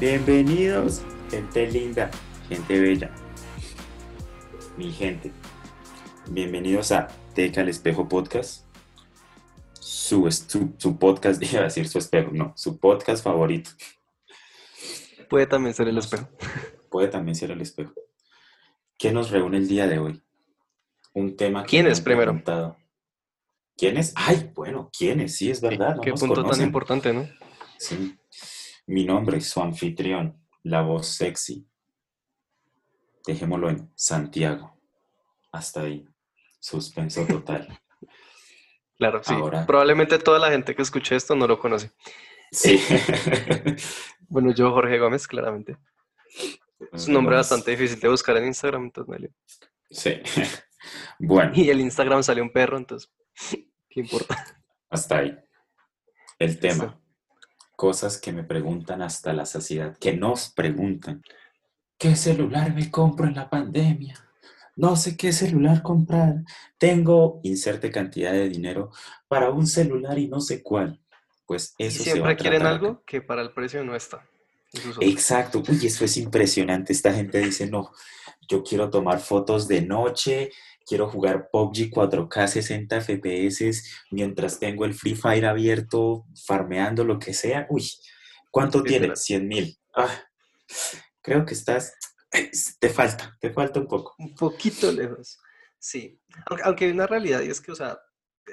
Bienvenidos, 0.00 1.02
gente 1.28 1.66
linda, 1.68 2.08
gente 2.48 2.78
bella, 2.78 3.10
mi 4.76 4.92
gente. 4.92 5.32
Bienvenidos 6.30 6.92
a 6.92 7.08
Teca 7.34 7.62
al 7.62 7.68
Espejo 7.68 8.08
Podcast. 8.08 8.64
Su, 9.80 10.30
su, 10.30 10.72
su 10.78 10.98
podcast, 11.00 11.42
iba 11.52 11.62
a 11.62 11.64
decir 11.64 11.88
su 11.88 11.98
espejo, 11.98 12.30
no, 12.32 12.52
su 12.56 12.78
podcast 12.78 13.24
favorito. 13.24 13.70
Puede 15.28 15.48
también 15.48 15.74
ser 15.74 15.88
el 15.88 15.98
espejo. 15.98 16.28
Puede 16.92 17.08
también 17.08 17.34
ser 17.34 17.50
el 17.50 17.60
espejo. 17.60 17.92
¿Qué 18.96 19.10
nos 19.10 19.30
reúne 19.32 19.56
el 19.56 19.66
día 19.66 19.88
de 19.88 19.98
hoy? 19.98 20.22
Un 21.12 21.36
tema 21.36 21.64
que 21.64 21.70
¿Quién 21.70 21.88
es 21.88 22.00
primero? 22.00 22.30
preguntado. 22.30 22.76
¿Quién 23.76 23.96
es? 23.96 24.12
Ay, 24.14 24.52
bueno, 24.54 24.90
¿quién 24.96 25.18
es? 25.22 25.34
Sí, 25.34 25.50
es 25.50 25.60
verdad. 25.60 25.96
no 25.96 26.02
Qué 26.02 26.12
punto 26.12 26.44
tan 26.44 26.62
importante, 26.62 27.12
¿no? 27.12 27.28
Sí. 27.78 28.16
Mi 28.88 29.04
nombre 29.04 29.36
es 29.38 29.48
su 29.50 29.60
anfitrión, 29.60 30.42
la 30.62 30.82
voz 30.82 31.06
sexy. 31.08 31.66
Dejémoslo 33.26 33.68
en 33.70 33.92
Santiago. 33.94 34.80
Hasta 35.52 35.82
ahí. 35.82 36.04
Suspenso 36.60 37.26
total. 37.26 37.68
Claro, 38.96 39.22
sí. 39.22 39.32
Ahora- 39.32 39.64
Probablemente 39.64 40.18
toda 40.18 40.40
la 40.40 40.50
gente 40.50 40.74
que 40.74 40.82
escuche 40.82 41.14
esto 41.14 41.36
no 41.36 41.46
lo 41.46 41.60
conoce. 41.60 41.92
Sí. 42.50 42.80
Bueno, 44.30 44.52
yo, 44.52 44.72
Jorge 44.72 44.98
Gómez, 44.98 45.26
claramente. 45.28 45.78
Es 46.92 47.06
un 47.06 47.14
nombre 47.14 47.36
bastante 47.36 47.70
difícil 47.70 47.98
de 48.00 48.08
buscar 48.08 48.36
en 48.38 48.46
Instagram, 48.46 48.84
entonces 48.86 49.20
me. 49.20 49.30
Sí. 49.90 50.20
Bueno, 51.20 51.52
Y 51.54 51.70
el 51.70 51.80
Instagram 51.80 52.22
sale 52.24 52.42
un 52.42 52.50
perro, 52.50 52.76
entonces, 52.76 53.10
¿qué 53.88 54.00
importa? 54.00 54.36
hasta 54.90 55.18
ahí. 55.18 55.38
El 56.38 56.58
tema. 56.58 57.00
Cosas 57.78 58.20
que 58.20 58.32
me 58.32 58.42
preguntan 58.42 59.02
hasta 59.02 59.32
la 59.32 59.46
saciedad, 59.46 59.96
que 59.98 60.12
nos 60.12 60.50
preguntan. 60.50 61.22
¿Qué 61.96 62.16
celular 62.16 62.74
me 62.74 62.90
compro 62.90 63.28
en 63.28 63.36
la 63.36 63.48
pandemia? 63.48 64.16
No 64.74 64.96
sé 64.96 65.16
qué 65.16 65.32
celular 65.32 65.80
comprar. 65.80 66.42
Tengo 66.76 67.38
inserte 67.44 67.92
cantidad 67.92 68.32
de 68.32 68.48
dinero 68.48 68.90
para 69.28 69.50
un 69.50 69.64
celular 69.68 70.18
y 70.18 70.26
no 70.26 70.40
sé 70.40 70.60
cuál. 70.60 71.00
Pues 71.46 71.76
Y 71.78 71.84
eso 71.84 72.02
se 72.02 72.14
va 72.14 72.14
siempre 72.14 72.32
a 72.32 72.36
quieren 72.36 72.66
algo 72.66 72.88
acá. 72.88 73.02
que 73.06 73.22
para 73.22 73.42
el 73.42 73.52
precio 73.52 73.84
no 73.84 73.94
está. 73.94 74.28
Eso. 74.72 75.00
Exacto. 75.00 75.62
Uy, 75.68 75.86
eso 75.86 76.04
es 76.04 76.16
impresionante. 76.16 76.92
Esta 76.92 77.14
gente 77.14 77.38
dice, 77.38 77.70
no, 77.70 77.92
yo 78.48 78.64
quiero 78.64 78.90
tomar 78.90 79.20
fotos 79.20 79.68
de 79.68 79.82
noche, 79.82 80.50
quiero 80.88 81.08
jugar 81.08 81.50
PUBG 81.50 81.90
4K 81.90 82.48
60 82.48 83.00
FPS 83.00 83.84
mientras 84.10 84.58
tengo 84.58 84.84
el 84.84 84.94
Free 84.94 85.14
Fire 85.14 85.46
abierto, 85.46 86.24
farmeando 86.46 87.04
lo 87.04 87.18
que 87.18 87.34
sea. 87.34 87.66
Uy, 87.68 87.84
¿cuánto 88.50 88.82
tiene? 88.82 89.08
Literal. 89.08 89.16
100 89.16 89.48
mil. 89.48 89.78
Ah, 89.94 90.22
creo 91.20 91.44
que 91.44 91.54
estás, 91.54 91.94
te 92.80 92.88
falta, 92.88 93.36
te 93.40 93.50
falta 93.50 93.80
un 93.80 93.86
poco. 93.86 94.14
Un 94.18 94.34
poquito 94.34 94.90
lejos. 94.90 95.38
Sí. 95.78 96.18
Aunque, 96.46 96.64
aunque 96.64 96.84
hay 96.86 96.90
una 96.92 97.06
realidad 97.06 97.42
y 97.42 97.50
es 97.50 97.60
que, 97.60 97.72
o 97.72 97.76
sea, 97.76 97.98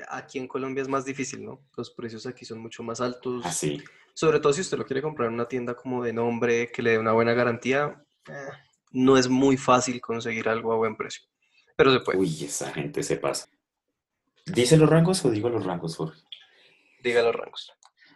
aquí 0.09 0.37
en 0.37 0.47
Colombia 0.47 0.81
es 0.81 0.89
más 0.89 1.05
difícil, 1.05 1.45
¿no? 1.45 1.65
Los 1.77 1.91
precios 1.91 2.25
aquí 2.25 2.45
son 2.45 2.59
mucho 2.59 2.83
más 2.83 2.99
altos. 2.99 3.45
Así. 3.45 3.81
Sobre 4.13 4.39
todo 4.39 4.53
si 4.53 4.61
usted 4.61 4.77
lo 4.77 4.85
quiere 4.85 5.01
comprar 5.01 5.27
en 5.27 5.35
una 5.35 5.47
tienda 5.47 5.75
como 5.75 6.03
de 6.03 6.13
nombre, 6.13 6.71
que 6.71 6.81
le 6.81 6.91
dé 6.91 6.99
una 6.99 7.11
buena 7.13 7.33
garantía, 7.33 8.01
eh, 8.29 8.49
no 8.91 9.17
es 9.17 9.27
muy 9.27 9.57
fácil 9.57 9.99
conseguir 9.99 10.47
algo 10.47 10.71
a 10.71 10.77
buen 10.77 10.95
precio. 10.95 11.27
Pero 11.75 11.93
se 11.93 11.99
puede. 11.99 12.19
Uy, 12.19 12.43
esa 12.43 12.71
gente 12.71 13.03
se 13.03 13.17
pasa. 13.17 13.49
¿Dice 14.45 14.77
los 14.77 14.89
rangos 14.89 15.25
o 15.25 15.31
digo 15.31 15.49
los 15.49 15.65
rangos, 15.65 15.95
Jorge? 15.95 16.21
Diga 17.03 17.21
los 17.21 17.35
rangos. 17.35 17.71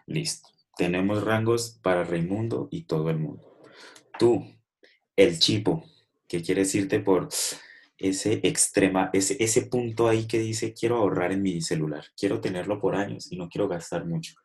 Listo. 0.05 0.49
Tenemos 0.77 1.23
rangos 1.23 1.79
para 1.81 2.03
Raimundo 2.03 2.69
y 2.71 2.83
todo 2.83 3.09
el 3.09 3.17
mundo. 3.17 3.59
Tú, 4.17 4.45
el 5.15 5.39
chipo, 5.39 5.83
que 6.27 6.41
quieres 6.41 6.73
irte 6.75 6.99
por 6.99 7.27
ese 7.97 8.39
extrema, 8.43 9.09
ese, 9.11 9.35
ese 9.43 9.63
punto 9.63 10.07
ahí 10.07 10.25
que 10.25 10.39
dice 10.39 10.73
quiero 10.73 10.97
ahorrar 10.97 11.33
en 11.33 11.41
mi 11.41 11.61
celular, 11.61 12.05
quiero 12.17 12.39
tenerlo 12.39 12.79
por 12.79 12.95
años 12.95 13.29
y 13.29 13.37
no 13.37 13.49
quiero 13.49 13.67
gastar 13.67 14.05
mucho. 14.05 14.35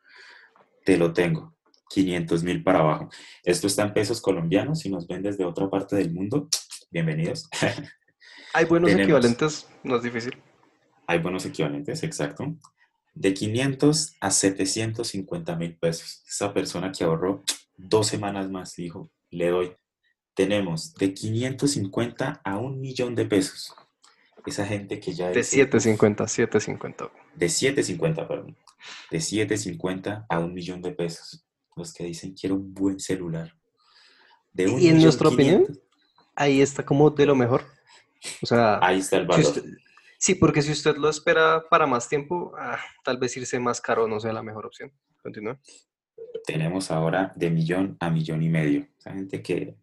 Te 0.83 0.97
lo 0.97 1.13
tengo. 1.13 1.55
500 1.89 2.43
mil 2.43 2.63
para 2.63 2.79
abajo. 2.79 3.09
Esto 3.43 3.67
está 3.67 3.83
en 3.83 3.93
pesos 3.93 4.19
colombianos. 4.19 4.79
Si 4.79 4.89
nos 4.89 5.07
ven 5.07 5.21
desde 5.21 5.45
otra 5.45 5.69
parte 5.69 5.95
del 5.95 6.11
mundo, 6.11 6.49
bienvenidos. 6.89 7.47
Hay 8.55 8.63
buenos 8.65 8.89
Tenemos. 8.89 9.03
equivalentes, 9.05 9.67
no 9.83 9.97
es 9.97 10.03
difícil. 10.03 10.33
Hay 11.07 11.19
buenos 11.19 11.45
equivalentes, 11.45 12.03
exacto. 12.03 12.55
De 13.13 13.33
500 13.33 14.15
a 14.21 14.31
750 14.31 15.55
mil 15.57 15.75
pesos. 15.77 16.23
Esa 16.25 16.53
persona 16.53 16.89
que 16.93 17.03
ahorró 17.03 17.43
dos 17.75 18.07
semanas 18.07 18.49
más 18.49 18.73
dijo, 18.77 19.11
le 19.29 19.49
doy. 19.49 19.75
Tenemos 20.35 20.93
de 20.95 21.13
550 21.13 22.41
a 22.45 22.57
un 22.57 22.79
millón 22.79 23.13
de 23.13 23.25
pesos. 23.25 23.75
Esa 24.45 24.65
gente 24.65 25.01
que 25.01 25.13
ya 25.13 25.29
De 25.29 25.39
dice, 25.39 25.51
750, 25.65 26.25
750. 26.25 27.11
de 27.35 27.49
750, 27.49 28.25
perdón. 28.27 28.57
De 29.11 29.19
750 29.19 30.27
a 30.29 30.39
un 30.39 30.53
millón 30.53 30.81
de 30.81 30.91
pesos. 30.91 31.45
Los 31.75 31.93
que 31.93 32.05
dicen 32.05 32.33
quiero 32.33 32.55
un 32.55 32.73
buen 32.73 33.01
celular. 33.01 33.53
De 34.53 34.67
un 34.67 34.79
Y 34.79 34.87
en 34.87 35.01
nuestra 35.01 35.27
opinión, 35.27 35.65
500, 35.65 35.83
Ahí 36.37 36.61
está 36.61 36.85
como 36.85 37.09
de 37.09 37.25
lo 37.25 37.35
mejor. 37.35 37.74
O 38.41 38.45
sea, 38.45 38.79
Ahí 38.81 38.99
está 38.99 39.17
el 39.17 39.23
si 39.23 39.27
valor. 39.27 39.45
usted- 39.45 39.63
sí, 40.19 40.35
porque 40.35 40.61
si 40.61 40.71
usted 40.71 40.95
lo 40.97 41.09
espera 41.09 41.63
para 41.69 41.85
más 41.87 42.07
tiempo, 42.09 42.53
ah, 42.57 42.79
tal 43.03 43.17
vez 43.17 43.35
irse 43.37 43.59
más 43.59 43.81
caro 43.81 44.07
no 44.07 44.19
sea 44.19 44.33
la 44.33 44.43
mejor 44.43 44.65
opción. 44.65 44.91
Continúa. 45.21 45.59
tenemos 46.45 46.91
ahora 46.91 47.31
de 47.35 47.49
millón 47.49 47.97
a 47.99 48.09
millón 48.11 48.43
y 48.43 48.49
medio. 48.49 48.87
Esa 48.99 49.13
gente 49.13 49.41
que 49.41 49.75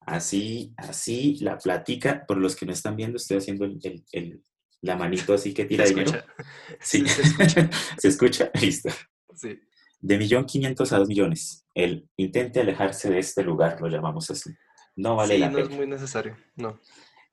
así, 0.00 0.74
así 0.76 1.36
la 1.40 1.58
platica, 1.58 2.24
por 2.26 2.36
los 2.38 2.56
que 2.56 2.66
no 2.66 2.72
están 2.72 2.96
viendo, 2.96 3.16
estoy 3.16 3.36
haciendo 3.38 3.64
el, 3.64 3.78
el- 3.82 4.04
el- 4.12 4.42
la 4.80 4.96
manito 4.96 5.34
así 5.34 5.52
que 5.54 5.64
tira 5.64 5.84
¿Se 5.86 5.94
dinero. 5.94 6.10
escucha? 6.18 6.34
Sí, 6.80 7.06
se 7.06 7.22
escucha. 7.22 7.70
¿Se 7.98 8.08
escucha? 8.08 8.50
Listo. 8.60 8.88
Sí. 9.34 9.58
De 10.00 10.18
millón 10.18 10.44
quinientos 10.46 10.92
a 10.92 10.98
dos 10.98 11.08
millones. 11.08 11.66
El 11.74 12.08
intente 12.16 12.60
alejarse 12.60 13.10
de 13.10 13.18
este 13.18 13.42
lugar, 13.42 13.80
lo 13.80 13.88
llamamos 13.88 14.30
así. 14.30 14.50
No 14.96 15.16
vale 15.16 15.34
Sí, 15.34 15.40
la 15.40 15.50
no 15.50 15.58
es 15.58 15.70
muy 15.70 15.86
necesario. 15.86 16.36
No. 16.56 16.80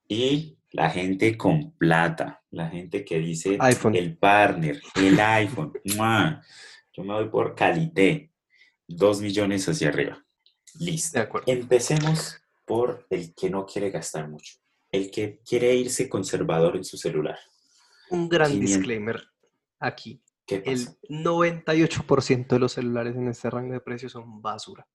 Y 0.07 0.57
la 0.71 0.89
gente 0.89 1.37
con 1.37 1.71
plata, 1.71 2.43
la 2.51 2.69
gente 2.69 3.05
que 3.05 3.19
dice 3.19 3.57
iPhone. 3.59 3.95
el 3.95 4.17
partner, 4.17 4.81
el 4.95 5.19
iPhone. 5.19 5.73
¡mua! 5.95 6.41
Yo 6.93 7.03
me 7.03 7.13
voy 7.13 7.29
por 7.29 7.55
calité. 7.55 8.31
Dos 8.87 9.21
millones 9.21 9.67
hacia 9.67 9.89
arriba. 9.89 10.23
Listo. 10.79 11.19
Empecemos 11.47 12.41
por 12.65 13.07
el 13.09 13.33
que 13.33 13.49
no 13.49 13.65
quiere 13.65 13.89
gastar 13.89 14.29
mucho. 14.29 14.55
El 14.91 15.09
que 15.09 15.41
quiere 15.47 15.73
irse 15.75 16.07
conservador 16.07 16.75
en 16.75 16.83
su 16.83 16.97
celular. 16.97 17.39
Un 18.09 18.29
gran 18.29 18.51
500. 18.51 18.69
disclaimer 18.69 19.23
aquí. 19.79 20.21
¿Qué 20.45 20.61
El 20.65 20.85
pasa? 20.85 20.97
98% 21.09 22.47
de 22.47 22.59
los 22.59 22.73
celulares 22.73 23.15
en 23.15 23.27
este 23.27 23.49
rango 23.49 23.73
de 23.73 23.79
precios 23.79 24.11
son 24.11 24.41
basura. 24.41 24.87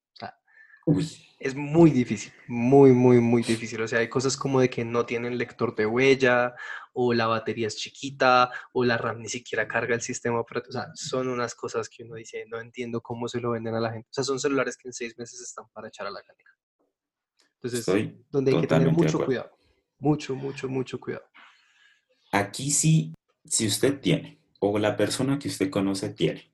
Uy, 0.87 1.09
es 1.39 1.55
muy 1.55 1.91
difícil, 1.91 2.33
muy, 2.49 2.93
muy, 2.93 3.21
muy 3.21 3.43
difícil. 3.43 3.81
O 3.83 3.89
sea, 3.89 4.01
hay 4.01 4.09
cosas 4.09 4.37
como 4.37 4.61
de 4.61 4.69
que 4.69 4.85
no 4.85 5.07
tienen 5.07 5.39
lector 5.39 5.75
de 5.75 5.87
huella, 5.87 6.55
o 6.93 7.15
la 7.15 7.27
batería 7.27 7.67
es 7.67 7.77
chiquita, 7.77 8.51
o 8.73 8.85
la 8.85 8.99
RAM 8.99 9.21
ni 9.21 9.29
siquiera 9.29 9.67
carga 9.67 9.95
el 9.95 10.03
sistema 10.03 10.41
operativo. 10.41 10.71
O 10.71 10.73
sea, 10.73 10.91
son 10.95 11.29
unas 11.29 11.55
cosas 11.55 11.89
que 11.89 12.05
uno 12.05 12.17
dice, 12.17 12.45
no 12.49 12.61
entiendo 12.61 13.01
cómo 13.01 13.29
se 13.29 13.41
lo 13.41 13.53
venden 13.53 13.75
a 13.75 13.81
la 13.81 13.93
gente. 13.93 14.09
O 14.11 14.13
sea, 14.13 14.25
son 14.25 14.39
celulares 14.39 14.77
que 14.77 14.89
en 14.89 14.93
seis 14.93 15.17
meses 15.17 15.41
están 15.41 15.67
para 15.73 15.89
echar 15.89 16.07
a 16.07 16.11
la 16.11 16.23
canica. 16.23 16.53
Entonces, 17.55 17.81
estoy 17.81 18.25
donde 18.31 18.55
hay 18.55 18.61
que 18.61 18.67
tener 18.67 18.91
mucho 18.91 19.25
cuidado. 19.25 19.51
Mucho, 19.99 20.35
mucho, 20.35 20.69
mucho 20.69 20.99
cuidado. 20.99 21.25
Aquí 22.33 22.71
sí, 22.71 23.15
si 23.45 23.67
usted 23.67 24.01
tiene, 24.01 24.41
o 24.61 24.79
la 24.79 24.97
persona 24.97 25.39
que 25.39 25.49
usted 25.49 25.71
conoce 25.71 26.11
tiene, 26.11 26.53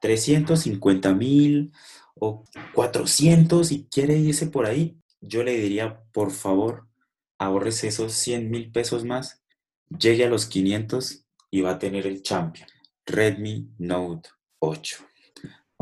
350 0.00 1.14
mil 1.14 1.72
o 2.20 2.44
400 2.74 3.70
y 3.72 3.84
quiere 3.90 4.16
irse 4.16 4.46
por 4.46 4.66
ahí, 4.66 4.98
yo 5.20 5.42
le 5.42 5.58
diría, 5.58 6.02
por 6.12 6.30
favor, 6.30 6.86
ahorrese 7.38 7.88
esos 7.88 8.12
100 8.12 8.50
mil 8.50 8.70
pesos 8.72 9.04
más, 9.04 9.42
llegue 9.98 10.24
a 10.24 10.28
los 10.30 10.46
500 10.46 11.24
y 11.50 11.60
va 11.62 11.72
a 11.72 11.78
tener 11.78 12.06
el 12.06 12.22
champion, 12.22 12.68
Redmi 13.06 13.68
Note 13.78 14.28
8. 14.60 14.98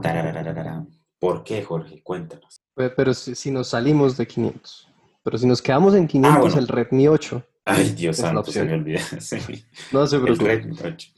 Tararararara. 0.01 0.87
¿Por 1.19 1.43
qué, 1.45 1.63
Jorge? 1.63 2.03
Cuéntanos. 2.03 2.61
Pe- 2.75 2.91
Pero 2.91 3.15
si, 3.15 3.35
si 3.35 3.51
nos 3.51 3.69
salimos 3.69 4.17
de 4.17 4.27
500. 4.27 4.89
Pero 5.23 5.39
si 5.39 5.47
nos 5.47 5.63
quedamos 5.63 5.95
en 5.95 6.07
500, 6.07 6.37
Ah, 6.37 6.41
bueno. 6.41 6.59
el 6.59 6.69
Redmi 6.69 7.09
8. 7.09 7.43
Ay, 7.65 7.91
Dios 7.91 8.19
santo, 8.19 8.45
se 8.53 8.65
me 8.65 8.75
olvida. 8.75 9.01
Sí, 9.21 9.39
No 9.93 10.07
se 10.07 10.17
el 10.17 10.23
preocupe. 10.23 10.57
Redmi 10.57 10.77
8. 10.85 11.09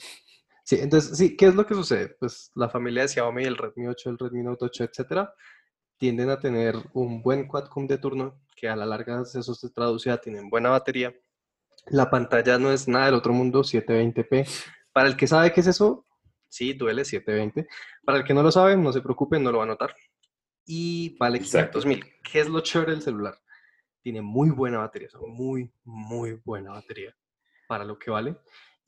Sí, 0.69 0.77
entonces, 0.83 1.17
sí, 1.17 1.35
¿qué 1.35 1.47
es 1.47 1.55
lo 1.55 1.65
que 1.65 1.73
sucede? 1.73 2.15
Pues 2.21 2.53
la 2.55 2.69
familia 2.69 3.01
de 3.01 3.09
Xiaomi, 3.09 3.43
el 3.43 3.57
Redmi 3.57 3.87
8, 3.87 4.11
el 4.11 4.19
Redmi 4.19 4.43
Note 4.43 4.67
8, 4.67 4.85
etcétera, 4.85 5.33
tienden 5.97 6.29
a 6.29 6.39
tener 6.39 6.77
un 6.93 7.23
buen 7.23 7.49
quad-core 7.49 7.87
de 7.87 7.97
turno, 7.97 8.43
que 8.55 8.69
a 8.69 8.77
la 8.77 8.85
larga 8.85 9.23
eso 9.23 9.55
se 9.55 9.71
traduce 9.71 10.11
a 10.11 10.19
tienen 10.19 10.51
buena 10.51 10.69
batería. 10.69 11.15
La 11.87 12.11
pantalla 12.11 12.59
no 12.59 12.71
es 12.71 12.87
nada 12.87 13.07
del 13.07 13.15
otro 13.15 13.33
mundo, 13.33 13.63
720p. 13.63 14.47
Para 14.93 15.09
el 15.09 15.17
que 15.17 15.27
sabe 15.27 15.55
qué 15.55 15.63
es 15.63 15.69
eso, 15.69 16.07
sí, 16.51 16.75
duele 16.75 17.07
720. 17.07 17.67
Para 18.05 18.19
el 18.19 18.25
que 18.25 18.35
no 18.35 18.43
lo 18.43 18.53
sabe, 18.53 18.77
no 18.77 18.93
se 18.93 19.01
preocupe, 19.01 19.39
no 19.39 19.51
lo 19.51 19.59
va 19.59 19.65
a 19.65 19.69
notar. 19.69 19.95
y 20.67 21.17
vale 21.17 21.41
500 21.41 21.87
mil. 21.87 22.05
¿Qué 22.31 22.41
es 22.41 22.49
lo 22.51 22.61
chévere 22.61 22.93
del 22.93 23.01
celular? 23.01 23.39
Tiene 24.03 24.21
muy 24.21 24.51
buena 24.51 24.81
batería, 24.81 25.09
muy, 25.27 25.73
muy 25.85 26.33
buena 26.45 26.73
batería 26.73 27.17
para 27.67 27.85
lo 27.85 27.99
que 27.99 28.11
vale. 28.11 28.37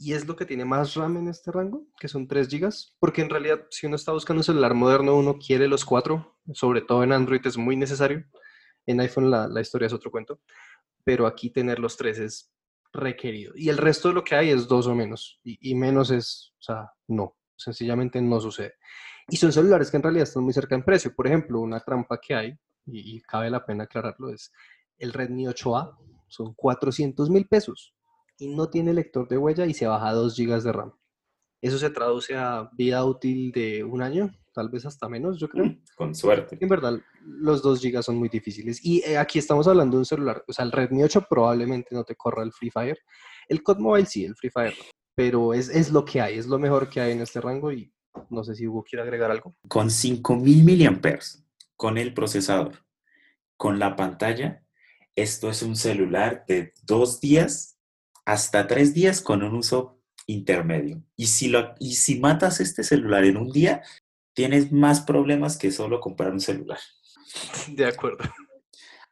Y 0.03 0.15
es 0.15 0.27
lo 0.27 0.35
que 0.35 0.47
tiene 0.47 0.65
más 0.65 0.95
RAM 0.95 1.19
en 1.19 1.29
este 1.29 1.53
rango, 1.53 1.87
que 2.01 2.09
son 2.09 2.27
3 2.27 2.49
GB, 2.49 2.73
porque 2.99 3.21
en 3.21 3.29
realidad 3.29 3.67
si 3.69 3.87
uno 3.87 3.97
está 3.97 4.13
buscando 4.13 4.41
un 4.41 4.45
celular 4.45 4.73
moderno, 4.73 5.15
uno 5.15 5.39
quiere 5.39 5.69
los 5.69 5.85
4, 5.85 6.39
sobre 6.55 6.81
todo 6.81 7.05
en 7.05 7.13
Android 7.13 7.47
es 7.47 7.59
muy 7.59 7.77
necesario. 7.77 8.25
En 8.87 8.99
iPhone 9.01 9.31
la, 9.31 9.47
la 9.47 9.61
historia 9.61 9.89
es 9.89 9.93
otro 9.93 10.11
cuento, 10.11 10.41
pero 11.05 11.27
aquí 11.27 11.51
tener 11.51 11.79
los 11.79 11.99
3 11.99 12.19
es 12.19 12.51
requerido. 12.95 13.53
Y 13.55 13.69
el 13.69 13.77
resto 13.77 14.09
de 14.09 14.15
lo 14.15 14.25
que 14.25 14.35
hay 14.35 14.49
es 14.49 14.67
2 14.67 14.87
o 14.87 14.95
menos, 14.95 15.39
y, 15.45 15.71
y 15.71 15.75
menos 15.75 16.11
es, 16.11 16.55
o 16.59 16.63
sea, 16.63 16.91
no, 17.07 17.37
sencillamente 17.55 18.23
no 18.23 18.41
sucede. 18.41 18.77
Y 19.29 19.37
son 19.37 19.53
celulares 19.53 19.91
que 19.91 19.99
en 19.99 20.03
realidad 20.03 20.23
están 20.23 20.45
muy 20.45 20.55
cerca 20.55 20.75
en 20.75 20.83
precio. 20.83 21.15
Por 21.15 21.27
ejemplo, 21.27 21.61
una 21.61 21.79
trampa 21.79 22.19
que 22.19 22.35
hay, 22.35 22.59
y, 22.87 23.17
y 23.17 23.21
cabe 23.21 23.51
la 23.51 23.67
pena 23.67 23.85
aclararlo, 23.85 24.31
es 24.31 24.51
el 24.97 25.13
Redmi 25.13 25.45
8A, 25.45 25.95
son 26.27 26.55
400 26.55 27.29
mil 27.29 27.47
pesos 27.47 27.95
y 28.41 28.49
no 28.49 28.69
tiene 28.69 28.93
lector 28.93 29.29
de 29.29 29.39
huella 29.39 29.67
y 29.67 29.75
se 29.75 29.87
baja 29.87 30.09
a 30.09 30.15
2 30.15 30.37
GB 30.37 30.63
de 30.63 30.73
RAM. 30.73 30.93
Eso 31.63 31.79
se 31.79 31.91
traduce 31.91 32.35
a 32.37 32.71
vida 32.73 33.05
útil 33.05 33.53
de 33.53 33.85
un 33.85 34.03
año, 34.03 34.35
tal 34.55 34.71
vez 34.71 34.87
hasta 34.87 35.09
menos, 35.09 35.39
yo 35.39 35.49
creo. 35.49 35.67
Mm, 35.67 35.83
con 35.95 36.15
suerte. 36.15 36.57
En 36.59 36.69
verdad, 36.69 36.99
los 37.23 37.63
2 37.63 37.83
GB 37.83 38.03
son 38.03 38.17
muy 38.17 38.31
difíciles. 38.31 38.85
Y 38.85 39.03
eh, 39.05 39.19
aquí 39.19 39.39
estamos 39.39 39.69
hablando 39.69 39.97
de 39.97 40.01
un 40.01 40.07
celular, 40.07 40.43
o 40.49 40.53
sea, 40.53 40.65
el 40.65 40.73
Redmi 40.73 41.03
8 41.03 41.27
probablemente 41.29 41.95
no 41.95 42.03
te 42.05 42.17
corra 42.17 42.43
el 42.43 42.53
Free 42.53 42.71
Fire. 42.71 42.99
El 43.49 43.63
COD 43.63 43.79
Mobile 43.79 44.07
sí, 44.07 44.25
el 44.25 44.37
Free 44.37 44.51
Fire 44.51 44.75
Pero 45.15 45.53
es, 45.53 45.69
es 45.69 45.93
lo 45.93 46.05
que 46.05 46.21
hay, 46.21 46.39
es 46.39 46.47
lo 46.47 46.59
mejor 46.59 46.89
que 46.89 47.01
hay 47.01 47.13
en 47.13 47.21
este 47.21 47.41
rango 47.41 47.71
y 47.73 47.93
no 48.31 48.43
sé 48.43 48.55
si 48.55 48.67
Hugo 48.67 48.83
quiere 48.83 49.03
agregar 49.03 49.31
algo. 49.31 49.55
Con 49.69 49.91
5000 49.91 50.65
mAh, 50.65 51.19
con 51.77 51.99
el 51.99 52.15
procesador, 52.15 52.85
con 53.57 53.79
la 53.79 53.97
pantalla, 53.97 54.65
esto 55.15 55.51
es 55.51 55.63
un 55.63 55.77
celular 55.77 56.45
de 56.49 56.73
dos 56.85 57.21
días 57.21 57.80
hasta 58.25 58.67
tres 58.67 58.95
días 58.95 59.21
con 59.21 59.43
un 59.43 59.55
uso 59.55 60.01
intermedio. 60.27 61.03
Y 61.17 61.27
si, 61.27 61.49
lo, 61.49 61.75
y 61.79 61.95
si 61.95 62.21
matas 62.21 62.61
este 62.61 62.85
celular 62.85 63.25
en 63.25 63.37
un 63.37 63.51
día, 63.51 63.83
tienes 64.35 64.73
más 64.73 65.01
problemas 65.01 65.57
que 65.57 65.73
solo 65.73 66.01
comprar 66.01 66.31
un 66.33 66.41
celular. 66.41 66.79
De 67.69 67.87
acuerdo. 67.87 68.25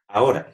Ahora, 0.07 0.51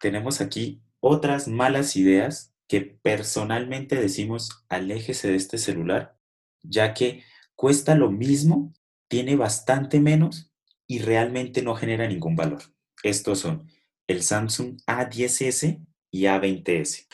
tenemos 0.00 0.40
aquí 0.40 0.82
otras 1.00 1.48
malas 1.48 1.96
ideas 1.96 2.52
que 2.68 2.80
personalmente 2.80 3.96
decimos 3.96 4.64
aléjese 4.68 5.28
de 5.28 5.36
este 5.36 5.58
celular, 5.58 6.18
ya 6.62 6.94
que 6.94 7.22
cuesta 7.54 7.94
lo 7.94 8.10
mismo, 8.10 8.72
tiene 9.08 9.36
bastante 9.36 10.00
menos 10.00 10.52
y 10.86 10.98
realmente 10.98 11.62
no 11.62 11.76
genera 11.76 12.08
ningún 12.08 12.34
valor. 12.34 12.62
Estos 13.02 13.40
son 13.40 13.70
el 14.08 14.22
Samsung 14.22 14.78
A10S 14.86 15.84
y 16.10 16.22
A20S. 16.22 17.06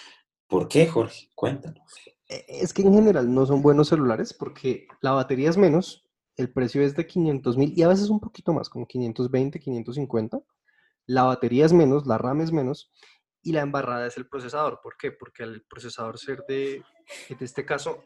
¿Por 0.53 0.69
qué, 0.69 0.87
Jorge? 0.87 1.31
Cuéntanos. 1.35 1.83
E, 2.29 2.45
es 2.47 2.75
que 2.75 2.83
en 2.83 2.93
general 2.93 3.33
no 3.33 3.47
son 3.47 3.63
buenos 3.63 3.89
celulares 3.89 4.35
porque 4.35 4.87
la 5.01 5.13
batería 5.13 5.49
es 5.49 5.57
menos, 5.57 6.07
el 6.37 6.53
precio 6.53 6.83
es 6.83 6.95
de 6.95 7.07
500 7.07 7.57
mil 7.57 7.73
y 7.75 7.83
a 7.83 7.89
veces 7.89 8.11
un 8.11 8.21
poquito 8.21 8.53
más, 8.53 8.69
como 8.69 8.87
520, 8.87 9.59
550. 9.59 10.41
La 11.07 11.23
batería 11.23 11.65
es 11.65 11.73
menos, 11.73 12.07
la 12.07 12.19
RAM 12.19 12.43
es 12.43 12.53
menos 12.53 12.93
y 13.43 13.53
la 13.53 13.63
embarrada 13.63 14.07
es 14.07 14.19
el 14.19 14.29
procesador. 14.29 14.81
¿Por 14.83 14.99
qué? 14.99 15.11
Porque 15.11 15.43
el 15.43 15.63
procesador 15.63 16.19
ser 16.19 16.45
de, 16.47 16.83
en 17.31 17.37
este 17.41 17.65
caso... 17.65 18.05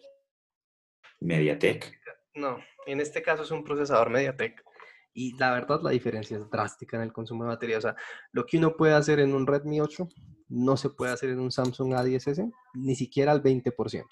MediaTek. 1.19 1.99
No, 2.37 2.59
en 2.87 3.01
este 3.01 3.23
caso 3.23 3.43
es 3.43 3.51
un 3.51 3.65
procesador 3.65 4.09
MediaTek 4.09 4.63
y 5.13 5.37
la 5.37 5.51
verdad, 5.51 5.81
la 5.83 5.91
diferencia 5.91 6.37
es 6.37 6.49
drástica 6.49 6.97
en 6.97 7.03
el 7.03 7.13
consumo 7.13 7.43
de 7.43 7.49
batería. 7.49 7.79
O 7.79 7.81
sea, 7.81 7.97
lo 8.31 8.47
que 8.47 8.59
uno 8.59 8.77
puede 8.77 8.95
hacer 8.95 9.19
en 9.19 9.35
un 9.35 9.49
Redmi 9.49 9.81
8 9.81 10.07
no 10.49 10.77
se 10.77 10.91
puede 10.91 11.13
hacer 11.13 11.31
en 11.31 11.41
un 11.41 11.51
Samsung 11.51 11.93
A10S, 11.93 12.53
ni 12.75 12.95
siquiera 12.95 13.33
al 13.33 13.43
20%. 13.43 14.05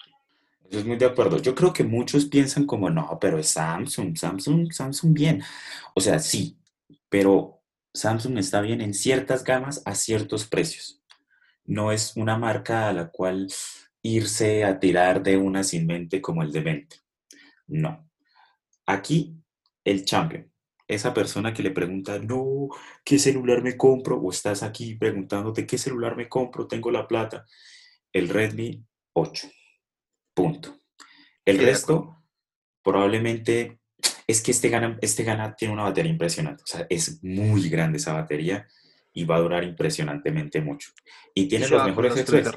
Eso 0.69 0.79
es 0.79 0.85
muy 0.85 0.97
de 0.97 1.05
acuerdo. 1.05 1.37
Yo 1.37 1.53
creo 1.53 1.71
que 1.71 1.83
muchos 1.83 2.25
piensan 2.25 2.65
como, 2.65 2.89
no, 2.89 3.17
pero 3.19 3.37
es 3.37 3.49
Samsung, 3.49 4.17
Samsung, 4.17 4.71
Samsung 4.71 5.13
bien. 5.13 5.43
O 5.93 6.01
sea, 6.01 6.19
sí, 6.19 6.57
pero 7.07 7.61
Samsung 7.93 8.37
está 8.37 8.61
bien 8.61 8.81
en 8.81 8.93
ciertas 8.93 9.43
gamas 9.43 9.81
a 9.85 9.95
ciertos 9.95 10.45
precios. 10.45 11.01
No 11.65 11.91
es 11.91 12.15
una 12.15 12.37
marca 12.37 12.89
a 12.89 12.93
la 12.93 13.09
cual 13.09 13.47
irse 14.01 14.63
a 14.63 14.79
tirar 14.79 15.23
de 15.23 15.37
una 15.37 15.63
sin 15.63 15.87
mente 15.87 16.21
como 16.21 16.43
el 16.43 16.51
de 16.51 16.61
20. 16.61 16.97
No. 17.67 18.09
Aquí, 18.85 19.35
el 19.83 20.05
champion 20.05 20.51
esa 20.87 21.13
persona 21.13 21.53
que 21.53 21.63
le 21.63 21.71
pregunta, 21.71 22.19
no, 22.19 22.69
¿qué 23.03 23.17
celular 23.17 23.63
me 23.63 23.75
compro? 23.75 24.19
O 24.19 24.29
estás 24.29 24.63
aquí 24.63 24.95
preguntándote, 24.95 25.65
¿qué 25.65 25.77
celular 25.77 26.15
me 26.15 26.29
compro? 26.29 26.67
Tengo 26.67 26.91
la 26.91 27.07
plata. 27.07 27.45
El 28.13 28.29
Redmi 28.29 28.83
8. 29.13 29.47
Punto. 30.33 30.79
El 31.43 31.59
resto, 31.59 32.23
probablemente, 32.83 33.79
es 34.27 34.41
que 34.41 34.51
este 34.51 34.69
gana, 34.69 34.97
este 35.01 35.23
gana 35.23 35.55
tiene 35.55 35.73
una 35.73 35.83
batería 35.83 36.11
impresionante. 36.11 36.63
O 36.63 36.67
sea, 36.67 36.85
es 36.89 37.23
muy 37.23 37.69
grande 37.69 37.97
esa 37.97 38.13
batería 38.13 38.67
y 39.13 39.23
va 39.23 39.37
a 39.37 39.41
durar 39.41 39.63
impresionantemente 39.63 40.61
mucho. 40.61 40.91
Y 41.33 41.47
tiene 41.47 41.67
los 41.67 41.83
mejores 41.85 42.15
extras. 42.17 42.53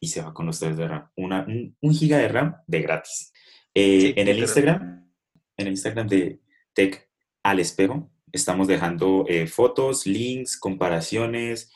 Y 0.00 0.08
se 0.08 0.20
va 0.20 0.34
con 0.34 0.46
los 0.46 0.58
3 0.58 0.76
de 0.76 0.88
RAM. 0.88 1.10
Una, 1.16 1.46
un, 1.46 1.94
giga 1.94 2.18
de 2.18 2.28
RAM 2.28 2.56
de 2.66 2.82
gratis. 2.82 3.32
Eh, 3.74 4.14
en 4.16 4.28
el 4.28 4.38
Instagram, 4.38 5.10
en 5.56 5.66
el 5.66 5.72
Instagram 5.72 6.06
de 6.06 6.40
Tech 6.72 7.06
al 7.50 7.60
espejo. 7.60 8.10
Estamos 8.32 8.66
dejando 8.66 9.24
eh, 9.28 9.46
fotos, 9.46 10.06
links, 10.06 10.58
comparaciones, 10.58 11.72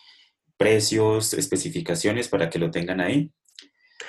precios, 0.56 1.32
especificaciones 1.32 2.28
para 2.28 2.50
que 2.50 2.58
lo 2.58 2.70
tengan 2.70 3.00
ahí. 3.00 3.32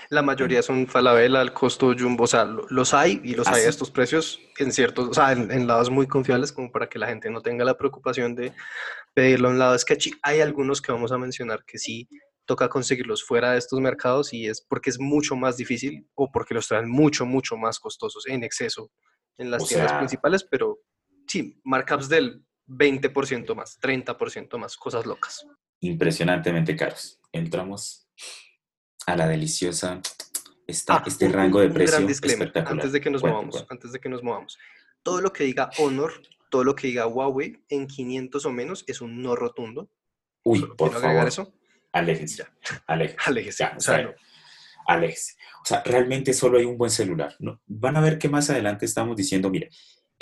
La 0.09 0.21
mayoría 0.21 0.61
son 0.61 0.87
Falabella, 0.87 1.41
el 1.41 1.53
costo 1.53 1.93
Jumbo, 1.97 2.25
o 2.25 2.27
sea, 2.27 2.45
los 2.45 2.93
hay 2.93 3.21
y 3.23 3.35
los 3.35 3.47
hay 3.47 3.63
a 3.63 3.69
estos 3.69 3.91
precios 3.91 4.41
en 4.57 4.71
ciertos, 4.71 5.09
o 5.09 5.13
sea, 5.13 5.31
en, 5.31 5.67
lados 5.67 5.89
muy 5.89 6.07
confiables 6.07 6.51
como 6.51 6.71
para 6.71 6.89
que 6.89 6.99
la 6.99 7.07
gente 7.07 7.29
no 7.29 7.41
tenga 7.41 7.63
la 7.63 7.77
preocupación 7.77 8.35
de 8.35 8.51
pedirlo 9.13 9.49
en 9.49 9.59
lado 9.59 9.77
sketchy. 9.77 10.11
Hay 10.23 10.41
algunos 10.41 10.81
que 10.81 10.91
vamos 10.91 11.11
a 11.11 11.17
mencionar 11.17 11.63
que 11.65 11.77
sí 11.77 12.09
toca 12.45 12.67
conseguirlos 12.67 13.23
fuera 13.23 13.51
de 13.51 13.59
estos 13.59 13.79
mercados 13.79 14.33
y 14.33 14.47
es 14.47 14.61
porque 14.61 14.89
es 14.89 14.99
mucho 14.99 15.35
más 15.35 15.55
difícil 15.55 16.05
o 16.15 16.29
porque 16.31 16.53
los 16.53 16.67
traen 16.67 16.89
mucho, 16.89 17.25
mucho 17.25 17.55
más 17.55 17.79
costosos 17.79 18.27
en 18.27 18.43
exceso 18.43 18.91
en 19.37 19.51
las 19.51 19.65
tiendas 19.67 19.93
principales, 19.93 20.43
pero 20.43 20.79
sí, 21.27 21.59
markups 21.63 22.09
del 22.09 22.43
20% 22.67 23.55
más, 23.55 23.79
30% 23.79 24.57
más, 24.57 24.77
cosas 24.77 25.05
locas. 25.05 25.45
Impresionantemente 25.81 26.75
caros. 26.75 27.19
Entramos 27.31 28.07
a 29.05 29.15
la 29.15 29.27
deliciosa, 29.27 30.01
ah, 30.89 31.03
este 31.05 31.29
rango 31.29 31.59
de 31.59 31.69
precio 31.69 32.07
espectacular. 32.07 32.73
Antes 32.73 32.91
de 32.91 33.01
que 33.01 33.09
nos 33.09 33.23
movamos, 33.23 33.65
antes 33.69 33.91
de 33.91 33.99
que 33.99 34.09
nos 34.09 34.23
movamos. 34.23 34.57
Todo 35.03 35.21
lo 35.21 35.33
que 35.33 35.43
diga 35.43 35.69
Honor, 35.79 36.13
todo 36.49 36.63
lo 36.63 36.75
que 36.75 36.87
diga 36.87 37.07
Huawei 37.07 37.63
en 37.69 37.87
500 37.87 38.45
o 38.45 38.51
menos 38.51 38.83
es 38.87 39.01
un 39.01 39.21
no 39.21 39.35
rotundo. 39.35 39.89
Uy, 40.43 40.67
por 40.77 40.91
favor. 40.91 41.27
Eso? 41.27 41.53
Aléjese. 41.91 42.45
Aléjese. 42.87 43.65
o 43.65 43.79
sea, 43.79 44.15
O 44.87 45.65
sea, 45.65 45.83
realmente 45.83 46.33
solo 46.33 46.57
hay 46.57 46.65
un 46.65 46.77
buen 46.77 46.91
celular. 46.91 47.35
¿no? 47.39 47.61
Van 47.65 47.97
a 47.97 48.01
ver 48.01 48.17
que 48.17 48.29
más 48.29 48.49
adelante 48.49 48.85
estamos 48.85 49.15
diciendo, 49.15 49.49
mire, 49.49 49.69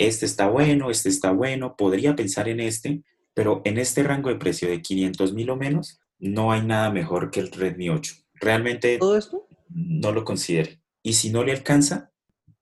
este 0.00 0.24
está 0.24 0.48
bueno, 0.48 0.90
este 0.90 1.10
está 1.10 1.30
bueno, 1.30 1.76
podría 1.76 2.16
pensar 2.16 2.48
en 2.48 2.58
este, 2.58 3.02
pero 3.34 3.60
en 3.66 3.76
este 3.76 4.02
rango 4.02 4.30
de 4.30 4.36
precio 4.36 4.68
de 4.68 4.80
500 4.80 5.34
mil 5.34 5.50
o 5.50 5.56
menos, 5.56 6.00
no 6.18 6.52
hay 6.52 6.62
nada 6.62 6.90
mejor 6.90 7.30
que 7.30 7.40
el 7.40 7.52
Redmi 7.52 7.90
8. 7.90 8.14
Realmente 8.34 8.96
¿Todo 8.96 9.18
esto? 9.18 9.46
no 9.68 10.12
lo 10.12 10.24
considere. 10.24 10.80
Y 11.02 11.12
si 11.12 11.30
no 11.30 11.44
le 11.44 11.52
alcanza, 11.52 12.12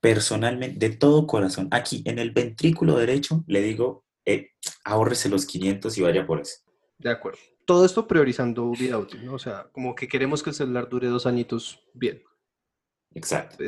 personalmente, 0.00 0.88
de 0.88 0.97
todo 0.97 1.28
corazón, 1.28 1.68
aquí 1.71 2.02
en 2.07 2.18
el 2.18 2.33
ventrículo 2.33 2.97
derecho, 2.97 3.45
le 3.47 3.62
digo, 3.62 4.04
eh, 4.25 4.50
ahórrese 4.85 5.28
los 5.28 5.47
500 5.47 5.97
y 5.97 6.02
vaya 6.02 6.26
por 6.26 6.40
eso. 6.40 6.59
De 6.99 7.11
acuerdo. 7.11 7.38
Todo 7.64 7.85
esto 7.85 8.09
priorizando 8.09 8.68
vida 8.73 8.99
útil, 8.99 9.25
¿no? 9.25 9.35
O 9.35 9.38
sea, 9.38 9.68
como 9.71 9.95
que 9.95 10.09
queremos 10.09 10.42
que 10.42 10.50
el 10.50 10.57
celular 10.57 10.88
dure 10.88 11.07
dos 11.07 11.26
añitos 11.26 11.85
bien. 11.95 12.21
Exacto. 13.14 13.59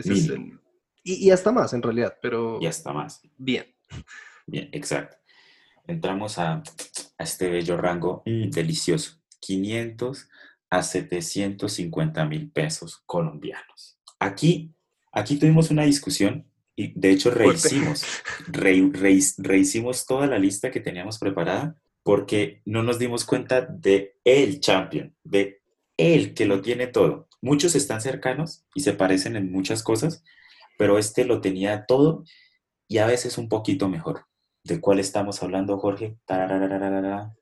Y, 1.02 1.30
hasta 1.30 1.50
más, 1.50 1.73
en 1.73 1.83
realidad, 1.83 2.16
pero... 2.21 2.59
Y 2.61 2.66
hasta 2.66 2.92
más. 2.92 3.23
Bien. 3.37 3.66
Bien, 4.47 4.69
exacto. 4.73 5.16
Entramos 5.87 6.38
a, 6.38 6.62
este 7.19 7.50
bello 7.50 7.76
rango 7.76 8.23
mm, 8.26 8.50
delicioso. 8.50 9.21
500 9.40 10.28
a 10.71 10.83
750 10.83 12.25
mil 12.26 12.50
pesos 12.50 13.02
colombianos. 13.07 13.99
Aquí, 14.19 14.75
aquí 15.12 15.37
tuvimos 15.37 15.71
una 15.71 15.85
discusión 15.85 16.47
y 16.76 16.92
de 16.99 17.11
hecho 17.11 17.30
rehicimos, 17.30 18.04
rehicimos 18.47 20.07
toda 20.07 20.26
la 20.26 20.38
lista 20.38 20.71
que 20.71 20.80
teníamos 20.80 21.19
preparada 21.19 21.75
porque 22.02 22.62
no 22.64 22.83
nos 22.83 22.99
dimos 22.99 23.25
cuenta 23.25 23.62
de 23.62 24.16
el 24.25 24.61
champion, 24.61 25.14
de 25.25 25.62
él 25.97 26.35
que 26.35 26.47
lo 26.47 26.62
tiene 26.62 26.87
todo. 26.87 27.28
Muchos 27.42 27.75
están 27.75 28.00
cercanos 28.00 28.64
y 28.75 28.80
se 28.80 28.92
parecen 28.92 29.37
en 29.37 29.50
muchas 29.50 29.83
cosas, 29.83 30.25
pero 30.81 30.97
este 30.97 31.27
lo 31.27 31.43
tenía 31.43 31.85
todo 31.85 32.25
y 32.89 32.97
a 32.97 33.07
veces 33.07 33.37
un 33.37 33.51
poquito 33.51 33.91
mejor. 33.91 34.25
¿De 34.65 34.81
cuál 34.81 34.99
estamos 34.99 35.43
hablando, 35.43 35.77
Jorge? 35.77 36.17
Tararararara. 36.25 37.37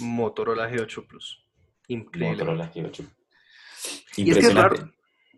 Motorola 0.00 0.68
G8 0.70 1.06
Plus. 1.06 1.46
Increíble. 1.86 2.36
Motorola 2.36 2.70
G8. 2.70 3.08
Y 4.18 4.30
es 4.30 4.36
que 4.36 4.40
es. 4.40 4.50
Impresionante. 4.50 4.82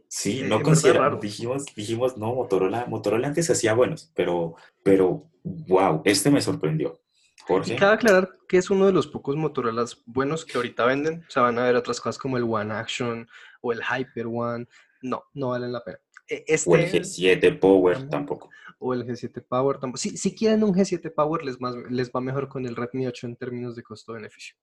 Sí, 0.09 0.43
no 0.43 0.61
consideramos, 0.61 1.21
dijimos, 1.21 1.67
dijimos, 1.77 2.19
no, 2.19 2.35
Motorola, 2.35 2.87
Motorola 2.87 3.29
antes 3.29 3.49
hacía 3.49 3.75
buenos, 3.75 4.11
pero, 4.17 4.57
pero, 4.83 5.31
wow, 5.45 6.03
este 6.05 6.33
me 6.33 6.43
sorprendió. 6.43 7.01
Y 7.39 7.43
Jorge, 7.43 7.77
cabe 7.77 7.95
aclarar 7.95 8.39
que 8.49 8.57
es 8.57 8.71
uno 8.71 8.87
de 8.87 8.93
los 8.93 9.07
pocos 9.07 9.37
Motorolas 9.37 10.03
buenos 10.05 10.45
que 10.45 10.59
ahorita 10.59 10.85
venden. 10.85 11.25
O 11.29 11.31
sea, 11.31 11.45
van 11.45 11.61
a 11.61 11.65
ver 11.65 11.77
otras 11.77 12.01
cosas 12.01 12.19
como 12.19 12.39
el 12.39 12.43
One 12.43 12.75
Action 12.75 13.29
o 13.61 13.73
el 13.73 13.83
Hyper 13.85 14.27
One. 14.27 14.67
No, 15.03 15.23
no 15.33 15.51
valen 15.51 15.71
la 15.71 15.85
pena. 15.85 16.01
E- 16.31 16.45
o 16.65 16.77
el 16.77 16.83
Este 16.85 17.01
G7 17.01 17.59
Power, 17.59 18.09
tampoco. 18.09 18.51
o 18.79 18.95
el 18.95 19.05
G7 19.05 19.43
Power 19.47 19.79
tampoco. 19.79 19.99
Si, 19.99 20.17
si 20.17 20.35
quieren 20.35 20.63
un 20.63 20.73
G7 20.73 21.13
Power, 21.13 21.45
les, 21.45 21.61
más, 21.61 21.75
les 21.91 22.11
va 22.11 22.21
mejor 22.21 22.49
con 22.49 22.65
el 22.67 22.77
Redmi 22.77 23.07
8 23.07 23.27
en 23.27 23.37
términos 23.37 23.75
de 23.75 23.83
costo-beneficio. 23.83 24.55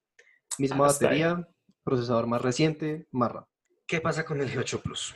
Misma 0.58 0.78
Ah, 0.86 0.88
batería, 0.88 1.48
procesador 1.84 2.26
más 2.26 2.42
reciente, 2.42 3.08
más 3.12 3.32
rápido. 3.32 3.52
¿Qué 3.86 4.00
pasa 4.02 4.24
con 4.26 4.42
el 4.42 4.50
G8 4.50 4.82
Plus? 4.82 5.14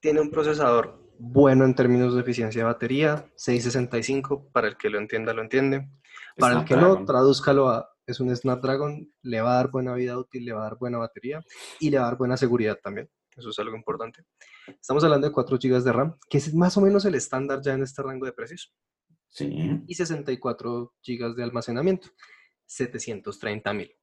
Tiene 0.00 0.20
un 0.20 0.30
procesador 0.30 0.98
bueno 1.18 1.64
en 1.64 1.74
términos 1.74 2.14
de 2.14 2.22
eficiencia 2.22 2.60
de 2.62 2.64
batería, 2.66 3.26
665, 3.36 4.48
para 4.52 4.68
el 4.68 4.76
que 4.76 4.88
lo 4.88 4.98
entienda, 4.98 5.34
lo 5.34 5.42
entiende. 5.42 5.88
Para 6.38 6.60
el 6.60 6.64
que 6.64 6.76
no, 6.76 7.04
tradúzcalo 7.04 7.68
a, 7.68 7.90
es 8.06 8.20
un 8.20 8.34
Snapdragon, 8.34 9.12
le 9.22 9.40
va 9.42 9.52
a 9.52 9.56
dar 9.56 9.70
buena 9.70 9.92
vida 9.94 10.16
útil, 10.18 10.44
le 10.46 10.52
va 10.54 10.60
a 10.60 10.70
dar 10.70 10.78
buena 10.78 10.96
batería 10.98 11.44
y 11.78 11.90
le 11.90 11.98
va 11.98 12.04
a 12.04 12.08
dar 12.10 12.16
buena 12.18 12.36
seguridad 12.38 12.78
también. 12.82 13.10
Eso 13.36 13.50
es 13.50 13.58
algo 13.58 13.76
importante. 13.76 14.24
Estamos 14.66 15.04
hablando 15.04 15.26
de 15.26 15.32
4 15.32 15.58
GB 15.58 15.82
de 15.82 15.92
RAM, 15.92 16.16
que 16.28 16.38
es 16.38 16.54
más 16.54 16.76
o 16.76 16.80
menos 16.80 17.04
el 17.04 17.14
estándar 17.14 17.60
ya 17.62 17.74
en 17.74 17.82
este 17.82 18.02
rango 18.02 18.26
de 18.26 18.32
precios, 18.32 18.74
Sí, 19.30 19.48
y 19.86 19.94
64 19.94 20.92
GB 21.06 21.34
de 21.36 21.42
almacenamiento, 21.44 22.08
730 22.66 23.72
mil. 23.72 23.96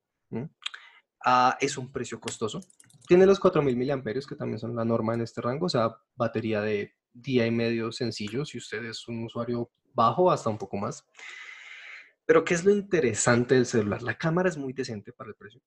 Ah, 1.26 1.58
es 1.60 1.78
un 1.78 1.92
precio 1.92 2.20
costoso. 2.20 2.62
Tiene 3.08 3.26
los 3.26 3.40
4000 3.40 3.76
miliamperios, 3.76 4.26
que 4.26 4.36
también 4.36 4.60
son 4.60 4.76
la 4.76 4.86
norma 4.86 5.14
en 5.14 5.22
este 5.22 5.42
rango, 5.42 5.66
o 5.66 5.70
sea, 5.70 5.98
batería 6.16 6.62
de 6.62 6.96
día 7.14 7.46
y 7.46 7.52
medio 7.52 7.92
sencillo, 7.92 8.46
si 8.46 8.58
usted 8.58 8.84
es 8.86 9.08
un 9.08 9.26
usuario 9.26 9.70
bajo, 9.94 10.32
hasta 10.32 10.50
un 10.50 10.58
poco 10.58 10.78
más. 10.78 11.06
Pero, 12.26 12.46
¿qué 12.46 12.54
es 12.54 12.64
lo 12.64 12.72
interesante 12.72 13.56
del 13.56 13.66
celular? 13.66 14.02
La 14.04 14.18
cámara 14.18 14.50
es 14.50 14.58
muy 14.58 14.74
decente 14.74 15.12
para 15.12 15.30
el 15.30 15.36
precio. 15.36 15.62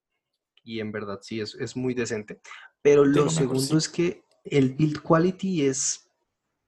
Y 0.63 0.81
en 0.81 0.93
verdad 0.93 1.21
sí, 1.23 1.41
es, 1.41 1.55
es 1.55 1.77
muy 1.77 1.95
decente. 1.95 2.41
Pero 2.83 3.05
lo 3.05 3.27
mejor, 3.27 3.31
segundo 3.31 3.61
sí. 3.61 3.77
es 3.77 3.89
que 3.89 4.25
el 4.45 4.75
build 4.75 5.03
quality 5.03 5.67
es... 5.67 6.09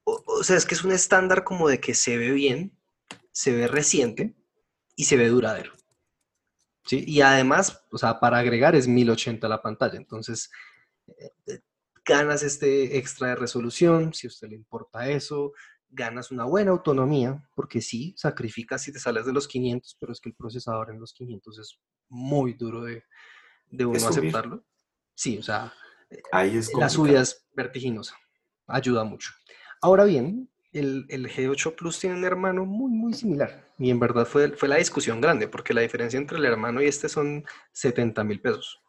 O, 0.05 0.23
o 0.27 0.43
sea, 0.45 0.57
es 0.57 0.67
que 0.67 0.75
es 0.75 0.85
un 0.85 0.93
estándar 0.93 1.45
como 1.45 1.69
de 1.69 1.81
que 1.81 1.95
se 1.95 2.17
ve 2.17 2.33
bien, 2.33 2.77
se 3.31 3.53
ve 3.53 3.69
reciente 3.69 4.35
y 4.97 5.05
se 5.05 5.17
ve 5.17 5.29
duradero. 5.29 5.73
¿sí? 6.85 7.05
Y 7.07 7.21
además, 7.21 7.85
o 7.91 7.99
sea, 7.99 8.21
para 8.21 8.39
agregar 8.39 8.75
es 8.75 8.89
1080 8.89 9.49
la 9.49 9.63
pantalla. 9.63 9.97
Entonces, 9.97 10.51
eh, 11.07 11.31
eh, 11.47 11.61
ganas 12.05 12.43
este 12.43 12.99
extra 12.99 13.29
de 13.29 13.37
resolución, 13.37 14.13
si 14.13 14.27
a 14.27 14.29
usted 14.29 14.49
le 14.49 14.57
importa 14.57 15.09
eso, 15.09 15.53
ganas 15.89 16.31
una 16.31 16.45
buena 16.45 16.71
autonomía, 16.71 17.49
porque 17.55 17.81
sí, 17.81 18.15
sacrificas 18.17 18.83
si 18.83 18.93
te 18.93 18.99
sales 18.99 19.27
de 19.27 19.33
los 19.33 19.47
500, 19.47 19.97
pero 20.01 20.13
es 20.13 20.21
que 20.21 20.31
el 20.31 20.35
procesador 20.35 20.91
en 20.91 20.99
los 20.99 21.13
500 21.13 21.59
es 21.59 21.79
muy 22.09 22.55
duro 22.55 22.83
de, 22.83 23.05
de 23.73 23.85
uno 23.87 23.99
subir. 23.99 24.19
aceptarlo. 24.29 24.65
Sí, 25.15 25.39
o 25.39 25.43
sea, 25.43 25.73
ahí 26.31 26.57
es 26.57 26.73
la 26.75 26.89
subida 26.89 27.21
es 27.23 27.47
vertiginosa, 27.55 28.17
ayuda 28.67 29.05
mucho. 29.05 29.33
Ahora 29.81 30.05
bien, 30.05 30.49
el, 30.73 31.05
el 31.09 31.29
G8 31.29 31.75
Plus 31.75 31.99
tiene 31.99 32.17
un 32.17 32.25
hermano 32.25 32.65
muy, 32.65 32.91
muy 32.93 33.13
similar. 33.15 33.69
Y 33.79 33.91
en 33.91 33.99
verdad 33.99 34.25
fue, 34.27 34.53
fue 34.57 34.69
la 34.69 34.77
discusión 34.77 35.21
grande, 35.21 35.49
porque 35.49 35.75
la 35.75 35.81
diferencia 35.81 36.17
entre 36.19 36.39
el 36.39 36.45
hermano 36.45 36.81
y 36.81 36.87
este 36.87 37.09
son 37.09 37.45
70 37.73 38.23
mil 38.25 38.41
pesos. 38.41 38.81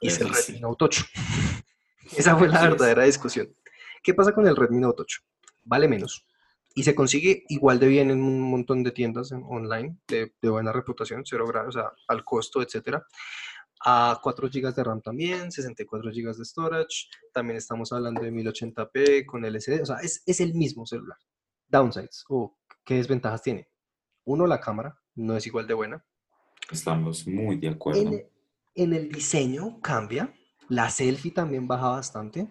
Y 0.00 0.08
es 0.08 0.20
el 0.20 0.32
sí. 0.34 0.52
Redmi 0.52 0.60
Note 0.60 0.84
8. 0.84 1.04
Esa 2.16 2.36
fue 2.36 2.48
la 2.48 2.56
es. 2.64 2.70
verdadera 2.70 3.04
discusión. 3.04 3.54
¿Qué 4.02 4.14
pasa 4.14 4.32
con 4.32 4.46
el 4.46 4.54
Redmi 4.56 4.80
Note 4.80 5.02
8? 5.02 5.20
Vale 5.64 5.88
menos. 5.88 6.26
Y 6.74 6.84
se 6.84 6.94
consigue 6.94 7.44
igual 7.48 7.80
de 7.80 7.88
bien 7.88 8.10
en 8.10 8.22
un 8.22 8.40
montón 8.42 8.82
de 8.84 8.92
tiendas 8.92 9.32
en- 9.32 9.42
online 9.48 9.96
de, 10.06 10.34
de 10.40 10.48
buena 10.48 10.72
reputación, 10.72 11.22
cero 11.24 11.46
grados, 11.46 11.74
o 11.74 11.80
sea, 11.80 11.90
al 12.06 12.22
costo, 12.22 12.62
etcétera. 12.62 13.04
A 13.84 14.18
4 14.22 14.48
GB 14.48 14.74
de 14.74 14.84
RAM 14.84 15.00
también, 15.02 15.52
64 15.52 16.10
GB 16.10 16.34
de 16.34 16.44
storage. 16.44 17.08
También 17.32 17.56
estamos 17.56 17.92
hablando 17.92 18.22
de 18.22 18.32
1080p 18.32 19.26
con 19.26 19.44
LCD. 19.44 19.82
O 19.82 19.86
sea, 19.86 19.96
es, 19.96 20.22
es 20.26 20.40
el 20.40 20.54
mismo 20.54 20.86
celular. 20.86 21.18
Downsides 21.68 22.24
o 22.28 22.56
qué 22.84 22.94
desventajas 22.94 23.42
tiene. 23.42 23.68
Uno, 24.24 24.46
la 24.46 24.60
cámara 24.60 24.98
no 25.14 25.36
es 25.36 25.46
igual 25.46 25.66
de 25.66 25.74
buena. 25.74 26.04
Estamos 26.70 27.26
muy 27.26 27.56
de 27.56 27.68
acuerdo. 27.68 28.00
En, 28.00 28.26
en 28.74 28.92
el 28.92 29.08
diseño 29.10 29.80
cambia. 29.80 30.32
La 30.68 30.90
selfie 30.90 31.30
también 31.30 31.68
baja 31.68 31.90
bastante. 31.90 32.50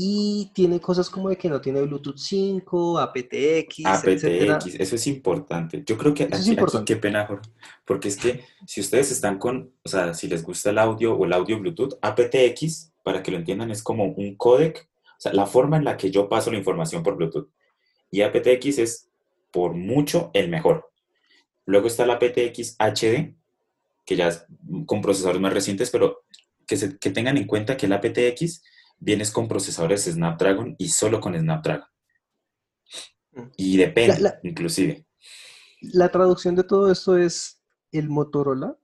Y 0.00 0.52
tiene 0.54 0.80
cosas 0.80 1.10
como 1.10 1.28
de 1.28 1.36
que 1.36 1.48
no 1.48 1.60
tiene 1.60 1.80
Bluetooth 1.82 2.16
5, 2.18 2.98
aptX, 3.00 3.80
etcétera. 3.80 4.54
aptX, 4.54 4.74
eso 4.78 4.94
es 4.94 5.06
importante. 5.08 5.82
Yo 5.84 5.98
creo 5.98 6.14
que 6.14 6.22
Eso 6.24 6.36
es 6.36 6.40
aquí, 6.42 6.50
aquí, 6.52 6.84
qué 6.84 6.96
pena, 6.96 7.26
Jorge, 7.26 7.50
porque 7.84 8.06
es 8.08 8.16
que 8.16 8.44
si 8.66 8.80
ustedes 8.80 9.10
están 9.10 9.38
con, 9.38 9.72
o 9.84 9.88
sea, 9.88 10.14
si 10.14 10.28
les 10.28 10.44
gusta 10.44 10.70
el 10.70 10.78
audio 10.78 11.14
o 11.16 11.24
el 11.24 11.32
audio 11.32 11.58
Bluetooth, 11.58 11.94
aptX, 12.00 12.92
para 13.02 13.22
que 13.24 13.32
lo 13.32 13.38
entiendan, 13.38 13.70
es 13.72 13.82
como 13.82 14.04
un 14.04 14.36
codec, 14.36 14.88
o 15.04 15.20
sea, 15.20 15.32
la 15.32 15.46
forma 15.46 15.76
en 15.78 15.84
la 15.84 15.96
que 15.96 16.10
yo 16.12 16.28
paso 16.28 16.50
la 16.52 16.58
información 16.58 17.02
por 17.02 17.16
Bluetooth. 17.16 17.48
Y 18.10 18.22
aptX 18.22 18.78
es 18.78 19.08
por 19.50 19.74
mucho 19.74 20.30
el 20.32 20.48
mejor. 20.48 20.90
Luego 21.66 21.88
está 21.88 22.06
la 22.06 22.14
aptX 22.14 22.76
HD, 22.78 23.34
que 24.06 24.14
ya 24.16 24.28
es 24.28 24.46
con 24.86 25.02
procesadores 25.02 25.40
más 25.40 25.52
recientes, 25.52 25.90
pero 25.90 26.22
que, 26.66 26.76
se- 26.76 26.98
que 26.98 27.10
tengan 27.10 27.36
en 27.36 27.46
cuenta 27.46 27.76
que 27.76 27.86
el 27.86 27.92
aptX 27.94 28.62
vienes 28.98 29.30
con 29.30 29.48
procesadores 29.48 30.04
Snapdragon 30.04 30.74
y 30.78 30.88
solo 30.88 31.20
con 31.20 31.38
Snapdragon. 31.38 31.86
Mm. 33.32 33.42
Y 33.56 33.76
depende, 33.76 34.14
La- 34.20 34.30
la- 34.30 34.40
inclusive. 34.42 35.06
La 35.80 36.10
traducción 36.10 36.54
de 36.56 36.64
todo 36.64 36.90
esto 36.90 37.16
es 37.16 37.62
el 37.92 38.08
Motorola, 38.08 38.76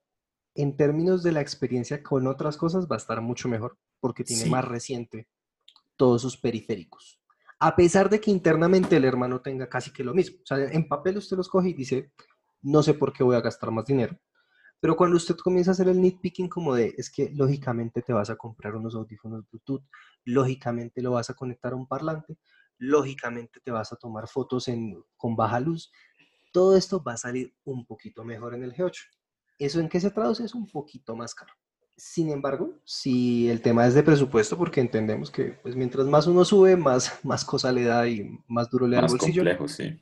en 0.55 0.77
términos 0.77 1.23
de 1.23 1.33
la 1.33 1.41
experiencia 1.41 2.03
con 2.03 2.27
otras 2.29 2.57
cosas, 2.57 2.87
va 2.87 2.95
a 2.95 2.99
estar 2.99 3.21
mucho 3.21 3.49
mejor 3.49 3.77
porque 4.01 4.23
tiene 4.23 4.45
Sí. 4.45 4.51
más 4.51 4.65
reciente 4.65 5.29
todos 5.97 6.23
sus 6.23 6.37
periféricos. 6.37 7.21
A 7.59 7.75
pesar 7.75 8.09
de 8.11 8.21
que 8.21 8.31
internamente 8.31 8.97
el 8.97 9.05
hermano 9.05 9.41
tenga 9.41 9.69
casi 9.69 9.93
que 9.93 10.05
lo 10.05 10.15
mismo. 10.15 10.39
O 10.43 10.47
sea, 10.47 10.59
en 10.59 10.87
papel 10.87 11.17
usted 11.17 11.37
los 11.37 11.49
coge 11.49 11.71
y 11.71 11.75
dice, 11.75 12.13
no 12.63 12.83
sé 12.83 12.95
por 12.95 13.13
qué 13.13 13.25
voy 13.25 13.37
a 13.37 13.41
gastar 13.41 13.71
más 13.71 13.87
dinero. 13.87 14.19
Pero 14.85 14.99
cuando 14.99 15.17
usted 15.17 15.37
comienza 15.37 15.71
a 15.71 15.73
hacer 15.73 15.89
el 15.89 15.99
nitpicking 15.99 16.47
como 16.47 16.75
de, 16.75 16.95
es 16.99 17.09
que 17.09 17.31
lógicamente 17.31 18.03
te 18.03 18.13
vas 18.13 18.29
a 18.29 18.37
comprar 18.37 18.77
unos 18.77 18.95
audífonos 18.95 19.49
Bluetooth, 19.51 19.83
lógicamente 20.27 21.01
lo 21.01 21.13
vas 21.13 21.31
a 21.31 21.33
conectar 21.33 21.73
a 21.73 21.77
un 21.77 21.87
parlante, 21.87 22.37
lógicamente 22.77 23.61
te 23.65 23.71
vas 23.71 23.95
a 23.95 23.97
tomar 23.97 24.29
fotos 24.29 24.69
en, 24.69 25.03
con 25.17 25.37
baja 25.37 25.59
luz, 25.59 25.91
todo 26.53 26.77
esto 26.77 27.03
va 27.03 27.15
a 27.15 27.17
salir 27.17 27.55
un 27.65 27.87
poquito 27.87 28.25
mejor 28.25 28.53
en 28.55 28.63
el 28.63 28.75
G8. 28.75 28.93
¿Eso 29.59 29.81
en 29.81 29.89
qué 29.89 29.99
se 30.01 30.11
traduce? 30.11 30.45
Es 30.45 30.55
un 30.55 30.71
poquito 30.71 31.17
más 31.17 31.35
caro. 31.35 31.55
Sin 31.97 32.29
embargo, 32.29 32.75
si 32.85 33.49
el 33.49 33.63
tema 33.63 33.87
es 33.87 33.95
de 33.95 34.03
presupuesto, 34.03 34.59
porque 34.59 34.83
entendemos 34.83 35.31
que 35.31 35.45
pues, 35.63 35.75
mientras 35.75 36.07
más 36.09 36.27
uno 36.27 36.45
sube, 36.45 36.77
más, 36.77 37.21
más 37.25 37.43
cosa 37.43 37.73
le 37.73 37.85
da 37.85 38.07
y 38.07 38.39
más 38.49 38.69
duro 38.69 38.87
le 38.87 38.97
da 38.97 39.01
el 39.01 39.05
Más 39.05 39.13
bolsillo, 39.13 39.45
complejo, 39.45 39.67
sí. 39.67 39.99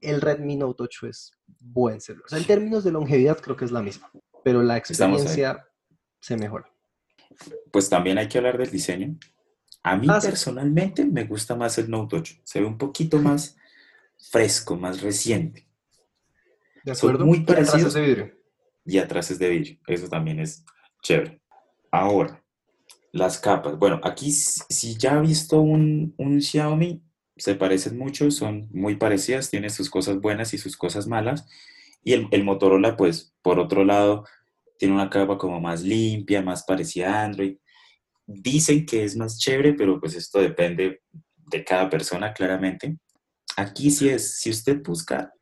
El 0.00 0.20
Redmi 0.20 0.56
Note 0.56 0.82
8 0.84 1.06
es 1.08 1.32
buen 1.60 2.00
celular. 2.00 2.26
O 2.26 2.28
sea, 2.28 2.38
en 2.38 2.44
términos 2.46 2.84
de 2.84 2.92
longevidad 2.92 3.38
creo 3.40 3.56
que 3.56 3.64
es 3.64 3.72
la 3.72 3.82
misma, 3.82 4.10
pero 4.42 4.62
la 4.62 4.76
experiencia 4.76 5.66
se 6.20 6.36
mejora. 6.36 6.70
Pues 7.72 7.88
también 7.88 8.18
hay 8.18 8.28
que 8.28 8.38
hablar 8.38 8.58
del 8.58 8.70
diseño. 8.70 9.16
A 9.82 9.96
mí 9.96 10.06
Ah, 10.08 10.20
sí. 10.20 10.28
personalmente 10.28 11.04
me 11.04 11.24
gusta 11.24 11.56
más 11.56 11.76
el 11.78 11.90
Note 11.90 12.16
8. 12.16 12.34
Se 12.44 12.60
ve 12.60 12.66
un 12.66 12.78
poquito 12.78 13.18
más 13.18 13.56
fresco, 14.30 14.76
más 14.76 15.00
reciente. 15.02 15.66
¿De 16.84 16.94
Son 16.94 17.10
acuerdo? 17.10 17.26
muy 17.26 17.38
Y 17.38 17.42
atrás 17.42 17.56
parecidos. 17.70 17.86
es 17.88 17.94
de 17.94 18.00
vidrio. 18.02 18.34
Y 18.86 18.98
atrás 18.98 19.30
es 19.30 19.38
de 19.38 19.48
vidrio. 19.50 19.78
Eso 19.86 20.08
también 20.08 20.38
es 20.40 20.64
chévere. 21.02 21.40
Ahora, 21.90 22.42
las 23.12 23.38
capas. 23.38 23.78
Bueno, 23.78 24.00
aquí 24.02 24.30
si 24.32 24.60
si 24.68 24.96
ya 24.96 25.14
ha 25.16 25.20
visto 25.20 25.60
un, 25.60 26.14
un 26.18 26.40
Xiaomi, 26.40 27.02
se 27.36 27.54
parecen 27.54 27.98
mucho, 27.98 28.30
son 28.30 28.68
muy 28.72 28.96
parecidas, 28.96 29.50
tiene 29.50 29.70
sus 29.70 29.90
cosas 29.90 30.20
buenas 30.20 30.54
y 30.54 30.58
sus 30.58 30.76
cosas 30.76 31.06
malas. 31.06 31.46
Y 32.02 32.12
el, 32.12 32.28
el 32.30 32.44
Motorola, 32.44 32.96
pues, 32.96 33.34
por 33.42 33.58
otro 33.58 33.84
lado, 33.84 34.24
tiene 34.78 34.94
una 34.94 35.10
capa 35.10 35.38
como 35.38 35.60
más 35.60 35.82
limpia, 35.82 36.42
más 36.42 36.64
parecida 36.64 37.14
a 37.14 37.24
Android. 37.24 37.56
Dicen 38.26 38.86
que 38.86 39.04
es 39.04 39.16
más 39.16 39.38
chévere, 39.38 39.74
pero 39.74 40.00
pues 40.00 40.14
esto 40.14 40.40
depende 40.40 41.02
de 41.50 41.64
cada 41.64 41.88
persona, 41.90 42.32
claramente. 42.32 42.98
Aquí 43.56 43.90
sí 43.90 44.08
es, 44.08 44.38
si 44.38 44.50
usted 44.50 44.82
busca, 44.82 45.32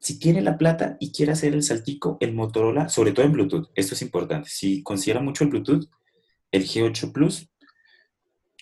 si 0.00 0.18
tiene 0.18 0.40
la 0.40 0.56
plata 0.56 0.96
y 1.00 1.12
quiere 1.12 1.32
hacer 1.32 1.54
el 1.54 1.62
saltico, 1.62 2.16
el 2.20 2.34
Motorola, 2.34 2.88
sobre 2.88 3.12
todo 3.12 3.26
en 3.26 3.32
Bluetooth, 3.32 3.70
esto 3.74 3.94
es 3.94 4.02
importante. 4.02 4.48
Si 4.50 4.82
considera 4.82 5.20
mucho 5.20 5.44
el 5.44 5.50
Bluetooth, 5.50 5.88
el 6.50 6.64
G8 6.64 7.12
Plus 7.12 7.48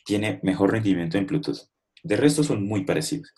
tiene 0.05 0.41
mejor 0.43 0.73
rendimiento 0.73 1.19
en 1.19 1.27
Bluetooth. 1.27 1.71
De 2.03 2.17
resto 2.17 2.43
son 2.43 2.65
muy 2.65 2.85
parecidos. 2.85 3.33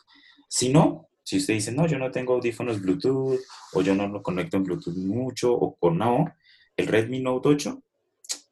Si 0.49 0.69
no, 0.69 1.09
Si 1.25 1.37
usted 1.37 1.54
dice, 1.54 1.71
no, 1.71 1.87
yo 1.87 1.99
no 1.99 2.11
tengo 2.11 2.35
audífonos 2.35 2.81
Bluetooth, 2.81 3.38
o 3.75 3.81
yo 3.81 3.95
no 3.95 4.09
lo 4.09 4.23
conecto 4.23 4.57
en 4.57 4.64
Bluetooth 4.64 4.97
mucho, 4.97 5.52
o 5.52 5.76
con 5.76 5.99
no, 5.99 6.35
el 6.76 6.87
Redmi 6.88 7.21
Note 7.21 7.49
8, 7.49 7.83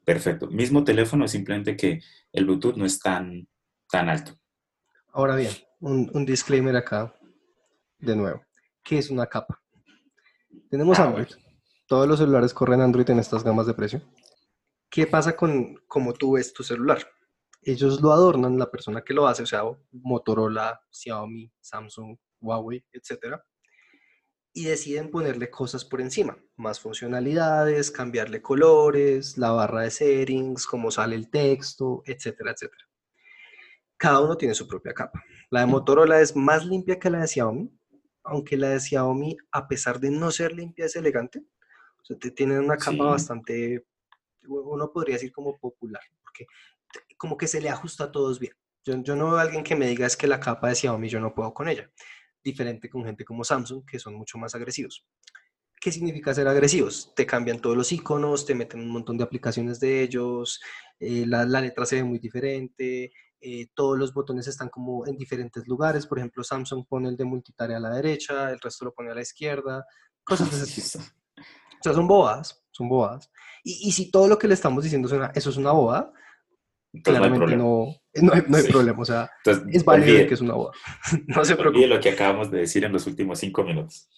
perfecto. 0.05 0.47
Mismo 0.47 0.83
teléfono, 0.83 1.27
simplemente 1.27 1.75
que 1.75 2.01
el 2.31 2.45
Bluetooth 2.45 2.75
no 2.77 2.85
es 2.85 2.99
tan, 2.99 3.47
tan 3.89 4.07
alto. 4.07 4.39
Ahora 5.11 5.35
bien, 5.35 5.51
un, 5.81 6.25
disclaimer 6.25 6.75
acá, 6.77 7.13
de 7.99 8.15
nuevo. 8.15 8.41
¿Qué 8.83 8.97
es 8.97 9.09
una 9.09 9.27
capa? 9.27 9.61
Tenemos 10.69 10.97
ah, 10.99 11.07
Android. 11.07 11.27
Todos 11.87 12.07
los 12.07 12.19
celulares 12.19 12.53
corren 12.53 12.79
Android 12.79 13.09
en 13.09 13.19
estas 13.19 13.43
gamas 13.43 13.67
de 13.67 13.73
precio. 13.73 14.01
¿Qué 14.89 15.05
pasa 15.07 15.35
con 15.35 15.75
cómo 15.87 16.13
tú 16.13 16.33
ves 16.33 16.53
tu 16.53 16.63
celular? 16.63 17.05
Ellos 17.61 18.01
lo 18.01 18.11
adornan, 18.11 18.57
la 18.57 18.71
persona 18.71 19.03
que 19.03 19.13
lo 19.13 19.27
hace, 19.27 19.43
o 19.43 19.45
sea, 19.45 19.63
Motorola, 19.91 20.81
Xiaomi, 20.89 21.51
Samsung, 21.59 22.17
Huawei, 22.39 22.83
etcétera, 22.91 23.43
y 24.53 24.65
deciden 24.65 25.11
ponerle 25.11 25.49
cosas 25.49 25.85
por 25.85 26.01
encima, 26.01 26.37
más 26.57 26.79
funcionalidades, 26.79 27.91
cambiarle 27.91 28.41
colores, 28.41 29.37
la 29.37 29.51
barra 29.51 29.81
de 29.81 29.91
settings, 29.91 30.65
cómo 30.65 30.91
sale 30.91 31.15
el 31.15 31.29
texto, 31.29 32.01
etcétera, 32.05 32.51
etcétera. 32.51 32.83
Cada 33.95 34.19
uno 34.19 34.35
tiene 34.35 34.55
su 34.55 34.67
propia 34.67 34.93
capa. 34.93 35.23
La 35.51 35.61
de 35.61 35.67
Motorola 35.67 36.19
es 36.19 36.35
más 36.35 36.65
limpia 36.65 36.99
que 36.99 37.09
la 37.09 37.19
de 37.19 37.27
Xiaomi, 37.27 37.71
aunque 38.23 38.57
la 38.57 38.69
de 38.69 38.79
Xiaomi, 38.79 39.37
a 39.51 39.67
pesar 39.67 39.99
de 39.99 40.09
no 40.09 40.31
ser 40.31 40.53
limpia, 40.53 40.85
es 40.85 40.95
elegante. 40.95 41.43
O 42.01 42.03
sea, 42.03 42.17
tiene 42.17 42.59
una 42.59 42.77
capa 42.77 43.05
bastante, 43.05 43.85
uno 44.47 44.91
podría 44.91 45.15
decir 45.15 45.31
como 45.31 45.57
popular, 45.59 46.01
porque 46.23 46.47
como 47.21 47.37
que 47.37 47.47
se 47.47 47.61
le 47.61 47.69
ajusta 47.69 48.05
a 48.05 48.11
todos 48.11 48.39
bien. 48.39 48.53
Yo, 48.83 48.95
yo 49.03 49.15
no 49.15 49.27
veo 49.27 49.37
a 49.37 49.41
alguien 49.43 49.63
que 49.63 49.75
me 49.75 49.85
diga 49.85 50.07
es 50.07 50.17
que 50.17 50.25
la 50.25 50.39
capa 50.39 50.69
de 50.69 50.75
Xiaomi 50.75 51.07
yo 51.07 51.19
no 51.19 51.35
puedo 51.35 51.53
con 51.53 51.69
ella 51.69 51.87
diferente 52.43 52.89
con 52.89 53.03
gente 53.03 53.23
como 53.23 53.43
Samsung, 53.43 53.85
que 53.85 53.99
son 53.99 54.15
mucho 54.15 54.39
más 54.39 54.55
agresivos. 54.55 55.05
¿Qué 55.79 55.91
significa 55.91 56.33
ser 56.33 56.47
agresivos? 56.47 57.13
Te 57.15 57.27
cambian 57.27 57.59
todos 57.59 57.77
los 57.77 57.91
iconos, 57.91 58.45
te 58.45 58.55
meten 58.55 58.81
un 58.81 58.89
montón 58.89 59.17
de 59.17 59.23
aplicaciones 59.23 59.79
de 59.79 60.01
ellos, 60.01 60.59
eh, 60.99 61.25
la, 61.27 61.45
letra 61.45 61.85
se 61.85 61.97
ve 61.97 62.03
muy 62.03 62.17
diferente, 62.17 63.11
eh, 63.39 63.67
todos 63.75 63.99
los 63.99 64.11
botones 64.13 64.47
están 64.47 64.69
como 64.69 65.07
en 65.07 65.17
diferentes 65.17 65.67
lugares. 65.67 66.07
Por 66.07 66.17
ejemplo, 66.17 66.43
Samsung 66.43 66.85
pone 66.87 67.09
el 67.09 67.17
de 67.17 67.25
multitarea 67.25 67.77
a 67.77 67.79
la 67.79 67.89
derecha, 67.89 68.51
el 68.51 68.59
resto 68.59 68.85
lo 68.85 68.93
pone 68.93 69.11
a 69.11 69.15
la 69.15 69.21
izquierda, 69.21 69.85
cosas 70.23 70.51
de 70.51 70.63
ese 70.63 70.81
tipo. 70.81 71.05
O 71.37 71.83
sea, 71.83 71.93
son 71.93 72.07
bobadas, 72.07 72.63
son 72.69 72.87
bobadas. 72.87 73.31
Y, 73.63 73.91
si 73.91 74.11
todo 74.11 74.27
lo 74.27 74.37
que 74.37 74.47
le 74.47 74.53
estamos 74.53 74.83
diciendo 74.83 75.07
es 75.07 75.31
eso 75.35 75.49
es 75.49 75.57
una 75.57 75.71
bobada, 75.71 76.13
claramente 77.03 77.55
no, 77.55 77.95
no, 78.15 78.33
hay, 78.33 78.41
problema. 78.41 79.01
O 79.01 79.05
sea, 79.05 79.29
es 79.71 79.85
válido 79.85 80.27
que 80.27 80.33
es 80.33 80.41
una 80.41 80.53
boda. 80.53 80.73
no 81.27 81.45
se 81.45 81.55
preocupe. 81.55 81.87
lo 81.87 81.99
que 81.99 82.09
acabamos 82.09 82.51
de 82.51 82.59
decir 82.59 82.83
en 82.83 82.91
los 82.91 83.07
últimos 83.07 83.39
cinco 83.39 83.63
minutos. 83.63 84.09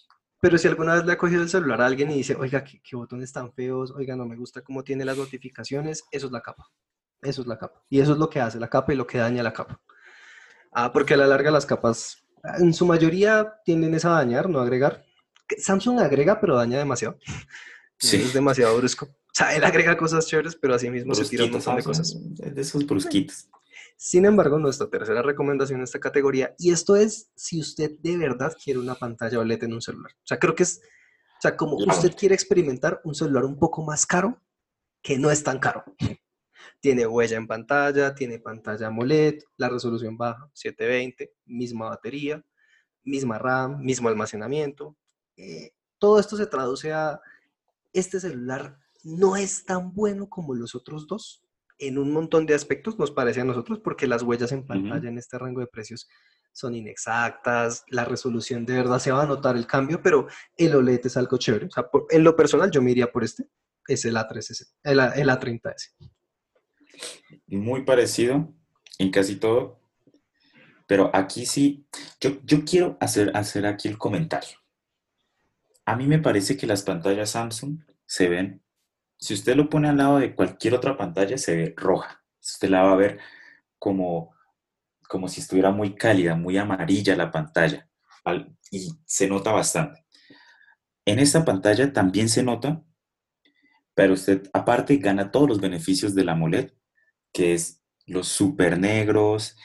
Pero 0.41 0.57
si 0.57 0.67
alguna 0.67 0.95
vez 0.95 1.05
le 1.05 1.13
ha 1.13 1.17
cogido 1.17 1.41
el 1.41 1.49
celular 1.49 1.81
a 1.81 1.85
alguien 1.85 2.11
y 2.11 2.15
dice, 2.15 2.35
oiga, 2.35 2.63
¿qué, 2.63 2.95
botones 2.95 3.31
tan 3.31 3.53
feos, 3.53 3.91
oiga, 3.91 4.15
no 4.15 4.25
me 4.25 4.35
gusta 4.35 4.61
cómo 4.61 4.83
tiene 4.83 5.05
las 5.05 5.17
notificaciones, 5.17 6.03
eso 6.11 6.25
es 6.25 6.31
la 6.33 6.41
capa. 6.41 6.67
Eso 7.21 7.41
es 7.41 7.47
la 7.47 7.57
capa. 7.57 7.81
Y 7.89 8.01
eso 8.01 8.11
es 8.11 8.17
lo 8.17 8.29
que 8.29 8.41
hace 8.41 8.59
la 8.59 8.69
capa 8.69 8.91
y 8.91 8.97
lo 8.97 9.07
que 9.07 9.19
daña 9.19 9.41
la 9.41 9.53
capa. 9.53 9.79
Ah, 10.73 10.91
porque 10.91 11.13
a 11.13 11.17
la 11.17 11.27
larga 11.27 11.49
las 11.49 11.65
capas, 11.65 12.25
en 12.59 12.73
su 12.73 12.85
mayoría, 12.85 13.53
tienden 13.63 13.95
a 13.95 14.09
dañar, 14.09 14.49
no 14.49 14.59
agregar. 14.59 15.05
Samsung 15.57 16.01
agrega, 16.01 16.41
pero 16.41 16.57
daña 16.57 16.77
demasiado. 16.77 17.17
Sí. 17.97 18.17
Es 18.17 18.33
demasiado 18.33 18.77
brusco. 18.77 19.05
O 19.05 19.35
sea, 19.35 19.55
él 19.55 19.63
agrega 19.63 19.97
cosas 19.97 20.27
chéveres, 20.27 20.55
pero 20.55 20.75
así 20.75 20.89
mismo 20.89 21.15
se 21.15 21.25
tira 21.25 21.45
un 21.45 21.51
montón 21.51 21.75
de 21.75 21.83
cosas. 21.83 22.15
De 22.15 22.61
esos 22.61 22.85
brusquitos. 22.85 23.47
Sin 23.97 24.25
embargo, 24.25 24.59
nuestra 24.59 24.89
tercera 24.89 25.21
recomendación 25.21 25.79
en 25.79 25.85
esta 25.85 25.99
categoría, 25.99 26.53
y 26.57 26.71
esto 26.71 26.95
es 26.95 27.31
si 27.35 27.59
usted 27.59 27.91
de 27.99 28.17
verdad 28.17 28.55
quiere 28.61 28.79
una 28.79 28.95
pantalla 28.95 29.39
OLED 29.39 29.63
en 29.63 29.73
un 29.73 29.81
celular. 29.81 30.11
O 30.15 30.27
sea, 30.27 30.37
creo 30.39 30.55
que 30.55 30.63
es, 30.63 30.81
o 31.37 31.41
sea, 31.41 31.55
como 31.55 31.77
usted 31.77 32.15
quiere 32.15 32.35
experimentar 32.35 33.01
un 33.03 33.15
celular 33.15 33.45
un 33.45 33.57
poco 33.57 33.81
más 33.83 34.05
caro, 34.05 34.41
que 35.01 35.17
no 35.17 35.31
es 35.31 35.43
tan 35.43 35.59
caro. 35.59 35.83
Tiene 36.79 37.07
huella 37.07 37.37
en 37.37 37.47
pantalla, 37.47 38.13
tiene 38.13 38.39
pantalla 38.39 38.87
AMOLED, 38.87 39.39
la 39.57 39.69
resolución 39.69 40.17
baja, 40.17 40.49
720, 40.53 41.33
misma 41.45 41.89
batería, 41.89 42.43
misma 43.03 43.37
RAM, 43.37 43.79
mismo 43.79 44.09
almacenamiento. 44.09 44.97
Eh, 45.37 45.71
todo 45.97 46.19
esto 46.19 46.35
se 46.35 46.45
traduce 46.45 46.91
a 46.91 47.21
este 47.93 48.19
celular 48.19 48.77
no 49.03 49.35
es 49.37 49.65
tan 49.65 49.93
bueno 49.93 50.29
como 50.29 50.55
los 50.55 50.75
otros 50.75 51.07
dos 51.07 51.43
en 51.79 51.97
un 51.97 52.11
montón 52.11 52.45
de 52.45 52.53
aspectos, 52.53 52.97
nos 52.97 53.11
parece 53.11 53.41
a 53.41 53.45
nosotros, 53.45 53.79
porque 53.79 54.07
las 54.07 54.23
huellas 54.23 54.51
en 54.51 54.65
pantalla 54.65 55.09
en 55.09 55.17
este 55.17 55.37
rango 55.37 55.59
de 55.59 55.67
precios 55.67 56.07
son 56.51 56.75
inexactas, 56.75 57.83
la 57.89 58.05
resolución 58.05 58.65
de 58.65 58.73
verdad 58.73 58.99
se 58.99 59.11
va 59.11 59.23
a 59.23 59.27
notar 59.27 59.57
el 59.57 59.65
cambio, 59.65 60.01
pero 60.01 60.27
el 60.55 60.75
OLED 60.75 61.07
es 61.07 61.17
algo 61.17 61.37
chévere. 61.37 61.65
O 61.65 61.71
sea, 61.71 61.89
en 62.09 62.23
lo 62.23 62.35
personal 62.35 62.69
yo 62.71 62.81
me 62.81 62.91
iría 62.91 63.11
por 63.11 63.23
este, 63.23 63.47
es 63.87 64.05
el 64.05 64.15
A3S, 64.15 64.67
el, 64.83 64.99
el 64.99 65.29
A30S. 65.29 65.93
Muy 67.47 67.83
parecido 67.83 68.53
en 68.99 69.11
casi 69.11 69.37
todo, 69.37 69.79
pero 70.87 71.09
aquí 71.13 71.45
sí, 71.45 71.87
yo, 72.21 72.37
yo 72.43 72.63
quiero 72.63 72.97
hacer, 73.01 73.35
hacer 73.35 73.65
aquí 73.65 73.87
el 73.87 73.97
comentario. 73.97 74.62
A 75.85 75.95
mí 75.95 76.07
me 76.07 76.19
parece 76.19 76.57
que 76.57 76.67
las 76.67 76.83
pantallas 76.83 77.31
Samsung 77.31 77.79
se 78.05 78.29
ven 78.29 78.63
si 79.23 79.33
usted 79.33 79.55
lo 79.55 79.69
pone 79.69 79.87
al 79.87 79.95
lado 79.95 80.19
de 80.19 80.35
cualquier 80.35 80.73
otra 80.73 80.97
pantalla, 80.97 81.37
se 81.37 81.55
ve 81.55 81.73
roja. 81.77 82.21
Usted 82.41 82.67
la 82.67 82.83
va 82.83 82.91
a 82.91 82.97
ver 82.97 83.19
como, 83.79 84.35
como 85.07 85.29
si 85.29 85.39
estuviera 85.39 85.71
muy 85.71 85.95
cálida, 85.95 86.35
muy 86.35 86.57
amarilla 86.57 87.15
la 87.15 87.31
pantalla. 87.31 87.87
y 88.69 88.89
se 89.05 89.27
nota 89.29 89.53
bastante. 89.53 90.05
En 91.05 91.19
esta 91.19 91.45
pantalla 91.45 91.93
también 91.93 92.27
se 92.27 92.43
nota, 92.43 92.83
pero 93.93 94.13
usted 94.13 94.49
aparte 94.51 94.97
gana 94.97 95.31
todos 95.31 95.47
los 95.47 95.61
beneficios 95.61 96.13
de 96.15 96.25
la 96.25 96.33
AMOLED, 96.33 96.71
que 97.31 97.53
es 97.53 97.81
los 98.05 98.27
super 98.27 98.77
negros, 98.77 99.55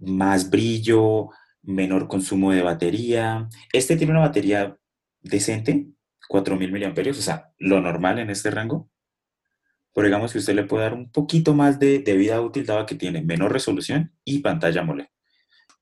más 0.00 0.50
brillo, 0.50 1.30
menor 1.62 2.06
consumo 2.06 2.52
de 2.52 2.62
batería. 2.62 3.48
Este 3.72 3.96
tiene 3.96 4.12
una 4.12 4.20
batería 4.20 4.78
decente, 5.22 5.86
4000 6.28 6.72
mAh, 6.72 7.10
o 7.10 7.14
sea, 7.14 7.52
lo 7.58 7.80
normal 7.80 8.18
en 8.18 8.30
este 8.30 8.50
rango 8.50 8.90
pero 9.94 10.06
digamos 10.06 10.32
que 10.32 10.38
usted 10.38 10.54
le 10.54 10.64
puede 10.64 10.84
dar 10.84 10.94
un 10.94 11.10
poquito 11.10 11.54
más 11.54 11.78
de, 11.78 11.98
vida 11.98 12.40
útil 12.40 12.66
dado 12.66 12.86
que 12.86 12.94
tiene 12.94 13.22
menor 13.22 13.52
resolución 13.52 14.14
y 14.24 14.38
pantalla 14.38 14.82
AMOLED. 14.82 15.06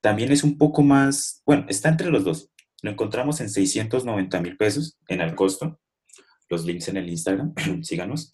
También 0.00 0.32
es 0.32 0.44
un 0.44 0.56
poco 0.56 0.82
más, 0.82 1.42
bueno, 1.44 1.66
está 1.68 1.88
entre 1.88 2.10
los 2.10 2.24
dos. 2.24 2.50
Lo 2.82 2.90
encontramos 2.90 3.40
en 3.40 3.50
690 3.50 4.40
mil 4.40 4.56
pesos 4.56 4.96
en 5.08 5.20
el 5.20 5.34
costo. 5.34 5.80
Los 6.48 6.64
links 6.64 6.88
en 6.88 6.96
el 6.96 7.08
Instagram, 7.08 7.54
síganos. 7.82 8.32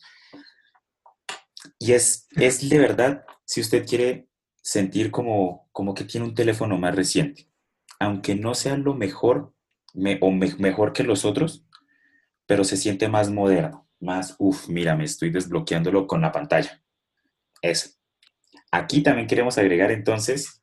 Y 1.78 1.92
es, 1.92 2.28
es 2.36 2.68
de 2.68 2.78
verdad, 2.78 3.24
si 3.44 3.60
usted 3.60 3.86
quiere 3.86 4.28
sentir 4.62 5.10
como, 5.10 5.68
como 5.72 5.94
que 5.94 6.04
tiene 6.04 6.26
un 6.26 6.34
teléfono 6.34 6.78
más 6.78 6.94
reciente, 6.94 7.48
aunque 7.98 8.34
no 8.34 8.54
sea 8.54 8.76
lo 8.76 8.94
mejor 8.94 9.54
o 10.20 10.30
mejor 10.30 10.92
que 10.92 11.02
los 11.02 11.24
otros, 11.24 11.64
pero 12.46 12.64
se 12.64 12.76
siente 12.76 13.08
más 13.08 13.30
moderno 13.30 13.84
más, 14.04 14.36
uff, 14.38 14.68
mira, 14.68 14.94
me 14.94 15.04
estoy 15.04 15.30
desbloqueándolo 15.30 16.06
con 16.06 16.20
la 16.20 16.30
pantalla. 16.30 16.80
Eso. 17.60 17.90
Aquí 18.70 19.02
también 19.02 19.26
queremos 19.26 19.58
agregar 19.58 19.90
entonces 19.90 20.62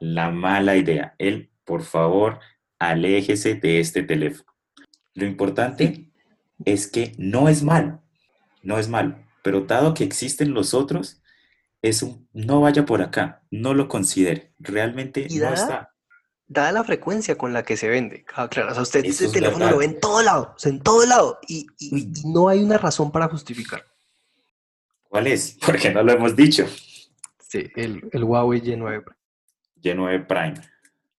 la 0.00 0.30
mala 0.30 0.76
idea. 0.76 1.14
El, 1.18 1.50
por 1.64 1.82
favor, 1.82 2.38
aléjese 2.78 3.54
de 3.54 3.80
este 3.80 4.02
teléfono. 4.02 4.50
Lo 5.14 5.26
importante 5.26 6.12
es 6.64 6.90
que 6.90 7.12
no 7.18 7.48
es 7.48 7.62
malo, 7.62 8.02
no 8.62 8.78
es 8.78 8.88
malo, 8.88 9.18
pero 9.42 9.62
dado 9.62 9.92
que 9.92 10.04
existen 10.04 10.54
los 10.54 10.72
otros, 10.72 11.20
es 11.82 12.02
un, 12.02 12.28
no 12.32 12.60
vaya 12.60 12.86
por 12.86 13.02
acá, 13.02 13.42
no 13.50 13.74
lo 13.74 13.88
considere, 13.88 14.54
realmente 14.58 15.26
no 15.30 15.52
está 15.52 15.93
dada 16.46 16.72
la 16.72 16.84
frecuencia 16.84 17.36
con 17.36 17.52
la 17.52 17.62
que 17.62 17.76
se 17.76 17.88
vende. 17.88 18.24
Ah, 18.34 18.48
claro, 18.48 18.70
o 18.70 18.74
sea, 18.74 18.82
usted 18.82 19.04
ese 19.04 19.28
teléfono 19.28 19.70
lo 19.70 19.78
ve 19.78 19.86
en 19.86 20.00
todo 20.00 20.22
lado, 20.22 20.54
en 20.64 20.80
todo 20.80 21.06
lado, 21.06 21.38
y, 21.48 21.66
no 22.24 22.48
hay 22.48 22.62
una 22.62 22.78
razón 22.78 23.10
para 23.10 23.28
justificar. 23.28 23.84
¿Cuál 25.04 25.26
es? 25.26 25.58
Porque 25.66 25.90
no 25.90 26.02
lo 26.02 26.12
hemos 26.12 26.36
dicho. 26.36 26.66
Sí, 27.38 27.70
el, 27.76 28.08
el 28.12 28.24
Huawei 28.24 28.60
Y9 28.60 29.04
Y9 29.82 30.26
Prime 30.26 30.54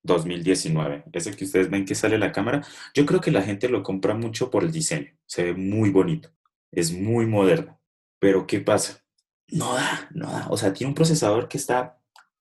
2019. 0.03 1.05
Ese 1.13 1.35
que 1.35 1.45
ustedes 1.45 1.69
ven 1.69 1.85
que 1.85 1.95
sale 1.95 2.17
la 2.17 2.31
cámara. 2.31 2.61
Yo 2.93 3.05
creo 3.05 3.21
que 3.21 3.31
la 3.31 3.41
gente 3.41 3.69
lo 3.69 3.83
compra 3.83 4.13
mucho 4.13 4.51
por 4.51 4.63
el 4.63 4.71
diseño. 4.71 5.11
Se 5.25 5.43
ve 5.43 5.53
muy 5.53 5.89
bonito. 5.89 6.29
Es 6.71 6.91
muy 6.91 7.25
moderno. 7.25 7.79
Pero 8.19 8.45
¿qué 8.45 8.59
pasa? 8.59 9.01
No 9.47 9.73
da, 9.75 10.09
no 10.11 10.31
da. 10.31 10.47
O 10.49 10.57
sea, 10.57 10.73
tiene 10.73 10.89
un 10.89 10.95
procesador 10.95 11.47
que 11.47 11.57
está 11.57 11.99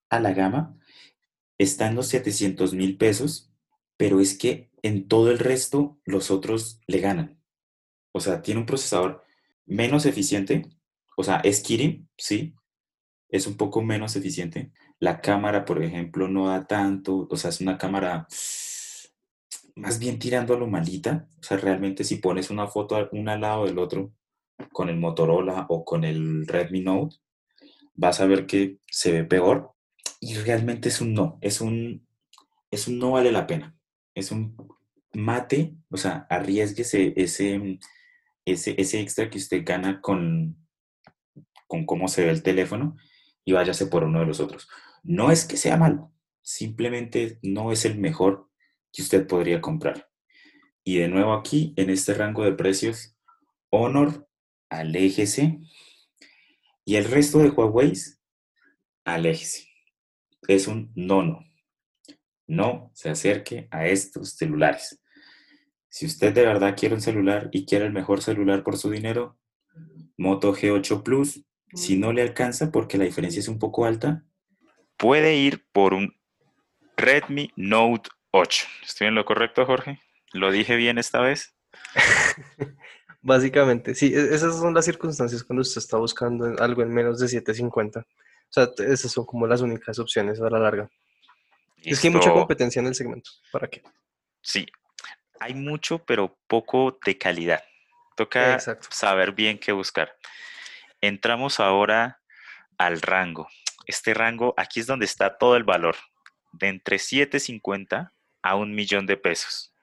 a 0.08 0.20
la 0.20 0.32
gama 0.32 0.76
está 1.58 1.88
en 1.88 1.94
los 1.94 2.08
700 2.08 2.74
mil 2.74 2.96
pesos, 2.96 3.50
pero 3.96 4.20
es 4.20 4.36
que 4.36 4.70
en 4.82 5.08
todo 5.08 5.30
el 5.30 5.38
resto 5.38 5.98
los 6.04 6.30
otros 6.30 6.80
le 6.86 7.00
ganan. 7.00 7.40
O 8.12 8.20
sea, 8.20 8.42
tiene 8.42 8.60
un 8.60 8.66
procesador 8.66 9.24
menos 9.66 10.06
eficiente, 10.06 10.68
o 11.16 11.24
sea, 11.24 11.36
es 11.36 11.60
Kirin, 11.60 12.08
sí, 12.16 12.54
es 13.28 13.46
un 13.46 13.56
poco 13.56 13.82
menos 13.82 14.16
eficiente. 14.16 14.72
La 15.00 15.20
cámara, 15.20 15.64
por 15.64 15.82
ejemplo, 15.82 16.28
no 16.28 16.48
da 16.48 16.66
tanto, 16.66 17.26
o 17.30 17.36
sea, 17.36 17.50
es 17.50 17.60
una 17.60 17.78
cámara 17.78 18.26
más 19.76 19.98
bien 19.98 20.18
tirando 20.18 20.54
a 20.54 20.58
lo 20.58 20.66
malita. 20.66 21.28
O 21.40 21.42
sea, 21.42 21.56
realmente 21.56 22.04
si 22.04 22.16
pones 22.16 22.50
una 22.50 22.68
foto 22.68 23.08
una 23.12 23.34
al 23.34 23.40
lado 23.40 23.64
del 23.66 23.78
otro 23.78 24.12
con 24.72 24.88
el 24.88 24.96
Motorola 24.96 25.66
o 25.68 25.84
con 25.84 26.04
el 26.04 26.46
Redmi 26.46 26.80
Note, 26.80 27.16
vas 27.94 28.20
a 28.20 28.26
ver 28.26 28.46
que 28.46 28.78
se 28.86 29.12
ve 29.12 29.24
peor 29.24 29.73
y 30.24 30.36
realmente 30.36 30.88
es 30.88 31.02
un 31.02 31.12
no, 31.12 31.38
es 31.42 31.60
un, 31.60 32.08
es 32.70 32.88
un 32.88 32.98
no 32.98 33.10
vale 33.10 33.30
la 33.30 33.46
pena. 33.46 33.76
Es 34.14 34.30
un 34.30 34.56
mate, 35.12 35.76
o 35.90 35.98
sea, 35.98 36.26
arriesguese 36.30 37.12
ese, 37.14 37.78
ese, 38.46 38.74
ese 38.78 39.00
extra 39.00 39.28
que 39.28 39.36
usted 39.36 39.62
gana 39.66 40.00
con, 40.00 40.56
con 41.66 41.84
cómo 41.84 42.08
se 42.08 42.24
ve 42.24 42.30
el 42.30 42.42
teléfono 42.42 42.96
y 43.44 43.52
váyase 43.52 43.86
por 43.86 44.04
uno 44.04 44.20
de 44.20 44.24
los 44.24 44.40
otros. 44.40 44.66
No 45.02 45.30
es 45.30 45.44
que 45.44 45.58
sea 45.58 45.76
malo, 45.76 46.10
simplemente 46.40 47.38
no 47.42 47.70
es 47.70 47.84
el 47.84 47.98
mejor 47.98 48.48
que 48.94 49.02
usted 49.02 49.26
podría 49.26 49.60
comprar. 49.60 50.08
Y 50.84 50.96
de 50.96 51.08
nuevo 51.08 51.34
aquí, 51.34 51.74
en 51.76 51.90
este 51.90 52.14
rango 52.14 52.44
de 52.44 52.52
precios, 52.52 53.14
Honor, 53.68 54.26
aléjese. 54.70 55.58
Y 56.86 56.96
el 56.96 57.04
resto 57.04 57.40
de 57.40 57.50
Huawei, 57.50 57.92
aléjese. 59.04 59.73
Es 60.48 60.66
un 60.66 60.92
no, 60.94 61.22
no. 61.22 61.44
No 62.46 62.90
se 62.94 63.10
acerque 63.10 63.68
a 63.70 63.86
estos 63.86 64.36
celulares. 64.36 65.00
Si 65.88 66.06
usted 66.06 66.34
de 66.34 66.44
verdad 66.44 66.76
quiere 66.76 66.94
un 66.94 67.00
celular 67.00 67.48
y 67.52 67.66
quiere 67.66 67.86
el 67.86 67.92
mejor 67.92 68.20
celular 68.20 68.62
por 68.62 68.76
su 68.76 68.90
dinero, 68.90 69.38
Moto 70.16 70.54
G8 70.54 71.02
Plus, 71.02 71.44
si 71.72 71.96
no 71.96 72.12
le 72.12 72.22
alcanza 72.22 72.70
porque 72.70 72.98
la 72.98 73.04
diferencia 73.04 73.40
es 73.40 73.48
un 73.48 73.58
poco 73.58 73.84
alta, 73.84 74.24
puede 74.96 75.36
ir 75.36 75.64
por 75.72 75.94
un 75.94 76.14
Redmi 76.96 77.50
Note 77.56 78.10
8. 78.30 78.66
¿Estoy 78.84 79.06
en 79.08 79.14
lo 79.14 79.24
correcto, 79.24 79.66
Jorge? 79.66 80.00
¿Lo 80.32 80.50
dije 80.50 80.76
bien 80.76 80.98
esta 80.98 81.20
vez? 81.20 81.54
Básicamente, 83.22 83.94
sí, 83.94 84.12
e-, 84.14 84.34
esas 84.34 84.58
son 84.58 84.74
las 84.74 84.84
circunstancias 84.84 85.42
cuando 85.42 85.62
usted 85.62 85.80
está 85.80 85.96
buscando 85.96 86.46
algo 86.58 86.82
en 86.82 86.92
menos 86.92 87.18
de 87.18 87.28
750. 87.28 88.06
O 88.56 88.60
sea, 88.76 88.86
esas 88.86 89.10
son 89.10 89.26
como 89.26 89.48
las 89.48 89.62
únicas 89.62 89.98
opciones 89.98 90.40
a 90.40 90.48
la 90.48 90.60
larga. 90.60 90.88
Es 91.82 92.00
que 92.00 92.06
hay 92.06 92.14
mucha 92.14 92.30
competencia 92.32 92.78
en 92.78 92.86
el 92.86 92.94
segmento. 92.94 93.30
¿Para 93.50 93.66
qué? 93.68 93.82
Sí, 94.42 94.64
hay 95.40 95.54
mucho, 95.54 95.98
pero 96.04 96.38
poco 96.46 96.96
de 97.04 97.18
calidad. 97.18 97.64
Toca 98.16 98.60
saber 98.90 99.32
bien 99.32 99.58
qué 99.58 99.72
buscar. 99.72 100.16
Entramos 101.00 101.58
ahora 101.58 102.20
al 102.78 103.02
rango. 103.02 103.48
Este 103.86 104.14
rango, 104.14 104.54
aquí 104.56 104.78
es 104.78 104.86
donde 104.86 105.04
está 105.04 105.36
todo 105.36 105.56
el 105.56 105.64
valor, 105.64 105.96
de 106.52 106.68
entre 106.68 107.00
750 107.00 108.12
a 108.42 108.54
un 108.54 108.72
millón 108.72 109.06
de 109.06 109.16
pesos. 109.16 109.74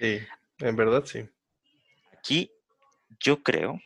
Sí, 0.00 0.18
en 0.58 0.76
verdad 0.76 1.04
sí. 1.04 1.28
Aquí 2.18 2.50
yo 3.20 3.42
creo, 3.42 3.80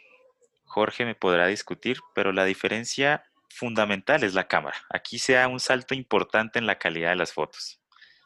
Jorge 0.65 1.05
me 1.05 1.15
podrá 1.15 1.47
discutir, 1.47 1.99
pero 2.15 2.33
la 2.33 2.47
diferencia 2.47 3.28
fundamental 3.49 4.23
es 4.25 4.35
la 4.35 4.49
cámara. 4.49 4.77
Aquí 4.91 5.19
se 5.19 5.35
da 5.35 5.49
un 5.49 5.61
salto 5.61 5.95
importante 5.95 6.59
en 6.59 6.67
la 6.67 6.79
calidad 6.79 7.11
de 7.11 7.17
las 7.17 7.33
fotos. 7.33 7.81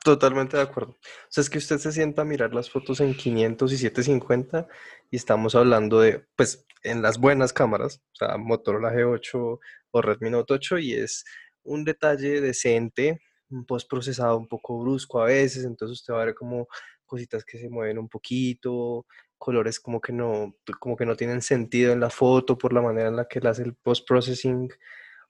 Totalmente 0.05 0.57
de 0.57 0.65
acuerdo. 0.65 0.93
O 0.93 1.27
sea, 1.29 1.43
es 1.43 1.51
que 1.51 1.59
usted 1.59 1.79
se 1.79 1.93
sienta 1.93 2.23
a 2.23 2.25
mirar 2.25 2.53
las 2.55 2.69
fotos 2.71 3.01
en 3.01 3.15
500 3.15 3.73
y 3.73 3.79
750 3.79 4.67
y 5.11 5.17
estamos 5.17 5.55
hablando 5.55 6.01
de, 6.01 6.25
pues, 6.35 6.67
en 6.83 7.03
las 7.03 7.19
buenas 7.19 7.53
cámaras, 7.53 8.03
o 8.13 8.17
sea, 8.17 8.37
Motorola 8.37 8.93
G8 8.93 9.61
o 9.93 10.03
Redmi 10.03 10.31
Note 10.31 10.55
8 10.55 10.79
y 10.79 10.95
es 10.95 11.25
un 11.63 11.85
detalle 11.85 12.41
decente, 12.41 13.21
un 13.51 13.65
postprocesado 13.65 14.37
un 14.37 14.49
poco 14.49 14.81
brusco 14.81 15.21
a 15.21 15.27
veces, 15.27 15.65
entonces 15.65 16.01
usted 16.01 16.15
va 16.15 16.23
a 16.23 16.25
ver 16.27 16.35
como 16.35 16.67
cositas 17.07 17.45
que 17.45 17.59
se 17.59 17.69
mueven 17.69 17.99
un 17.99 18.09
poquito, 18.09 19.07
colores 19.39 19.79
como 19.79 20.01
que 20.01 20.13
no, 20.13 20.57
como 20.81 20.97
que 20.97 21.07
no 21.07 21.15
tienen 21.15 21.43
sentido 21.43 21.93
en 21.93 22.01
la 22.01 22.11
foto 22.11 22.59
por 22.59 22.73
la 22.73 22.81
manera 22.81 23.09
en 23.09 23.17
la 23.17 23.29
que 23.29 23.41
le 23.41 23.49
hace 23.49 23.63
el 23.63 23.75
post-processing, 23.75 24.69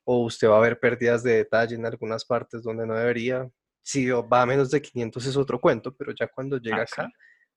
o 0.04 0.24
usted 0.24 0.48
va 0.48 0.58
a 0.58 0.60
ver 0.60 0.78
pérdidas 0.78 1.22
de 1.22 1.36
detalle 1.36 1.76
en 1.76 1.86
algunas 1.86 2.24
partes 2.24 2.62
donde 2.62 2.86
no 2.86 2.94
debería. 2.94 3.48
Si 3.82 4.08
va 4.08 4.42
a 4.42 4.46
menos 4.46 4.70
de 4.70 4.82
500 4.82 5.26
es 5.26 5.36
otro 5.36 5.60
cuento, 5.60 5.94
pero 5.94 6.12
ya 6.18 6.28
cuando 6.28 6.58
llega 6.58 6.82
acá, 6.82 7.10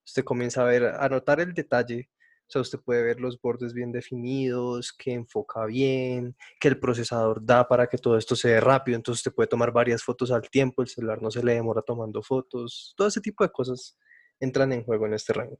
usted 0.05 0.23
comienza 0.23 0.61
a 0.61 0.65
ver, 0.65 0.85
a 0.85 1.07
notar 1.09 1.39
el 1.39 1.53
detalle. 1.53 2.09
O 2.47 2.51
sea, 2.51 2.61
usted 2.61 2.79
puede 2.79 3.01
ver 3.01 3.19
los 3.19 3.41
bordes 3.41 3.73
bien 3.73 3.91
definidos, 3.91 4.93
que 4.93 5.13
enfoca 5.13 5.65
bien, 5.65 6.35
que 6.59 6.67
el 6.67 6.79
procesador 6.79 7.43
da 7.43 7.67
para 7.67 7.87
que 7.87 7.97
todo 7.97 8.17
esto 8.17 8.35
se 8.35 8.49
dé 8.49 8.59
rápido, 8.59 8.95
entonces 8.95 9.21
usted 9.21 9.33
puede 9.33 9.47
tomar 9.47 9.71
varias 9.71 10.03
fotos 10.03 10.31
al 10.31 10.47
tiempo, 10.49 10.83
el 10.83 10.87
celular 10.87 11.23
no 11.23 11.31
se 11.31 11.43
le 11.43 11.55
demora 11.55 11.81
tomando 11.81 12.21
fotos, 12.21 12.93
todo 12.95 13.07
ese 13.07 13.19
tipo 13.19 13.43
de 13.43 13.49
cosas 13.49 13.97
entran 14.39 14.71
en 14.73 14.83
juego 14.83 15.07
en 15.07 15.15
este 15.15 15.33
rango. 15.33 15.59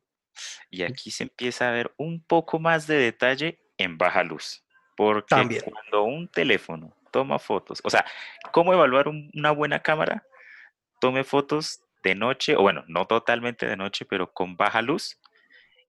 Y 0.70 0.84
aquí 0.84 1.10
se 1.10 1.24
empieza 1.24 1.70
a 1.70 1.72
ver 1.72 1.92
un 1.98 2.24
poco 2.24 2.60
más 2.60 2.86
de 2.86 2.98
detalle 2.98 3.60
en 3.78 3.98
baja 3.98 4.24
luz, 4.24 4.65
porque 4.96 5.62
cuando 5.62 6.04
un 6.04 6.28
teléfono 6.28 6.94
toma 7.12 7.40
fotos, 7.40 7.82
o 7.84 7.90
sea, 7.90 8.06
¿cómo 8.52 8.74
evaluar 8.74 9.08
una 9.08 9.52
buena 9.52 9.82
cámara? 9.82 10.26
Tome 11.00 11.24
fotos 11.24 11.82
de 12.04 12.16
noche, 12.16 12.56
o 12.56 12.62
bueno, 12.62 12.84
no 12.88 13.06
totalmente 13.06 13.66
de 13.66 13.76
noche, 13.76 14.06
pero 14.06 14.32
con 14.32 14.58
baja 14.58 14.82
luz, 14.82 15.20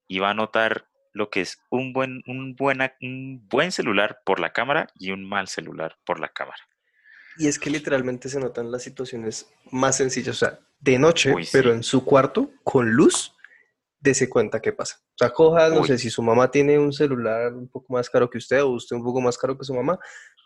y 0.08 0.18
va 0.18 0.30
a 0.30 0.34
notar 0.34 0.86
lo 1.12 1.30
que 1.30 1.40
es 1.40 1.58
un 1.70 1.92
buen, 1.92 2.22
un, 2.26 2.56
buena, 2.56 2.94
un 3.00 3.46
buen 3.48 3.72
celular 3.72 4.20
por 4.24 4.40
la 4.40 4.52
cámara 4.52 4.88
y 4.94 5.12
un 5.12 5.28
mal 5.28 5.48
celular 5.48 5.96
por 6.04 6.20
la 6.20 6.28
cámara. 6.28 6.60
Y 7.38 7.48
es 7.48 7.58
que 7.58 7.70
literalmente 7.70 8.28
se 8.28 8.40
notan 8.40 8.70
las 8.70 8.82
situaciones 8.82 9.50
más 9.70 9.96
sencillas, 9.96 10.36
o 10.36 10.46
sea, 10.46 10.58
de 10.80 10.98
noche, 10.98 11.34
pero 11.52 11.72
en 11.72 11.82
su 11.82 12.04
cuarto, 12.04 12.50
con 12.64 12.92
luz, 12.92 13.35
dése 14.06 14.28
cuenta 14.28 14.60
qué 14.60 14.72
pasa. 14.72 14.96
O 15.00 15.18
sea, 15.18 15.30
coja, 15.30 15.68
no 15.68 15.84
sé, 15.84 15.98
si 15.98 16.10
su 16.10 16.22
mamá 16.22 16.50
tiene 16.50 16.78
un 16.78 16.92
celular 16.92 17.52
un 17.52 17.68
poco 17.68 17.92
más 17.92 18.08
caro 18.08 18.30
que 18.30 18.38
usted 18.38 18.62
o 18.62 18.68
usted 18.70 18.96
un 18.96 19.04
poco 19.04 19.20
más 19.20 19.36
caro 19.36 19.58
que 19.58 19.64
su 19.64 19.74
mamá, 19.74 19.98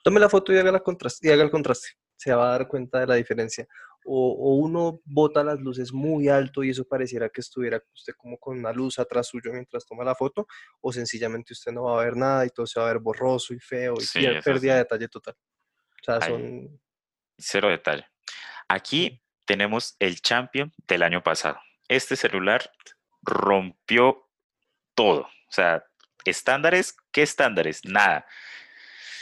tome 0.02 0.18
la 0.18 0.28
foto 0.28 0.52
y 0.52 0.58
haga, 0.58 0.72
la 0.72 0.80
contraste, 0.80 1.28
y 1.28 1.30
haga 1.30 1.42
el 1.42 1.50
contraste. 1.50 1.88
Se 2.16 2.32
va 2.34 2.48
a 2.48 2.58
dar 2.58 2.68
cuenta 2.68 3.00
de 3.00 3.06
la 3.06 3.14
diferencia 3.14 3.66
o, 4.04 4.56
uno 4.56 5.00
bota 5.04 5.44
las 5.44 5.60
luces 5.60 5.92
muy 5.92 6.28
alto 6.28 6.64
y 6.64 6.70
eso 6.70 6.84
pareciera 6.84 7.28
que 7.28 7.40
estuviera 7.40 7.82
usted 7.94 8.14
como 8.16 8.38
con 8.38 8.58
una 8.58 8.72
luz 8.72 8.98
atrás 8.98 9.28
suyo 9.28 9.52
mientras 9.52 9.86
toma 9.86 10.04
la 10.04 10.14
foto, 10.14 10.46
o 10.80 10.92
sencillamente 10.92 11.52
usted 11.52 11.72
no 11.72 11.84
va 11.84 12.00
a 12.00 12.04
ver 12.04 12.16
nada 12.16 12.46
y 12.46 12.50
todo 12.50 12.66
se 12.66 12.80
va 12.80 12.88
a 12.88 12.92
ver 12.92 13.00
borroso 13.00 13.54
y 13.54 13.60
feo 13.60 13.94
y 13.94 14.40
pérdida 14.42 14.74
de 14.74 14.78
detalle 14.78 15.08
total. 15.08 15.34
O 15.34 16.04
sea, 16.04 16.20
son... 16.22 16.80
Cero 17.38 17.68
detalle. 17.68 18.06
Aquí 18.68 19.22
tenemos 19.44 19.96
el 19.98 20.20
champion 20.20 20.72
del 20.86 21.02
año 21.02 21.22
pasado. 21.22 21.58
Este 21.88 22.16
celular 22.16 22.70
rompió 23.22 24.28
todo. 24.94 25.22
O 25.22 25.52
sea, 25.52 25.85
estándares, 26.24 26.96
¿qué 27.12 27.22
estándares? 27.22 27.85
Nada. 27.85 28.26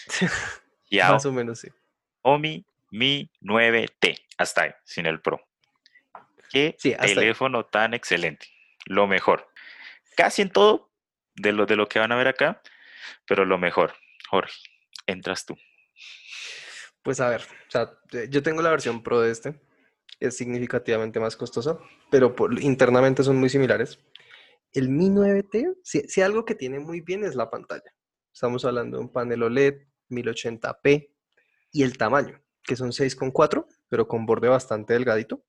Más 0.90 1.26
o 1.26 1.32
menos, 1.32 1.60
sí. 1.60 1.68
Omi 2.22 2.64
Mi 2.90 3.30
9T 3.42 4.18
hasta 4.38 4.62
ahí, 4.62 4.70
sin 4.84 5.06
el 5.06 5.20
Pro. 5.20 5.40
Qué 6.50 6.76
teléfono 6.80 7.66
tan 7.66 7.94
excelente. 7.94 8.46
Lo 8.86 9.06
mejor. 9.06 9.50
Casi 10.16 10.42
en 10.42 10.50
todo 10.50 10.90
de 11.34 11.52
lo, 11.52 11.66
de 11.66 11.76
lo 11.76 11.88
que 11.88 11.98
van 11.98 12.12
a 12.12 12.16
ver 12.16 12.28
acá, 12.28 12.62
pero 13.26 13.44
lo 13.44 13.58
mejor. 13.58 13.94
Jorge, 14.28 14.54
entras 15.06 15.44
tú. 15.44 15.58
Pues 17.02 17.20
a 17.20 17.28
ver, 17.28 17.42
o 17.42 17.70
sea, 17.70 17.90
yo 18.28 18.42
tengo 18.42 18.62
la 18.62 18.70
versión 18.70 19.02
Pro 19.02 19.20
de 19.20 19.30
este. 19.30 19.54
Es 20.20 20.36
significativamente 20.36 21.20
más 21.20 21.36
costosa, 21.36 21.78
pero 22.10 22.34
internamente 22.60 23.22
son 23.22 23.36
muy 23.36 23.48
similares. 23.48 23.98
El 24.72 24.88
Mi 24.88 25.08
9T, 25.08 25.76
si, 25.82 26.20
algo 26.20 26.44
que 26.44 26.54
tiene 26.54 26.78
muy 26.78 27.00
bien 27.00 27.24
es 27.24 27.34
la 27.34 27.50
pantalla. 27.50 27.94
Estamos 28.32 28.64
hablando 28.64 28.98
de 28.98 29.04
un 29.04 29.12
panel 29.12 29.42
OLED 29.42 29.82
1080p 30.10 31.10
y 31.72 31.82
el 31.82 31.96
tamaño, 31.96 32.40
que 32.62 32.76
son 32.76 32.90
6,4 32.90 33.66
pero 33.88 34.06
con 34.06 34.26
borde 34.26 34.48
bastante 34.48 34.94
delgadito. 34.94 35.42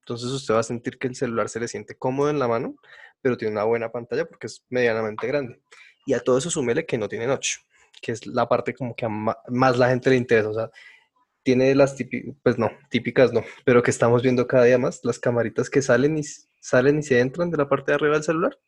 Entonces 0.00 0.30
usted 0.30 0.54
va 0.54 0.60
a 0.60 0.64
sentir 0.64 0.98
que 0.98 1.08
el 1.08 1.14
celular 1.14 1.48
se 1.48 1.60
le 1.60 1.68
siente 1.68 1.96
cómodo 1.96 2.30
en 2.30 2.38
la 2.38 2.48
mano, 2.48 2.76
pero 3.20 3.36
tiene 3.36 3.52
una 3.52 3.64
buena 3.64 3.90
pantalla 3.90 4.26
porque 4.26 4.46
es 4.46 4.64
medianamente 4.68 5.26
grande. 5.26 5.60
Y 6.06 6.14
a 6.14 6.20
todo 6.20 6.38
eso 6.38 6.50
súmele 6.50 6.86
que 6.86 6.98
no 6.98 7.08
tiene 7.08 7.26
notch, 7.26 7.58
que 8.00 8.12
es 8.12 8.26
la 8.26 8.48
parte 8.48 8.74
como 8.74 8.94
que 8.94 9.06
más 9.08 9.78
la 9.78 9.88
gente 9.88 10.10
le 10.10 10.16
interesa. 10.16 10.48
O 10.48 10.54
sea, 10.54 10.70
tiene 11.48 11.74
las 11.74 11.96
típicas, 11.96 12.34
pues 12.42 12.58
no, 12.58 12.70
típicas 12.90 13.32
no, 13.32 13.42
pero 13.64 13.82
que 13.82 13.90
estamos 13.90 14.22
viendo 14.22 14.46
cada 14.46 14.64
día 14.64 14.76
más, 14.76 15.00
las 15.02 15.18
camaritas 15.18 15.70
que 15.70 15.80
salen 15.80 16.18
y, 16.18 16.22
salen 16.60 16.98
y 16.98 17.02
se 17.02 17.20
entran 17.20 17.50
de 17.50 17.56
la 17.56 17.70
parte 17.70 17.90
de 17.90 17.94
arriba 17.94 18.16
del 18.16 18.22
celular. 18.22 18.60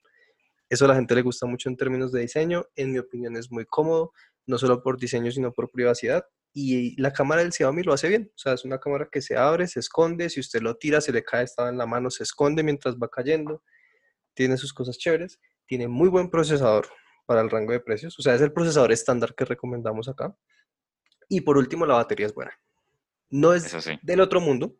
Eso 0.70 0.86
a 0.86 0.88
la 0.88 0.94
gente 0.94 1.14
le 1.14 1.20
gusta 1.20 1.44
mucho 1.44 1.68
en 1.68 1.76
términos 1.76 2.10
de 2.10 2.22
diseño. 2.22 2.64
En 2.76 2.92
mi 2.92 2.98
opinión 2.98 3.36
es 3.36 3.52
muy 3.52 3.66
cómodo, 3.66 4.12
no 4.46 4.56
solo 4.56 4.82
por 4.82 4.98
diseño, 4.98 5.30
sino 5.30 5.52
por 5.52 5.70
privacidad 5.70 6.24
y 6.54 6.98
la 6.98 7.12
cámara 7.12 7.42
del 7.42 7.52
Xiaomi 7.52 7.82
lo 7.82 7.92
hace 7.92 8.08
bien. 8.08 8.32
O 8.34 8.38
sea, 8.38 8.54
es 8.54 8.64
una 8.64 8.80
cámara 8.80 9.10
que 9.12 9.20
se 9.20 9.36
abre, 9.36 9.66
se 9.66 9.80
esconde, 9.80 10.30
si 10.30 10.40
usted 10.40 10.62
lo 10.62 10.78
tira, 10.78 11.02
se 11.02 11.12
le 11.12 11.22
cae, 11.22 11.44
estaba 11.44 11.68
en 11.68 11.76
la 11.76 11.84
mano, 11.84 12.08
se 12.08 12.22
esconde 12.22 12.62
mientras 12.62 12.96
va 12.96 13.10
cayendo. 13.10 13.62
Tiene 14.32 14.56
sus 14.56 14.72
cosas 14.72 14.96
chéveres. 14.96 15.38
Tiene 15.66 15.86
muy 15.86 16.08
buen 16.08 16.30
procesador 16.30 16.86
para 17.26 17.42
el 17.42 17.50
rango 17.50 17.72
de 17.72 17.80
precios. 17.80 18.18
O 18.18 18.22
sea, 18.22 18.34
es 18.34 18.40
el 18.40 18.54
procesador 18.54 18.90
estándar 18.90 19.34
que 19.34 19.44
recomendamos 19.44 20.08
acá. 20.08 20.34
Y 21.28 21.42
por 21.42 21.58
último, 21.58 21.84
la 21.84 21.96
batería 21.96 22.24
es 22.24 22.34
buena. 22.34 22.52
No 23.30 23.54
es 23.54 23.72
del 24.02 24.20
otro 24.20 24.40
mundo, 24.40 24.76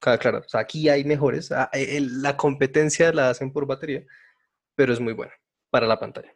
Claro, 0.00 0.38
o 0.38 0.48
sea, 0.48 0.60
aquí 0.60 0.88
hay 0.88 1.04
mejores. 1.04 1.50
ah, 1.50 1.70
eh, 1.72 2.00
La 2.00 2.36
competencia 2.36 3.12
la 3.12 3.30
hacen 3.30 3.52
por 3.52 3.66
batería, 3.66 4.04
pero 4.74 4.92
es 4.92 5.00
muy 5.00 5.12
buena 5.12 5.32
para 5.70 5.86
la 5.86 5.98
pantalla. 5.98 6.32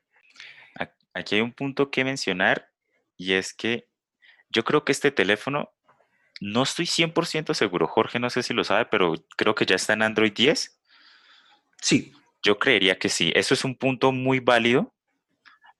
Aquí 1.14 1.34
hay 1.36 1.40
un 1.42 1.52
punto 1.52 1.90
que 1.90 2.04
mencionar 2.04 2.70
y 3.18 3.34
es 3.34 3.52
que 3.52 3.86
yo 4.48 4.64
creo 4.64 4.82
que 4.84 4.92
este 4.92 5.10
teléfono, 5.10 5.70
no 6.40 6.62
estoy 6.62 6.86
100% 6.86 7.52
seguro, 7.54 7.86
Jorge 7.86 8.18
no 8.18 8.30
sé 8.30 8.42
si 8.42 8.54
lo 8.54 8.64
sabe, 8.64 8.86
pero 8.86 9.14
creo 9.36 9.54
que 9.54 9.66
ya 9.66 9.76
está 9.76 9.92
en 9.92 10.02
Android 10.02 10.32
10. 10.32 10.80
Sí, 11.80 12.12
Yo 12.42 12.58
creería 12.58 12.98
que 12.98 13.08
sí. 13.08 13.30
Eso 13.36 13.54
es 13.54 13.64
un 13.64 13.76
punto 13.76 14.10
muy 14.10 14.40
válido 14.40 14.92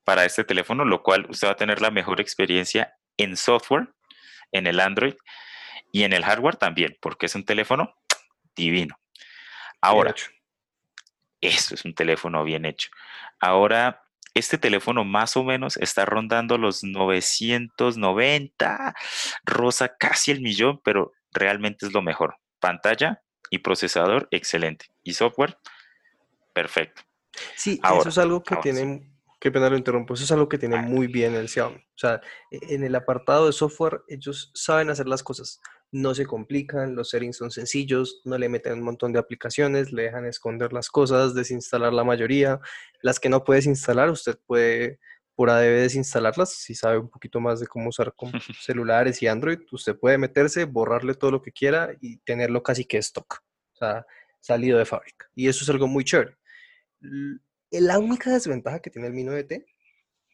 para 0.04 0.24
este 0.24 0.44
teléfono, 0.44 0.84
lo 0.84 1.02
cual 1.02 1.26
usted 1.28 1.48
va 1.48 1.52
a 1.52 1.56
tener 1.56 1.80
la 1.80 1.90
mejor 1.90 2.20
experiencia 2.20 2.94
en 3.16 3.36
software, 3.36 3.88
en 4.52 4.66
el 4.66 4.78
Android 4.78 5.14
y 5.92 6.02
en 6.02 6.12
el 6.12 6.24
hardware 6.24 6.56
también, 6.56 6.98
porque 7.00 7.26
es 7.26 7.34
un 7.36 7.44
teléfono 7.44 7.94
divino. 8.56 8.98
Ahora, 9.80 10.10
eso 11.40 11.74
es 11.74 11.84
un 11.84 11.94
teléfono 11.94 12.44
bien 12.44 12.64
hecho. 12.64 12.90
Ahora, 13.40 14.02
este 14.34 14.58
teléfono 14.58 15.04
más 15.04 15.36
o 15.36 15.44
menos 15.44 15.76
está 15.76 16.04
rondando 16.04 16.58
los 16.58 16.84
990, 16.84 18.94
rosa 19.44 19.96
casi 19.96 20.30
el 20.30 20.40
millón, 20.40 20.80
pero 20.82 21.12
realmente 21.32 21.86
es 21.86 21.92
lo 21.92 22.02
mejor. 22.02 22.36
Pantalla 22.60 23.22
y 23.50 23.58
procesador, 23.58 24.28
excelente. 24.30 24.86
Y 25.02 25.14
software, 25.14 25.58
perfecto. 26.52 27.02
Sí, 27.56 27.80
eso 27.98 28.08
es 28.08 28.18
algo 28.18 28.42
que 28.42 28.54
ahora 28.54 28.62
tiene, 28.62 29.10
qué 29.40 29.50
pena 29.50 29.70
lo 29.70 29.76
interrumpo, 29.76 30.14
eso 30.14 30.24
es 30.24 30.32
algo 30.32 30.48
que 30.48 30.58
tiene 30.58 30.76
Ah. 30.76 30.82
muy 30.82 31.06
bien 31.06 31.34
el 31.34 31.48
Xiaomi. 31.48 31.78
O 31.78 31.98
sea, 31.98 32.20
e- 32.50 32.74
en 32.74 32.84
el 32.84 32.94
apartado 32.94 33.46
de 33.46 33.52
software, 33.52 34.02
ellos 34.08 34.50
saben 34.54 34.90
hacer 34.90 35.08
las 35.08 35.22
cosas, 35.22 35.60
no 35.92 36.14
se 36.14 36.26
complican, 36.26 36.94
los 36.96 37.10
settings 37.10 37.36
son 37.36 37.50
sencillos, 37.50 38.22
no 38.24 38.38
le 38.38 38.48
meten 38.48 38.72
un 38.74 38.82
montón 38.82 39.12
de 39.12 39.18
aplicaciones, 39.18 39.92
le 39.92 40.04
dejan 40.04 40.24
esconder 40.26 40.72
las 40.72 40.88
cosas, 40.88 41.34
desinstalar 41.34 41.92
la 41.92 42.02
mayoría. 42.02 42.60
Las 43.02 43.20
que 43.20 43.28
no 43.28 43.44
puedes 43.44 43.66
instalar, 43.66 44.10
usted 44.10 44.38
puede 44.46 44.98
por 45.34 45.48
ADB 45.50 45.80
desinstalarlas, 45.82 46.54
si 46.54 46.74
sabe 46.74 46.98
un 46.98 47.08
poquito 47.08 47.40
más 47.40 47.60
de 47.60 47.66
cómo 47.66 47.88
usar 47.88 48.14
con 48.14 48.32
celulares 48.60 49.22
y 49.22 49.26
Android, 49.28 49.60
usted 49.70 49.96
puede 49.98 50.18
meterse, 50.18 50.64
borrarle 50.64 51.14
todo 51.14 51.30
lo 51.30 51.40
que 51.42 51.52
quiera 51.52 51.94
y 52.00 52.18
tenerlo 52.18 52.62
casi 52.62 52.84
que 52.84 52.98
stock, 52.98 53.42
o 53.72 53.76
sea, 53.76 54.06
salido 54.40 54.78
de 54.78 54.84
fábrica. 54.84 55.28
Y 55.34 55.48
eso 55.48 55.62
es 55.64 55.70
algo 55.70 55.86
muy 55.86 56.04
chévere. 56.04 56.36
L- 57.00 57.38
La 57.70 57.98
única 57.98 58.30
desventaja 58.30 58.80
que 58.80 58.90
tiene 58.90 59.08
el 59.08 59.14
Mi 59.14 59.24
9T, 59.24 59.64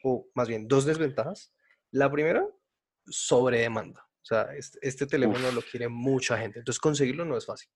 o 0.05 0.29
más 0.35 0.49
bien 0.49 0.66
dos 0.68 0.85
desventajas, 0.85 1.53
la 1.90 2.11
primera, 2.11 2.44
sobre 3.07 3.61
demanda. 3.61 4.08
O 4.31 4.35
sea, 4.35 4.55
este, 4.55 4.79
este 4.83 5.07
teléfono 5.07 5.51
lo 5.53 5.62
quiere 5.62 5.88
mucha 5.88 6.37
gente, 6.37 6.59
entonces 6.59 6.79
conseguirlo 6.79 7.25
no 7.25 7.37
es 7.38 7.47
fácil. 7.47 7.71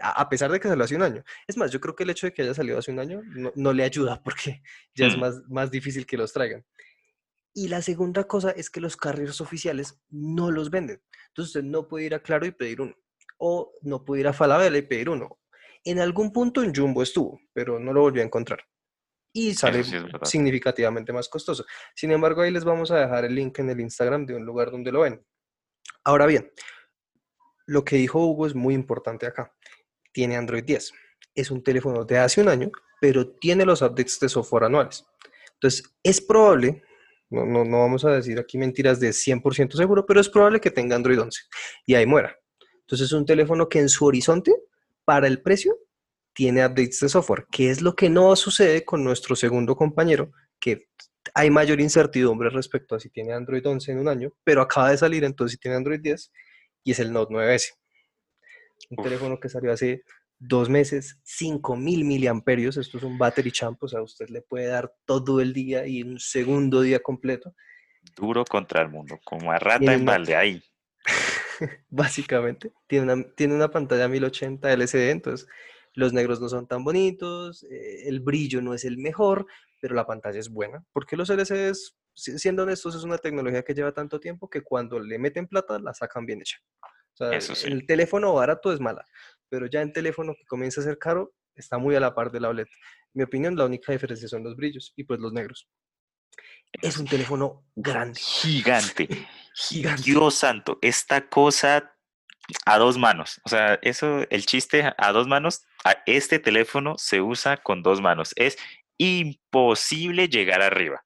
A, 0.00 0.22
a 0.22 0.28
pesar 0.28 0.50
de 0.50 0.58
que 0.58 0.66
salió 0.68 0.84
hace 0.84 0.96
un 0.96 1.02
año. 1.02 1.22
Es 1.46 1.56
más, 1.56 1.70
yo 1.70 1.80
creo 1.80 1.94
que 1.94 2.02
el 2.02 2.10
hecho 2.10 2.26
de 2.26 2.32
que 2.32 2.42
haya 2.42 2.54
salido 2.54 2.78
hace 2.78 2.90
un 2.90 2.98
año 2.98 3.22
no, 3.26 3.52
no 3.54 3.72
le 3.72 3.84
ayuda 3.84 4.20
porque 4.24 4.62
ya 4.94 5.06
es 5.06 5.16
Mm. 5.16 5.20
más, 5.20 5.40
más 5.48 5.70
difícil 5.70 6.04
que 6.04 6.16
los 6.16 6.32
traigan. 6.32 6.64
Y 7.54 7.68
la 7.68 7.80
segunda 7.82 8.24
cosa 8.24 8.50
es 8.50 8.70
que 8.70 8.80
los 8.80 8.96
carriers 8.96 9.40
oficiales 9.40 10.00
no 10.10 10.50
los 10.50 10.70
venden. 10.70 11.00
Entonces 11.28 11.54
usted 11.56 11.62
no 11.68 11.86
puede 11.88 12.06
ir 12.06 12.14
a 12.14 12.20
Claro 12.22 12.44
y 12.46 12.50
pedir 12.52 12.80
uno. 12.80 12.94
O 13.38 13.72
no 13.82 14.04
puede 14.04 14.20
ir 14.22 14.28
a 14.28 14.32
Falabella 14.32 14.76
y 14.78 14.82
pedir 14.82 15.08
uno. 15.10 15.38
En 15.84 16.00
algún 16.00 16.32
punto 16.32 16.62
en 16.62 16.74
Jumbo 16.74 17.02
estuvo, 17.02 17.40
pero 17.52 17.78
no 17.78 17.92
lo 17.92 18.00
volvió 18.02 18.22
a 18.22 18.26
encontrar. 18.26 18.60
Y 19.32 19.54
sale 19.54 19.84
sí 19.84 19.96
significativamente 20.24 21.12
más 21.12 21.28
costoso. 21.28 21.64
Sin 21.94 22.10
embargo, 22.12 22.42
ahí 22.42 22.50
les 22.50 22.64
vamos 22.64 22.90
a 22.90 22.98
dejar 22.98 23.24
el 23.24 23.34
link 23.34 23.58
en 23.58 23.70
el 23.70 23.80
Instagram 23.80 24.26
de 24.26 24.34
un 24.34 24.44
lugar 24.44 24.70
donde 24.70 24.90
lo 24.92 25.00
ven. 25.00 25.24
Ahora 26.04 26.26
bien, 26.26 26.52
lo 27.66 27.84
que 27.84 27.96
dijo 27.96 28.24
Hugo 28.24 28.46
es 28.46 28.54
muy 28.54 28.74
importante 28.74 29.26
acá. 29.26 29.54
Tiene 30.12 30.36
Android 30.36 30.64
10. 30.64 30.92
Es 31.34 31.50
un 31.50 31.62
teléfono 31.62 32.04
de 32.04 32.18
hace 32.18 32.40
un 32.40 32.48
año, 32.48 32.70
pero 33.00 33.28
tiene 33.28 33.64
los 33.64 33.82
updates 33.82 34.18
de 34.20 34.28
software 34.28 34.64
anuales. 34.64 35.04
Entonces, 35.54 35.94
es 36.02 36.20
probable, 36.20 36.82
no, 37.30 37.44
no, 37.44 37.64
no 37.64 37.80
vamos 37.80 38.04
a 38.04 38.10
decir 38.10 38.38
aquí 38.38 38.58
mentiras 38.58 39.00
de 39.00 39.10
100% 39.10 39.76
seguro, 39.76 40.06
pero 40.06 40.20
es 40.20 40.28
probable 40.28 40.60
que 40.60 40.70
tenga 40.70 40.96
Android 40.96 41.20
11 41.20 41.40
y 41.86 41.94
ahí 41.94 42.06
muera. 42.06 42.36
Entonces, 42.80 43.06
es 43.08 43.12
un 43.12 43.26
teléfono 43.26 43.68
que 43.68 43.80
en 43.80 43.88
su 43.88 44.06
horizonte, 44.06 44.54
para 45.04 45.26
el 45.26 45.42
precio, 45.42 45.76
tiene 46.32 46.64
updates 46.64 47.00
de 47.00 47.08
software, 47.08 47.46
que 47.50 47.70
es 47.70 47.82
lo 47.82 47.94
que 47.94 48.08
no 48.08 48.34
sucede 48.36 48.84
con 48.84 49.02
nuestro 49.02 49.36
segundo 49.36 49.76
compañero, 49.76 50.32
que 50.60 50.88
hay 51.34 51.50
mayor 51.50 51.80
incertidumbre 51.80 52.50
respecto 52.50 52.94
a 52.94 53.00
si 53.00 53.10
tiene 53.10 53.32
Android 53.32 53.66
11 53.66 53.92
en 53.92 53.98
un 53.98 54.08
año, 54.08 54.32
pero 54.44 54.62
acaba 54.62 54.90
de 54.90 54.98
salir, 54.98 55.24
entonces 55.24 55.52
si 55.52 55.58
tiene 55.58 55.76
Android 55.76 56.00
10 56.00 56.32
y 56.84 56.92
es 56.92 57.00
el 57.00 57.12
Note 57.12 57.34
9S. 57.34 57.74
Un 58.90 59.00
Uf. 59.00 59.04
teléfono 59.04 59.38
que 59.40 59.48
salió 59.48 59.72
hace 59.72 60.04
dos 60.38 60.68
meses, 60.68 61.18
5000 61.24 62.04
miliamperios, 62.04 62.76
esto 62.76 62.98
es 62.98 63.04
un 63.04 63.18
battery 63.18 63.50
champ, 63.50 63.82
o 63.82 63.88
sea, 63.88 64.02
usted 64.02 64.28
le 64.28 64.40
puede 64.40 64.66
dar 64.66 64.94
todo 65.04 65.40
el 65.40 65.52
día 65.52 65.86
y 65.86 66.02
un 66.02 66.20
segundo 66.20 66.80
día 66.80 67.00
completo, 67.00 67.54
Duro 68.16 68.44
contra 68.44 68.82
el 68.82 68.88
mundo, 68.88 69.18
como 69.24 69.52
a 69.52 69.58
rata 69.58 69.92
en 69.92 70.04
balde 70.04 70.34
ahí. 70.34 70.62
básicamente. 71.88 72.72
Tiene 72.86 73.12
una, 73.12 73.30
tiene 73.34 73.54
una 73.54 73.70
pantalla 73.70 74.08
1080 74.08 74.72
LCD, 74.72 75.10
entonces 75.10 75.48
los 75.94 76.12
negros 76.12 76.40
no 76.40 76.48
son 76.48 76.66
tan 76.66 76.84
bonitos, 76.84 77.64
eh, 77.64 78.08
el 78.08 78.20
brillo 78.20 78.62
no 78.62 78.74
es 78.74 78.84
el 78.84 78.98
mejor, 78.98 79.46
pero 79.80 79.94
la 79.94 80.06
pantalla 80.06 80.38
es 80.38 80.48
buena, 80.48 80.84
porque 80.92 81.16
los 81.16 81.30
LCDs, 81.30 81.96
si- 82.14 82.38
siendo 82.38 82.62
honestos, 82.64 82.94
es 82.94 83.04
una 83.04 83.18
tecnología 83.18 83.62
que 83.62 83.74
lleva 83.74 83.92
tanto 83.92 84.18
tiempo 84.20 84.48
que 84.50 84.62
cuando 84.62 84.98
le 85.00 85.18
meten 85.18 85.46
plata 85.46 85.78
la 85.78 85.94
sacan 85.94 86.26
bien 86.26 86.40
hecha. 86.40 86.58
O 87.14 87.16
sea, 87.16 87.32
Eso 87.36 87.54
sí. 87.54 87.66
el 87.68 87.86
teléfono 87.86 88.32
barato 88.34 88.72
es 88.72 88.80
mala, 88.80 89.04
pero 89.48 89.66
ya 89.66 89.82
en 89.82 89.92
teléfono 89.92 90.34
que 90.34 90.44
comienza 90.46 90.80
a 90.80 90.84
ser 90.84 90.98
caro, 90.98 91.34
está 91.54 91.78
muy 91.78 91.96
a 91.96 92.00
la 92.00 92.14
par 92.14 92.30
de 92.30 92.40
la 92.40 92.48
OLED. 92.50 92.66
En 92.66 93.12
mi 93.14 93.22
opinión, 93.24 93.56
la 93.56 93.64
única 93.64 93.90
diferencia 93.92 94.28
son 94.28 94.44
los 94.44 94.54
brillos 94.56 94.92
y 94.96 95.04
pues 95.04 95.18
los 95.18 95.32
negros. 95.32 95.68
Es 96.82 96.98
un 96.98 97.06
teléfono 97.06 97.64
grande. 97.74 98.20
Gigante. 98.20 99.08
Gigante. 99.54 100.02
Dios 100.02 100.34
santo, 100.34 100.78
esta 100.82 101.28
cosa 101.28 101.94
a 102.64 102.78
dos 102.78 102.96
manos. 102.98 103.40
O 103.44 103.48
sea, 103.48 103.78
eso, 103.82 104.24
el 104.30 104.46
chiste 104.46 104.92
a 104.96 105.12
dos 105.12 105.26
manos, 105.26 105.62
a 105.84 105.96
este 106.06 106.38
teléfono 106.38 106.96
se 106.96 107.20
usa 107.20 107.56
con 107.56 107.82
dos 107.82 108.00
manos. 108.00 108.32
Es 108.36 108.56
imposible 108.98 110.28
llegar 110.28 110.60
arriba. 110.62 111.02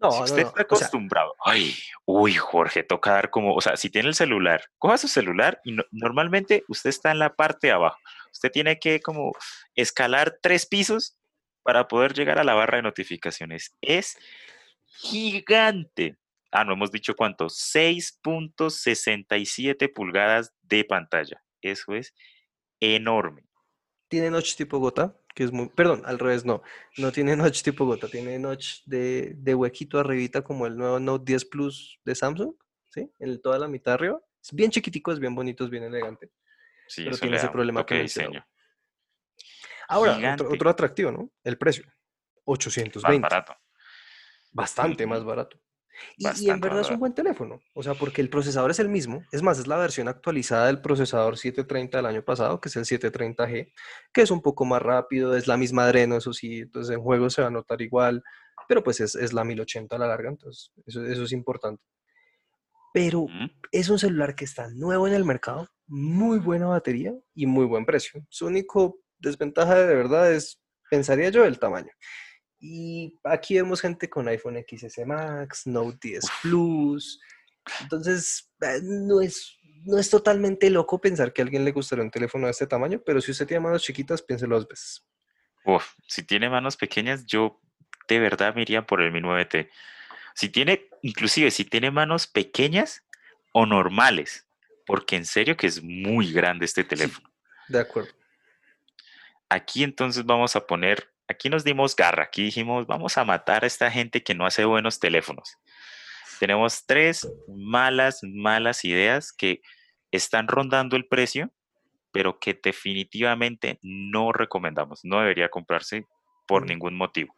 No, 0.00 0.10
si 0.10 0.22
usted 0.24 0.42
no, 0.42 0.48
está 0.48 0.50
o 0.50 0.54
sea, 0.56 0.62
acostumbrado, 0.64 1.36
ay, 1.44 1.76
uy, 2.04 2.34
Jorge, 2.34 2.82
toca 2.82 3.12
dar 3.12 3.30
como, 3.30 3.54
o 3.54 3.60
sea, 3.60 3.76
si 3.76 3.88
tiene 3.88 4.08
el 4.08 4.16
celular, 4.16 4.64
coja 4.78 4.98
su 4.98 5.06
celular 5.06 5.60
y 5.64 5.70
no- 5.72 5.84
normalmente 5.92 6.64
usted 6.66 6.90
está 6.90 7.12
en 7.12 7.20
la 7.20 7.32
parte 7.34 7.68
de 7.68 7.72
abajo. 7.74 7.98
Usted 8.32 8.50
tiene 8.50 8.80
que 8.80 9.00
como 9.00 9.30
escalar 9.76 10.36
tres 10.42 10.66
pisos 10.66 11.16
para 11.62 11.86
poder 11.86 12.14
llegar 12.14 12.40
a 12.40 12.44
la 12.44 12.54
barra 12.54 12.78
de 12.78 12.82
notificaciones. 12.82 13.70
Es 13.80 14.18
gigante. 14.86 16.16
Ah, 16.50 16.64
no 16.64 16.72
hemos 16.72 16.90
dicho 16.90 17.14
cuánto, 17.14 17.48
6.67 17.48 19.88
pulgadas 19.88 20.52
de 20.62 20.84
pantalla. 20.84 21.40
Eso 21.60 21.94
es 21.94 22.12
enorme. 22.80 23.44
tiene 24.08 24.30
notch 24.30 24.56
tipo 24.56 24.78
gota, 24.78 25.14
que 25.34 25.44
es 25.44 25.52
muy, 25.52 25.68
perdón, 25.68 26.02
al 26.04 26.18
revés, 26.18 26.44
no, 26.44 26.62
no 26.98 27.12
tiene 27.12 27.36
notch 27.36 27.62
tipo 27.62 27.84
gota, 27.86 28.08
tiene 28.08 28.38
notch 28.38 28.82
de, 28.86 29.32
de 29.36 29.54
huequito 29.54 29.98
arribita 29.98 30.42
como 30.42 30.66
el 30.66 30.76
nuevo 30.76 30.98
Note 31.00 31.24
10 31.26 31.44
Plus 31.46 31.98
de 32.04 32.14
Samsung, 32.14 32.54
¿sí? 32.88 33.10
En 33.18 33.40
toda 33.40 33.58
la 33.58 33.68
mitad 33.68 33.94
arriba. 33.94 34.20
Es 34.42 34.52
bien 34.52 34.70
chiquitico, 34.70 35.12
es 35.12 35.18
bien 35.20 35.34
bonito, 35.34 35.64
es 35.64 35.70
bien 35.70 35.84
elegante, 35.84 36.30
Sí, 36.88 37.02
pero 37.04 37.14
eso 37.14 37.20
tiene 37.20 37.30
le 37.32 37.36
ese 37.38 37.46
da 37.46 37.52
problema 37.52 37.82
de 37.84 37.94
mencionaba. 37.94 38.30
diseño. 38.32 38.46
Ahora, 39.88 40.34
otro, 40.34 40.50
otro 40.50 40.70
atractivo, 40.70 41.10
¿no? 41.12 41.30
El 41.44 41.56
precio, 41.58 41.84
Más 41.86 41.92
820, 42.44 43.22
barato. 43.22 43.54
bastante 44.50 45.06
más 45.06 45.22
barato. 45.24 45.61
Y, 46.16 46.48
en 46.48 46.60
verdad 46.60 46.80
es 46.80 46.90
un 46.90 46.98
buen 46.98 47.14
teléfono, 47.14 47.60
o 47.74 47.82
sea, 47.82 47.94
porque 47.94 48.20
el 48.20 48.30
procesador 48.30 48.70
es 48.70 48.78
el 48.78 48.88
mismo, 48.88 49.22
es 49.30 49.42
más, 49.42 49.58
es 49.58 49.66
la 49.66 49.76
versión 49.76 50.08
actualizada 50.08 50.66
del 50.66 50.80
procesador 50.80 51.36
730 51.36 51.98
del 51.98 52.06
año 52.06 52.24
pasado, 52.24 52.60
que 52.60 52.68
es 52.68 52.76
el 52.76 52.84
730G, 52.84 53.72
que 54.12 54.22
es 54.22 54.30
un 54.30 54.42
poco 54.42 54.64
más 54.64 54.82
rápido, 54.82 55.36
es 55.36 55.46
la 55.46 55.56
misma 55.56 55.84
Adreno, 55.84 56.16
eso 56.16 56.32
sí, 56.32 56.60
entonces 56.60 56.94
en 56.94 57.02
juego 57.02 57.30
se 57.30 57.42
va 57.42 57.48
a 57.48 57.50
notar 57.50 57.82
igual, 57.82 58.22
pero 58.68 58.82
pues 58.82 59.00
es, 59.00 59.14
es 59.14 59.32
la 59.32 59.44
1080 59.44 59.94
a 59.94 59.98
la 59.98 60.06
larga, 60.08 60.30
entonces 60.30 60.72
eso, 60.86 61.04
eso 61.04 61.24
es 61.24 61.32
importante. 61.32 61.82
Pero 62.94 63.26
es 63.70 63.88
un 63.88 63.98
celular 63.98 64.34
que 64.34 64.44
está 64.44 64.68
nuevo 64.68 65.08
en 65.08 65.14
el 65.14 65.24
mercado, 65.24 65.68
muy 65.86 66.38
buena 66.38 66.66
batería 66.66 67.14
y 67.34 67.46
muy 67.46 67.64
buen 67.64 67.86
precio. 67.86 68.24
Su 68.28 68.46
único 68.46 69.00
desventaja 69.18 69.74
de 69.74 69.94
verdad 69.94 70.32
es, 70.32 70.60
pensaría 70.90 71.30
yo, 71.30 71.44
el 71.44 71.58
tamaño. 71.58 71.90
Y 72.64 73.18
aquí 73.24 73.56
vemos 73.56 73.80
gente 73.80 74.08
con 74.08 74.28
iPhone 74.28 74.64
XS 74.64 75.04
Max, 75.04 75.66
Note 75.66 75.98
10 76.00 76.24
Plus. 76.42 77.20
Entonces, 77.80 78.52
eh, 78.60 78.78
no 78.82 79.20
es, 79.20 79.58
no 79.84 79.98
es 79.98 80.08
totalmente 80.08 80.70
loco 80.70 81.00
pensar 81.00 81.32
que 81.32 81.42
a 81.42 81.44
alguien 81.44 81.64
le 81.64 81.72
gustaría 81.72 82.04
un 82.04 82.10
teléfono 82.12 82.46
de 82.46 82.52
este 82.52 82.68
tamaño, 82.68 83.02
pero 83.04 83.20
si 83.20 83.32
usted 83.32 83.48
tiene 83.48 83.64
manos 83.64 83.82
chiquitas, 83.82 84.22
piénselo 84.22 84.54
dos 84.54 84.68
veces. 84.68 85.04
Uf, 85.64 85.94
si 86.06 86.22
tiene 86.22 86.48
manos 86.48 86.76
pequeñas, 86.76 87.26
yo 87.26 87.60
de 88.06 88.20
verdad 88.20 88.54
me 88.54 88.62
iría 88.62 88.86
por 88.86 89.00
el 89.00 89.10
Mi 89.10 89.20
9T. 89.20 89.68
Si 90.34 90.48
tiene, 90.48 90.88
inclusive 91.02 91.50
si 91.50 91.64
tiene 91.64 91.90
manos 91.90 92.28
pequeñas 92.28 93.04
o 93.52 93.66
normales, 93.66 94.46
porque 94.86 95.16
en 95.16 95.24
serio 95.24 95.56
que 95.56 95.66
es 95.66 95.82
muy 95.82 96.32
grande 96.32 96.64
este 96.64 96.84
teléfono. 96.84 97.28
de 97.68 97.80
acuerdo. 97.80 98.10
Aquí 99.48 99.82
entonces 99.82 100.24
vamos 100.24 100.54
a 100.54 100.64
poner, 100.64 101.11
aquí 101.32 101.48
nos 101.50 101.64
dimos 101.64 101.94
garra, 101.96 102.24
aquí 102.24 102.44
dijimos, 102.44 102.86
vamos 102.86 103.18
a 103.18 103.24
matar 103.24 103.64
a 103.64 103.66
esta 103.66 103.90
gente 103.90 104.22
que 104.22 104.34
no 104.34 104.46
hace 104.46 104.64
buenos 104.64 104.98
teléfonos. 105.00 105.56
Tenemos 106.38 106.86
tres 106.86 107.28
malas, 107.48 108.20
malas 108.22 108.84
ideas 108.84 109.32
que 109.32 109.60
están 110.10 110.48
rondando 110.48 110.96
el 110.96 111.06
precio, 111.06 111.50
pero 112.10 112.38
que 112.38 112.58
definitivamente 112.62 113.78
no 113.82 114.32
recomendamos. 114.32 115.00
No 115.04 115.20
debería 115.20 115.48
comprarse 115.48 116.06
por 116.46 116.66
ningún 116.66 116.94
motivo. 116.94 117.34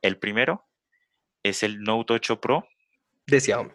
El 0.00 0.18
primero 0.18 0.66
es 1.42 1.62
el 1.62 1.80
Note 1.82 2.14
8 2.14 2.40
Pro 2.40 2.66
De 3.26 3.40
Xiaomi, 3.40 3.70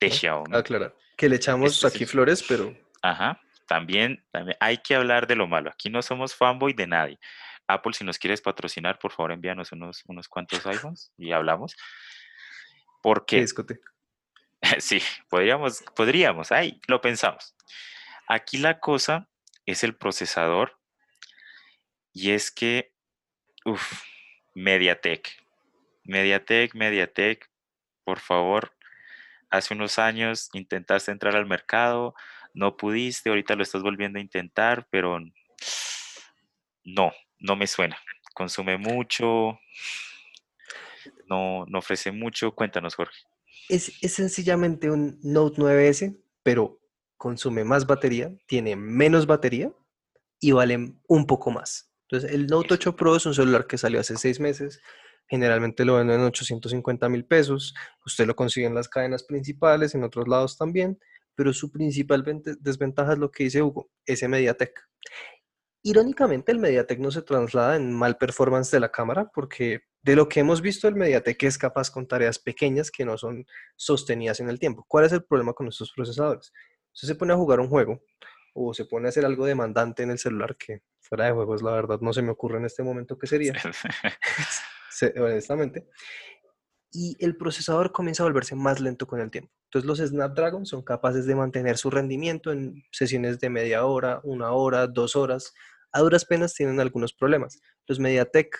de. 0.00 0.10
Xiaomi. 0.10 0.56
aclarar. 0.56 0.94
Que 1.16 1.28
le 1.28 1.36
echamos 1.36 1.74
Este 1.74 1.86
es 1.88 1.94
aquí 1.94 2.04
el- 2.04 2.10
flores, 2.10 2.44
pero 2.46 2.74
Ajá. 3.02 3.40
También, 3.66 4.24
también 4.32 4.56
hay 4.60 4.78
que 4.78 4.94
hablar 4.94 5.26
de 5.26 5.36
lo 5.36 5.46
malo. 5.46 5.68
Aquí 5.70 5.90
no 5.90 6.00
somos 6.00 6.34
fanboy 6.34 6.72
de 6.72 6.86
nadie. 6.86 7.18
Apple, 7.68 7.92
si 7.92 8.04
nos 8.04 8.18
quieres 8.18 8.40
patrocinar, 8.40 8.98
por 8.98 9.12
favor 9.12 9.30
envíanos 9.30 9.72
unos, 9.72 10.02
unos 10.06 10.26
cuantos 10.26 10.66
iPhones 10.66 11.12
y 11.16 11.32
hablamos. 11.32 11.74
que 11.74 11.82
Porque 13.02 13.40
discute. 13.40 13.80
sí, 14.78 15.00
podríamos, 15.28 15.84
podríamos, 15.94 16.50
ahí 16.50 16.80
lo 16.88 17.00
pensamos. 17.00 17.54
Aquí 18.26 18.58
la 18.58 18.80
cosa 18.80 19.28
es 19.66 19.84
el 19.84 19.96
procesador 19.96 20.78
y 22.12 22.32
es 22.32 22.50
que, 22.50 22.92
uff, 23.64 24.02
MediaTek. 24.54 25.28
MediaTek, 26.04 26.74
MediaTek, 26.74 27.50
por 28.02 28.18
favor, 28.18 28.74
hace 29.50 29.74
unos 29.74 29.98
años 29.98 30.48
intentaste 30.54 31.12
entrar 31.12 31.36
al 31.36 31.46
mercado, 31.46 32.14
no 32.54 32.76
pudiste, 32.76 33.28
ahorita 33.28 33.54
lo 33.54 33.62
estás 33.62 33.82
volviendo 33.82 34.18
a 34.18 34.22
intentar, 34.22 34.88
pero 34.90 35.20
no, 36.84 37.12
no 37.40 37.56
me 37.56 37.66
suena. 37.66 37.98
Consume 38.34 38.78
mucho, 38.78 39.58
no, 41.28 41.66
no 41.66 41.78
ofrece 41.78 42.12
mucho. 42.12 42.52
Cuéntanos, 42.52 42.94
Jorge. 42.94 43.18
Es, 43.68 43.92
es 44.02 44.14
sencillamente 44.14 44.90
un 44.90 45.18
Note 45.22 45.60
9S, 45.60 46.16
pero 46.42 46.80
consume 47.16 47.64
más 47.64 47.86
batería, 47.86 48.32
tiene 48.46 48.76
menos 48.76 49.26
batería 49.26 49.72
y 50.40 50.52
vale 50.52 50.94
un 51.06 51.26
poco 51.26 51.50
más. 51.50 51.90
Entonces, 52.02 52.32
el 52.32 52.46
Note 52.46 52.68
Eso. 52.68 52.74
8 52.74 52.96
Pro 52.96 53.16
es 53.16 53.26
un 53.26 53.34
celular 53.34 53.66
que 53.66 53.76
salió 53.76 54.00
hace 54.00 54.16
seis 54.16 54.40
meses. 54.40 54.80
Generalmente 55.28 55.84
lo 55.84 55.96
venden 55.96 56.20
en 56.20 56.26
850 56.26 57.08
mil 57.10 57.26
pesos. 57.26 57.74
Usted 58.06 58.26
lo 58.26 58.34
consigue 58.34 58.66
en 58.66 58.74
las 58.74 58.88
cadenas 58.88 59.24
principales, 59.24 59.94
en 59.94 60.04
otros 60.04 60.26
lados 60.26 60.56
también. 60.56 60.98
Pero 61.34 61.52
su 61.52 61.70
principal 61.70 62.24
desventaja 62.60 63.12
es 63.12 63.18
lo 63.18 63.30
que 63.30 63.44
dice 63.44 63.62
Hugo, 63.62 63.90
ese 64.06 64.26
MediaTek. 64.26 64.88
Irónicamente, 65.82 66.52
el 66.52 66.58
MediaTek 66.58 66.98
no 66.98 67.10
se 67.10 67.22
traslada 67.22 67.76
en 67.76 67.92
mal 67.92 68.16
performance 68.18 68.70
de 68.70 68.80
la 68.80 68.90
cámara, 68.90 69.30
porque 69.32 69.80
de 70.02 70.16
lo 70.16 70.28
que 70.28 70.40
hemos 70.40 70.60
visto, 70.60 70.88
el 70.88 70.94
MediaTek 70.96 71.42
es 71.44 71.58
capaz 71.58 71.90
con 71.90 72.06
tareas 72.06 72.38
pequeñas 72.38 72.90
que 72.90 73.04
no 73.04 73.16
son 73.16 73.46
sostenidas 73.76 74.40
en 74.40 74.48
el 74.48 74.58
tiempo. 74.58 74.84
¿Cuál 74.88 75.04
es 75.06 75.12
el 75.12 75.24
problema 75.24 75.52
con 75.52 75.68
estos 75.68 75.92
procesadores? 75.92 76.52
Usted 76.92 77.08
se 77.08 77.14
pone 77.14 77.32
a 77.32 77.36
jugar 77.36 77.60
un 77.60 77.68
juego 77.68 78.02
o 78.54 78.74
se 78.74 78.84
pone 78.86 79.06
a 79.06 79.10
hacer 79.10 79.24
algo 79.24 79.46
demandante 79.46 80.02
en 80.02 80.10
el 80.10 80.18
celular 80.18 80.56
que 80.56 80.82
fuera 81.00 81.26
de 81.26 81.32
juegos, 81.32 81.62
la 81.62 81.70
verdad, 81.72 82.00
no 82.00 82.12
se 82.12 82.22
me 82.22 82.30
ocurre 82.30 82.58
en 82.58 82.64
este 82.66 82.82
momento 82.82 83.16
qué 83.16 83.26
sería, 83.26 83.52
se- 84.90 85.14
honestamente. 85.20 85.88
Y 86.90 87.16
el 87.20 87.36
procesador 87.36 87.92
comienza 87.92 88.22
a 88.22 88.26
volverse 88.26 88.54
más 88.54 88.80
lento 88.80 89.06
con 89.06 89.20
el 89.20 89.30
tiempo. 89.30 89.52
Entonces 89.64 89.86
los 89.86 89.98
Snapdragon 89.98 90.64
son 90.64 90.82
capaces 90.82 91.26
de 91.26 91.34
mantener 91.34 91.76
su 91.76 91.90
rendimiento 91.90 92.50
en 92.50 92.82
sesiones 92.90 93.38
de 93.40 93.50
media 93.50 93.84
hora, 93.84 94.20
una 94.24 94.52
hora, 94.52 94.86
dos 94.86 95.14
horas. 95.14 95.52
A 95.92 96.00
duras 96.00 96.24
penas 96.24 96.54
tienen 96.54 96.80
algunos 96.80 97.12
problemas. 97.12 97.60
Los 97.86 97.98
MediaTek 97.98 98.58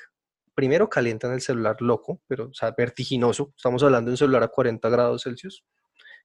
primero 0.54 0.88
calientan 0.90 1.32
el 1.32 1.40
celular 1.40 1.76
loco, 1.80 2.20
pero 2.26 2.46
o 2.46 2.74
vertiginoso. 2.76 3.54
Estamos 3.56 3.82
hablando 3.82 4.10
de 4.10 4.14
un 4.14 4.18
celular 4.18 4.42
a 4.42 4.48
40 4.48 4.88
grados 4.88 5.22
Celsius. 5.22 5.64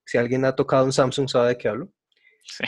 Si 0.05 0.17
alguien 0.17 0.43
ha 0.43 0.55
tocado 0.55 0.85
un 0.85 0.91
Samsung 0.91 1.29
sabe 1.29 1.49
de 1.49 1.57
qué 1.57 1.69
hablo. 1.69 1.93
Sí. 2.43 2.65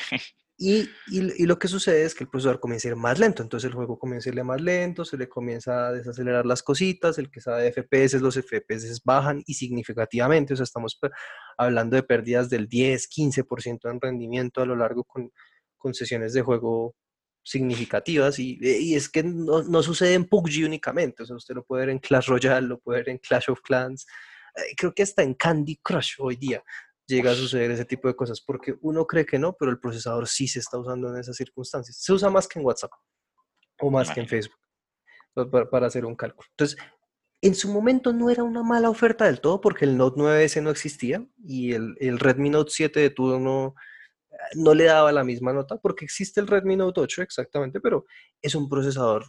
Y, 0.57 0.83
y- 1.07 1.43
y 1.43 1.45
lo 1.47 1.59
que 1.59 1.67
sucede 1.67 2.03
es 2.03 2.15
que 2.15 2.23
el 2.23 2.29
procesador 2.29 2.61
comienza 2.61 2.87
a 2.87 2.91
ir 2.91 2.95
más 2.95 3.19
lento, 3.19 3.43
entonces 3.43 3.67
el 3.69 3.75
juego 3.75 3.99
comienza 3.99 4.29
a 4.29 4.31
irle 4.31 4.43
más 4.45 4.61
lento, 4.61 5.03
se 5.03 5.17
le 5.17 5.27
comienza 5.27 5.87
a 5.87 5.91
desacelerar 5.91 6.45
las 6.45 6.63
cositas, 6.63 7.17
el 7.17 7.29
que 7.29 7.41
sabe 7.41 7.63
de 7.63 7.71
FPS, 7.73 8.19
los 8.21 8.37
FPS 8.37 9.01
bajan 9.03 9.43
y 9.45 9.55
significativamente, 9.55 10.53
o 10.53 10.55
sea, 10.55 10.63
estamos 10.63 10.97
hablando 11.57 11.97
de 11.97 12.03
pérdidas 12.03 12.49
del 12.49 12.67
10, 12.69 13.09
15% 13.09 13.89
en 13.91 13.99
rendimiento 13.99 14.61
a 14.61 14.65
lo 14.65 14.77
largo 14.77 15.03
con, 15.03 15.29
con 15.77 15.93
sesiones 15.93 16.31
de 16.33 16.41
juego 16.41 16.95
significativas 17.43 18.39
y, 18.39 18.57
y 18.61 18.95
es 18.95 19.09
que 19.09 19.23
no, 19.23 19.61
no 19.63 19.83
sucede 19.83 20.13
en 20.13 20.25
PUBG 20.25 20.65
únicamente, 20.65 21.23
o 21.23 21.25
sea, 21.25 21.35
usted 21.35 21.53
lo 21.55 21.63
puede 21.65 21.81
ver 21.81 21.89
en 21.89 21.99
Clash 21.99 22.27
Royale, 22.27 22.65
lo 22.67 22.79
puede 22.79 22.99
ver 22.99 23.09
en 23.09 23.17
Clash 23.19 23.49
of 23.51 23.61
Clans, 23.61 24.05
eh, 24.55 24.73
creo 24.77 24.93
que 24.93 25.03
hasta 25.03 25.21
en 25.21 25.33
Candy 25.35 25.77
Crush 25.83 26.13
hoy 26.19 26.37
día 26.37 26.63
llega 27.07 27.31
a 27.31 27.35
suceder 27.35 27.71
ese 27.71 27.85
tipo 27.85 28.07
de 28.07 28.15
cosas, 28.15 28.41
porque 28.41 28.75
uno 28.81 29.05
cree 29.05 29.25
que 29.25 29.37
no, 29.39 29.53
pero 29.57 29.71
el 29.71 29.79
procesador 29.79 30.27
sí 30.27 30.47
se 30.47 30.59
está 30.59 30.77
usando 30.79 31.09
en 31.09 31.19
esas 31.19 31.35
circunstancias. 31.37 31.97
Se 31.99 32.13
usa 32.13 32.29
más 32.29 32.47
que 32.47 32.59
en 32.59 32.65
WhatsApp 32.65 32.91
o 33.79 33.91
más 33.91 34.09
que 34.11 34.21
en. 34.21 34.27
Facebook 34.27 34.57
pa- 35.33 35.49
para, 35.49 35.69
para 35.69 35.87
hacer 35.87 36.05
un 36.05 36.15
cálculo. 36.15 36.47
Entonces, 36.51 36.77
en 37.41 37.53
su 37.53 37.69
momento 37.71 38.11
no 38.13 38.29
era 38.29 38.43
una 38.43 38.63
mala 38.63 38.89
oferta 38.89 39.25
del 39.25 39.39
todo 39.41 39.61
porque 39.61 39.85
el 39.85 39.97
Note 39.97 40.19
9S 40.19 40.63
no 40.63 40.69
existía 40.71 41.23
y 41.43 41.73
el, 41.73 41.95
el 41.99 42.17
Redmi 42.17 42.49
Note 42.49 42.71
7 42.73 42.99
de 42.99 43.09
todo 43.11 43.39
no, 43.39 43.75
no 44.55 44.73
le 44.73 44.85
daba 44.85 45.11
la 45.11 45.23
misma 45.23 45.53
nota 45.53 45.77
porque 45.77 46.05
existe 46.05 46.39
el 46.39 46.47
Redmi 46.47 46.75
Note 46.77 47.01
8 47.01 47.21
exactamente, 47.21 47.79
pero 47.81 48.05
es 48.41 48.55
un 48.55 48.67
procesador 48.67 49.25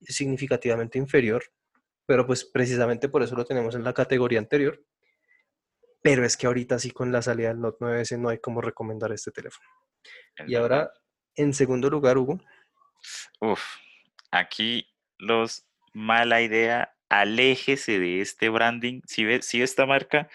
significativamente 0.00 0.98
inferior, 0.98 1.42
pero 2.06 2.26
pues 2.26 2.44
precisamente 2.44 3.08
por 3.08 3.22
eso 3.22 3.34
lo 3.34 3.44
tenemos 3.44 3.74
en 3.74 3.82
la 3.82 3.92
categoría 3.94 4.38
anterior. 4.38 4.80
Pero 6.02 6.24
es 6.24 6.36
que 6.36 6.46
ahorita 6.46 6.78
sí 6.78 6.90
con 6.90 7.10
la 7.12 7.22
salida 7.22 7.48
del 7.48 7.60
Note 7.60 7.78
9S 7.80 8.18
no 8.18 8.28
hay 8.28 8.38
como 8.38 8.60
recomendar 8.60 9.12
este 9.12 9.30
teléfono. 9.32 9.68
Y 10.46 10.52
verdad. 10.54 10.60
ahora, 10.60 10.90
en 11.34 11.52
segundo 11.54 11.90
lugar, 11.90 12.18
Hugo, 12.18 12.40
Uf, 13.40 13.62
aquí 14.30 14.88
los 15.18 15.66
mala 15.92 16.42
idea, 16.42 16.94
aléjese 17.08 17.98
de 17.98 18.20
este 18.20 18.48
branding. 18.48 19.00
Si 19.06 19.24
ve, 19.24 19.42
si 19.42 19.62
esta 19.62 19.86
marca, 19.86 20.28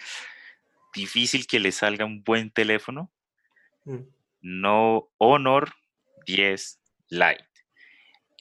difícil 0.93 1.47
que 1.47 1.59
le 1.59 1.71
salga 1.71 2.05
un 2.05 2.23
buen 2.23 2.51
teléfono. 2.51 3.11
mm, 3.85 4.01
No 4.41 5.09
Honor 5.17 5.73
10 6.25 6.79
Lite. 7.09 7.45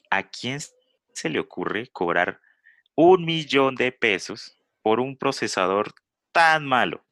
¿A 0.09 0.29
quién 0.29 0.59
se 1.13 1.29
le 1.29 1.39
ocurre 1.39 1.87
cobrar 1.87 2.41
un 2.95 3.25
millón 3.25 3.75
de 3.75 3.91
pesos 3.91 4.57
por 4.81 4.99
un 4.99 5.17
procesador 5.17 5.93
tan 6.31 6.65
malo? 6.65 7.05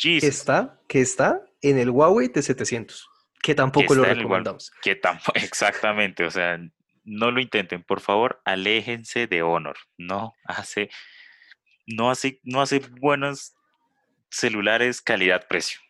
Que 0.00 0.18
está, 0.18 0.80
que 0.88 1.00
está 1.00 1.42
en 1.62 1.78
el 1.78 1.90
Huawei 1.90 2.28
de 2.28 2.42
700, 2.42 3.08
que 3.42 3.54
tampoco 3.54 3.94
lo 3.94 4.02
Huawei. 4.02 4.16
recomendamos. 4.16 4.70
que 4.82 4.94
tampoco, 4.96 5.32
exactamente, 5.38 6.24
o 6.24 6.30
sea, 6.30 6.58
no 7.04 7.30
lo 7.30 7.40
intenten, 7.40 7.82
por 7.82 8.00
favor, 8.00 8.40
aléjense 8.44 9.26
de 9.26 9.42
Honor. 9.42 9.76
No 9.96 10.34
hace, 10.44 10.90
no 11.86 12.10
hace, 12.10 12.40
no 12.44 12.60
hace 12.60 12.80
buenos 13.00 13.54
celulares 14.30 15.00
calidad-precio. 15.00 15.80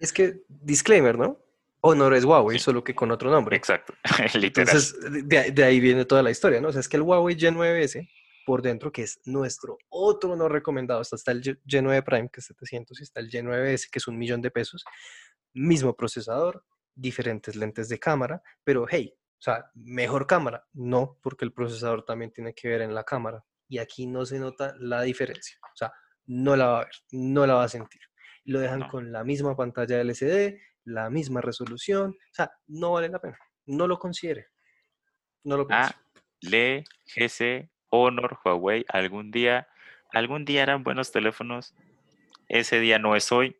Es 0.00 0.12
que, 0.12 0.40
disclaimer, 0.48 1.18
¿no? 1.18 1.38
Honor 1.80 2.14
es 2.14 2.24
Huawei, 2.24 2.58
Sí. 2.58 2.64
solo 2.64 2.82
que 2.82 2.94
con 2.94 3.10
otro 3.10 3.30
nombre. 3.30 3.56
Exacto, 3.56 3.94
literal. 4.34 4.68
Entonces, 4.76 4.94
de, 5.28 5.38
ahí- 5.38 5.50
de 5.50 5.64
ahí 5.64 5.78
viene 5.80 6.04
toda 6.04 6.22
la 6.22 6.30
historia, 6.30 6.60
¿no? 6.60 6.68
O 6.68 6.72
sea, 6.72 6.80
es 6.80 6.88
que 6.88 6.96
el 6.96 7.02
Huawei 7.02 7.36
G9S, 7.36 8.08
por 8.46 8.62
dentro, 8.62 8.92
que 8.92 9.02
es 9.02 9.20
nuestro 9.26 9.76
otro 9.88 10.36
no 10.36 10.48
recomendado, 10.48 11.00
hasta 11.00 11.16
está 11.16 11.32
el 11.32 11.42
G- 11.42 11.60
G9 11.66 12.02
Prime, 12.04 12.28
que 12.32 12.40
es 12.40 12.46
700, 12.46 13.00
y 13.00 13.02
está 13.02 13.20
el 13.20 13.28
G9S, 13.28 13.90
que 13.90 13.98
es 13.98 14.06
un 14.06 14.16
millón 14.16 14.40
de 14.40 14.50
pesos, 14.52 14.84
mismo 15.52 15.94
procesador, 15.96 16.64
diferentes 16.94 17.56
lentes 17.56 17.88
de 17.88 17.98
cámara, 17.98 18.40
pero 18.64 18.86
hey, 18.88 19.12
o 19.18 19.42
sea, 19.42 19.70
mejor 19.74 20.26
cámara, 20.26 20.64
no, 20.72 21.18
porque 21.22 21.44
el 21.44 21.52
procesador 21.52 22.04
también 22.04 22.32
tiene 22.32 22.54
que 22.54 22.68
ver 22.68 22.82
en 22.82 22.94
la 22.94 23.02
cámara, 23.04 23.44
y 23.68 23.78
aquí 23.78 24.06
no 24.06 24.24
se 24.24 24.38
nota 24.38 24.74
la 24.78 25.02
diferencia, 25.02 25.58
o 25.64 25.76
sea, 25.76 25.92
no 26.26 26.54
la 26.56 26.66
va 26.68 26.80
a 26.80 26.84
ver, 26.84 26.94
no 27.12 27.46
la 27.46 27.54
va 27.54 27.64
a 27.64 27.68
sentir. 27.68 28.00
Lo 28.44 28.60
dejan 28.60 28.78
No. 28.80 28.88
con 28.88 29.10
la 29.10 29.24
misma 29.24 29.56
pantalla 29.56 30.00
LCD, 30.00 30.56
la 30.84 31.10
misma 31.10 31.40
resolución, 31.40 32.10
o 32.12 32.34
sea, 32.34 32.50
no 32.68 32.92
vale 32.92 33.08
la 33.08 33.18
pena, 33.20 33.38
no 33.66 33.88
lo 33.88 33.98
considere, 33.98 34.46
no 35.42 35.56
lo 35.56 35.66
piense. 35.66 35.94
Le, 36.42 36.84
GC, 37.06 37.68
Honor, 37.90 38.38
Huawei, 38.44 38.84
algún 38.88 39.30
día, 39.30 39.68
algún 40.12 40.44
día 40.44 40.62
eran 40.62 40.82
buenos 40.82 41.12
teléfonos. 41.12 41.74
Ese 42.48 42.80
día 42.80 42.98
no 42.98 43.16
es 43.16 43.32
hoy. 43.32 43.56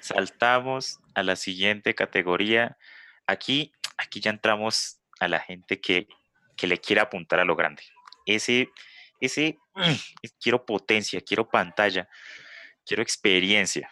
Saltamos 0.00 1.00
a 1.14 1.22
la 1.22 1.36
siguiente 1.36 1.94
categoría. 1.94 2.76
Aquí, 3.26 3.72
aquí 3.96 4.20
ya 4.20 4.30
entramos 4.30 5.00
a 5.20 5.28
la 5.28 5.40
gente 5.40 5.80
que, 5.80 6.08
que 6.56 6.66
le 6.66 6.78
quiere 6.78 7.00
apuntar 7.00 7.40
a 7.40 7.44
lo 7.44 7.56
grande. 7.56 7.82
Ese, 8.26 8.70
ese, 9.20 9.58
quiero 10.40 10.64
potencia, 10.64 11.20
quiero 11.20 11.48
pantalla, 11.48 12.08
quiero 12.84 13.02
experiencia. 13.02 13.90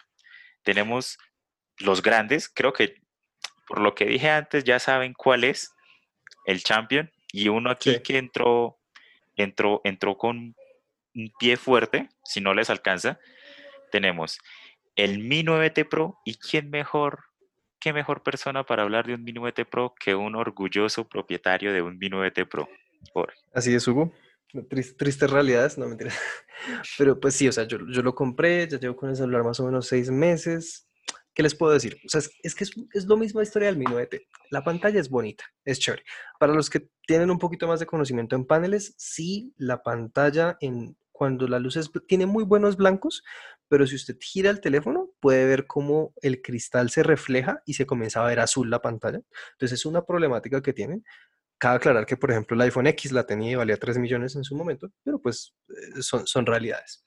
Tenemos 0.63 1.17
los 1.77 2.01
grandes, 2.01 2.49
creo 2.49 2.73
que 2.73 2.95
por 3.69 3.81
lo 3.81 3.93
que 3.93 4.05
dije 4.05 4.29
antes, 4.31 4.63
ya 4.63 4.79
saben 4.79 5.13
cuál 5.13 5.43
es 5.43 5.75
el 6.45 6.63
champion. 6.63 7.11
Y 7.31 7.49
uno 7.49 7.69
aquí 7.69 8.01
que 8.01 8.17
entró, 8.17 8.78
entró, 9.43 9.81
entró 9.83 10.17
con 10.17 10.55
un 11.15 11.31
pie 11.39 11.57
fuerte, 11.57 12.09
si 12.23 12.41
no 12.41 12.53
les 12.53 12.69
alcanza, 12.69 13.19
tenemos 13.91 14.39
el 14.95 15.19
Mi 15.19 15.43
9T 15.43 15.87
Pro. 15.87 16.19
¿Y 16.25 16.35
quién 16.35 16.69
mejor, 16.69 17.19
qué 17.79 17.93
mejor 17.93 18.21
persona 18.23 18.65
para 18.65 18.83
hablar 18.83 19.07
de 19.07 19.15
un 19.15 19.23
Mi 19.23 19.33
9T 19.33 19.65
Pro 19.65 19.93
que 19.99 20.15
un 20.15 20.35
orgulloso 20.35 21.07
propietario 21.07 21.73
de 21.73 21.81
un 21.81 21.97
Mi 21.97 22.09
9T 22.09 22.47
Pro? 22.47 22.69
Así 23.53 23.73
es, 23.73 23.87
Hugo. 23.87 24.11
tristes 24.69 25.29
realidades, 25.29 25.77
no 25.77 25.87
mentira. 25.87 26.11
Pero 26.97 27.19
pues 27.19 27.35
sí, 27.35 27.47
o 27.47 27.51
sea, 27.51 27.65
yo, 27.65 27.77
yo, 27.89 28.01
lo 28.01 28.13
compré, 28.13 28.67
ya 28.67 28.77
llevo 28.77 28.95
con 28.95 29.09
el 29.09 29.15
celular 29.15 29.43
más 29.43 29.59
o 29.59 29.65
menos 29.65 29.87
seis 29.87 30.09
meses. 30.11 30.88
¿Qué 31.39 31.43
les 31.43 31.55
puedo 31.55 31.71
decir? 31.71 31.95
O 32.05 32.09
sea, 32.09 32.19
es, 32.43 32.53
que 32.53 32.65
es, 32.65 32.71
es, 32.91 33.05
lo 33.05 33.15
mismo 33.15 33.39
la 33.39 33.45
historia 33.45 33.69
del 33.69 33.77
Mi 33.77 33.85
9T. 33.85 34.27
La 34.49 34.61
pantalla 34.61 34.99
es 34.99 35.07
bonita, 35.07 35.45
es 35.63 35.79
chévere. 35.79 36.03
Para 36.37 36.53
los 36.53 36.69
que 36.69 36.89
tienen 37.07 37.31
un 37.31 37.39
poquito 37.39 37.65
más 37.65 37.79
de 37.79 37.85
conocimiento 37.85 38.35
en 38.35 38.43
paneles, 38.43 38.93
sí, 38.97 39.53
la 39.55 39.81
pantalla 39.81 40.57
en 40.59 40.97
cuando 41.13 41.47
la 41.47 41.59
luz 41.59 41.79
tiene 42.09 42.25
muy 42.25 42.43
buenos 42.43 42.75
blancos, 42.75 43.23
pero 43.69 43.87
si 43.87 43.95
usted 43.95 44.17
gira 44.19 44.49
el 44.49 44.59
teléfono, 44.59 45.11
puede 45.21 45.45
ver 45.45 45.65
cómo 45.65 46.13
el 46.21 46.41
cristal 46.41 46.89
se 46.89 47.03
refleja 47.03 47.63
y 47.65 47.75
se 47.75 47.85
comienza 47.85 48.21
a 48.21 48.27
ver 48.27 48.41
azul 48.41 48.69
la 48.69 48.81
pantalla. 48.81 49.21
Entonces 49.53 49.79
es 49.79 49.85
una 49.85 50.05
problemática 50.05 50.61
que 50.61 50.73
tienen. 50.73 51.05
Cabe 51.57 51.77
aclarar 51.77 52.05
que, 52.05 52.17
por 52.17 52.31
ejemplo, 52.31 52.55
el 52.55 52.61
iPhone 52.63 52.87
X 52.87 53.13
la 53.13 53.25
tenía 53.25 53.51
y 53.51 53.55
valía 53.55 53.77
3 53.77 53.97
millones 53.99 54.35
en 54.35 54.43
su 54.43 54.57
momento, 54.57 54.91
pero 55.05 55.21
pues 55.21 55.55
eh, 55.69 56.01
son 56.01 56.45
realidades. 56.45 57.05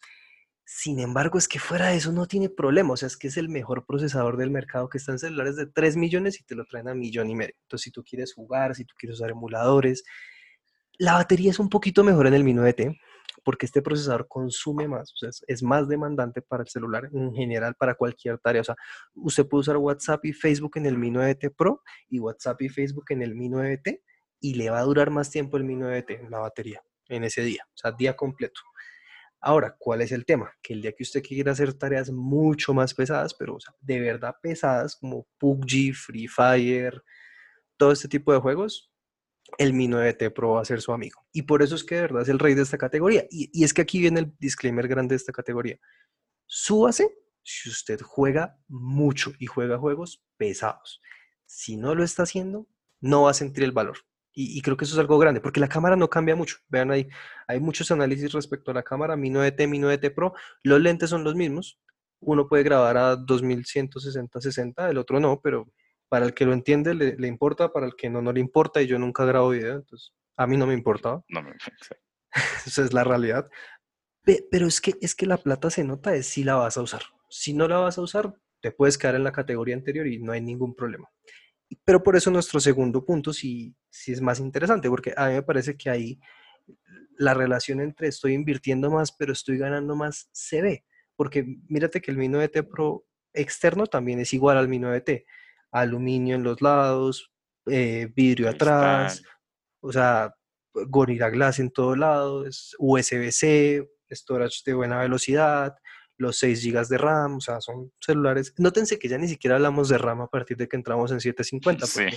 Sin 0.75 1.01
embargo, 1.01 1.37
es 1.37 1.49
que 1.49 1.59
fuera 1.59 1.89
de 1.89 1.97
eso 1.97 2.13
no 2.13 2.27
tiene 2.27 2.49
problema, 2.49 2.95
o 2.95 2.97
sea, 2.97 3.07
es 3.07 3.19
que 3.19 3.29
es 3.29 3.37
el 3.37 3.51
mejor 3.51 3.85
procesador 3.85 4.39
del 4.39 4.51
mercado 4.51 4.89
que 4.89 4.97
está 4.97 5.13
en 5.13 5.19
celulares 5.19 5.55
de 5.55 5.67
3 5.67 5.99
millones 5.99 6.41
y 6.41 6.45
te 6.45 6.55
lo 6.55 6.65
traen 6.65 6.89
a 6.89 6.95
millón 6.95 7.29
y 7.29 7.35
medio. 7.35 7.55
Entonces, 7.65 7.85
si 7.85 7.91
tú 7.91 8.03
quieres 8.03 8.33
jugar, 8.33 8.75
si 8.75 8.87
tú 8.87 8.95
quieres 8.99 9.19
usar 9.19 9.31
emuladores, 9.31 10.03
la 10.97 11.13
batería 11.13 11.51
es 11.51 11.59
un 11.59 11.69
poquito 11.69 12.03
mejor 12.03 12.27
en 12.27 12.33
el 12.33 12.43
Mi 12.43 12.55
9T, 12.55 12.99
porque 13.45 13.67
este 13.67 13.83
procesador 13.83 14.27
consume 14.29 14.89
más, 14.89 15.13
o 15.13 15.17
sea, 15.19 15.29
es, 15.47 15.63
más 15.63 15.89
demandante 15.89 16.41
para 16.41 16.63
el 16.63 16.69
celular 16.71 17.11
en 17.13 17.35
general, 17.35 17.75
para 17.75 17.95
cualquier 17.95 18.39
tarea. 18.39 18.63
O 18.63 18.65
sea, 18.65 18.77
usted 19.15 19.47
puede 19.47 19.61
usar 19.61 19.77
WhatsApp 19.77 20.25
y 20.25 20.33
Facebook 20.33 20.79
en 20.79 20.87
el 20.87 20.97
Mi 20.97 21.11
9T 21.11 21.55
Pro 21.55 21.83
y 22.09 22.19
WhatsApp 22.19 22.63
y 22.63 22.71
Facebook 22.71 23.05
en 23.11 23.21
el 23.21 23.35
Mi 23.35 23.51
9T 23.51 24.01
y 24.41 24.55
le 24.55 24.71
va 24.71 24.79
a 24.79 24.85
durar 24.85 25.11
más 25.11 25.31
tiempo 25.31 25.59
el 25.59 25.65
Mi 25.65 25.77
9T 25.77 26.19
en 26.19 26.31
la 26.31 26.39
batería 26.39 26.83
en 27.09 27.25
ese 27.25 27.43
día, 27.43 27.63
o 27.69 27.77
sea, 27.77 27.93
día 27.93 28.17
completo. 28.17 28.63
Ahora, 29.45 29.75
¿cuál 29.77 30.03
es 30.03 30.13
el 30.13 30.25
tema? 30.25 30.53
Que 30.63 30.73
el 30.73 30.83
día 30.83 30.93
que 30.93 31.03
usted 31.03 31.21
quiera 31.21 31.51
hacer 31.51 31.75
tareas 31.75 32.11
mucho 32.13 32.73
más 32.73 32.95
pesadas, 32.95 33.35
pero 33.35 33.59
de 33.81 34.01
verdad 34.01 34.37
pesadas, 34.41 34.95
como 34.95 35.27
PUBG, 35.39 35.95
Free 35.95 36.29
Fire, 36.29 37.03
todo 37.77 37.91
este 37.91 38.07
tipo 38.07 38.33
de 38.33 38.39
juegos, 38.39 38.93
el 39.59 39.73
Mi 39.73 39.89
9T 39.89 40.33
Pro 40.33 40.53
va 40.53 40.63
a 40.63 40.65
ser 40.65 40.81
su 40.81 40.93
amigo. 40.93 41.27
Y 41.33 41.43
por 41.43 41.61
eso 41.61 41.75
es 41.75 41.83
que 41.83 41.97
de 41.97 42.03
verdad 42.03 42.23
es 42.23 42.29
el 42.29 42.39
rey 42.39 42.55
de 42.55 42.63
esta 42.63 42.79
categoría. 42.79 43.27
Y, 43.31 43.65
es 43.65 43.75
que 43.75 43.83
aquí 43.83 43.99
viene 43.99 44.21
el 44.21 44.33
disclaimer 44.39 44.87
grande 44.87 45.15
de 45.15 45.17
esta 45.17 45.33
categoría. 45.33 45.81
Súbase 46.47 47.13
si 47.43 47.69
usted 47.69 48.01
juega 48.01 48.57
mucho 48.69 49.33
y 49.41 49.47
juega 49.47 49.77
juegos 49.77 50.25
pesados. 50.37 51.01
Si 51.47 51.77
no 51.77 51.97
lo 51.97 52.05
está 52.05 52.23
haciendo, 52.23 52.69
no 53.01 53.23
va 53.23 53.33
a 53.33 53.35
sentir 53.35 53.65
el 53.65 53.73
valor. 53.73 53.99
Y, 54.35 54.63
creo 54.63 54.79
que 54.79 54.85
eso 54.87 54.95
es 54.95 54.99
algo 54.99 55.19
grande, 55.19 55.41
porque 55.43 55.61
la 55.61 55.69
cámara 55.69 55.95
no 55.95 56.09
cambia 56.09 56.35
mucho. 56.35 56.57
Vean 56.69 56.91
ahí, 56.91 57.07
hay 57.47 57.61
muchos 57.61 57.91
análisis 57.91 58.33
respecto 58.33 58.71
a 58.71 58.75
la 58.75 58.83
cámara, 58.83 59.15
Mi 59.15 59.31
9T, 59.31 59.69
Mi 59.69 59.79
9T 59.79 60.15
Pro. 60.15 60.33
Los 60.63 60.81
lentes 60.81 61.11
son 61.11 61.23
los 61.23 61.35
mismos. 61.35 61.79
Uno 62.21 62.49
puede 62.49 62.63
grabar 62.63 62.97
a 62.97 63.17
2160, 63.17 64.41
60, 64.41 64.89
el 64.89 64.97
otro 64.97 65.21
no, 65.21 65.41
pero 65.43 65.71
para 66.09 66.25
el 66.25 66.35
que 66.35 66.47
lo 66.47 66.53
entiende 66.53 66.95
le, 66.95 67.27
importa, 67.27 67.73
para 67.73 67.87
el 67.87 67.95
que 67.95 68.09
no, 68.09 68.23
no 68.23 68.33
le 68.33 68.41
importa, 68.41 68.81
y 68.81 68.87
yo 68.87 68.99
nunca 68.99 69.25
grabo 69.25 69.51
video, 69.51 69.75
entonces 69.77 70.13
a 70.37 70.47
mí 70.47 70.57
no 70.57 70.67
me 70.67 70.75
importaba. 70.75 71.25
No 71.29 71.43
me 71.43 71.53
Esa 72.67 72.85
es 72.85 72.93
la 72.93 73.05
realidad. 73.05 73.51
Pero 74.25 74.67
es 74.67 74.81
que, 74.81 74.95
es 75.01 75.15
que 75.15 75.27
la 75.27 75.37
plata 75.37 75.69
se 75.69 75.85
nota 75.85 76.15
es 76.15 76.27
si 76.27 76.45
la 76.45 76.55
vas 76.55 76.77
a 76.77 76.83
usar. 76.83 77.03
Si 77.29 77.53
no 77.53 77.67
la 77.67 77.79
vas 77.79 77.99
a 77.99 78.03
usar, 78.03 78.35
te 78.61 78.71
puedes 78.71 78.97
quedar 78.97 79.17
en 79.17 79.25
la 79.25 79.33
categoría 79.33 79.75
anterior 79.75 80.07
y 80.07 80.19
no 80.19 80.33
hay 80.33 80.41
ningún 80.41 80.75
problema. 80.75 81.11
Pero 81.85 82.03
por 82.03 82.17
eso 82.17 82.31
nuestro 82.31 82.61
segundo 82.61 83.05
punto 83.05 83.33
sí, 83.33 83.75
sí 83.91 84.13
es 84.13 84.21
más 84.21 84.41
interesante, 84.41 84.89
porque 84.89 85.15
a 85.17 85.29
mí 85.29 85.35
me 85.35 85.43
parece 85.43 85.77
que 85.77 85.91
ahí 85.91 86.19
la 87.17 87.35
relación 87.35 87.81
entre 87.81 88.09
estoy 88.09 88.35
invirtiendo 88.35 88.91
más, 88.91 89.13
pero 89.13 89.33
estoy 89.33 89.59
ganando 89.59 89.97
más, 89.97 90.29
se 90.33 90.63
ve. 90.63 90.85
Porque 91.17 91.45
mírate 91.69 92.01
que 92.01 92.11
el 92.11 92.17
Mi 92.17 92.29
9T 92.29 92.69
Pro 92.69 93.05
externo 93.33 93.87
también 93.87 94.21
es 94.21 94.33
igual 94.35 94.59
al 94.59 94.69
Mi 94.69 94.79
9T 94.79 95.25
aluminio 95.73 96.37
en 96.37 96.43
los 96.43 96.61
lados, 96.61 97.33
eh, 97.67 98.11
vidrio 98.15 98.51
atrás, 98.51 99.23
o 99.81 99.91
sea, 99.91 100.35
Gorilla 100.75 101.31
Glass 101.31 101.59
en 101.59 101.71
todos 101.71 101.99
lados, 101.99 102.77
USB-C, 102.79 103.89
storage 104.11 104.63
de 104.67 104.75
buena 104.75 104.99
velocidad, 104.99 105.75
los 106.23 106.39
6 106.39 106.65
GB 106.65 106.87
de 106.89 106.99
RAM, 106.99 107.37
o 107.37 107.41
sea, 107.41 107.61
son 107.61 107.93
celulares. 108.01 108.55
Nótense 108.57 108.99
que 108.99 109.09
ya 109.09 109.19
ni 109.19 109.29
siquiera 109.29 109.57
hablamos 109.57 109.89
de 109.89 109.99
RAM 109.99 110.23
a 110.23 110.29
partir 110.29 110.57
de 110.57 110.69
que 110.69 110.77
entramos 110.77 111.13
en 111.13 111.21
750, 111.21 111.87
porque 111.87 112.17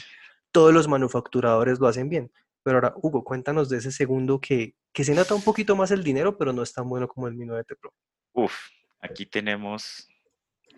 todos 0.51 0.74
los 0.74 0.88
manufacturadores 0.88 1.80
lo 1.80 1.88
hacen 1.88 2.08
bien. 2.08 2.32
Pero 2.64 2.78
ahora, 2.78 2.93
Hugo, 2.95 3.24
cuéntanos 3.24 3.70
de 3.70 3.78
ese 3.78 3.91
segundo 3.91 4.39
que, 4.39 4.76
que 4.93 5.03
se 5.03 5.14
nota 5.14 5.36
un 5.36 5.43
poquito 5.43 5.76
más 5.76 5.91
el 5.91 6.03
dinero, 6.03 6.38
pero 6.38 6.53
no 6.53 6.64
es 6.64 6.74
tan 6.74 6.88
bueno 6.88 7.08
como 7.08 7.28
el 7.28 7.36
Mi 7.36 7.45
9T 7.45 7.78
Pro. 7.80 7.93
Uf, 8.34 8.53
aquí 9.01 9.26
tenemos 9.26 10.08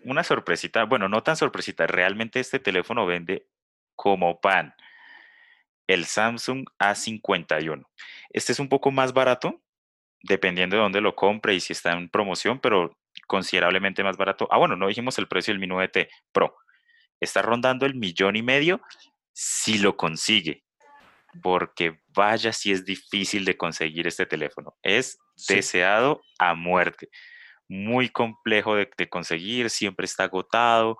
una 0.04 0.24
sorpresita, 0.24 0.84
bueno, 0.84 1.08
no 1.08 1.22
tan 1.22 1.36
sorpresita, 1.36 1.86
realmente 1.86 2.40
este 2.40 2.58
teléfono 2.58 3.06
vende 3.06 3.48
como 3.94 4.40
pan. 4.40 4.74
El 5.86 6.04
Samsung 6.04 6.66
A51. 6.78 7.84
Este 8.30 8.52
es 8.52 8.60
un 8.60 8.68
poco 8.68 8.90
más 8.90 9.12
barato, 9.12 9.62
dependiendo 10.22 10.76
de 10.76 10.82
dónde 10.82 11.00
lo 11.00 11.14
compre 11.14 11.54
y 11.54 11.60
si 11.60 11.72
está 11.72 11.92
en 11.92 12.08
promoción, 12.08 12.60
pero 12.60 12.96
considerablemente 13.26 14.02
más 14.02 14.16
barato. 14.16 14.48
Ah, 14.50 14.58
bueno, 14.58 14.76
no 14.76 14.88
dijimos 14.88 15.18
el 15.18 15.28
precio 15.28 15.52
del 15.52 15.60
Mi 15.60 15.66
9T 15.66 16.08
Pro. 16.32 16.56
Está 17.20 17.42
rondando 17.42 17.86
el 17.86 17.94
millón 17.94 18.36
y 18.36 18.42
medio 18.42 18.80
si 19.32 19.78
lo 19.78 19.96
consigue, 19.96 20.64
porque 21.42 22.00
vaya 22.08 22.52
si 22.52 22.72
es 22.72 22.84
difícil 22.84 23.44
de 23.44 23.56
conseguir 23.56 24.06
este 24.06 24.26
teléfono. 24.26 24.76
Es 24.82 25.18
deseado 25.48 26.20
a 26.38 26.54
muerte 26.54 27.08
muy 27.68 28.08
complejo 28.08 28.74
de, 28.74 29.08
conseguir, 29.08 29.70
siempre 29.70 30.06
está 30.06 30.24
agotado, 30.24 30.96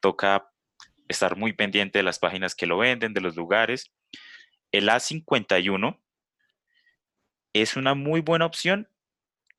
toca 0.00 0.46
estar 1.08 1.36
muy 1.36 1.52
pendiente 1.54 1.98
de 1.98 2.02
las 2.02 2.18
páginas 2.18 2.54
que 2.54 2.66
lo 2.66 2.78
venden, 2.78 3.14
de 3.14 3.20
los 3.20 3.36
lugares. 3.36 3.90
El 4.70 4.88
A51 4.88 5.98
es 7.54 7.76
una 7.76 7.94
muy 7.94 8.20
buena 8.20 8.44
opción 8.44 8.88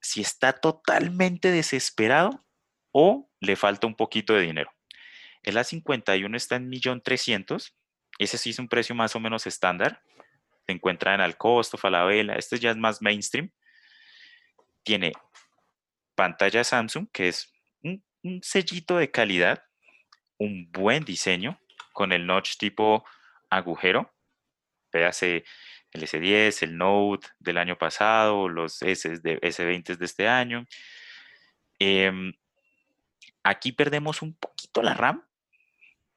si 0.01 0.21
está 0.21 0.53
totalmente 0.53 1.49
desesperado 1.49 2.45
o 2.91 3.31
le 3.39 3.55
falta 3.55 3.87
un 3.87 3.95
poquito 3.95 4.33
de 4.33 4.41
dinero. 4.41 4.71
El 5.41 5.57
A51 5.57 6.35
está 6.35 6.57
en 6.57 6.69
1.300.000. 6.71 7.73
Ese 8.19 8.37
sí 8.37 8.51
es 8.51 8.59
un 8.59 8.67
precio 8.67 8.95
más 8.95 9.15
o 9.15 9.19
menos 9.19 9.47
estándar. 9.47 10.01
Se 10.65 10.73
encuentra 10.73 11.13
en 11.13 11.21
Alcosto, 11.21 11.77
Falabella. 11.77 12.35
Este 12.35 12.57
ya 12.59 12.71
es 12.71 12.77
más 12.77 13.01
mainstream. 13.01 13.51
Tiene 14.83 15.13
pantalla 16.15 16.63
Samsung, 16.63 17.07
que 17.11 17.29
es 17.29 17.51
un, 17.83 18.03
sellito 18.41 18.97
de 18.97 19.11
calidad, 19.11 19.63
un 20.37 20.71
buen 20.71 21.05
diseño, 21.05 21.59
con 21.93 22.11
el 22.11 22.25
notch 22.25 22.57
tipo 22.57 23.05
agujero. 23.49 24.11
Véase 24.91 25.45
el 25.95 26.03
S10, 26.03 26.63
el 26.63 26.77
Note 26.77 27.27
del 27.39 27.57
año 27.57 27.77
pasado, 27.77 28.49
los 28.49 28.81
S 28.81 29.19
de, 29.19 29.39
S20 29.41 29.97
de 29.97 30.05
este 30.05 30.27
año. 30.27 30.65
Em, 31.79 32.33
aquí 33.43 33.71
perdemos 33.71 34.21
un 34.21 34.35
poquito 34.35 34.81
la 34.81 34.93
RAM, 34.93 35.25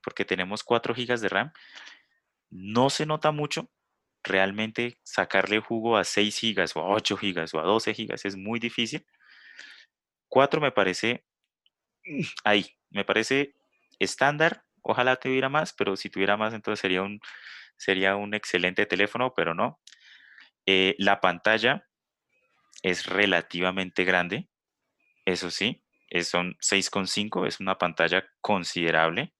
porque 0.02 0.24
tenemos 0.24 0.62
4 0.64 0.94
GB 0.94 1.20
de 1.20 1.28
RAM. 1.28 1.52
No 2.50 2.90
se 2.90 3.06
nota 3.06 3.30
mucho. 3.32 3.70
Realmente 4.24 4.98
sacarle 5.04 5.60
jugo 5.60 5.96
a 5.96 6.04
6 6.04 6.40
GB 6.42 6.70
o 6.76 6.80
a 6.80 6.94
8 6.94 7.16
GB 7.16 7.54
o 7.54 7.60
a 7.60 7.62
12 7.62 7.92
GB 7.94 8.14
es 8.24 8.36
muy 8.36 8.58
difícil. 8.58 9.06
4 10.28 10.60
me 10.60 10.72
parece 10.72 11.24
ahí, 12.44 12.76
me 12.90 13.04
parece 13.04 13.54
estándar. 13.98 14.64
Ojalá 14.82 15.16
tuviera 15.16 15.48
más, 15.48 15.72
pero 15.72 15.96
si 15.96 16.10
tuviera 16.10 16.36
más, 16.36 16.54
entonces 16.54 16.80
sería 16.80 17.02
un, 17.02 17.20
sería 17.78 18.16
un 18.16 18.34
excelente 18.34 18.84
teléfono, 18.84 19.32
pero 19.34 19.54
no. 19.54 19.80
Eh, 20.66 20.94
la 20.98 21.20
pantalla 21.20 21.88
es 22.82 23.06
relativamente 23.06 24.04
grande, 24.04 24.48
eso 25.24 25.50
sí, 25.50 25.82
es, 26.10 26.28
son 26.28 26.56
6,5, 26.60 27.46
es 27.46 27.60
una 27.60 27.78
pantalla 27.78 28.28
considerable. 28.40 29.34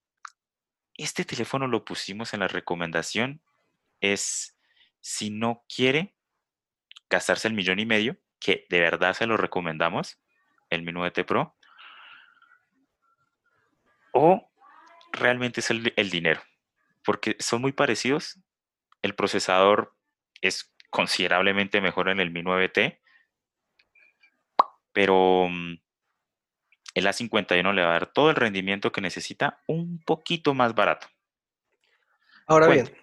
Este 0.95 1.23
teléfono 1.23 1.67
lo 1.67 1.85
pusimos 1.85 2.33
en 2.33 2.41
la 2.41 2.47
recomendación, 2.47 3.41
es 4.01 4.57
si 5.01 5.29
no 5.29 5.63
quiere 5.73 6.15
gastarse 7.09 7.47
el 7.47 7.53
millón 7.53 7.79
y 7.79 7.85
medio, 7.85 8.17
que 8.39 8.65
de 8.69 8.79
verdad 8.79 9.13
se 9.13 9.25
lo 9.25 9.37
recomendamos, 9.37 10.19
el 10.69 10.83
Mi 10.83 10.91
9T 10.91 11.25
Pro, 11.25 11.55
o 14.13 14.51
realmente 15.11 15.59
es 15.61 15.69
el, 15.69 16.09
dinero. 16.09 16.41
Porque 17.09 17.35
son 17.39 17.61
muy 17.61 17.71
parecidos. 17.71 18.39
El 19.01 19.15
procesador 19.15 19.95
es 20.41 20.75
considerablemente 20.91 21.81
mejor 21.81 22.07
en 22.07 22.19
el 22.19 22.29
Mi 22.29 22.43
9T, 22.43 22.99
pero 24.93 25.47
mm, 25.49 25.79
el 26.93 27.07
A51 27.07 27.73
le 27.73 27.81
va 27.81 27.89
a 27.89 27.93
dar 27.93 28.13
todo 28.13 28.29
el 28.29 28.35
rendimiento 28.35 28.91
que 28.91 29.01
necesita 29.01 29.59
un 29.65 29.99
poquito 30.05 30.53
más 30.53 30.75
barato. 30.75 31.07
Ahora 32.45 32.67
bien, 32.67 32.95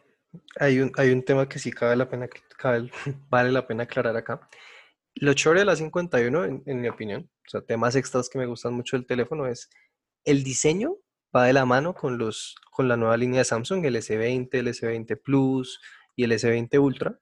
hay 0.61 0.79
un, 0.79 0.93
hay 0.99 1.11
un 1.11 1.25
tema 1.25 1.49
que 1.49 1.59
sí 1.59 1.73
cabe 1.73 1.97
la 1.97 2.09
pena, 2.09 2.29
vale 3.29 3.51
la 3.51 3.67
pena 3.67 3.83
aclarar 3.83 4.17
acá. 4.17 4.49
Lo 5.17 5.35
chévere 5.35 5.65
del 5.65 5.71
A51, 5.71 6.63
en, 6.65 6.81
mi 6.81 6.87
opinión, 6.87 7.29
o 7.45 7.49
sea, 7.51 7.61
temas 7.61 7.97
extras 7.97 8.29
que 8.29 8.39
me 8.39 8.47
gustan 8.47 8.73
mucho 8.73 8.97
del 8.97 9.05
teléfono 9.05 9.49
es 9.49 9.69
el 10.25 10.45
diseño 10.45 10.95
va 11.37 11.45
de 11.45 11.53
la 11.53 11.67
mano 11.67 11.95
con, 11.95 12.19
los, 12.19 12.57
con 12.71 12.89
la 12.89 12.97
nueva 12.97 13.17
línea 13.17 13.41
de 13.41 13.45
Samsung, 13.45 13.85
el 13.85 13.97
S20, 13.97 14.49
el 14.53 14.69
S20 14.69 15.21
Plus 15.23 15.81
y 16.17 16.25
el 16.25 16.33
S20 16.33 16.81
Ultra, 16.81 17.21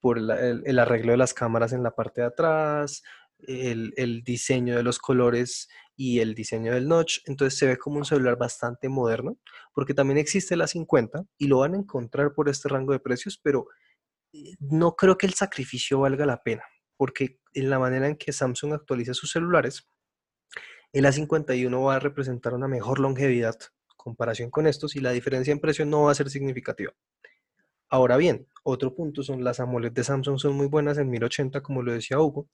por 0.00 0.18
el, 0.18 0.78
arreglo 0.78 1.12
de 1.12 1.18
las 1.18 1.32
cámaras 1.32 1.72
en 1.72 1.82
la 1.82 1.94
parte 1.94 2.20
de 2.20 2.26
atrás, 2.26 3.02
el, 3.38 3.94
el, 3.96 4.22
diseño 4.22 4.76
de 4.76 4.82
los 4.82 4.98
colores 4.98 5.68
y 5.96 6.20
el 6.20 6.34
diseño 6.34 6.72
del 6.74 6.88
notch. 6.88 7.20
Entonces 7.26 7.58
se 7.58 7.66
ve 7.66 7.78
como 7.78 7.98
un 7.98 8.04
celular 8.04 8.36
bastante 8.36 8.88
moderno, 8.88 9.38
porque 9.72 9.94
también 9.94 10.18
existe 10.18 10.56
la 10.56 10.66
50 10.66 11.24
y 11.38 11.46
lo 11.46 11.58
van 11.58 11.74
a 11.74 11.78
encontrar 11.78 12.34
por 12.34 12.48
este 12.48 12.68
rango 12.68 12.92
de 12.92 13.00
precios, 13.00 13.38
pero 13.42 13.68
eh, 14.32 14.54
no 14.58 14.96
creo 14.96 15.16
que 15.16 15.26
el 15.26 15.34
sacrificio 15.34 16.00
valga 16.00 16.26
la 16.26 16.42
pena, 16.42 16.64
porque 16.96 17.38
en 17.54 17.70
la 17.70 17.78
manera 17.78 18.08
en 18.08 18.16
que 18.16 18.32
Samsung 18.32 18.74
actualiza 18.74 19.14
sus 19.14 19.30
celulares, 19.30 19.86
el 20.94 21.06
A51 21.06 21.86
va 21.86 21.96
a 21.96 21.98
representar 21.98 22.54
una 22.54 22.68
mejor 22.68 23.00
longevidad 23.00 23.56
comparación 23.96 24.50
con 24.50 24.68
estos 24.68 24.94
y 24.94 25.00
la 25.00 25.10
diferencia 25.10 25.50
en 25.50 25.58
precio 25.58 25.84
no 25.84 26.04
va 26.04 26.12
a 26.12 26.14
ser 26.14 26.30
significativa. 26.30 26.92
Ahora 27.88 28.16
bien, 28.16 28.46
otro 28.62 28.94
punto 28.94 29.24
son 29.24 29.42
las 29.42 29.58
AMOLED 29.58 29.90
de 29.92 30.04
Samsung 30.04 30.38
son 30.38 30.54
muy 30.54 30.66
buenas 30.68 30.96
en 30.98 31.10
1080 31.10 31.62
como 31.62 31.82
lo 31.82 31.92
decía 31.92 32.20
Hugo 32.20 32.48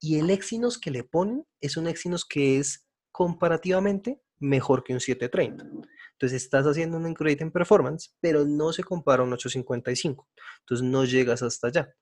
y 0.00 0.18
el 0.18 0.30
Exynos 0.30 0.80
que 0.80 0.90
le 0.90 1.04
ponen 1.04 1.46
es 1.60 1.76
un 1.76 1.86
Exynos 1.86 2.24
que 2.24 2.58
es 2.58 2.88
comparativamente 3.12 4.20
mejor 4.40 4.82
que 4.82 4.92
un 4.92 5.00
730. 5.00 5.64
Entonces 6.12 6.42
estás 6.42 6.66
haciendo 6.66 6.96
un 6.96 7.06
upgrade 7.06 7.38
en 7.40 7.52
performance, 7.52 8.16
pero 8.20 8.44
no 8.44 8.72
se 8.72 8.82
compara 8.82 9.22
a 9.22 9.26
un 9.26 9.32
855. 9.32 10.28
Entonces 10.60 10.84
no 10.84 11.04
llegas 11.04 11.42
hasta 11.42 11.68
allá. 11.68 11.94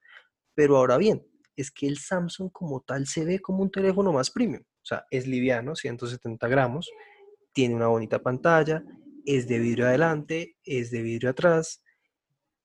Pero 0.55 0.77
ahora 0.79 0.97
bien, 0.97 1.27
es 1.57 1.71
que 1.71 1.87
el 1.87 1.99
Samsung 1.99 2.51
como 2.51 2.81
tal 2.81 3.07
se 3.07 3.25
ve 3.25 3.41
como 3.41 3.63
un 3.63 3.71
teléfono 3.71 4.13
más 4.13 4.31
premium. 4.31 4.63
O 4.85 4.87
sea, 4.87 5.07
es 5.11 5.27
liviano, 5.27 5.75
170 5.75 6.47
gramos, 6.47 6.91
tiene 7.55 7.75
una 7.75 7.87
bonita 7.87 8.21
pantalla, 8.21 8.85
es 9.25 9.49
de 9.49 9.59
vidrio 9.59 9.87
adelante, 9.87 10.59
es 10.63 10.91
de 10.91 11.01
vidrio 11.01 11.31
atrás, 11.31 11.83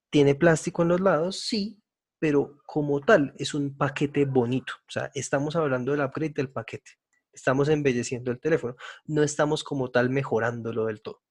tiene 0.09 0.35
plástico 0.35 0.81
en 0.81 0.89
los 0.89 0.99
lados, 0.99 1.39
sí, 1.39 1.81
pero 2.19 2.57
como 2.65 2.99
tal 2.99 3.33
es 3.37 3.53
un 3.53 3.77
paquete 3.77 4.25
bonito. 4.25 4.73
O 4.87 4.91
sea, 4.91 5.09
estamos 5.13 5.55
hablando 5.55 5.91
del 5.91 6.01
upgrade 6.01 6.33
del 6.33 6.51
paquete. 6.51 6.91
Estamos 7.31 7.69
embelleciendo 7.69 8.31
el 8.31 8.39
teléfono. 8.39 8.75
No 9.05 9.23
estamos 9.23 9.63
como 9.63 9.91
tal 9.91 10.09
mejorándolo 10.09 10.87
del 10.87 11.01
todo. 11.01 11.21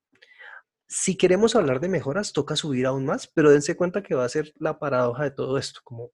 Si 0.87 1.15
queremos 1.17 1.55
hablar 1.55 1.79
de 1.79 1.89
mejoras, 1.89 2.33
toca 2.33 2.55
subir 2.55 2.87
aún 2.87 3.05
más, 3.05 3.27
pero 3.27 3.51
dense 3.51 3.77
cuenta 3.77 4.01
que 4.01 4.15
va 4.15 4.25
a 4.25 4.29
ser 4.29 4.53
la 4.57 4.79
paradoja 4.79 5.23
de 5.23 5.31
todo 5.31 5.59
esto. 5.59 5.81
Como 5.83 6.11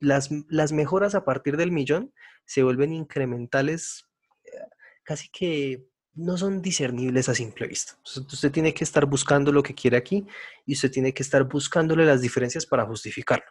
las, 0.00 0.30
las 0.48 0.72
mejoras 0.72 1.14
a 1.14 1.26
partir 1.26 1.58
del 1.58 1.72
millón 1.72 2.14
se 2.46 2.62
vuelven 2.62 2.94
incrementales, 2.94 4.08
casi 5.04 5.28
que 5.28 5.86
no 6.14 6.36
son 6.36 6.62
discernibles 6.62 7.28
a 7.28 7.34
simple 7.34 7.66
vista. 7.66 7.98
usted 8.04 8.52
tiene 8.52 8.72
que 8.72 8.84
estar 8.84 9.04
buscando 9.06 9.50
lo 9.52 9.62
que 9.62 9.74
quiere 9.74 9.96
aquí 9.96 10.24
y 10.64 10.74
usted 10.74 10.90
tiene 10.90 11.12
que 11.12 11.22
estar 11.22 11.44
buscándole 11.44 12.04
las 12.04 12.20
diferencias 12.20 12.66
para 12.66 12.86
justificarlo. 12.86 13.46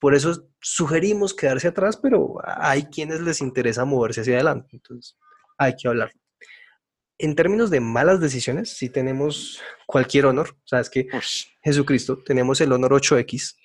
por 0.00 0.14
eso 0.14 0.48
sugerimos 0.60 1.34
quedarse 1.34 1.68
atrás, 1.68 1.96
pero 1.96 2.36
hay 2.44 2.84
quienes 2.84 3.20
les 3.20 3.40
interesa 3.40 3.84
moverse 3.84 4.20
hacia 4.20 4.34
adelante. 4.34 4.70
Entonces, 4.72 5.16
hay 5.58 5.74
que 5.76 5.88
hablar. 5.88 6.12
En 7.18 7.34
términos 7.36 7.70
de 7.70 7.80
malas 7.80 8.20
decisiones, 8.20 8.76
si 8.76 8.88
tenemos 8.88 9.60
cualquier 9.86 10.26
honor, 10.26 10.50
o 10.50 10.66
sea, 10.66 10.80
es 10.80 10.90
que 10.90 11.06
Jesucristo, 11.62 12.18
tenemos 12.24 12.60
el 12.60 12.72
Honor 12.72 12.92
8X, 12.92 13.56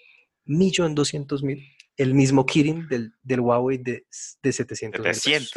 millón 0.46 0.94
doscientos 0.94 1.42
mil, 1.44 1.64
el 2.00 2.14
mismo 2.14 2.46
Kirin 2.46 2.88
del, 2.88 3.14
del 3.22 3.42
Huawei 3.42 3.78
de, 3.78 4.06
de 4.42 4.52
700 4.54 5.18
700. 5.18 5.52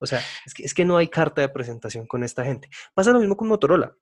O 0.00 0.06
sea, 0.06 0.22
es 0.46 0.54
que, 0.54 0.62
es 0.64 0.72
que 0.72 0.86
no 0.86 0.96
hay 0.96 1.08
carta 1.08 1.42
de 1.42 1.50
presentación 1.50 2.06
con 2.06 2.24
esta 2.24 2.42
gente. 2.42 2.70
Pasa 2.94 3.12
lo 3.12 3.20
mismo 3.20 3.36
con 3.36 3.46
Motorola. 3.48 3.94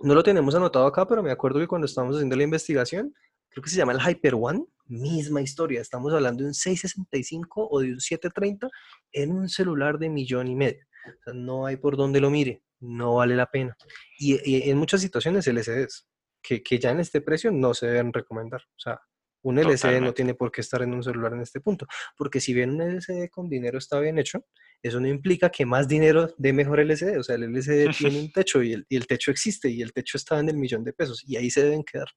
No 0.00 0.14
lo 0.14 0.22
tenemos 0.22 0.54
anotado 0.54 0.86
acá, 0.86 1.06
pero 1.06 1.22
me 1.22 1.30
acuerdo 1.30 1.60
que 1.60 1.66
cuando 1.66 1.84
estábamos 1.84 2.16
haciendo 2.16 2.34
la 2.34 2.44
investigación, 2.44 3.14
creo 3.50 3.62
que 3.62 3.68
se 3.68 3.76
llama 3.76 3.92
el 3.92 4.00
Hyper 4.00 4.36
One, 4.40 4.64
misma 4.86 5.42
historia. 5.42 5.82
Estamos 5.82 6.14
hablando 6.14 6.42
de 6.42 6.48
un 6.48 6.54
665 6.54 7.68
o 7.70 7.80
de 7.80 7.92
un 7.92 8.00
730 8.00 8.70
en 9.12 9.32
un 9.32 9.50
celular 9.50 9.98
de 9.98 10.08
millón 10.08 10.48
y 10.48 10.56
medio. 10.56 10.86
O 11.04 11.22
sea, 11.24 11.34
no 11.34 11.66
hay 11.66 11.76
por 11.76 11.98
donde 11.98 12.22
lo 12.22 12.30
mire, 12.30 12.62
no 12.80 13.16
vale 13.16 13.36
la 13.36 13.50
pena. 13.50 13.76
Y, 14.18 14.70
en 14.70 14.78
muchas 14.78 15.02
situaciones 15.02 15.46
LCDs, 15.46 16.08
que, 16.42 16.62
que 16.62 16.78
ya 16.78 16.90
en 16.90 17.00
este 17.00 17.20
precio 17.20 17.52
no 17.52 17.74
se 17.74 17.86
deben 17.86 18.14
recomendar. 18.14 18.62
O 18.62 18.78
sea, 18.78 18.98
un 19.42 19.58
LCD 19.58 20.00
no 20.00 20.12
tiene 20.12 20.34
por 20.34 20.50
qué 20.50 20.60
estar 20.60 20.82
en 20.82 20.92
un 20.92 21.02
celular 21.02 21.32
en 21.32 21.40
este 21.40 21.60
punto, 21.60 21.86
porque 22.16 22.40
si 22.40 22.52
bien 22.52 22.70
un 22.70 22.82
LCD 22.82 23.28
con 23.30 23.48
dinero 23.48 23.78
está 23.78 24.00
bien 24.00 24.18
hecho, 24.18 24.44
eso 24.82 25.00
no 25.00 25.08
implica 25.08 25.50
que 25.50 25.64
más 25.64 25.88
dinero 25.88 26.34
dé 26.36 26.52
mejor 26.52 26.80
LCD. 26.80 27.18
O 27.18 27.22
sea, 27.22 27.36
el 27.36 27.44
LCD 27.44 27.90
tiene 27.98 28.20
un 28.20 28.32
techo 28.32 28.62
y 28.62 28.72
el, 28.72 29.06
techo 29.06 29.30
existe 29.30 29.68
y 29.68 29.82
el 29.82 29.92
techo 29.92 30.16
está 30.16 30.38
en 30.38 30.48
el 30.48 30.56
millón 30.56 30.84
de 30.84 30.92
pesos 30.92 31.22
y 31.26 31.36
ahí 31.36 31.50
se 31.50 31.62
deben 31.62 31.84
quedar. 31.84 32.08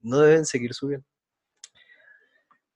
No 0.00 0.20
deben 0.20 0.44
seguir 0.44 0.74
subiendo. 0.74 1.06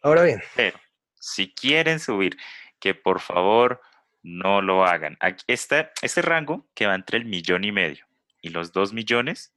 Ahora 0.03 0.23
bien. 0.23 0.41
Pero 0.57 0.79
si 1.15 1.53
quieren 1.53 2.01
subir, 2.01 2.37
que 2.79 2.95
por 2.95 3.21
favor 3.21 3.81
no 4.23 4.63
lo 4.63 4.85
hagan. 4.85 5.17
Aquí 5.21 5.45
está 5.47 5.93
este 6.03 6.23
rango 6.23 6.69
que 6.75 6.87
va 6.87 6.95
entre 6.95 7.19
el 7.19 7.27
millón 7.27 7.65
y 7.65 7.73
medio 7.73 8.07
y 8.43 8.49
los 8.51 8.73
dos 8.73 8.93
millones 8.93 9.55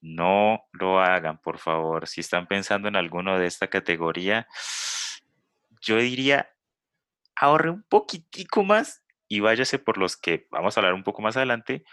no 0.00 0.66
lo 0.72 1.00
hagan, 1.00 1.38
por 1.38 1.58
favor. 1.58 2.06
Si 2.06 2.20
están 2.20 2.46
pensando 2.46 2.88
en 2.88 2.96
alguno 2.96 3.38
de 3.38 3.46
esta 3.46 3.68
categoría, 3.68 4.46
yo 5.80 5.96
diría, 5.96 6.50
ahorre 7.36 7.70
un 7.70 7.82
poquitico 7.82 8.64
más 8.64 9.02
y 9.28 9.40
váyase 9.40 9.78
por 9.78 9.98
los 9.98 10.16
que 10.16 10.46
vamos 10.50 10.76
a 10.76 10.80
hablar 10.80 10.94
un 10.94 11.04
poco 11.04 11.22
más 11.22 11.36
adelante, 11.36 11.84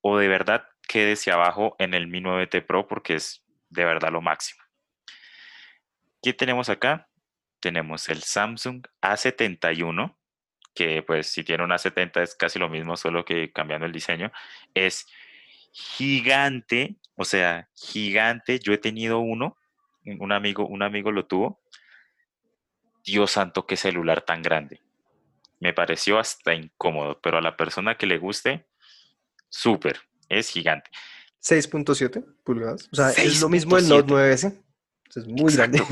o 0.00 0.18
de 0.18 0.28
verdad 0.28 0.68
quédese 0.86 1.32
abajo 1.32 1.76
en 1.78 1.94
el 1.94 2.06
Mi 2.06 2.20
9T 2.20 2.66
Pro 2.66 2.86
porque 2.86 3.16
es 3.16 3.44
de 3.68 3.84
verdad 3.84 4.12
lo 4.12 4.20
máximo. 4.20 4.62
¿Qué 6.22 6.32
tenemos 6.32 6.68
acá? 6.68 7.08
Tenemos 7.60 8.08
el 8.08 8.22
Samsung 8.22 8.86
A71, 9.02 10.16
que 10.74 11.02
pues 11.02 11.26
si 11.28 11.44
tiene 11.44 11.64
un 11.64 11.70
A70 11.70 12.22
es 12.22 12.34
casi 12.34 12.58
lo 12.58 12.68
mismo, 12.68 12.96
solo 12.96 13.24
que 13.24 13.52
cambiando 13.52 13.86
el 13.86 13.92
diseño. 13.92 14.32
Es 14.74 15.06
gigante, 15.74 16.96
o 17.16 17.24
sea, 17.24 17.68
gigante. 17.74 18.60
Yo 18.60 18.72
he 18.72 18.78
tenido 18.78 19.18
uno, 19.18 19.58
un 20.04 20.32
amigo, 20.32 20.66
un 20.66 20.82
amigo 20.82 21.10
lo 21.10 21.26
tuvo. 21.26 21.60
Dios 23.04 23.32
santo, 23.32 23.66
qué 23.66 23.76
celular 23.76 24.22
tan 24.22 24.40
grande. 24.40 24.80
Me 25.58 25.72
pareció 25.72 26.18
hasta 26.18 26.54
incómodo, 26.54 27.20
pero 27.20 27.38
a 27.38 27.42
la 27.42 27.56
persona 27.56 27.96
que 27.96 28.06
le 28.06 28.18
guste, 28.18 28.66
súper, 29.48 30.00
es 30.28 30.48
gigante. 30.48 30.90
6.7 31.42 32.24
pulgadas. 32.44 32.88
O 32.92 32.96
sea, 32.96 33.10
es 33.10 33.40
lo 33.40 33.48
mismo 33.48 33.76
el 33.76 33.88
Note 33.88 34.12
9S. 34.12 34.62
Es 35.14 35.26
muy 35.26 35.52
grande. 35.52 35.82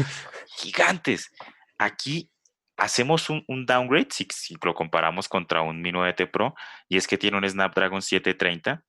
Gigantes. 0.56 1.30
Aquí 1.76 2.30
hacemos 2.76 3.28
un, 3.28 3.66
downgrade 3.66 4.08
si, 4.10 4.26
si, 4.32 4.56
lo 4.62 4.74
comparamos 4.74 5.28
contra 5.28 5.60
un 5.60 5.82
Mi 5.82 5.90
9T 5.90 6.30
Pro 6.30 6.54
y 6.88 6.96
es 6.96 7.06
que 7.06 7.18
tiene 7.18 7.36
un 7.36 7.48
Snapdragon 7.48 8.00
730 8.00 8.82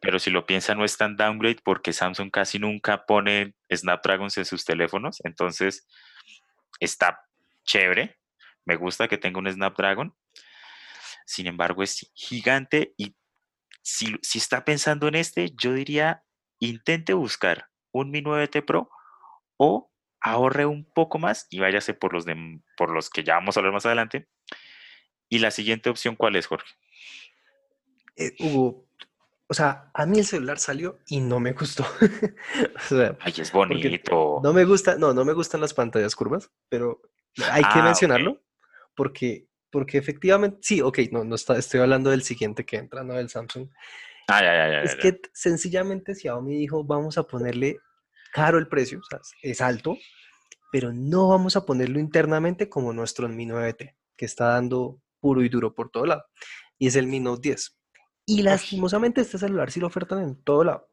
pero 0.00 0.18
si 0.18 0.30
lo 0.30 0.46
piensa 0.46 0.74
no 0.74 0.84
es 0.84 0.96
tan 0.96 1.16
downgrade 1.16 1.60
porque 1.64 1.92
Samsung 1.92 2.30
casi 2.30 2.58
nunca 2.58 3.06
pone 3.06 3.54
Snapdragons 3.72 4.36
en 4.38 4.44
sus 4.44 4.64
teléfonos, 4.64 5.20
entonces 5.24 5.86
está 6.80 7.20
chévere, 7.64 8.18
me 8.64 8.76
gusta 8.76 9.08
que 9.08 9.18
tenga 9.18 9.38
un 9.38 9.50
Snapdragon, 9.50 10.14
sin 11.26 11.46
embargo 11.46 11.82
es 11.82 12.10
gigante 12.14 12.94
y 12.96 13.14
si, 13.84 14.16
está 14.34 14.64
pensando 14.64 15.08
en 15.08 15.14
este, 15.14 15.52
yo 15.60 15.72
diría 15.74 16.24
intente 16.58 17.12
buscar 17.12 17.68
un 17.92 18.10
Mi 18.10 18.22
9T 18.22 18.64
Pro 18.64 18.90
o 19.56 19.90
ahorre 20.20 20.64
un 20.64 20.84
poco 20.84 21.18
más 21.18 21.46
y 21.50 21.60
váyase 21.60 21.92
por 21.92 22.14
los, 22.14 22.24
de, 22.24 22.60
por 22.76 22.90
los 22.90 23.10
que 23.10 23.24
ya 23.24 23.34
vamos 23.34 23.56
a 23.56 23.60
hablar 23.60 23.74
más 23.74 23.84
adelante. 23.84 24.26
Y 25.28 25.38
la 25.38 25.50
siguiente 25.50 25.90
opción, 25.90 26.16
¿cuál 26.16 26.36
es, 26.36 26.46
Jorge? 26.46 26.74
Eh, 28.16 28.34
o 29.54 29.56
sea, 29.56 29.88
a 29.94 30.04
mí 30.04 30.18
el 30.18 30.26
celular 30.26 30.58
salió 30.58 30.98
y 31.06 31.20
no 31.20 31.38
me 31.38 31.52
gustó. 31.52 31.86
Ay, 33.20 33.34
es 33.38 33.52
bonito. 33.52 34.40
No 34.42 34.52
me 34.52 34.64
gusta, 34.64 34.96
no, 34.96 35.14
no 35.14 35.24
me 35.24 35.32
gustan 35.32 35.60
las 35.60 35.72
pantallas 35.72 36.16
curvas, 36.16 36.50
pero 36.68 37.00
hay 37.52 37.62
que 37.62 37.78
ah, 37.78 37.84
mencionarlo 37.84 38.42
porque, 38.96 39.46
porque 39.70 39.98
efectivamente, 39.98 40.58
sí, 40.60 40.80
ok, 40.80 40.98
no, 41.12 41.22
no 41.22 41.36
está, 41.36 41.56
estoy 41.56 41.78
hablando 41.78 42.10
del 42.10 42.24
siguiente 42.24 42.66
que 42.66 42.78
entra, 42.78 43.04
no 43.04 43.14
del 43.14 43.30
Samsung. 43.30 43.68
Ah, 44.26 44.40
ya, 44.42 44.56
ya, 44.56 44.72
ya. 44.72 44.82
Es 44.82 44.96
que 44.96 45.20
sencillamente 45.32 46.16
Xiaomi 46.16 46.56
dijo, 46.56 46.82
vamos 46.82 47.16
a 47.16 47.22
ponerle 47.22 47.78
caro 48.32 48.58
el 48.58 48.66
precio, 48.66 48.98
o 48.98 49.04
sea, 49.04 49.20
es 49.40 49.60
alto, 49.60 49.96
pero 50.72 50.92
no 50.92 51.28
vamos 51.28 51.54
a 51.54 51.64
ponerlo 51.64 52.00
internamente 52.00 52.68
como 52.68 52.92
nuestro 52.92 53.28
Mi 53.28 53.46
9T, 53.46 53.94
que 54.16 54.24
está 54.24 54.46
dando 54.46 55.00
puro 55.20 55.44
y 55.44 55.48
duro 55.48 55.76
por 55.76 55.90
todo 55.90 56.06
lado, 56.06 56.24
y 56.76 56.88
es 56.88 56.96
el 56.96 57.06
Mi 57.06 57.20
Note 57.20 57.50
10. 57.50 57.78
Y 58.26 58.42
lastimosamente 58.42 59.20
este 59.20 59.38
celular 59.38 59.70
sí 59.70 59.80
lo 59.80 59.86
ofertan 59.86 60.22
en 60.22 60.42
todo 60.42 60.64
lado, 60.64 60.88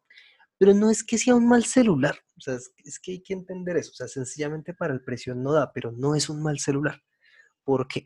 pero 0.57 0.73
no 0.73 0.89
es 0.89 1.03
que 1.03 1.17
sea 1.17 1.35
un 1.35 1.47
mal 1.47 1.63
celular, 1.65 2.17
o 2.37 2.41
sea, 2.41 2.55
es, 2.55 2.73
es 2.83 2.99
que 2.99 3.11
hay 3.11 3.21
que 3.21 3.33
entender 3.33 3.77
eso, 3.77 3.91
o 3.91 3.95
sea, 3.95 4.07
sencillamente 4.07 4.73
para 4.73 4.93
el 4.93 5.01
precio 5.01 5.33
no 5.33 5.53
da, 5.53 5.71
pero 5.71 5.91
no 5.91 6.15
es 6.15 6.29
un 6.29 6.43
mal 6.43 6.59
celular. 6.59 7.01
¿Por 7.63 7.87
qué? 7.87 8.03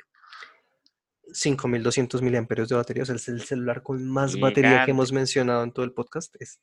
5200 1.33 2.21
miliamperios 2.21 2.69
de 2.69 2.75
batería, 2.75 3.03
o 3.03 3.05
sea, 3.05 3.15
es 3.15 3.27
el 3.27 3.41
celular 3.41 3.81
con 3.81 4.07
más 4.07 4.39
batería 4.39 4.69
que 4.69 4.73
Gigante. 4.73 4.91
hemos 4.91 5.11
mencionado 5.11 5.63
en 5.63 5.71
todo 5.71 5.85
el 5.85 5.93
podcast. 5.93 6.35
Es 6.39 6.61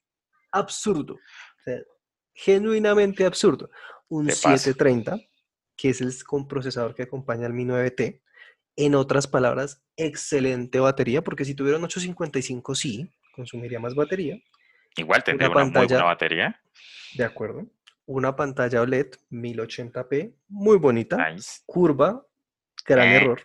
absurdo, 0.50 1.14
o 1.14 1.62
sea, 1.64 1.80
genuinamente 2.34 3.24
absurdo. 3.24 3.70
Un 4.08 4.26
Te 4.26 4.32
pasa. 4.32 4.58
730, 4.58 5.18
que 5.76 5.90
es 5.90 6.00
el 6.00 6.12
con 6.24 6.46
procesador 6.46 6.94
que 6.94 7.02
acompaña 7.02 7.46
al 7.46 7.54
Mi 7.54 7.64
9T. 7.64 8.22
En 8.76 8.94
otras 8.94 9.26
palabras, 9.26 9.82
excelente 9.96 10.80
batería, 10.80 11.22
porque 11.22 11.44
si 11.44 11.54
tuviera 11.54 11.78
un 11.78 11.84
855 11.84 12.74
sí, 12.74 13.10
consumiría 13.34 13.78
más 13.80 13.94
batería, 13.94 14.38
Igual 14.96 15.24
tendría 15.24 15.48
una 15.48 15.56
una, 15.56 15.64
muy 15.64 15.72
pantalla- 15.72 15.88
buena 15.96 16.04
batería. 16.04 16.60
de 17.14 17.24
acuerdo. 17.24 17.66
Una 18.06 18.34
pantalla 18.36 18.82
OLED 18.82 19.08
1080p, 19.30 20.34
muy 20.48 20.76
bonita, 20.78 21.30
Nice. 21.30 21.60
curva, 21.66 22.26
gran 22.86 23.08
Eh. 23.08 23.16
error. 23.16 23.42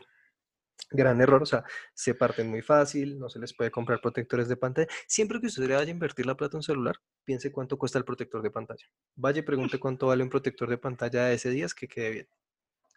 Gran 0.92 1.20
error, 1.20 1.44
o 1.44 1.46
sea, 1.46 1.64
se 1.94 2.16
parten 2.16 2.50
muy 2.50 2.62
fácil, 2.62 3.20
no 3.20 3.30
se 3.30 3.40
les 3.40 3.54
puede 3.54 3.70
comprar 3.72 4.00
protectores 4.00 4.48
de 4.48 4.56
pantalla. 4.56 4.88
Siempre 5.06 5.40
que 5.42 5.48
usted 5.48 5.64
le 5.64 5.76
vaya 5.76 5.88
a 5.88 5.92
invertir 5.92 6.26
la 6.26 6.36
plata 6.36 6.56
en 6.56 6.60
un 6.60 6.64
celular, 6.64 6.96
piense 7.26 7.52
cuánto 7.52 7.78
cuesta 7.78 7.98
el 7.98 8.06
protector 8.06 8.42
de 8.42 8.52
pantalla. 8.52 8.86
Vaya 9.16 9.40
y 9.40 9.42
pregunte 9.42 9.80
cuánto 9.80 10.08
vale 10.08 10.24
un 10.24 10.30
protector 10.30 10.70
de 10.70 10.78
pantalla 10.78 11.26
de 11.26 11.36
S10 11.36 11.74
que 11.74 11.88
quede 11.90 12.10
bien. 12.12 12.28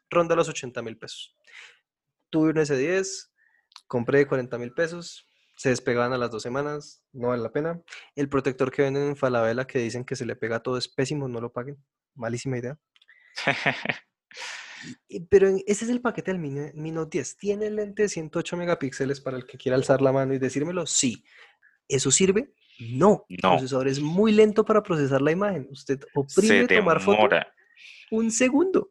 Ronda 0.09 0.37
los 0.37 0.49
80 0.49 0.83
mil 0.83 0.97
pesos. 0.99 1.37
Tuve 2.31 2.51
un 2.51 2.57
S10, 2.57 3.31
compré 3.87 4.19
de 4.21 4.27
40 4.27 4.57
mil 4.59 4.73
pesos, 4.73 5.27
se 5.57 5.69
despegaban 5.71 6.13
a 6.13 6.19
las 6.19 6.31
dos 6.31 6.43
semanas, 6.43 7.03
no 7.13 7.29
vale 7.29 7.43
la 7.43 7.53
pena. 7.53 7.83
El 8.17 8.29
protector 8.29 8.71
que 8.71 8.83
venden 8.83 9.03
en 9.09 9.17
Falabella 9.17 9.67
que 9.67 9.79
dicen 9.81 10.05
que 10.05 10.17
se 10.17 10.25
le 10.25 10.37
pega 10.37 10.61
todo 10.63 10.79
es 10.79 10.89
pésimo, 10.89 11.29
no 11.29 11.41
lo 11.41 11.53
paguen. 11.53 11.77
Malísima 12.15 12.59
idea. 12.59 12.79
Pero 15.29 15.49
ese 15.67 15.85
es 15.85 15.91
el 15.91 16.01
paquete 16.01 16.31
del 16.33 16.41
Mi, 16.41 16.51
Ne- 16.51 16.73
Mi 16.75 16.91
Note 16.91 17.19
10. 17.19 17.37
¿Tiene 17.37 17.67
el 17.67 17.77
lente 17.77 18.03
de 18.05 18.09
108 18.09 18.57
megapíxeles 18.57 19.21
para 19.21 19.37
el 19.37 19.45
que 19.47 19.59
quiera 19.59 19.77
alzar 19.77 20.01
la 20.01 20.13
mano 20.13 20.33
y 20.33 20.39
decírmelo? 20.39 20.87
Sí. 20.87 21.23
¿Eso 21.87 22.11
sirve? 22.11 22.53
No. 22.79 23.27
El 23.29 23.39
procesador 23.59 23.89
es 23.89 24.01
muy 24.01 24.33
lento 24.33 24.65
para 24.65 24.83
procesar 24.83 25.21
la 25.21 25.33
imagen. 25.33 25.69
Usted 25.71 26.01
oprime 26.15 26.61
tomar 26.79 27.01
foto 27.01 27.19
un 28.13 28.31
segundo. 28.31 28.91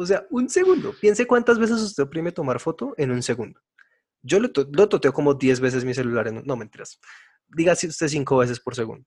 O 0.00 0.06
sea, 0.06 0.26
un 0.30 0.48
segundo. 0.48 0.94
Piense 1.00 1.26
cuántas 1.26 1.58
veces 1.58 1.80
usted 1.82 2.04
oprime 2.04 2.30
tomar 2.32 2.60
foto 2.60 2.94
en 2.96 3.10
un 3.10 3.22
segundo. 3.22 3.60
Yo 4.22 4.38
lo, 4.38 4.50
to- 4.52 4.68
lo 4.72 4.88
toteo 4.88 5.12
como 5.12 5.34
10 5.34 5.60
veces 5.60 5.84
mi 5.84 5.92
celular 5.92 6.28
en 6.28 6.42
No, 6.44 6.56
mentiras. 6.56 7.00
Diga 7.48 7.72
usted 7.72 8.08
5 8.08 8.36
veces 8.38 8.60
por 8.60 8.74
segundo. 8.76 9.04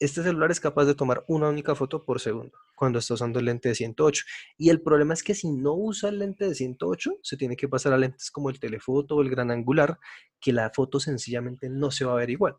Este 0.00 0.22
celular 0.22 0.50
es 0.50 0.58
capaz 0.60 0.84
de 0.86 0.94
tomar 0.94 1.24
una 1.28 1.48
única 1.48 1.74
foto 1.74 2.04
por 2.04 2.20
segundo 2.20 2.52
cuando 2.74 2.98
está 2.98 3.14
usando 3.14 3.38
el 3.38 3.44
lente 3.46 3.68
de 3.70 3.74
108. 3.76 4.24
Y 4.58 4.68
el 4.70 4.82
problema 4.82 5.14
es 5.14 5.22
que 5.22 5.34
si 5.34 5.50
no 5.50 5.74
usa 5.74 6.08
el 6.10 6.18
lente 6.18 6.46
de 6.46 6.54
108, 6.54 7.20
se 7.22 7.36
tiene 7.36 7.56
que 7.56 7.68
pasar 7.68 7.92
a 7.92 7.98
lentes 7.98 8.30
como 8.30 8.50
el 8.50 8.58
telefoto 8.58 9.16
o 9.16 9.22
el 9.22 9.30
gran 9.30 9.50
angular, 9.52 9.98
que 10.40 10.52
la 10.52 10.70
foto 10.74 10.98
sencillamente 11.00 11.68
no 11.70 11.90
se 11.92 12.04
va 12.04 12.12
a 12.12 12.16
ver 12.16 12.30
igual, 12.30 12.56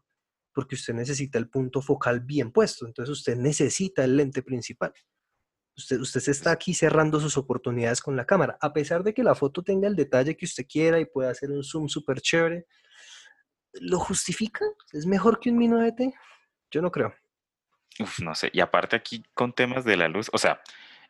porque 0.54 0.76
usted 0.76 0.94
necesita 0.94 1.38
el 1.38 1.50
punto 1.50 1.82
focal 1.82 2.22
bien 2.22 2.52
puesto. 2.52 2.88
Entonces 2.88 3.12
usted 3.12 3.36
necesita 3.36 4.06
el 4.06 4.16
lente 4.16 4.42
principal. 4.42 4.94
Usted, 5.78 6.00
usted 6.00 6.22
se 6.22 6.32
está 6.32 6.52
aquí 6.52 6.74
cerrando 6.74 7.20
sus 7.20 7.38
oportunidades 7.38 8.02
con 8.02 8.16
la 8.16 8.26
cámara. 8.26 8.58
A 8.62 8.72
pesar 8.72 9.04
de 9.04 9.14
que 9.14 9.24
la 9.24 9.36
foto 9.36 9.62
tenga 9.62 9.88
el 9.88 9.96
detalle 9.96 10.38
que 10.38 10.46
usted 10.46 10.66
quiera 10.68 11.00
y 11.00 11.06
pueda 11.06 11.32
hacer 11.32 11.52
un 11.52 11.64
zoom 11.64 11.90
súper 11.90 12.22
chévere, 12.22 12.66
¿lo 13.74 14.00
justifica? 14.00 14.66
¿Es 14.94 15.06
mejor 15.06 15.40
que 15.40 15.50
un 15.50 15.58
Mi 15.58 15.68
9T? 15.68 16.14
Yo 16.72 16.82
no 16.82 16.92
creo. 16.92 17.14
Uf, 18.00 18.20
no 18.20 18.36
sé. 18.36 18.50
Y 18.54 18.60
aparte 18.60 18.96
aquí 18.96 19.24
con 19.34 19.54
temas 19.54 19.86
de 19.86 19.98
la 19.98 20.08
luz, 20.08 20.30
o 20.34 20.38
sea, 20.38 20.62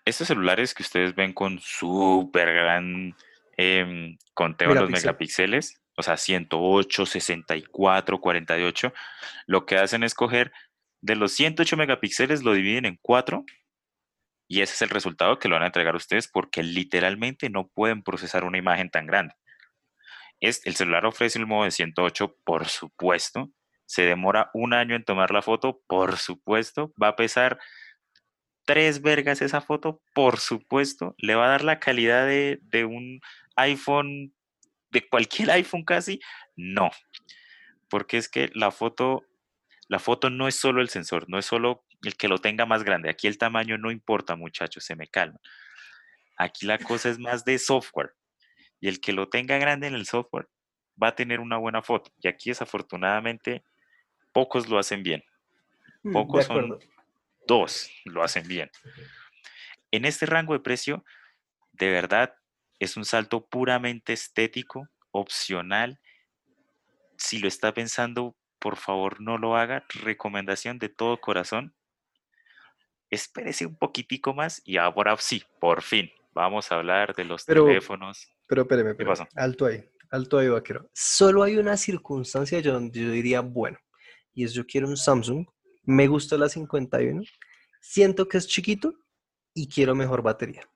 estos 0.04 0.28
celulares 0.28 0.74
que 0.74 0.84
ustedes 0.84 1.16
ven 1.16 1.34
con 1.34 1.60
súper 1.60 2.54
gran 2.54 3.16
em, 3.58 4.18
conteo 4.34 4.70
en 4.70 4.76
los 4.76 4.90
Megapíxel. 4.90 5.52
megapíxeles, 5.52 5.82
o 5.98 6.04
sea, 6.04 6.18
108, 6.18 7.06
64, 7.06 8.20
48, 8.20 8.94
lo 9.48 9.66
que 9.66 9.78
hacen 9.78 10.04
es 10.04 10.14
coger 10.14 10.52
de 11.02 11.16
los 11.16 11.32
108 11.34 11.78
megapíxeles, 11.78 12.44
lo 12.44 12.54
dividen 12.54 12.86
en 12.86 13.00
cuatro 13.02 13.46
y 14.48 14.62
ese 14.62 14.74
es 14.74 14.82
el 14.82 14.90
resultado 14.90 15.40
que 15.40 15.48
lo 15.48 15.56
van 15.56 15.64
a 15.64 15.68
entregar 15.68 15.96
ustedes 15.96 16.28
porque 16.28 16.64
literalmente 16.64 17.50
no 17.50 17.68
pueden 17.68 18.04
procesar 18.04 18.44
una 18.44 18.58
imagen 18.58 18.90
tan 18.90 19.08
grande. 19.08 19.34
Es, 20.40 20.66
el 20.66 20.76
celular 20.76 21.06
ofrece 21.06 21.40
el 21.40 21.48
modo 21.48 21.64
de 21.64 21.72
108, 21.72 22.38
por 22.44 22.68
supuesto. 22.68 23.52
Se 23.86 24.04
demora 24.04 24.50
un 24.54 24.74
año 24.74 24.96
en 24.96 25.04
tomar 25.04 25.32
la 25.32 25.42
foto, 25.42 25.82
por 25.88 26.18
supuesto. 26.18 26.94
Va 27.02 27.10
a 27.10 27.16
pesar 27.16 27.60
tres 28.66 29.02
vergas 29.02 29.42
esa 29.42 29.62
foto, 29.62 30.02
por 30.14 30.40
supuesto. 30.40 31.16
Le 31.18 31.36
va 31.36 31.46
a 31.46 31.50
dar 31.50 31.64
la 31.64 31.80
calidad 31.80 32.26
de, 32.26 32.60
de 32.64 32.86
un 32.86 33.22
iPhone, 33.56 34.34
de 34.90 35.08
cualquier 35.08 35.52
iPhone 35.52 35.86
casi. 35.86 36.20
No, 36.56 36.92
porque 37.90 38.18
es 38.18 38.30
que 38.30 38.50
la 38.54 38.72
foto, 38.72 39.24
la 39.88 40.00
foto 40.00 40.30
no 40.30 40.48
es 40.48 40.56
solo 40.56 40.82
el 40.82 40.90
sensor, 40.90 41.30
no 41.30 41.38
es 41.38 41.46
solo 41.46 41.86
el 42.02 42.16
que 42.16 42.28
lo 42.28 42.40
tenga 42.40 42.66
más 42.66 42.84
grande. 42.84 43.10
Aquí 43.10 43.28
el 43.28 43.38
tamaño 43.38 43.78
no 43.78 43.92
importa, 43.92 44.36
muchachos, 44.36 44.84
se 44.84 44.96
me 44.96 45.08
calma. 45.08 45.40
Aquí 46.38 46.66
la 46.66 46.78
cosa 46.78 47.10
es 47.10 47.20
más 47.20 47.46
de 47.46 47.58
software. 47.60 48.14
Y 48.80 48.88
el 48.88 49.00
que 49.00 49.14
lo 49.14 49.30
tenga 49.30 49.58
grande 49.58 49.88
en 49.88 49.96
el 49.96 50.06
software 50.06 50.50
va 51.02 51.10
a 51.10 51.16
tener 51.16 51.40
una 51.40 51.58
buena 51.58 51.82
foto. 51.82 52.12
Y 52.20 52.28
aquí 52.28 52.50
desafortunadamente 52.50 53.64
pocos 54.34 54.68
lo 54.68 54.80
hacen 54.80 55.04
bien. 55.04 55.24
Mm, 56.04 56.14
Pocos 56.14 56.46
son 56.46 56.80
dos 57.48 57.90
lo 58.06 58.24
hacen 58.24 58.48
bien. 58.48 58.70
En 59.92 60.06
este 60.06 60.26
rango 60.26 60.54
de 60.54 60.60
precio, 60.60 61.06
de 61.74 61.90
verdad, 61.90 62.36
es 62.80 62.98
un 62.98 63.06
salto 63.06 63.46
puramente 63.46 64.14
estético, 64.14 64.90
opcional. 65.12 66.00
Si 67.18 67.40
lo 67.40 67.48
está 67.48 67.74
pensando, 67.74 68.36
por 68.66 68.78
favor 68.78 69.22
no 69.22 69.38
lo 69.38 69.56
haga. 69.56 69.86
Recomendación 70.02 70.80
de 70.80 70.90
todo 70.90 71.22
corazón. 71.22 71.76
Espérese 73.12 73.68
un 73.68 73.76
poquitico 73.78 74.34
más 74.34 74.60
y 74.66 74.78
ahora 74.78 75.16
sí, 75.20 75.44
por 75.62 75.84
fin, 75.84 76.10
vamos 76.34 76.72
a 76.72 76.76
hablar 76.78 77.14
de 77.14 77.26
los 77.26 77.44
Pero- 77.44 77.68
teléfonos. 77.68 78.28
Pero 78.48 78.64
espéreme, 78.64 78.90
espéreme. 78.90 79.12
pasó? 79.16 79.28
Alto 79.36 79.68
ahí, 79.68 79.88
alto 80.10 80.40
ahí, 80.40 80.50
vaquero. 80.50 80.90
Solo 80.96 81.44
hay 81.44 81.58
una 81.58 81.78
circunstancia 81.78 82.60
donde 82.64 83.00
yo 83.02 83.12
diría, 83.12 83.42
bueno, 83.42 83.78
y 84.34 84.44
es 84.46 84.54
yo 84.54 84.66
quiero 84.66 84.88
un 84.88 84.98
Samsung, 84.98 85.46
me 85.84 86.08
gusta 86.08 86.36
la 86.36 86.50
51, 86.50 87.22
siento 87.80 88.28
que 88.28 88.40
es 88.40 88.48
chiquito 88.48 88.96
y 89.54 89.70
quiero 89.70 89.94
mejor 89.94 90.24
batería. 90.24 90.68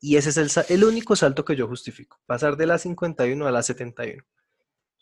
Y 0.00 0.18
ese 0.18 0.28
es 0.30 0.36
el, 0.36 0.50
el 0.68 0.84
único 0.84 1.16
salto 1.16 1.44
que 1.44 1.56
yo 1.56 1.66
justifico, 1.66 2.20
pasar 2.26 2.56
de 2.56 2.66
la 2.66 2.78
51 2.78 3.44
a 3.44 3.50
la 3.50 3.64
71. 3.64 4.22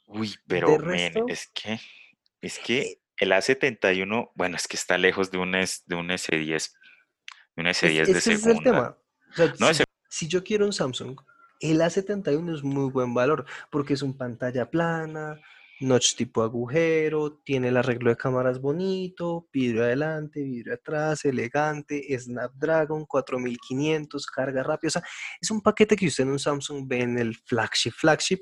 Uy, 0.08 0.34
pero 0.46 0.78
men, 0.78 1.12
es 1.28 1.48
que, 1.52 1.80
es 2.46 2.58
que 2.58 3.00
el 3.18 3.32
A71, 3.32 4.30
bueno, 4.34 4.56
es 4.56 4.66
que 4.68 4.76
está 4.76 4.98
lejos 4.98 5.30
de 5.30 5.38
un, 5.38 5.54
S- 5.54 5.82
de 5.86 5.94
un 5.96 6.08
S10, 6.10 6.72
de 7.56 7.60
un 7.62 7.66
Es- 7.66 7.82
S10 7.82 8.06
de 8.06 8.18
ese 8.18 8.18
es 8.18 8.26
el 8.26 8.40
segunda. 8.40 8.62
tema. 8.70 8.98
O 9.30 9.34
sea, 9.34 9.46
No, 9.58 9.66
si, 9.66 9.70
ese- 9.72 9.84
si 10.08 10.28
yo 10.28 10.42
quiero 10.44 10.66
un 10.66 10.72
Samsung, 10.72 11.18
el 11.60 11.80
A71 11.80 12.54
es 12.54 12.62
muy 12.62 12.90
buen 12.90 13.14
valor 13.14 13.46
porque 13.70 13.94
es 13.94 14.02
un 14.02 14.16
pantalla 14.16 14.70
plana, 14.70 15.40
notch 15.80 16.14
tipo 16.16 16.42
agujero, 16.42 17.38
tiene 17.44 17.68
el 17.68 17.76
arreglo 17.76 18.10
de 18.10 18.16
cámaras 18.16 18.60
bonito, 18.60 19.48
vidrio 19.52 19.82
adelante, 19.84 20.42
vidrio 20.42 20.74
atrás, 20.74 21.24
elegante, 21.24 22.02
Snapdragon 22.18 23.04
4500, 23.06 24.26
carga 24.26 24.62
rápida. 24.62 24.88
O 24.88 24.90
sea, 24.92 25.02
es 25.40 25.50
un 25.50 25.60
paquete 25.60 25.96
que 25.96 26.06
usted 26.06 26.24
en 26.24 26.30
un 26.30 26.38
Samsung 26.38 26.84
ve 26.86 27.00
en 27.00 27.18
el 27.18 27.34
flagship. 27.36 27.92
Flagship, 27.92 28.40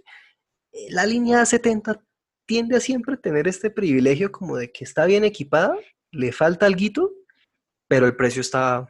eh, 0.72 0.86
la 0.90 1.06
línea 1.06 1.42
A70 1.42 2.00
tiende 2.46 2.76
a 2.76 2.80
siempre 2.80 3.16
tener 3.16 3.48
este 3.48 3.70
privilegio 3.70 4.30
como 4.32 4.56
de 4.56 4.70
que 4.72 4.84
está 4.84 5.06
bien 5.06 5.24
equipada, 5.24 5.76
le 6.10 6.32
falta 6.32 6.66
algo, 6.66 7.10
pero 7.88 8.06
el 8.06 8.16
precio 8.16 8.40
está 8.40 8.86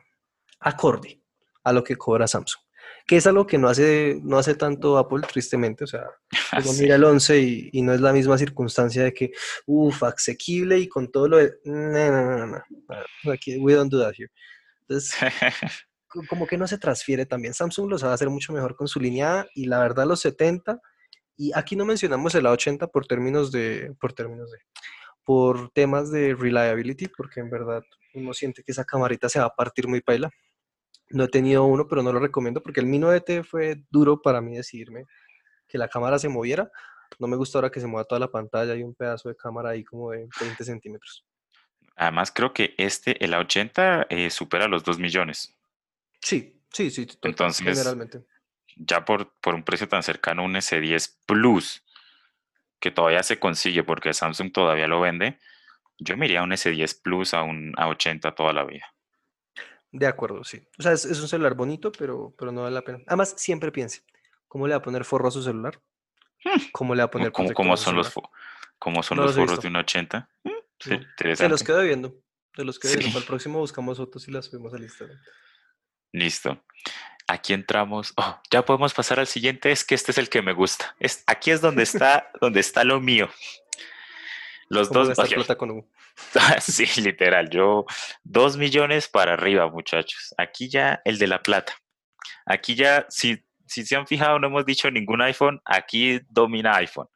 acorde 0.61 1.21
a 1.63 1.73
lo 1.73 1.83
que 1.85 1.97
cobra 1.97 2.27
Samsung. 2.27 2.63
Que 3.07 3.17
es 3.19 3.27
algo 3.27 3.47
que 3.47 3.59
no 3.59 3.69
hace, 3.69 4.19
no 4.23 4.39
hace 4.39 4.55
tanto 4.55 4.97
Apple, 4.97 5.27
tristemente. 5.31 5.85
O 5.85 5.87
sea, 5.87 6.07
uno 6.55 6.73
Sí. 6.73 6.83
mira 6.83 6.95
el 6.97 7.05
11 7.05 7.39
y, 7.39 7.69
y 7.73 7.83
no 7.83 7.93
es 7.93 8.01
la 8.01 8.13
misma 8.15 8.39
circunstancia 8.39 9.03
de 9.05 9.13
que, 9.13 9.31
uff, 9.67 10.03
asequible 10.05 10.79
y 10.79 10.89
con 10.89 11.11
todo 11.11 11.29
lo 11.29 11.37
de... 11.39 11.53
No, 11.65 11.75
no, 11.75 12.11
no, 12.11 12.47
no, 12.47 12.47
no. 13.27 13.33
Aquí, 13.33 13.59
we 13.59 13.75
don't 13.75 13.91
do 13.93 14.01
that 14.03 14.15
here. 14.19 14.31
Entonces, 14.83 15.15
co- 16.09 16.23
como 16.29 16.47
que 16.47 16.57
no 16.57 16.67
se 16.67 16.79
transfiere 16.79 17.27
también. 17.27 17.53
Samsung 17.53 17.91
lo 17.91 17.99
sabe 17.99 18.15
hacer 18.15 18.31
mucho 18.31 18.53
mejor 18.55 18.75
con 18.75 18.89
su 18.89 18.99
línea 19.01 19.41
A 19.41 19.47
y 19.55 19.67
la 19.67 19.81
verdad 19.81 20.07
los 20.07 20.21
70, 20.21 20.81
y 21.37 21.53
aquí 21.55 21.77
no 21.77 21.85
mencionamos 21.85 22.35
el 22.35 22.47
A80 22.47 22.91
por 22.91 23.07
términos 23.07 23.51
de, 23.51 23.95
por 24.01 24.13
términos 24.13 24.51
de, 24.51 24.59
por 25.25 25.71
temas 25.71 26.11
de 26.11 26.35
reliability, 26.35 27.09
porque 27.09 27.41
en 27.41 27.51
verdad 27.51 27.83
uno 28.15 28.33
siente 28.33 28.63
que 28.63 28.73
esa 28.73 28.85
camarita 28.85 29.29
se 29.29 29.41
va 29.41 29.47
a 29.47 29.55
partir 29.55 29.89
muy 29.89 30.01
paila. 30.01 30.31
No 31.11 31.25
he 31.25 31.29
tenido 31.29 31.65
uno, 31.65 31.87
pero 31.89 32.03
no 32.03 32.13
lo 32.13 32.21
recomiendo 32.21 32.63
porque 32.63 32.81
el 32.81 32.87
Mi 32.87 32.99
9T 32.99 33.45
fue 33.45 33.83
duro 33.91 34.21
para 34.21 34.41
mí 34.41 34.57
decidirme 34.57 35.05
que 35.69 35.79
la 35.79 35.89
cámara 35.89 36.19
se 36.19 36.29
moviera. 36.29 36.71
No 37.19 37.27
me 37.27 37.37
gusta 37.37 37.59
ahora 37.59 37.71
que 37.71 37.81
se 37.81 37.87
mueva 37.87 38.05
toda 38.05 38.19
la 38.19 38.31
pantalla 38.31 38.75
y 38.75 38.83
un 38.83 38.95
pedazo 38.95 39.29
de 39.29 39.37
cámara 39.37 39.71
ahí 39.71 39.85
como 39.85 40.11
de 40.11 40.29
20 40.41 40.65
centímetros. 40.65 41.25
Además, 41.97 42.33
creo 42.33 42.53
que 42.53 42.75
este, 42.77 43.23
el 43.25 43.35
A80, 43.35 44.07
eh, 44.09 44.31
supera 44.31 44.67
los 44.67 44.83
2 44.83 44.99
millones. 44.99 45.55
Sí, 46.21 46.61
sí, 46.73 46.91
sí. 46.91 47.07
Entonces, 47.23 47.65
generalmente. 47.65 48.25
Ya 48.77 49.05
por, 49.05 49.33
por 49.41 49.55
un 49.55 49.63
precio 49.63 49.89
tan 49.89 50.03
cercano, 50.03 50.45
un 50.45 50.55
S10 50.55 51.17
Plus, 51.27 51.83
que 52.81 52.91
todavía 52.91 53.23
se 53.23 53.39
consigue 53.39 53.83
porque 53.85 54.13
Samsung 54.13 54.53
todavía 54.53 54.89
lo 54.89 55.01
vende, 55.01 55.39
yo 55.99 56.17
me 56.17 56.27
iría 56.27 56.41
a 56.41 56.43
un 56.43 56.51
S10 56.51 57.01
Plus 57.03 57.35
a 57.35 57.43
un 57.43 57.73
A80 57.75 58.35
toda 58.35 58.53
la 58.53 58.65
vida. 58.65 58.93
De 59.93 60.07
acuerdo, 60.09 60.43
sí. 60.43 60.67
O 60.79 60.83
sea, 60.83 60.93
es, 60.93 61.05
es 61.05 61.21
un 61.21 61.29
celular 61.29 61.55
bonito, 61.55 61.93
pero, 61.93 62.35
pero 62.37 62.51
no 62.51 62.63
vale 62.63 62.75
la 62.75 62.83
pena. 62.83 62.99
Además, 63.07 63.35
siempre 63.37 63.71
piense, 63.71 64.03
¿cómo 64.49 64.67
le 64.67 64.73
va 64.75 64.79
a 64.79 64.83
poner 64.83 65.05
forro 65.05 65.29
a 65.29 65.31
su 65.31 65.41
celular? 65.43 65.81
¿Cómo 66.73 66.95
le 66.95 67.03
va 67.03 67.05
a 67.07 67.11
poner 67.11 67.31
¿Cómo, 67.33 67.53
cómo 67.55 67.77
son 67.77 67.95
los, 67.97 68.09
celular? 68.09 68.31
fo- 68.33 68.37
cómo 68.79 69.03
son 69.05 69.17
No 69.19 69.23
los 69.25 69.37
los 69.37 69.47
visto. 69.47 69.63
de 69.63 69.69
un 69.69 69.77
80? 69.77 70.29
Mm, 70.43 70.51
sí, 70.81 70.91
No. 71.25 71.37
Se 71.37 71.49
los 71.49 71.63
quedo 71.63 71.81
viendo. 71.83 72.15
Se 72.57 72.65
los 72.65 72.79
quedo 72.81 72.91
viendo. 72.91 73.07
Sí. 73.07 73.13
Para 73.13 73.21
el 73.23 73.27
próximo 73.29 73.59
buscamos 73.61 73.97
fotos 73.99 74.27
y 74.29 74.33
las 74.33 74.47
subimos 74.47 74.75
al 74.75 74.83
Instagram. 74.83 75.19
Listo. 76.13 76.65
Aquí 77.27 77.55
entramos. 77.55 78.13
Oh, 78.17 78.39
ya 78.51 78.65
podemos 78.65 78.93
pasar 78.93 79.19
al 79.19 79.27
siguiente. 79.27 79.71
Es 79.73 79.85
que 79.85 79.95
este 79.95 80.13
es 80.13 80.19
el 80.19 80.29
que 80.29 80.43
me 80.43 80.53
gusta. 80.53 80.95
Es, 80.99 81.25
aquí 81.27 81.51
es 81.51 81.61
donde 81.61 81.83
está, 81.83 82.31
donde 82.41 82.61
está 82.61 82.85
lo 82.85 83.01
mío. 83.01 83.31
Los 84.69 84.89
¿Cómo 84.89 85.05
dos. 85.05 85.29
plata 85.29 85.57
con 85.57 85.71
Hugo? 85.71 85.89
Sí, 86.61 86.87
literal. 87.01 87.51
Yo, 87.51 87.87
dos 88.23 88.57
millones 88.57 89.09
para 89.09 89.33
arriba, 89.35 89.69
muchachos. 89.69 90.35
Aquí 90.39 90.69
ya 90.69 91.01
el 91.05 91.19
de 91.19 91.27
la 91.27 91.43
plata. 91.43 91.75
Aquí 92.47 92.75
ya, 92.75 93.07
si, 93.09 93.43
si 93.67 93.85
se 93.85 93.97
han 93.97 94.07
fijado, 94.07 94.39
no 94.39 94.47
hemos 94.49 94.65
dicho 94.67 94.91
ningún 94.91 95.23
iPhone. 95.23 95.61
Aquí 95.65 96.21
domina 96.29 96.77
iPhone. 96.77 97.09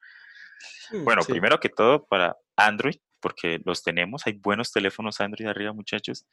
Mm, 0.90 1.04
Bueno, 1.04 1.22
sí. 1.22 1.32
primero 1.32 1.60
que 1.60 1.68
todo 1.68 2.06
para 2.06 2.36
Android, 2.56 2.96
porque 3.20 3.60
los 3.64 3.82
tenemos. 3.82 4.26
Hay 4.26 4.32
buenos 4.32 4.72
teléfonos 4.72 5.20
Android 5.20 5.46
arriba, 5.48 5.72
muchachos. 5.72 6.26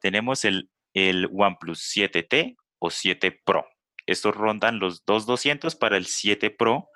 Tenemos 0.00 0.44
el, 0.44 0.68
el 0.94 1.28
OnePlus 1.32 1.80
7T 1.96 2.56
o 2.84 2.90
7 2.90 3.40
Pro. 3.44 3.66
Estos 4.06 4.34
rondan 4.34 4.78
los 4.78 5.06
2200 5.06 5.74
para 5.74 5.96
el 5.96 6.04
7 6.04 6.50
Pro 6.50 6.90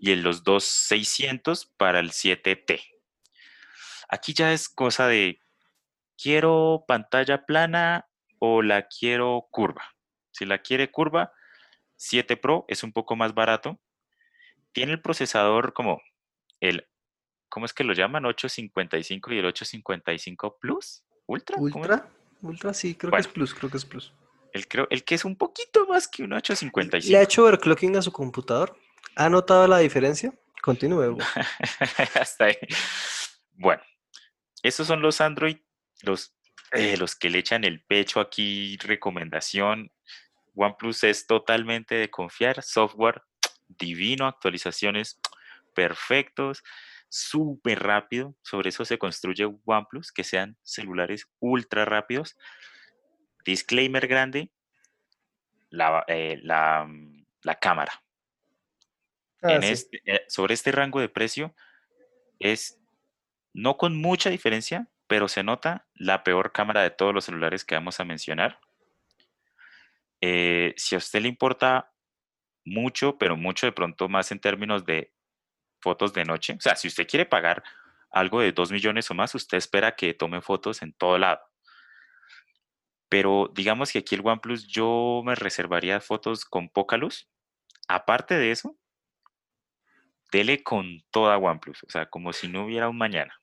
y 0.00 0.12
en 0.12 0.22
los 0.22 0.44
2600 0.44 1.66
para 1.76 1.98
el 1.98 2.10
7T. 2.12 2.80
Aquí 4.08 4.32
ya 4.32 4.52
es 4.52 4.68
cosa 4.68 5.08
de, 5.08 5.40
¿quiero 6.16 6.84
pantalla 6.86 7.44
plana 7.46 8.08
o 8.38 8.62
la 8.62 8.86
quiero 8.86 9.48
curva? 9.50 9.82
Si 10.30 10.46
la 10.46 10.58
quiere 10.58 10.92
curva, 10.92 11.32
7 11.96 12.36
Pro 12.36 12.64
es 12.68 12.84
un 12.84 12.92
poco 12.92 13.16
más 13.16 13.34
barato. 13.34 13.80
Tiene 14.70 14.92
el 14.92 15.02
procesador 15.02 15.72
como 15.72 16.00
el, 16.60 16.88
¿cómo 17.48 17.66
es 17.66 17.72
que 17.72 17.82
lo 17.82 17.92
llaman? 17.92 18.24
855 18.24 19.32
y 19.32 19.38
el 19.38 19.46
855 19.46 20.58
Plus, 20.60 21.02
Ultra. 21.26 21.56
¿Ultra? 21.58 22.08
Ultra, 22.40 22.72
sí, 22.72 22.94
creo 22.94 23.10
que 23.10 23.18
es 23.18 23.26
Bueno. 23.26 23.34
Plus, 23.34 23.54
creo 23.54 23.70
que 23.70 23.76
es 23.78 23.84
Plus. 23.84 24.12
El, 24.52 24.68
creo, 24.68 24.86
el 24.90 25.04
que 25.04 25.14
es 25.14 25.24
un 25.24 25.36
poquito 25.36 25.86
más 25.86 26.08
que 26.08 26.22
un 26.22 26.30
¿Le 26.30 26.36
ha 26.36 26.38
855. 26.38 27.22
hecho 27.22 27.44
overclocking 27.44 27.96
a 27.96 28.02
su 28.02 28.12
computador? 28.12 28.76
¿Ha 29.16 29.28
notado 29.28 29.66
la 29.66 29.78
diferencia? 29.78 30.32
Continúe. 30.62 31.18
Hasta 32.14 32.46
ahí. 32.46 32.56
Bueno, 33.54 33.82
estos 34.62 34.86
son 34.86 35.02
los 35.02 35.20
Android, 35.20 35.58
los, 36.02 36.34
eh, 36.72 36.96
los 36.96 37.16
que 37.16 37.30
le 37.30 37.38
echan 37.38 37.64
el 37.64 37.82
pecho 37.82 38.20
aquí, 38.20 38.76
recomendación. 38.78 39.90
OnePlus 40.54 41.04
es 41.04 41.26
totalmente 41.26 41.94
de 41.94 42.10
confiar, 42.10 42.62
software 42.62 43.22
divino, 43.68 44.26
actualizaciones 44.26 45.20
perfectos, 45.74 46.62
súper 47.08 47.82
rápido. 47.82 48.34
Sobre 48.42 48.70
eso 48.70 48.84
se 48.84 48.98
construye 48.98 49.48
OnePlus, 49.64 50.12
que 50.12 50.24
sean 50.24 50.56
celulares 50.62 51.28
ultra 51.38 51.84
rápidos. 51.84 52.36
Disclaimer 53.48 54.06
grande, 54.06 54.50
la, 55.70 56.04
eh, 56.06 56.38
la, 56.42 56.84
mm, 56.84 57.24
la 57.42 57.54
cámara 57.54 58.02
Ah, 59.42 59.54
en 59.54 59.62
sí. 59.62 59.72
este, 59.72 60.02
eh, 60.04 60.24
sobre 60.28 60.54
este 60.54 60.72
rango 60.72 61.00
de 61.00 61.08
precio 61.08 61.54
es 62.40 62.78
no 63.54 63.76
con 63.76 63.96
mucha 63.96 64.30
diferencia, 64.30 64.88
pero 65.06 65.28
se 65.28 65.42
nota 65.42 65.86
la 65.94 66.24
peor 66.24 66.52
cámara 66.52 66.82
de 66.82 66.90
todos 66.90 67.14
los 67.14 67.24
celulares 67.24 67.64
que 67.64 67.74
vamos 67.74 68.00
a 68.00 68.04
mencionar. 68.04 68.60
Eh, 70.20 70.74
si 70.76 70.94
a 70.94 70.98
usted 70.98 71.22
le 71.22 71.28
importa 71.28 71.92
mucho, 72.64 73.16
pero 73.18 73.36
mucho 73.36 73.66
de 73.66 73.72
pronto 73.72 74.08
más 74.08 74.32
en 74.32 74.40
términos 74.40 74.84
de 74.84 75.14
fotos 75.80 76.12
de 76.12 76.24
noche, 76.24 76.54
o 76.54 76.60
sea, 76.60 76.76
si 76.76 76.88
usted 76.88 77.06
quiere 77.06 77.24
pagar 77.24 77.62
algo 78.10 78.40
de 78.40 78.52
2 78.52 78.72
millones 78.72 79.10
o 79.10 79.14
más, 79.14 79.34
usted 79.34 79.58
espera 79.58 79.94
que 79.94 80.14
tome 80.14 80.40
fotos 80.42 80.82
en 80.82 80.92
todo 80.92 81.16
lado. 81.18 81.40
Pero 83.08 83.50
digamos 83.54 83.92
que 83.92 84.00
aquí 84.00 84.14
el 84.14 84.26
OnePlus 84.26 84.66
yo 84.66 85.22
me 85.24 85.34
reservaría 85.34 86.00
fotos 86.00 86.44
con 86.44 86.68
poca 86.68 86.96
luz. 86.96 87.28
Aparte 87.88 88.34
de 88.34 88.50
eso, 88.50 88.76
dele 90.30 90.62
con 90.62 91.02
toda 91.10 91.38
OnePlus, 91.38 91.84
o 91.84 91.90
sea, 91.90 92.06
como 92.06 92.32
si 92.32 92.48
no 92.48 92.64
hubiera 92.64 92.88
un 92.88 92.98
mañana. 92.98 93.34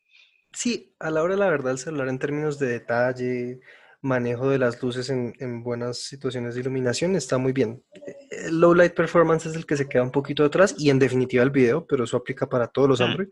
Sí, 0.54 0.96
a 1.00 1.10
la 1.10 1.24
hora 1.24 1.34
de 1.34 1.40
la 1.40 1.50
verdad, 1.50 1.74
el 1.74 1.80
celular 1.80 2.08
en 2.08 2.20
términos 2.20 2.60
de 2.60 2.68
detalle, 2.68 3.60
manejo 4.02 4.50
de 4.50 4.60
las 4.60 4.82
luces 4.82 5.10
en, 5.10 5.34
en 5.40 5.64
buenas 5.64 5.98
situaciones 5.98 6.54
de 6.54 6.62
iluminación 6.62 7.16
está 7.16 7.38
muy 7.38 7.52
bien. 7.52 7.84
El 8.30 8.60
low 8.60 8.74
light 8.74 8.94
performance 8.94 9.48
es 9.48 9.56
el 9.56 9.66
que 9.66 9.76
se 9.76 9.90
queda 9.90 10.04
un 10.04 10.12
poquito 10.12 10.46
atrás 10.46 10.76
y 10.78 10.92
en 10.92 11.00
definitiva 11.00 11.44
el 11.44 11.50
video, 11.50 11.86
pero 11.86 12.04
eso 12.04 12.18
aplica 12.18 12.48
para 12.48 12.68
todos 12.68 12.88
los 12.88 13.00
Mm. 13.02 13.04
Android. 13.04 13.30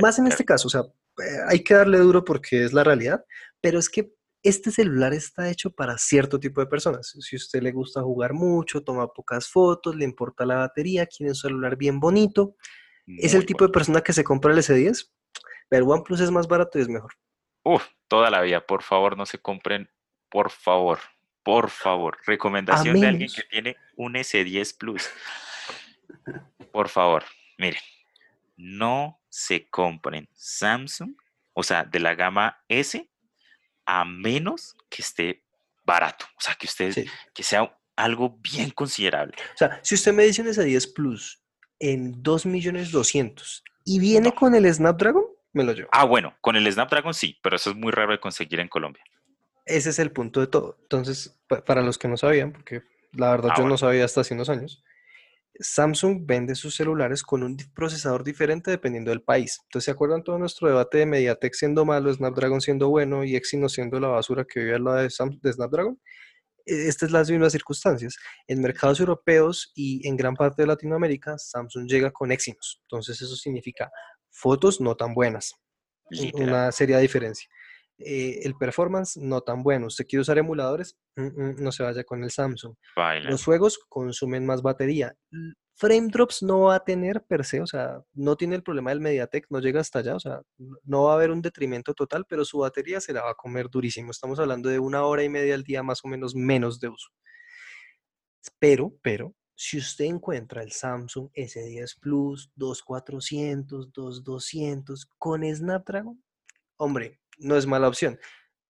Más 0.00 0.18
en 0.18 0.26
este 0.26 0.44
caso, 0.44 0.68
o 0.68 0.70
sea, 0.70 0.80
eh, 0.80 1.38
hay 1.48 1.62
que 1.62 1.74
darle 1.74 1.98
duro 1.98 2.24
porque 2.24 2.64
es 2.64 2.72
la 2.72 2.84
realidad, 2.84 3.24
pero 3.60 3.78
es 3.78 3.90
que 3.90 4.12
este 4.42 4.70
celular 4.70 5.12
está 5.12 5.50
hecho 5.50 5.70
para 5.70 5.98
cierto 5.98 6.40
tipo 6.40 6.60
de 6.60 6.66
personas. 6.66 7.14
Si 7.18 7.36
a 7.36 7.38
usted 7.38 7.62
le 7.62 7.72
gusta 7.72 8.02
jugar 8.02 8.32
mucho, 8.32 8.82
toma 8.82 9.08
pocas 9.08 9.48
fotos, 9.48 9.96
le 9.96 10.04
importa 10.04 10.46
la 10.46 10.56
batería, 10.56 11.06
quiere 11.06 11.30
un 11.30 11.36
celular 11.36 11.76
bien 11.76 12.00
bonito, 12.00 12.56
es 13.06 13.34
el 13.34 13.44
tipo 13.44 13.66
de 13.66 13.72
persona 13.72 14.02
que 14.02 14.12
se 14.12 14.24
compra 14.24 14.52
el 14.52 14.58
S10, 14.58 15.10
pero 15.68 15.84
el 15.84 15.90
OnePlus 15.90 16.20
es 16.20 16.30
más 16.30 16.46
barato 16.46 16.78
y 16.78 16.82
es 16.82 16.88
mejor. 16.88 17.12
Uf, 17.64 17.86
toda 18.08 18.30
la 18.30 18.40
vida, 18.40 18.64
por 18.64 18.82
favor, 18.82 19.16
no 19.16 19.26
se 19.26 19.38
compren, 19.38 19.90
por 20.28 20.50
favor, 20.50 21.00
por 21.42 21.70
favor. 21.70 22.18
Recomendación 22.24 23.00
de 23.00 23.06
alguien 23.06 23.30
que 23.34 23.42
tiene 23.42 23.76
un 23.96 24.14
S10 24.14 24.76
Plus. 24.78 25.08
Por 26.72 26.88
favor, 26.88 27.24
miren, 27.58 27.80
no 28.56 29.20
se 29.28 29.68
compren 29.68 30.28
Samsung, 30.34 31.14
o 31.52 31.62
sea, 31.62 31.84
de 31.84 31.98
la 31.98 32.14
gama 32.14 32.62
S, 32.68 33.10
a 33.92 34.04
menos 34.04 34.76
que 34.88 35.02
esté 35.02 35.42
barato, 35.84 36.24
o 36.38 36.40
sea, 36.40 36.54
que 36.54 36.66
usted, 36.66 36.92
Sí. 36.92 37.06
que 37.34 37.42
sea 37.42 37.76
algo 37.96 38.38
bien 38.40 38.70
considerable. 38.70 39.34
O 39.54 39.56
sea, 39.56 39.80
si 39.82 39.96
usted 39.96 40.12
me 40.12 40.22
dice 40.24 40.42
un 40.42 40.48
S10 40.48 40.92
Plus 40.94 41.42
en 41.80 42.22
2 42.22 42.46
millones 42.46 42.92
200 42.92 43.64
y 43.84 43.98
viene 43.98 44.28
No. 44.28 44.34
con 44.36 44.54
el 44.54 44.72
Snapdragon, 44.72 45.24
me 45.52 45.64
lo 45.64 45.72
llevo. 45.72 45.88
Ah, 45.92 46.04
bueno, 46.04 46.36
con 46.40 46.54
el 46.54 46.72
Snapdragon 46.72 47.12
sí, 47.14 47.36
pero 47.42 47.56
eso 47.56 47.70
es 47.70 47.76
muy 47.76 47.90
raro 47.90 48.12
de 48.12 48.20
conseguir 48.20 48.60
en 48.60 48.68
Colombia. 48.68 49.02
Ese 49.66 49.90
es 49.90 49.98
el 49.98 50.12
punto 50.12 50.38
de 50.40 50.46
todo. 50.46 50.78
Entonces, 50.82 51.36
pa- 51.48 51.64
para 51.64 51.82
los 51.82 51.98
que 51.98 52.06
no 52.06 52.16
sabían, 52.16 52.52
porque 52.52 52.82
la 53.12 53.30
verdad 53.32 53.50
Ah, 53.50 53.54
yo 53.56 53.62
bueno. 53.62 53.74
no 53.74 53.78
sabía 53.78 54.04
hasta 54.04 54.20
hace 54.20 54.34
unos 54.34 54.48
años, 54.48 54.84
Samsung 55.58 56.24
vende 56.26 56.54
sus 56.54 56.74
celulares 56.74 57.22
con 57.22 57.42
un 57.42 57.56
procesador 57.74 58.24
diferente 58.24 58.70
dependiendo 58.70 59.10
del 59.10 59.22
país. 59.22 59.58
Entonces, 59.64 59.86
¿se 59.86 59.90
acuerdan 59.90 60.22
todo 60.24 60.38
nuestro 60.38 60.68
debate 60.68 60.98
de 60.98 61.06
MediaTek 61.06 61.52
siendo 61.54 61.84
malo, 61.84 62.12
Snapdragon 62.12 62.60
siendo 62.60 62.88
bueno 62.88 63.24
y 63.24 63.36
Exynos 63.36 63.72
siendo 63.72 64.00
la 64.00 64.08
basura 64.08 64.44
que 64.44 64.60
vive 64.60 64.76
al 64.76 64.84
lado 64.84 64.96
de, 64.98 65.10
Sam- 65.10 65.38
de 65.40 65.52
Snapdragon? 65.52 66.00
E- 66.64 66.88
Estas 66.88 67.10
son 67.10 67.18
las 67.18 67.30
mismas 67.30 67.52
circunstancias. 67.52 68.16
En 68.46 68.60
mercados 68.62 69.00
europeos 69.00 69.72
y 69.74 70.06
en 70.08 70.16
gran 70.16 70.34
parte 70.34 70.62
de 70.62 70.68
Latinoamérica, 70.68 71.36
Samsung 71.36 71.86
llega 71.88 72.10
con 72.10 72.32
Exynos. 72.32 72.80
Entonces, 72.82 73.20
eso 73.20 73.36
significa 73.36 73.90
fotos 74.30 74.80
no 74.80 74.94
tan 74.96 75.12
buenas, 75.12 75.54
Literal. 76.10 76.48
una 76.48 76.72
seria 76.72 76.98
diferencia. 76.98 77.50
Eh, 78.00 78.40
el 78.44 78.54
performance 78.54 79.16
no 79.16 79.40
tan 79.40 79.62
bueno. 79.62 79.86
¿Usted 79.86 80.06
quiere 80.06 80.22
usar 80.22 80.38
emuladores? 80.38 80.96
Mm, 81.16 81.22
mm, 81.26 81.54
no 81.62 81.72
se 81.72 81.82
vaya 81.82 82.04
con 82.04 82.22
el 82.24 82.30
Samsung. 82.30 82.74
Baila. 82.96 83.30
Los 83.30 83.44
juegos 83.44 83.78
consumen 83.88 84.46
más 84.46 84.62
batería. 84.62 85.14
Frame 85.76 86.08
drops 86.08 86.42
no 86.42 86.60
va 86.60 86.74
a 86.74 86.84
tener 86.84 87.24
per 87.24 87.42
se, 87.42 87.62
o 87.62 87.66
sea, 87.66 88.02
no 88.12 88.36
tiene 88.36 88.54
el 88.54 88.62
problema 88.62 88.90
del 88.90 89.00
MediaTek, 89.00 89.46
no 89.48 89.60
llega 89.60 89.80
hasta 89.80 90.00
allá, 90.00 90.14
o 90.14 90.20
sea, 90.20 90.42
no 90.84 91.04
va 91.04 91.12
a 91.12 91.14
haber 91.14 91.30
un 91.30 91.40
detrimento 91.40 91.94
total, 91.94 92.26
pero 92.28 92.44
su 92.44 92.58
batería 92.58 93.00
se 93.00 93.14
la 93.14 93.22
va 93.22 93.30
a 93.30 93.34
comer 93.34 93.70
durísimo. 93.70 94.10
Estamos 94.10 94.38
hablando 94.38 94.68
de 94.68 94.78
una 94.78 95.04
hora 95.04 95.22
y 95.22 95.30
media 95.30 95.54
al 95.54 95.62
día 95.62 95.82
más 95.82 96.00
o 96.04 96.08
menos 96.08 96.34
menos 96.34 96.80
de 96.80 96.88
uso. 96.88 97.08
Pero, 98.58 98.92
pero, 99.02 99.34
si 99.54 99.78
usted 99.78 100.06
encuentra 100.06 100.62
el 100.62 100.72
Samsung 100.72 101.30
S10 101.34 101.98
Plus 102.00 102.50
2400, 102.56 103.92
2200 103.92 105.06
con 105.18 105.42
Snapdragon, 105.44 106.22
hombre, 106.76 107.19
no 107.40 107.56
es 107.56 107.66
mala 107.66 107.88
opción. 107.88 108.18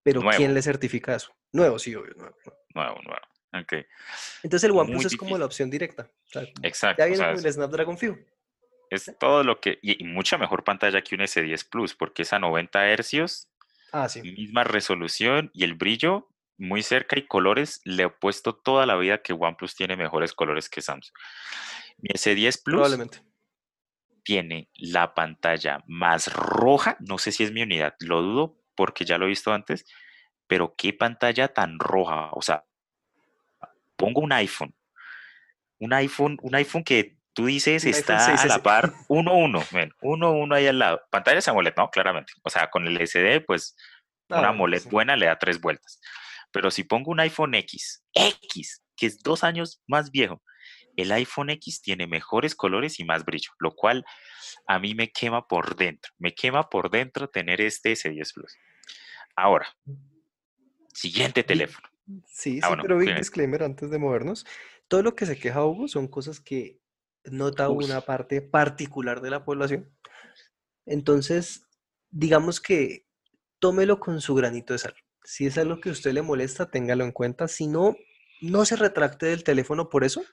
Pero 0.03 0.21
Nuevo. 0.21 0.35
¿quién 0.37 0.53
le 0.53 0.61
certifica 0.61 1.15
eso? 1.15 1.31
Nuevo, 1.53 1.77
sí, 1.79 1.93
obvio, 1.95 2.13
nuevo. 2.15 2.35
nuevo. 2.45 2.59
Nuevo, 2.73 3.01
nuevo. 3.03 3.21
Ok, 3.53 3.73
Entonces 4.43 4.63
el 4.69 4.71
OnePlus 4.71 4.95
Muy 4.95 5.05
es 5.05 5.17
como 5.17 5.37
la 5.37 5.45
opción 5.45 5.69
directa. 5.69 6.09
O 6.09 6.29
sea, 6.29 6.43
exacto. 6.63 6.99
ya 6.99 7.03
o 7.03 7.07
viene 7.07 7.17
sea, 7.17 7.27
con 7.27 7.35
es- 7.39 7.45
el 7.45 7.53
Snapdragon 7.53 7.97
es 8.89 9.11
todo 9.19 9.43
lo 9.43 9.59
que. 9.59 9.77
Y, 9.81 10.01
y 10.03 10.07
mucha 10.07 10.37
mejor 10.37 10.63
pantalla 10.63 11.01
que 11.01 11.15
un 11.15 11.21
S10 11.21 11.69
Plus, 11.69 11.93
porque 11.95 12.21
es 12.23 12.31
a 12.33 12.39
90 12.39 12.87
hercios, 12.89 13.47
Ah, 13.91 14.07
sí. 14.09 14.21
misma 14.21 14.63
resolución 14.63 15.49
y 15.53 15.63
el 15.65 15.73
brillo 15.75 16.29
muy 16.57 16.81
cerca 16.83 17.17
y 17.19 17.25
colores. 17.27 17.81
Le 17.83 18.03
he 18.03 18.09
puesto 18.09 18.55
toda 18.55 18.85
la 18.85 18.95
vida 18.95 19.21
que 19.21 19.33
OnePlus 19.33 19.75
tiene 19.75 19.95
mejores 19.97 20.33
colores 20.33 20.69
que 20.69 20.81
Samsung. 20.81 21.13
Mi 21.99 22.09
S10 22.13 22.61
Plus 22.63 22.75
Probablemente. 22.77 23.21
tiene 24.23 24.69
la 24.75 25.13
pantalla 25.13 25.83
más 25.87 26.31
roja. 26.33 26.95
No 27.01 27.17
sé 27.17 27.31
si 27.31 27.43
es 27.43 27.51
mi 27.51 27.63
unidad, 27.63 27.95
lo 27.99 28.21
dudo 28.21 28.60
porque 28.75 29.05
ya 29.05 29.17
lo 29.17 29.25
he 29.25 29.29
visto 29.29 29.53
antes, 29.53 29.85
pero 30.47 30.75
qué 30.77 30.93
pantalla 30.93 31.47
tan 31.47 31.79
roja. 31.79 32.29
O 32.33 32.41
sea, 32.41 32.63
pongo 33.95 34.21
un 34.21 34.31
iPhone, 34.33 34.73
un 35.79 35.93
iPhone, 35.93 36.37
un 36.41 36.55
iPhone 36.55 36.83
que 36.83 37.17
tú 37.33 37.45
dices 37.45 37.83
Un 37.83 37.89
está 37.89 38.17
a 38.17 38.35
6S. 38.37 38.47
la 38.47 38.59
par 38.59 38.91
1-1, 39.07 39.71
men, 39.71 39.91
1-1 40.01 40.55
ahí 40.55 40.67
al 40.67 40.79
lado. 40.79 41.01
Pantalla 41.09 41.39
es 41.39 41.47
AMOLED, 41.47 41.75
no, 41.77 41.89
claramente. 41.89 42.33
O 42.43 42.49
sea, 42.49 42.69
con 42.69 42.87
el 42.87 42.97
SD, 43.07 43.41
pues 43.41 43.75
Ah, 44.31 44.39
una 44.39 44.49
AMOLED 44.49 44.79
sí. 44.79 44.89
buena 44.89 45.15
le 45.15 45.25
da 45.25 45.37
tres 45.37 45.59
vueltas. 45.59 45.99
Pero 46.51 46.71
si 46.71 46.83
pongo 46.83 47.11
un 47.11 47.19
iPhone 47.19 47.53
X, 47.55 48.03
X, 48.13 48.83
que 48.95 49.05
es 49.05 49.21
dos 49.21 49.43
años 49.43 49.81
más 49.87 50.11
viejo, 50.11 50.41
el 51.01 51.11
iPhone 51.11 51.49
X 51.51 51.81
tiene 51.81 52.07
mejores 52.07 52.55
colores 52.55 52.99
y 52.99 53.03
más 53.03 53.25
brillo, 53.25 53.51
lo 53.59 53.75
cual 53.75 54.05
a 54.67 54.79
mí 54.79 54.95
me 54.95 55.11
quema 55.11 55.47
por 55.47 55.75
dentro. 55.75 56.11
Me 56.17 56.33
quema 56.33 56.69
por 56.69 56.89
dentro 56.89 57.29
tener 57.29 57.61
este 57.61 57.91
S10 57.93 58.33
Plus. 58.33 58.57
Ahora, 59.35 59.67
siguiente 60.93 61.43
teléfono. 61.43 61.87
Sí, 62.27 62.59
Ah, 62.61 62.67
sí, 62.67 62.67
bueno, 62.67 62.83
pero 62.83 62.97
big 62.97 63.15
disclaimer 63.15 63.63
antes 63.63 63.89
de 63.89 63.97
movernos. 63.97 64.45
Todo 64.87 65.03
lo 65.03 65.15
que 65.15 65.25
se 65.25 65.37
queja 65.37 65.65
Hugo 65.65 65.87
son 65.87 66.07
cosas 66.07 66.39
que 66.39 66.79
nota 67.23 67.69
una 67.69 68.01
parte 68.01 68.41
particular 68.41 69.21
de 69.21 69.29
la 69.29 69.45
población. 69.45 69.89
Entonces, 70.85 71.63
digamos 72.09 72.59
que 72.59 73.05
tómelo 73.59 73.99
con 73.99 74.19
su 74.21 74.35
granito 74.35 74.73
de 74.73 74.79
sal. 74.79 74.95
Si 75.23 75.45
es 75.45 75.57
algo 75.57 75.79
que 75.79 75.89
a 75.89 75.91
usted 75.91 76.13
le 76.13 76.23
molesta, 76.23 76.69
téngalo 76.69 77.03
en 77.03 77.11
cuenta. 77.11 77.47
Si 77.47 77.67
no, 77.67 77.95
no 78.41 78.65
se 78.65 78.75
retracte 78.75 79.27
del 79.27 79.43
teléfono 79.43 79.87
por 79.89 80.03
eso, 80.03 80.23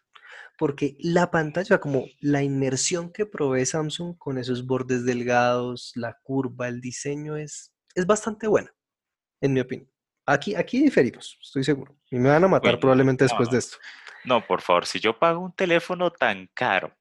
porque 0.59 0.97
la 0.99 1.31
pantalla, 1.31 1.79
como 1.79 2.07
la 2.21 2.43
inmersión 2.43 3.13
que 3.13 3.25
provee 3.25 3.65
Samsung 3.65 4.19
con 4.19 4.39
esos 4.39 4.67
bordes 4.67 5.05
delgados, 5.05 5.93
la 5.95 6.19
curva, 6.23 6.67
el 6.67 6.81
diseño 6.81 7.37
es, 7.37 7.73
es 7.95 8.07
bastante 8.07 8.49
buena, 8.49 8.75
en 9.41 9.53
mi 9.53 9.61
opinión. 9.61 9.89
Aquí, 10.27 10.57
aquí 10.57 10.83
diferimos, 10.83 11.39
estoy 11.41 11.63
seguro. 11.63 11.97
Y 12.11 12.19
me 12.19 12.29
van 12.29 12.43
a 12.43 12.49
matar 12.49 12.79
probablemente 12.81 13.25
no, 13.25 13.29
después 13.29 13.51
de 13.51 13.59
esto. 13.59 13.79
No, 14.25 14.45
por 14.47 14.61
favor, 14.61 14.85
si 14.85 14.99
yo 14.99 15.19
pago 15.19 15.41
un 15.41 15.55
teléfono 15.55 16.11
tan 16.11 16.51
caro 16.53 16.93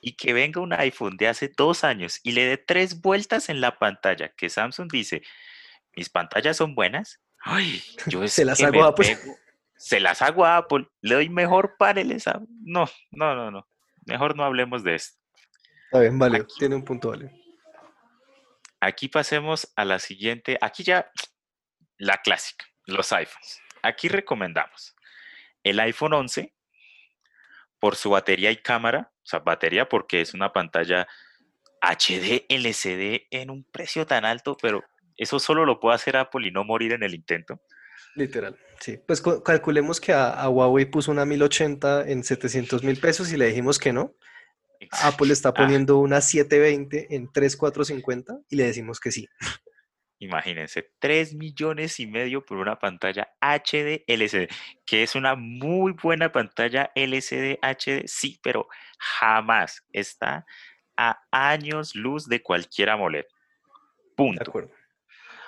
y 0.00 0.12
que 0.16 0.32
venga 0.32 0.60
un 0.60 0.72
iPhone 0.72 1.16
de 1.16 1.26
hace 1.26 1.52
dos 1.54 1.82
años 1.82 2.20
y 2.22 2.30
le 2.30 2.44
dé 2.44 2.58
tres 2.58 3.00
vueltas 3.00 3.48
en 3.48 3.60
la 3.60 3.76
pantalla, 3.76 4.32
que 4.36 4.48
Samsung 4.48 4.90
dice, 4.90 5.22
mis 5.96 6.08
pantallas 6.08 6.56
son 6.56 6.76
buenas, 6.76 7.20
ay, 7.40 7.82
yo 8.06 8.22
es 8.22 8.32
Se 8.32 8.44
las 8.44 8.58
que 8.58 8.66
hago 8.66 8.82
me 8.82 8.86
a 8.86 8.94
pego, 8.94 9.36
se 9.84 10.00
las 10.00 10.22
hago 10.22 10.46
a 10.46 10.56
Apple, 10.56 10.88
le 11.02 11.16
doy 11.16 11.28
mejor 11.28 11.76
paneles 11.76 12.26
a... 12.26 12.40
No, 12.62 12.88
no, 13.10 13.34
no, 13.34 13.50
no, 13.50 13.68
mejor 14.06 14.34
no 14.34 14.42
hablemos 14.42 14.82
de 14.82 14.94
esto. 14.94 15.20
Está 15.84 16.00
bien, 16.00 16.18
vale, 16.18 16.38
Aquí. 16.38 16.54
tiene 16.58 16.74
un 16.74 16.86
punto, 16.86 17.10
vale. 17.10 17.30
Aquí 18.80 19.08
pasemos 19.08 19.70
a 19.76 19.84
la 19.84 19.98
siguiente, 19.98 20.56
aquí 20.62 20.84
ya 20.84 21.10
la 21.98 22.16
clásica, 22.22 22.64
los 22.86 23.12
iPhones. 23.12 23.60
Aquí 23.82 24.08
recomendamos 24.08 24.96
el 25.62 25.78
iPhone 25.80 26.14
11 26.14 26.54
por 27.78 27.96
su 27.96 28.08
batería 28.08 28.50
y 28.50 28.56
cámara, 28.56 29.12
o 29.18 29.26
sea, 29.26 29.40
batería 29.40 29.86
porque 29.86 30.22
es 30.22 30.32
una 30.32 30.50
pantalla 30.50 31.06
HD 31.82 32.46
LCD 32.48 33.26
en 33.30 33.50
un 33.50 33.64
precio 33.64 34.06
tan 34.06 34.24
alto, 34.24 34.56
pero 34.62 34.82
eso 35.18 35.38
solo 35.38 35.66
lo 35.66 35.78
puede 35.78 35.96
hacer 35.96 36.16
Apple 36.16 36.48
y 36.48 36.50
no 36.52 36.64
morir 36.64 36.94
en 36.94 37.02
el 37.02 37.14
intento. 37.14 37.60
Literal, 38.14 38.58
sí. 38.80 38.98
Pues 39.06 39.20
cu- 39.20 39.42
calculemos 39.42 40.00
que 40.00 40.12
a, 40.12 40.30
a 40.30 40.48
Huawei 40.48 40.84
puso 40.86 41.10
una 41.10 41.24
1080 41.24 42.08
en 42.08 42.24
700 42.24 42.82
mil 42.82 42.98
pesos 42.98 43.32
y 43.32 43.36
le 43.36 43.46
dijimos 43.46 43.78
que 43.78 43.92
no. 43.92 44.14
Apple 45.02 45.32
está 45.32 45.48
Ah, 45.50 45.54
poniendo 45.54 45.98
una 45.98 46.20
720 46.20 47.14
en 47.14 47.32
3450 47.32 48.38
y 48.50 48.56
le 48.56 48.64
decimos 48.64 49.00
que 49.00 49.10
sí. 49.12 49.28
Imagínense, 50.20 50.90
3 51.00 51.34
millones 51.34 51.98
y 52.00 52.06
medio 52.06 52.44
por 52.44 52.58
una 52.58 52.78
pantalla 52.78 53.28
HD 53.40 54.04
LCD, 54.06 54.48
que 54.86 55.02
es 55.02 55.14
una 55.16 55.34
muy 55.34 55.92
buena 55.92 56.30
pantalla 56.32 56.90
LCD 56.94 57.58
HD, 57.60 58.04
sí, 58.06 58.38
pero 58.42 58.68
jamás 58.98 59.84
está 59.92 60.46
a 60.96 61.18
años 61.30 61.94
luz 61.94 62.26
de 62.28 62.42
cualquier 62.42 62.90
AMOLED. 62.90 63.24
De 63.24 64.14
Punto. 64.16 64.42
acuerdo. 64.48 64.70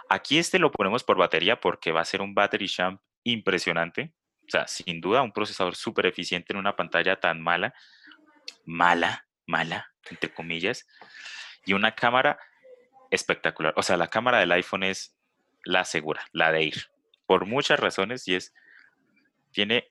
Aquí 0.08 0.38
este 0.38 0.58
lo 0.58 0.70
ponemos 0.72 1.04
por 1.04 1.16
batería 1.16 1.60
porque 1.60 1.92
va 1.92 2.00
a 2.00 2.04
ser 2.04 2.20
un 2.20 2.34
battery 2.34 2.68
champ 2.68 3.00
impresionante. 3.32 4.12
O 4.46 4.50
sea, 4.50 4.66
sin 4.68 5.00
duda, 5.00 5.22
un 5.22 5.32
procesador 5.32 5.74
súper 5.74 6.06
eficiente 6.06 6.52
en 6.52 6.58
una 6.58 6.76
pantalla 6.76 7.18
tan 7.18 7.40
mala, 7.40 7.74
mala, 8.64 9.26
mala, 9.46 9.92
entre 10.10 10.32
comillas, 10.32 10.86
y 11.64 11.72
una 11.72 11.94
cámara 11.94 12.38
espectacular. 13.10 13.74
O 13.76 13.82
sea, 13.82 13.96
la 13.96 14.08
cámara 14.08 14.38
del 14.38 14.52
iPhone 14.52 14.84
es 14.84 15.16
la 15.64 15.84
segura, 15.84 16.24
la 16.32 16.52
de 16.52 16.62
ir, 16.62 16.90
por 17.26 17.44
muchas 17.46 17.80
razones, 17.80 18.28
y 18.28 18.36
es, 18.36 18.54
tiene 19.50 19.90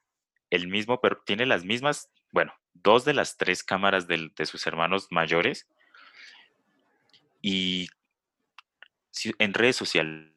el 0.49 0.67
mismo, 0.67 1.01
pero 1.01 1.21
tiene 1.25 1.45
las 1.45 1.65
mismas, 1.65 2.09
bueno, 2.31 2.53
dos 2.73 3.03
de 3.03 3.13
las 3.13 3.35
tres 3.35 3.61
cámaras 3.63 4.07
del- 4.07 4.33
de 4.35 4.45
sus 4.45 4.65
hermanos 4.67 5.07
mayores, 5.11 5.67
y 7.41 7.89
en 9.37 9.53
redes 9.53 9.75
sociales, 9.75 10.31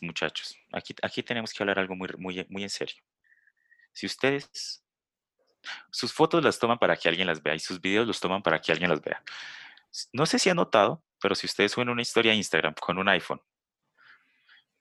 muchachos, 0.00 0.56
aquí, 0.72 0.94
aquí 1.02 1.22
tenemos 1.22 1.52
que 1.52 1.62
hablar 1.62 1.78
algo 1.78 1.94
muy, 1.94 2.08
muy, 2.18 2.46
muy 2.48 2.62
en 2.62 2.70
serio. 2.70 2.96
Si 3.92 4.06
ustedes, 4.06 4.82
sus 5.90 6.12
fotos 6.12 6.42
las 6.42 6.58
toman 6.58 6.78
para 6.78 6.96
que 6.96 7.08
alguien 7.08 7.26
las 7.26 7.42
vea 7.42 7.54
y 7.54 7.58
sus 7.58 7.80
videos 7.80 8.06
los 8.06 8.20
toman 8.20 8.42
para 8.42 8.60
que 8.60 8.72
alguien 8.72 8.90
las 8.90 9.00
vea. 9.00 9.22
No 10.12 10.26
sé 10.26 10.38
si 10.38 10.50
han 10.50 10.56
notado, 10.56 11.02
pero 11.20 11.34
si 11.34 11.46
ustedes 11.46 11.72
suben 11.72 11.88
una 11.88 12.02
historia 12.02 12.32
a 12.32 12.34
Instagram 12.34 12.74
con 12.74 12.98
un 12.98 13.08
iPhone 13.08 13.40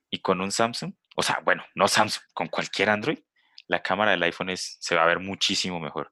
y 0.09 0.19
con 0.19 0.41
un 0.41 0.51
Samsung, 0.51 0.93
o 1.15 1.23
sea, 1.23 1.39
bueno, 1.43 1.65
no 1.75 1.87
Samsung, 1.87 2.23
con 2.33 2.47
cualquier 2.47 2.89
Android, 2.89 3.19
la 3.67 3.81
cámara 3.81 4.11
del 4.11 4.23
iPhone 4.23 4.49
es, 4.49 4.77
se 4.79 4.95
va 4.95 5.03
a 5.03 5.07
ver 5.07 5.19
muchísimo 5.19 5.79
mejor. 5.79 6.11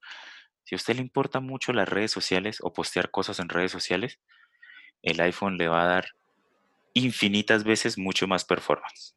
Si 0.63 0.75
a 0.75 0.77
usted 0.77 0.95
le 0.95 1.01
importa 1.01 1.39
mucho 1.39 1.73
las 1.73 1.89
redes 1.89 2.11
sociales 2.11 2.59
o 2.61 2.73
postear 2.73 3.09
cosas 3.09 3.39
en 3.39 3.49
redes 3.49 3.71
sociales, 3.71 4.19
el 5.01 5.19
iPhone 5.21 5.57
le 5.57 5.67
va 5.67 5.83
a 5.83 5.87
dar 5.87 6.11
infinitas 6.93 7.63
veces 7.63 7.97
mucho 7.97 8.27
más 8.27 8.45
performance. 8.45 9.15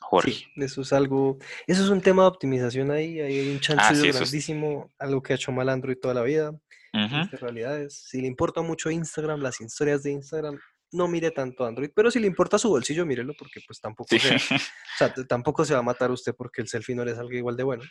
Jorge. 0.00 0.32
Sí, 0.32 0.46
eso 0.56 0.82
es 0.82 0.92
algo, 0.92 1.38
eso 1.66 1.82
es 1.82 1.88
un 1.88 2.00
tema 2.00 2.22
de 2.22 2.28
optimización 2.28 2.90
ahí, 2.90 3.20
ahí 3.20 3.38
hay 3.38 3.50
un 3.50 3.60
chance 3.60 3.82
Ah, 3.84 3.94
sí, 3.94 4.08
es- 4.08 4.16
grandísimo, 4.16 4.92
algo 4.98 5.22
que 5.22 5.32
ha 5.32 5.36
hecho 5.36 5.50
mal 5.50 5.68
Android 5.68 5.96
toda 6.00 6.14
la 6.14 6.22
vida. 6.22 6.50
Ujú. 6.50 7.16
Estas 7.24 7.40
realidades. 7.40 8.04
Si 8.08 8.20
le 8.20 8.26
importa 8.28 8.60
mucho 8.60 8.90
Instagram, 8.90 9.40
las 9.40 9.60
historias 9.60 10.02
de 10.04 10.12
Instagram, 10.12 10.58
no 10.92 11.08
mire 11.08 11.32
tanto 11.32 11.64
Android, 11.64 11.90
pero 11.92 12.10
si 12.10 12.20
le 12.20 12.26
importa 12.28 12.56
su 12.58 12.68
bolsillo, 12.68 13.04
mírelo 13.04 13.34
porque 13.36 13.60
pues 13.66 13.80
tampoco 13.80 14.08
Sí. 14.10 14.20
se, 14.20 14.36
o 14.36 14.58
sea, 14.98 15.12
tampoco 15.28 15.64
se 15.64 15.72
va 15.74 15.80
a 15.80 15.82
matar 15.82 16.10
usted 16.12 16.34
porque 16.36 16.60
el 16.62 16.68
selfie 16.68 16.94
no 16.94 17.04
le 17.04 17.14
salga 17.16 17.36
igual 17.36 17.56
de 17.56 17.64
bueno. 17.64 17.82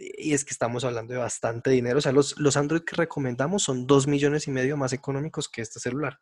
Y 0.00 0.32
es 0.32 0.44
que 0.44 0.52
estamos 0.52 0.84
hablando 0.84 1.12
de 1.12 1.18
bastante 1.18 1.70
dinero. 1.70 1.98
O 1.98 2.00
sea, 2.00 2.12
los, 2.12 2.38
los 2.38 2.56
Android 2.56 2.82
que 2.82 2.96
recomendamos 2.96 3.62
son 3.62 3.86
dos 3.86 4.06
millones 4.06 4.48
y 4.48 4.50
medio 4.50 4.76
más 4.76 4.94
económicos 4.94 5.48
que 5.48 5.60
este 5.60 5.78
celular. 5.78 6.20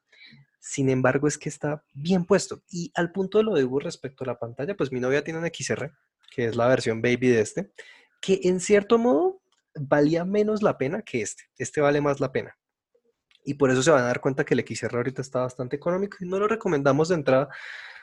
Sin 0.59 0.91
embargo, 0.91 1.29
es 1.29 1.39
que 1.39 1.49
está 1.49 1.85
bien 1.95 2.24
puesto. 2.24 2.62
Y 2.70 2.91
al 2.95 3.12
punto 3.12 3.39
de 3.39 3.45
lo 3.45 3.55
de 3.55 3.64
Hugo 3.64 3.79
respecto 3.81 4.24
a 4.24 4.26
la 4.26 4.39
pantalla, 4.39 4.76
pues 4.76 4.91
mi 4.91 4.99
novia 4.99 5.22
tiene 5.22 5.39
un 5.39 5.47
XR, 5.47 5.93
que 6.35 6.47
es 6.47 6.57
la 6.57 6.66
versión 6.66 7.01
baby 7.01 7.29
de 7.29 7.41
este, 7.41 7.70
que 8.20 8.41
en 8.43 8.59
cierto 8.59 8.99
modo 8.99 9.41
valía 9.74 10.24
menos 10.24 10.62
la 10.62 10.76
pena 10.76 11.03
que 11.03 11.22
este. 11.22 11.45
Este 11.57 11.81
vale 11.81 12.01
más 12.01 12.18
la 12.18 12.33
pena. 12.33 12.59
Y 13.45 13.55
por 13.55 13.70
eso 13.70 13.83
se 13.83 13.91
van 13.91 14.03
a 14.03 14.09
dar 14.09 14.20
cuenta 14.20 14.45
que 14.45 14.55
el 14.55 14.64
XR 14.66 14.97
ahorita 14.97 15.22
está 15.22 15.41
bastante 15.41 15.76
económico 15.76 16.18
y 16.20 16.26
no 16.26 16.39
lo 16.39 16.49
recomendamos 16.49 17.09
de 17.09 17.14
entrada, 17.14 17.49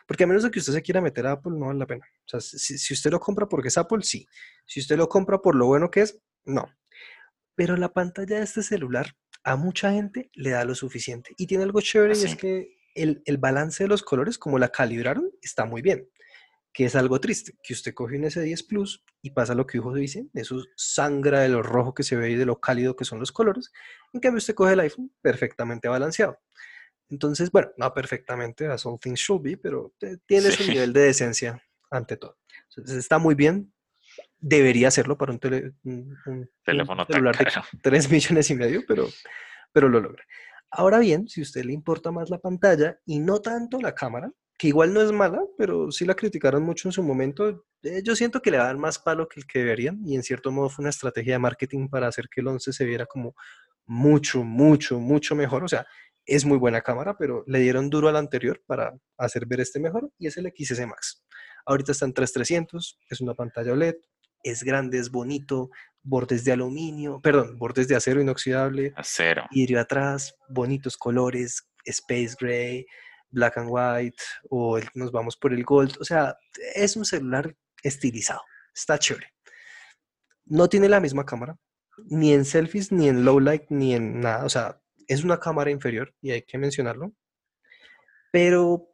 porque 0.05 0.23
a 0.23 0.27
menos 0.27 0.43
de 0.43 0.51
que 0.51 0.59
usted 0.59 0.73
se 0.73 0.81
quiera 0.81 1.01
meter 1.01 1.25
a 1.27 1.33
Apple, 1.33 1.53
no 1.55 1.67
vale 1.67 1.79
la 1.79 1.87
pena. 1.87 2.05
O 2.25 2.27
sea, 2.27 2.39
si, 2.39 2.77
si 2.77 2.93
usted 2.93 3.11
lo 3.11 3.19
compra 3.19 3.47
porque 3.47 3.69
es 3.69 3.77
Apple, 3.77 4.03
sí. 4.03 4.27
Si 4.65 4.79
usted 4.79 4.97
lo 4.97 5.09
compra 5.09 5.39
por 5.41 5.55
lo 5.55 5.65
bueno 5.67 5.89
que 5.89 6.01
es, 6.01 6.19
no. 6.45 6.69
Pero 7.55 7.77
la 7.77 7.93
pantalla 7.93 8.37
de 8.37 8.43
este 8.43 8.63
celular 8.63 9.15
a 9.43 9.55
mucha 9.55 9.91
gente 9.91 10.29
le 10.33 10.51
da 10.51 10.65
lo 10.65 10.75
suficiente. 10.75 11.33
Y 11.37 11.47
tiene 11.47 11.63
algo 11.63 11.81
chévere 11.81 12.17
y 12.17 12.23
es 12.23 12.35
que 12.35 12.77
el, 12.95 13.21
el 13.25 13.37
balance 13.37 13.83
de 13.83 13.87
los 13.87 14.03
colores, 14.03 14.37
como 14.37 14.59
la 14.59 14.69
calibraron, 14.69 15.29
está 15.41 15.65
muy 15.65 15.81
bien. 15.81 16.09
que 16.73 16.83
es 16.85 16.95
algo 16.95 17.21
triste, 17.21 17.53
que 17.63 17.73
usted 17.73 17.93
coge 17.93 18.17
un 18.17 18.23
S10 18.25 18.67
Plus 18.67 19.05
y 19.21 19.31
pasa 19.31 19.55
lo 19.55 19.65
que 19.65 19.77
hijo 19.77 19.93
dice, 19.93 20.27
eso 20.33 20.61
sangra 20.75 21.39
de 21.39 21.47
lo 21.47 21.63
rojo 21.63 21.93
que 21.93 22.03
se 22.03 22.17
ve 22.17 22.31
y 22.31 22.35
de 22.35 22.45
lo 22.45 22.59
cálido 22.59 22.97
que 22.97 23.05
son 23.05 23.19
los 23.19 23.31
colores, 23.31 23.71
en 24.11 24.19
cambio 24.19 24.39
usted 24.39 24.55
coge 24.55 24.73
el 24.73 24.81
iPhone 24.81 25.09
perfectamente 25.21 25.87
balanceado. 25.87 26.37
Entonces, 27.09 27.51
bueno, 27.51 27.69
no 27.77 27.93
perfectamente, 27.93 28.67
as 28.67 28.85
all 28.85 28.99
things 28.99 29.19
should 29.19 29.41
be, 29.41 29.57
pero 29.57 29.93
tiene 30.25 30.51
su 30.51 30.69
nivel 30.69 30.93
de 30.93 31.01
decencia 31.01 31.61
ante 31.91 32.17
todo. 32.17 32.37
Entonces, 32.69 32.97
está 32.97 33.19
muy 33.19 33.35
bien, 33.35 33.73
debería 34.39 34.87
hacerlo 34.87 35.17
para 35.17 35.31
un, 35.31 35.39
teléfono 35.39 37.05
celular 37.05 37.37
de 37.37 37.47
3 37.81 38.11
millones 38.11 38.49
y 38.49 38.55
medio, 38.55 38.83
pero, 38.87 39.07
pero 39.71 39.89
lo 39.89 39.99
logra. 39.99 40.23
Ahora 40.71 40.99
bien, 40.99 41.27
si 41.27 41.41
a 41.41 41.43
usted 41.43 41.63
le 41.63 41.73
importa 41.73 42.11
más 42.11 42.29
la 42.29 42.39
pantalla 42.39 42.99
y 43.05 43.19
no 43.19 43.39
tanto 43.39 43.79
la 43.79 43.95
cámara, 43.95 44.31
que 44.57 44.67
igual 44.67 44.93
no 44.93 45.01
es 45.01 45.11
mala, 45.11 45.41
pero 45.57 45.91
sí 45.91 46.05
la 46.05 46.15
criticaron 46.15 46.63
mucho 46.63 46.87
en 46.87 46.91
su 46.91 47.03
momento, 47.03 47.65
eh, 47.83 48.01
yo 48.03 48.15
siento 48.15 48.41
que 48.41 48.51
le 48.51 48.57
dan 48.57 48.79
más 48.79 48.99
palo 48.99 49.27
que 49.27 49.39
el 49.39 49.47
que 49.47 49.59
deberían 49.59 49.99
y 50.05 50.15
en 50.15 50.23
cierto 50.23 50.51
modo 50.51 50.69
fue 50.69 50.83
una 50.83 50.89
estrategia 50.89 51.33
de 51.33 51.39
marketing 51.39 51.89
para 51.89 52.07
hacer 52.07 52.29
que 52.29 52.41
el 52.41 52.47
11 52.47 52.71
se 52.71 52.85
viera 52.85 53.05
como 53.05 53.35
mucho, 53.85 54.43
mucho, 54.43 54.99
mucho 54.99 55.35
mejor. 55.35 55.63
O 55.63 55.67
sea, 55.67 55.85
es 56.25 56.45
muy 56.45 56.57
buena 56.57 56.81
cámara, 56.81 57.17
pero 57.17 57.43
le 57.47 57.59
dieron 57.59 57.89
duro 57.89 58.09
al 58.09 58.15
anterior 58.15 58.61
para 58.65 58.97
hacer 59.17 59.45
ver 59.45 59.61
este 59.61 59.79
mejor 59.79 60.11
y 60.17 60.27
es 60.27 60.37
el 60.37 60.51
XS 60.55 60.85
Max. 60.87 61.23
Ahorita 61.65 61.91
está 61.91 62.05
en 62.05 62.13
3300, 62.13 62.99
es 63.09 63.21
una 63.21 63.33
pantalla 63.33 63.73
OLED, 63.73 63.95
es 64.43 64.63
grande, 64.63 64.99
es 64.99 65.09
bonito, 65.09 65.69
bordes 66.03 66.45
de 66.45 66.51
aluminio, 66.51 67.19
perdón, 67.21 67.57
bordes 67.57 67.87
de 67.87 67.95
acero 67.95 68.21
inoxidable, 68.21 68.93
acero, 68.95 69.45
vidrio 69.51 69.79
atrás, 69.79 70.35
bonitos 70.49 70.97
colores, 70.97 71.67
space 71.83 72.35
gray, 72.39 72.85
black 73.29 73.57
and 73.57 73.69
white, 73.69 74.17
o 74.49 74.79
nos 74.93 75.11
vamos 75.11 75.35
por 75.35 75.53
el 75.53 75.63
gold, 75.63 75.97
o 75.99 76.03
sea, 76.03 76.37
es 76.75 76.95
un 76.95 77.05
celular 77.05 77.55
estilizado, 77.81 78.41
está 78.73 78.99
chévere. 78.99 79.33
No 80.45 80.69
tiene 80.69 80.89
la 80.89 80.99
misma 80.99 81.25
cámara, 81.25 81.57
ni 82.05 82.33
en 82.33 82.45
selfies, 82.45 82.91
ni 82.91 83.09
en 83.09 83.25
low 83.25 83.39
light, 83.39 83.63
ni 83.69 83.95
en 83.95 84.21
nada, 84.21 84.45
o 84.45 84.49
sea, 84.49 84.79
es 85.07 85.23
una 85.23 85.39
cámara 85.39 85.71
inferior 85.71 86.13
y 86.21 86.31
hay 86.31 86.41
que 86.43 86.57
mencionarlo, 86.57 87.13
pero 88.31 88.89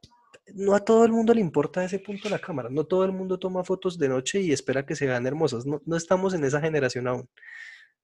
no 0.54 0.76
a 0.76 0.80
todo 0.80 1.06
el 1.06 1.12
mundo 1.12 1.34
le 1.34 1.42
importa 1.42 1.84
ese 1.84 2.00
punto 2.00 2.24
de 2.24 2.32
la 2.32 2.40
cámara. 2.40 2.70
No 2.70 2.86
todo 2.86 3.06
el 3.06 3.12
mundo 3.12 3.40
toma 3.40 3.64
fotos 3.64 3.98
de 3.98 4.10
noche 4.10 4.42
y 4.42 4.52
espera 4.52 4.86
que 4.86 4.96
se 4.96 5.06
vean 5.06 5.26
hermosas. 5.26 5.66
No, 5.66 5.82
estamos 5.96 6.34
en 6.34 6.44
esa 6.44 6.62
generación 6.62 7.08
aún, 7.08 7.30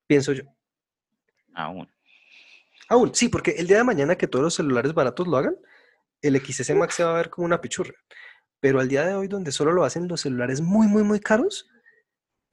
pienso 0.07 0.33
yo. 0.33 0.43
Aún. 1.53 1.87
Aún, 2.89 3.13
sí, 3.13 3.29
porque 3.29 3.51
el 3.51 3.67
día 3.67 3.77
de 3.77 3.83
mañana 3.83 4.15
que 4.15 4.27
todos 4.27 4.43
los 4.43 4.55
celulares 4.55 4.93
baratos 4.93 5.27
lo 5.27 5.37
hagan, 5.37 5.57
el 6.21 6.37
XS 6.39 6.73
Max 6.75 6.95
se 6.95 7.03
va 7.03 7.13
a 7.13 7.17
ver 7.17 7.29
como 7.29 7.45
una 7.45 7.61
pichurra. 7.61 7.93
Pero 8.59 8.79
al 8.79 8.87
día 8.87 9.05
de 9.05 9.13
hoy, 9.15 9.27
donde 9.27 9.51
solo 9.51 9.71
lo 9.71 9.83
hacen 9.83 10.07
los 10.07 10.21
celulares 10.21 10.61
muy, 10.61 10.87
muy, 10.87 11.03
muy 11.03 11.19
caros, 11.19 11.69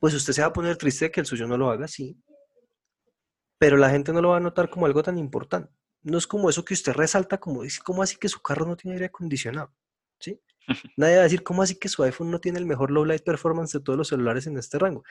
pues 0.00 0.12
usted 0.14 0.32
se 0.32 0.42
va 0.42 0.48
a 0.48 0.52
poner 0.52 0.76
triste 0.76 1.06
de 1.06 1.10
que 1.10 1.20
el 1.20 1.26
suyo 1.26 1.46
no 1.46 1.56
lo 1.56 1.70
haga 1.70 1.86
así. 1.86 2.16
Pero 3.64 3.78
la 3.78 3.88
gente 3.88 4.12
no 4.12 4.20
lo 4.20 4.28
va 4.28 4.36
a 4.36 4.40
notar 4.40 4.68
como 4.68 4.84
algo 4.84 5.02
tan 5.02 5.16
importante. 5.16 5.72
No 6.02 6.18
es 6.18 6.26
como 6.26 6.50
eso 6.50 6.66
que 6.66 6.74
usted 6.74 6.92
resalta, 6.92 7.40
como 7.40 7.62
dice, 7.62 7.80
¿cómo 7.82 8.02
así 8.02 8.18
que 8.18 8.28
su 8.28 8.42
carro 8.42 8.66
no 8.66 8.76
tiene 8.76 8.96
aire 8.96 9.06
acondicionado? 9.06 9.74
¿sí? 10.20 10.38
Nadie 10.98 11.14
va 11.14 11.20
a 11.20 11.22
decir, 11.22 11.42
¿cómo 11.42 11.62
así 11.62 11.78
que 11.78 11.88
su 11.88 12.02
iPhone 12.02 12.30
no 12.30 12.40
tiene 12.40 12.58
el 12.58 12.66
mejor 12.66 12.90
low 12.90 13.06
light 13.06 13.24
performance 13.24 13.72
de 13.72 13.80
todos 13.80 13.96
los 13.96 14.08
celulares 14.08 14.46
en 14.46 14.58
este 14.58 14.78
rango? 14.78 15.02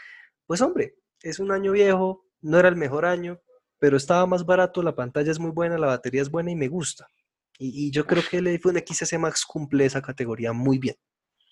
Pues 0.45 0.61
hombre, 0.61 0.97
es 1.23 1.39
un 1.39 1.51
año 1.51 1.71
viejo, 1.71 2.27
no 2.41 2.59
era 2.59 2.69
el 2.69 2.75
mejor 2.75 3.07
año, 3.07 3.41
pero 3.79 3.97
estaba 3.97 4.27
más 4.27 4.45
barato, 4.45 4.83
la 4.83 4.93
pantalla 4.93 5.31
es 5.31 5.39
muy 5.39 5.49
buena, 5.49 5.79
la 5.79 5.87
batería 5.87 6.21
es 6.21 6.29
buena 6.29 6.51
y 6.51 6.55
me 6.55 6.67
gusta. 6.67 7.07
Y, 7.57 7.89
yo 7.89 8.05
creo 8.05 8.21
que 8.29 8.37
el 8.37 8.45
iPhone 8.45 8.77
XS 8.77 9.17
Max 9.17 9.47
cumple 9.47 9.85
esa 9.85 10.03
categoría 10.03 10.53
muy 10.53 10.77
bien. 10.77 10.95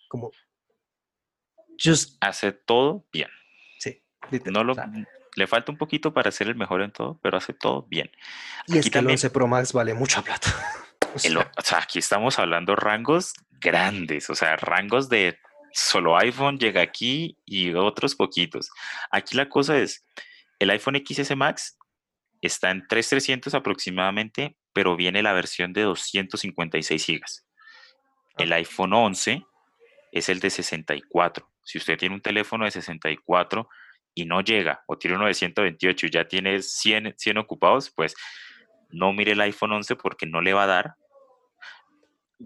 Como 0.08 0.30
just... 1.84 2.18
Hace 2.22 2.52
todo 2.52 3.08
bien. 3.12 3.30
Sí. 3.80 4.04
No 4.52 4.64
lo, 4.64 4.76
le 5.36 5.47
falta 5.47 5.71
un 5.71 5.77
poquito 5.77 6.13
para 6.13 6.32
ser 6.32 6.47
el 6.47 6.55
mejor 6.55 6.82
en 6.82 6.91
todo, 6.91 7.19
pero 7.21 7.38
hace 7.38 7.53
todo 7.53 7.86
bien. 7.89 8.11
Y 8.67 8.77
es 8.77 8.89
que 8.89 8.99
el 8.99 9.07
11 9.07 9.29
Pro 9.29 9.47
Max 9.47 9.73
vale 9.73 9.93
mucha 9.93 10.21
plata. 10.21 10.49
O 11.13 11.19
sea, 11.61 11.79
aquí 11.79 11.99
estamos 11.99 12.39
hablando 12.39 12.73
rangos 12.73 13.34
grandes, 13.59 14.29
o 14.29 14.36
sea, 14.36 14.55
rangos 14.55 15.09
de 15.09 15.38
solo 15.73 16.17
iPhone 16.17 16.57
llega 16.57 16.82
aquí 16.82 17.38
y 17.45 17.73
otros 17.73 18.15
poquitos. 18.15 18.69
Aquí 19.11 19.36
la 19.36 19.49
cosa 19.49 19.77
es, 19.77 20.05
el 20.59 20.69
iPhone 20.69 21.03
XS 21.05 21.36
Max 21.36 21.77
está 22.41 22.71
en 22.71 22.88
3300 22.88 23.53
aproximadamente, 23.53 24.55
pero 24.73 24.95
viene 24.95 25.21
la 25.21 25.34
versión 25.34 25.73
de 25.73 25.82
256 25.82 27.07
GB. 27.07 27.21
El 28.38 28.53
iPhone 28.53 28.93
11 28.93 29.45
es 30.11 30.29
el 30.29 30.39
de 30.39 30.49
64. 30.49 31.49
Si 31.63 31.77
usted 31.77 31.97
tiene 31.97 32.15
un 32.15 32.21
teléfono 32.21 32.65
de 32.65 32.71
64 32.71 33.69
y 34.14 34.26
no 34.26 34.41
llega, 34.41 34.84
o 34.88 34.97
tiene 34.97 35.18
uno 35.18 35.28
de 35.28 35.34
128 35.34 36.05
y 36.05 36.09
ya 36.09 36.28
tiene 36.28 36.62
100, 36.62 37.16
100 37.18 37.38
ocupados, 37.38 37.91
pues 37.91 38.16
no 38.89 39.14
mire 39.14 39.34
el 39.34 39.41
iPhone 39.41 39.72
11 39.72 39.95
porque 39.95 40.26
no 40.26 40.41
le 40.41 40.53
va 40.53 40.64
a 40.64 40.68
dar. 40.68 40.95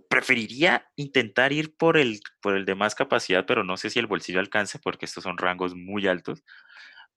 Preferiría 0.09 0.88
intentar 0.95 1.53
ir 1.53 1.76
por 1.76 1.97
el, 1.97 2.20
por 2.41 2.55
el 2.55 2.66
de 2.66 2.76
más 2.76 2.95
capacidad, 2.95 3.45
pero 3.45 3.63
no 3.63 3.78
sé 3.78 3.89
si 3.89 3.99
el 3.99 4.07
bolsillo 4.07 4.39
alcance 4.39 4.78
porque 4.80 5.05
estos 5.05 5.24
son 5.24 5.38
rangos 5.38 5.74
muy 5.74 6.07
altos. 6.07 6.43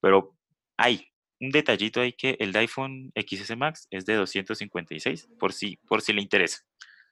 Pero 0.01 0.36
hay 0.76 1.12
un 1.40 1.51
detallito 1.51 2.01
ahí 2.01 2.12
que 2.12 2.36
el 2.40 2.53
de 2.53 2.61
iPhone 2.61 3.12
XS 3.14 3.57
Max 3.57 3.86
es 3.90 4.07
de 4.07 4.14
256, 4.14 5.28
por 5.38 5.53
si, 5.53 5.76
por 5.88 6.03
si 6.03 6.12
le 6.12 6.22
interesa. 6.22 6.61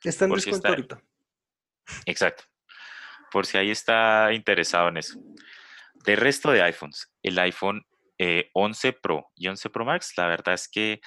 Está 0.03 0.25
en 0.25 0.33
descuento 0.33 0.69
ahorita. 0.69 1.03
Exacto. 2.07 2.45
Por 3.31 3.47
si 3.47 3.59
ahí 3.59 3.71
está 3.71 4.33
interesado 4.33 4.89
en 4.89 4.99
eso. 4.99 5.21
De 6.07 6.15
resto 6.15 6.53
de 6.53 6.63
iPhones, 6.63 7.13
el 7.25 7.37
iPhone 7.41 7.85
11 8.53 8.89
eh, 8.89 8.93
Pro 8.93 9.31
y 9.35 9.49
11 9.49 9.71
Pro 9.71 9.85
Max, 9.85 10.13
la 10.17 10.29
verdad 10.29 10.55
es 10.55 10.69
que 10.69 11.01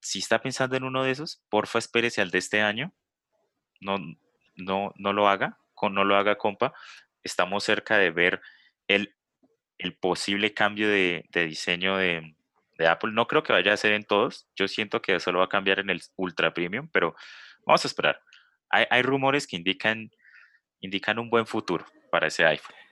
si 0.00 0.18
está 0.18 0.40
pensando 0.40 0.76
en 0.76 0.84
uno 0.84 1.04
de 1.04 1.10
esos, 1.10 1.42
porfa 1.50 1.78
espérese 1.78 2.22
al 2.22 2.30
de 2.30 2.38
este 2.38 2.62
año. 2.62 2.94
No, 3.80 3.98
no, 4.56 4.92
no 4.96 5.12
lo 5.12 5.28
haga, 5.28 5.58
no 5.82 6.04
lo 6.04 6.16
haga, 6.16 6.36
compa. 6.36 6.72
Estamos 7.22 7.64
cerca 7.64 7.98
de 7.98 8.10
ver 8.10 8.40
el, 8.88 9.14
el 9.76 9.94
posible 9.94 10.54
cambio 10.54 10.88
de, 10.88 11.24
diseño 11.30 11.98
de, 11.98 12.34
Apple. 12.88 13.12
No 13.12 13.26
creo 13.26 13.42
que 13.42 13.52
vaya 13.52 13.74
a 13.74 13.76
ser 13.76 13.92
en 13.92 14.04
todos. 14.04 14.48
Yo 14.56 14.68
siento 14.68 15.02
que 15.02 15.20
solo 15.20 15.40
va 15.40 15.44
a 15.44 15.48
cambiar 15.48 15.80
en 15.80 15.90
el 15.90 16.00
Ultra 16.16 16.54
Premium, 16.54 16.88
pero 16.90 17.14
vamos 17.66 17.84
a 17.84 17.88
esperar. 17.88 18.22
Hay, 18.70 18.86
hay 18.88 19.02
rumores 19.02 19.46
que 19.46 19.56
indican, 19.56 20.10
indican 20.80 21.18
un 21.18 21.28
buen 21.28 21.46
futuro 21.46 21.84
para 22.10 22.28
ese 22.28 22.44
iPhone. 22.44 22.83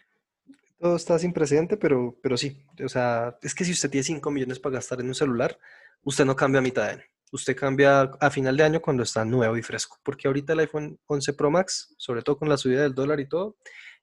Todo 0.82 0.96
está 0.96 1.16
sin 1.16 1.32
precedente, 1.32 1.76
pero, 1.76 2.18
pero 2.20 2.36
sí. 2.36 2.60
O 2.84 2.88
sea, 2.88 3.38
es 3.40 3.54
que 3.54 3.64
si 3.64 3.70
usted 3.70 3.88
tiene 3.88 4.02
5 4.02 4.28
millones 4.32 4.58
para 4.58 4.74
gastar 4.74 5.00
en 5.00 5.06
un 5.06 5.14
celular, 5.14 5.56
usted 6.02 6.24
no 6.24 6.34
cambia 6.34 6.58
a 6.58 6.62
mitad 6.62 6.86
de 6.86 6.90
año. 6.94 7.04
Usted 7.30 7.56
cambia 7.56 8.00
a 8.00 8.30
final 8.30 8.56
de 8.56 8.64
año 8.64 8.82
cuando 8.82 9.04
está 9.04 9.24
nuevo 9.24 9.56
y 9.56 9.62
fresco. 9.62 10.00
Porque 10.02 10.26
ahorita 10.26 10.54
el 10.54 10.58
iPhone 10.58 10.98
11 11.06 11.34
Pro 11.34 11.52
Max, 11.52 11.94
sobre 11.98 12.22
todo 12.22 12.36
con 12.36 12.48
la 12.48 12.56
subida 12.56 12.82
del 12.82 12.96
dólar 12.96 13.20
y 13.20 13.28
todo, 13.28 13.56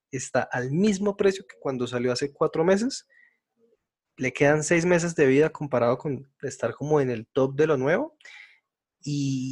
está 0.10 0.44
al 0.44 0.72
mismo 0.72 1.18
precio 1.18 1.46
que 1.46 1.58
cuando 1.60 1.86
salió 1.86 2.14
hace 2.14 2.32
cuatro 2.32 2.64
meses. 2.64 3.10
Le 4.16 4.32
quedan 4.32 4.64
seis 4.64 4.86
meses 4.86 5.16
de 5.16 5.26
vida 5.26 5.50
comparado 5.50 5.98
con 5.98 6.32
estar 6.44 6.74
como 6.76 7.02
en 7.02 7.10
el 7.10 7.28
top 7.28 7.56
de 7.56 7.68
lo 7.68 7.76
nuevo 7.76 8.16
y, 9.04 9.50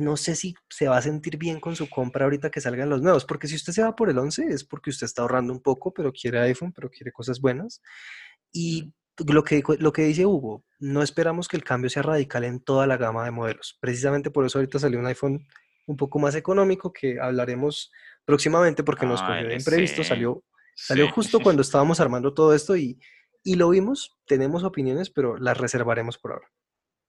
no 0.00 0.16
sé 0.16 0.36
si 0.36 0.54
se 0.68 0.88
va 0.88 0.98
a 0.98 1.02
sentir 1.02 1.36
bien 1.36 1.60
con 1.60 1.74
su 1.74 1.88
compra 1.90 2.24
ahorita 2.24 2.50
que 2.50 2.60
salgan 2.60 2.88
los 2.88 3.02
nuevos, 3.02 3.24
porque 3.24 3.48
si 3.48 3.56
usted 3.56 3.72
se 3.72 3.82
va 3.82 3.96
por 3.96 4.08
el 4.08 4.18
11 4.18 4.46
es 4.48 4.64
porque 4.64 4.90
usted 4.90 5.04
está 5.04 5.22
ahorrando 5.22 5.52
un 5.52 5.60
poco, 5.60 5.92
pero 5.92 6.12
quiere 6.12 6.38
iPhone, 6.40 6.72
pero 6.72 6.90
quiere 6.90 7.12
cosas 7.12 7.40
buenas. 7.40 7.82
Y 8.52 8.92
lo 9.26 9.44
que, 9.44 9.62
lo 9.78 9.92
que 9.92 10.02
dice 10.02 10.26
Hugo, 10.26 10.64
no 10.78 11.02
esperamos 11.02 11.48
que 11.48 11.56
el 11.56 11.64
cambio 11.64 11.90
sea 11.90 12.02
radical 12.02 12.44
en 12.44 12.60
toda 12.60 12.86
la 12.86 12.96
gama 12.96 13.24
de 13.24 13.30
modelos. 13.30 13.78
Precisamente 13.80 14.30
por 14.30 14.46
eso 14.46 14.58
ahorita 14.58 14.78
salió 14.78 14.98
un 14.98 15.06
iPhone 15.06 15.46
un 15.86 15.96
poco 15.96 16.18
más 16.18 16.34
económico 16.34 16.92
que 16.92 17.18
hablaremos 17.20 17.90
próximamente 18.24 18.84
porque 18.84 19.06
nos 19.06 19.20
cogió 19.22 19.48
de 19.48 19.56
imprevisto, 19.56 20.04
salió, 20.04 20.44
salió 20.74 21.10
justo 21.10 21.40
cuando 21.40 21.62
estábamos 21.62 22.00
armando 22.00 22.32
todo 22.32 22.54
esto 22.54 22.76
y, 22.76 22.98
y 23.42 23.56
lo 23.56 23.70
vimos, 23.70 24.18
tenemos 24.26 24.62
opiniones, 24.62 25.10
pero 25.10 25.36
las 25.36 25.58
reservaremos 25.58 26.16
por 26.16 26.32
ahora. 26.32 26.48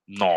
No, 0.07 0.27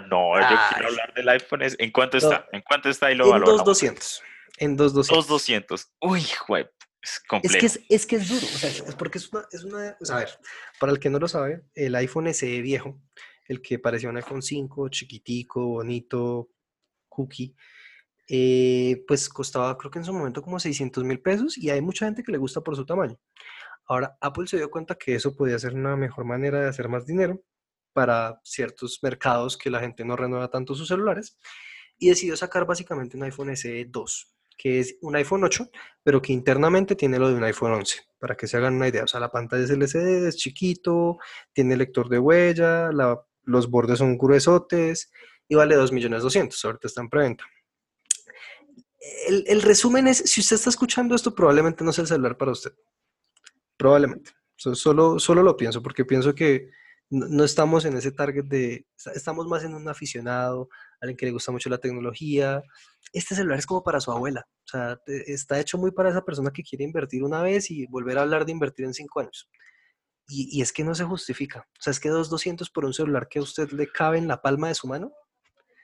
no, 0.00 0.40
yo 0.40 0.56
quiero 0.70 0.88
hablar 0.88 1.14
del 1.14 1.28
iPhone. 1.28 1.60
¿En 1.62 1.90
cuánto 1.90 2.16
está? 2.16 2.46
¿En 2.52 2.62
cuánto 2.62 2.88
está 2.88 3.10
y 3.10 3.14
lo 3.14 3.34
En 3.34 3.44
2200. 3.44 4.22
En 4.58 4.76
2200. 4.76 5.26
2200. 5.28 5.92
Uy, 6.00 6.22
web. 6.48 6.70
Es 7.02 7.20
complejo. 7.28 7.54
Es 7.54 7.60
que 7.60 7.66
es, 7.66 7.80
es, 7.88 8.06
que 8.06 8.16
es 8.16 8.28
duro, 8.28 8.44
o 8.44 8.58
sea, 8.58 8.70
es 8.70 8.94
porque 8.96 9.18
es 9.18 9.32
una, 9.32 9.46
es 9.52 9.62
una, 9.62 9.96
a 10.10 10.16
ver, 10.16 10.30
para 10.80 10.90
el 10.90 10.98
que 10.98 11.10
no 11.10 11.20
lo 11.20 11.28
sabe, 11.28 11.62
el 11.74 11.94
iPhone 11.94 12.32
SE 12.34 12.60
viejo, 12.60 13.00
el 13.46 13.62
que 13.62 13.78
parecía 13.78 14.10
un 14.10 14.16
iPhone 14.16 14.42
5, 14.42 14.88
chiquitico, 14.88 15.64
bonito, 15.64 16.50
cookie, 17.08 17.54
eh, 18.28 19.04
pues 19.06 19.28
costaba 19.28 19.78
creo 19.78 19.90
que 19.90 20.00
en 20.00 20.04
su 20.04 20.12
momento 20.12 20.42
como 20.42 20.58
600 20.58 21.04
mil 21.04 21.20
pesos 21.20 21.56
y 21.56 21.70
hay 21.70 21.80
mucha 21.80 22.04
gente 22.04 22.22
que 22.22 22.32
le 22.32 22.38
gusta 22.38 22.60
por 22.60 22.74
su 22.74 22.84
tamaño. 22.84 23.16
Ahora, 23.86 24.18
Apple 24.20 24.46
se 24.48 24.58
dio 24.58 24.70
cuenta 24.70 24.96
que 24.96 25.14
eso 25.14 25.34
podía 25.34 25.58
ser 25.58 25.74
una 25.74 25.96
mejor 25.96 26.24
manera 26.24 26.60
de 26.60 26.68
hacer 26.68 26.88
más 26.88 27.06
dinero 27.06 27.40
para 27.92 28.40
ciertos 28.44 29.00
mercados 29.02 29.56
que 29.56 29.70
la 29.70 29.80
gente 29.80 30.04
no 30.04 30.16
renueva 30.16 30.50
tanto 30.50 30.74
sus 30.74 30.88
celulares 30.88 31.36
y 31.98 32.08
decidió 32.08 32.36
sacar 32.36 32.64
básicamente 32.64 33.16
un 33.16 33.24
iPhone 33.24 33.54
SE 33.56 33.84
2, 33.88 34.34
que 34.56 34.80
es 34.80 34.96
un 35.00 35.16
iPhone 35.16 35.44
8, 35.44 35.68
pero 36.02 36.22
que 36.22 36.32
internamente 36.32 36.94
tiene 36.94 37.18
lo 37.18 37.28
de 37.28 37.34
un 37.34 37.44
iPhone 37.44 37.72
11, 37.72 38.00
para 38.18 38.36
que 38.36 38.46
se 38.46 38.56
hagan 38.56 38.74
una 38.74 38.88
idea. 38.88 39.04
O 39.04 39.08
sea, 39.08 39.20
la 39.20 39.30
pantalla 39.30 39.64
es 39.64 39.70
LCD, 39.70 40.26
es 40.26 40.36
chiquito, 40.36 41.18
tiene 41.52 41.76
lector 41.76 42.08
de 42.08 42.18
huella, 42.18 42.90
los 43.42 43.70
bordes 43.70 43.98
son 43.98 44.16
gruesotes 44.16 45.10
y 45.48 45.54
vale 45.54 45.76
2.200.000, 45.76 46.64
ahorita 46.64 46.86
está 46.86 47.00
en 47.00 47.08
preventa. 47.08 47.44
El, 49.26 49.44
el, 49.46 49.62
resumen 49.62 50.08
es, 50.08 50.18
si 50.18 50.40
usted 50.40 50.56
está 50.56 50.70
escuchando 50.70 51.14
esto, 51.14 51.34
probablemente 51.34 51.84
no 51.84 51.92
sea 51.92 52.02
el 52.02 52.08
celular 52.08 52.36
para 52.36 52.52
usted. 52.52 52.72
Probablemente. 53.76 54.32
Solo, 54.56 55.20
solo 55.20 55.42
lo 55.44 55.56
pienso, 55.56 55.80
porque 55.82 56.04
pienso 56.04 56.34
que 56.34 56.70
no, 57.10 57.44
estamos 57.44 57.84
en 57.84 57.96
ese 57.96 58.12
target 58.12 58.44
de, 58.44 58.86
estamos 59.14 59.46
más 59.46 59.64
en 59.64 59.74
un 59.74 59.88
aficionado, 59.88 60.68
alguien 61.00 61.16
que 61.16 61.26
le 61.26 61.32
gusta 61.32 61.52
mucho 61.52 61.70
la 61.70 61.78
tecnología. 61.78 62.62
Este 63.12 63.34
celular 63.34 63.58
es 63.58 63.66
como 63.66 63.82
para 63.82 64.00
su 64.00 64.12
abuela, 64.12 64.46
o 64.64 64.68
sea, 64.68 65.00
está 65.06 65.58
hecho 65.58 65.78
muy 65.78 65.90
para 65.90 66.10
esa 66.10 66.24
persona 66.24 66.50
que 66.50 66.62
quiere 66.62 66.84
invertir 66.84 67.24
una 67.24 67.42
vez 67.42 67.70
y 67.70 67.86
volver 67.86 68.18
a 68.18 68.22
hablar 68.22 68.44
de 68.44 68.52
invertir 68.52 68.84
en 68.84 68.94
cinco 68.94 69.20
años. 69.20 69.48
Y, 70.30 70.60
es 70.60 70.74
que 70.74 70.84
no 70.84 70.94
se 70.94 71.04
justifica. 71.04 71.60
O 71.60 71.80
sea, 71.80 71.90
es 71.90 72.00
que 72.00 72.10
2.200 72.10 72.70
por 72.70 72.84
un 72.84 72.92
celular 72.92 73.28
que 73.28 73.38
a 73.38 73.42
usted 73.42 73.70
le 73.70 73.90
cabe 73.90 74.18
en 74.18 74.28
la 74.28 74.42
palma 74.42 74.68
de 74.68 74.74
su 74.74 74.86
mano, 74.86 75.10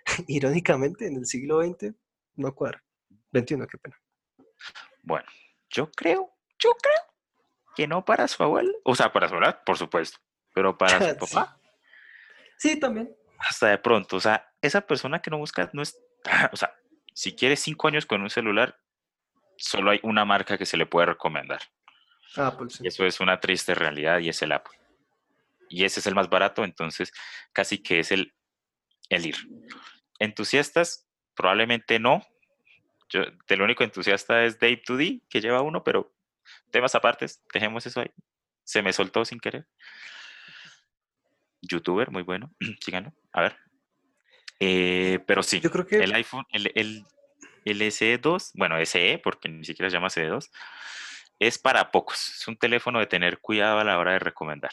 irónicamente, 0.29 1.07
en 1.07 1.16
el 1.16 1.25
siglo 1.25 1.62
XX, 1.62 1.95
no 2.37 2.55
cuadra. 2.55 2.85
21, 3.33 3.66
qué 3.66 3.79
pena. 3.79 3.97
Bueno, 5.03 5.27
yo 5.70 5.91
creo, 5.91 6.31
yo 6.59 6.72
creo 6.81 7.14
que 7.75 7.87
no 7.87 8.05
para 8.05 8.29
su 8.29 8.43
abuela. 8.43 8.70
O 8.85 8.95
sea, 8.95 9.11
para 9.14 9.29
su 9.29 9.35
abuela, 9.35 9.64
por 9.64 9.79
supuesto. 9.79 10.18
Pero 10.55 10.79
para 10.79 11.11
su 11.11 11.19
papá. 11.19 11.61
Sí, 12.57 12.81
también. 12.81 13.15
Hasta 13.39 13.69
de 13.69 13.79
pronto. 13.79 14.17
O 14.17 14.21
sea, 14.21 14.51
esa 14.63 14.81
persona 14.81 15.21
que 15.21 15.31
no 15.31 15.37
busca 15.39 15.69
no 15.75 15.83
es. 15.83 16.01
O 16.53 16.57
sea, 16.57 16.75
si 17.13 17.37
quiere 17.37 17.57
cinco 17.57 17.89
años 17.89 18.07
con 18.07 18.23
un 18.23 18.31
celular, 18.31 18.81
solo 19.57 19.91
hay 19.91 20.01
una 20.03 20.25
marca 20.25 20.57
que 20.57 20.67
se 20.67 20.77
le 20.77 20.87
puede 20.87 21.07
recomendar. 21.07 21.61
Apple, 22.37 22.69
Y 22.81 22.89
eso 22.89 23.05
es 23.07 23.21
una 23.21 23.39
triste 23.39 23.75
realidad 23.75 24.19
y 24.19 24.29
es 24.29 24.43
el 24.43 24.53
Apple. 24.53 24.77
Y 25.69 25.85
ese 25.85 26.01
es 26.01 26.07
el 26.07 26.15
más 26.15 26.29
barato, 26.29 26.65
entonces 26.65 27.13
casi 27.53 27.79
que 27.79 28.01
es 28.01 28.11
el, 28.11 28.35
el 29.09 29.27
ir. 29.27 29.37
Entusiastas, 30.19 31.07
probablemente 31.35 31.99
no. 31.99 32.27
Yo, 33.09 33.23
el 33.47 33.63
único 33.63 33.85
entusiasta 33.85 34.45
es 34.45 34.59
Dave 34.59 34.83
2D, 34.83 35.23
que 35.29 35.41
lleva 35.41 35.63
uno, 35.63 35.85
pero 35.85 36.13
temas 36.71 36.95
apartes, 36.95 37.43
dejemos 37.53 37.87
eso 37.87 38.01
ahí. 38.01 38.11
Se 38.65 38.83
me 38.83 38.93
soltó 38.93 39.25
sin 39.25 39.39
querer. 39.39 39.67
Youtuber, 41.67 42.11
muy 42.11 42.23
bueno, 42.23 42.53
síganlo. 42.81 43.12
A 43.33 43.43
ver. 43.43 43.57
Eh, 44.61 45.19
pero 45.27 45.43
sí, 45.43 45.61
Yo 45.61 45.71
creo 45.71 45.87
que... 45.87 45.97
el 45.97 46.15
iPhone, 46.15 46.45
el, 46.51 46.71
el, 46.75 47.05
el 47.65 47.81
SE2, 47.83 48.53
bueno, 48.55 48.77
SE, 48.85 49.21
porque 49.23 49.49
ni 49.49 49.65
siquiera 49.65 49.91
se 49.91 49.97
llama 49.97 50.09
SE2, 50.09 50.51
es 51.39 51.59
para 51.59 51.91
pocos. 51.91 52.37
Es 52.41 52.49
un 52.49 52.57
teléfono 52.57 52.99
de 52.99 53.07
tener 53.07 53.41
cuidado 53.41 53.79
a 53.79 53.85
la 53.85 53.99
hora 53.99 54.12
de 54.12 54.19
recomendar. 54.21 54.73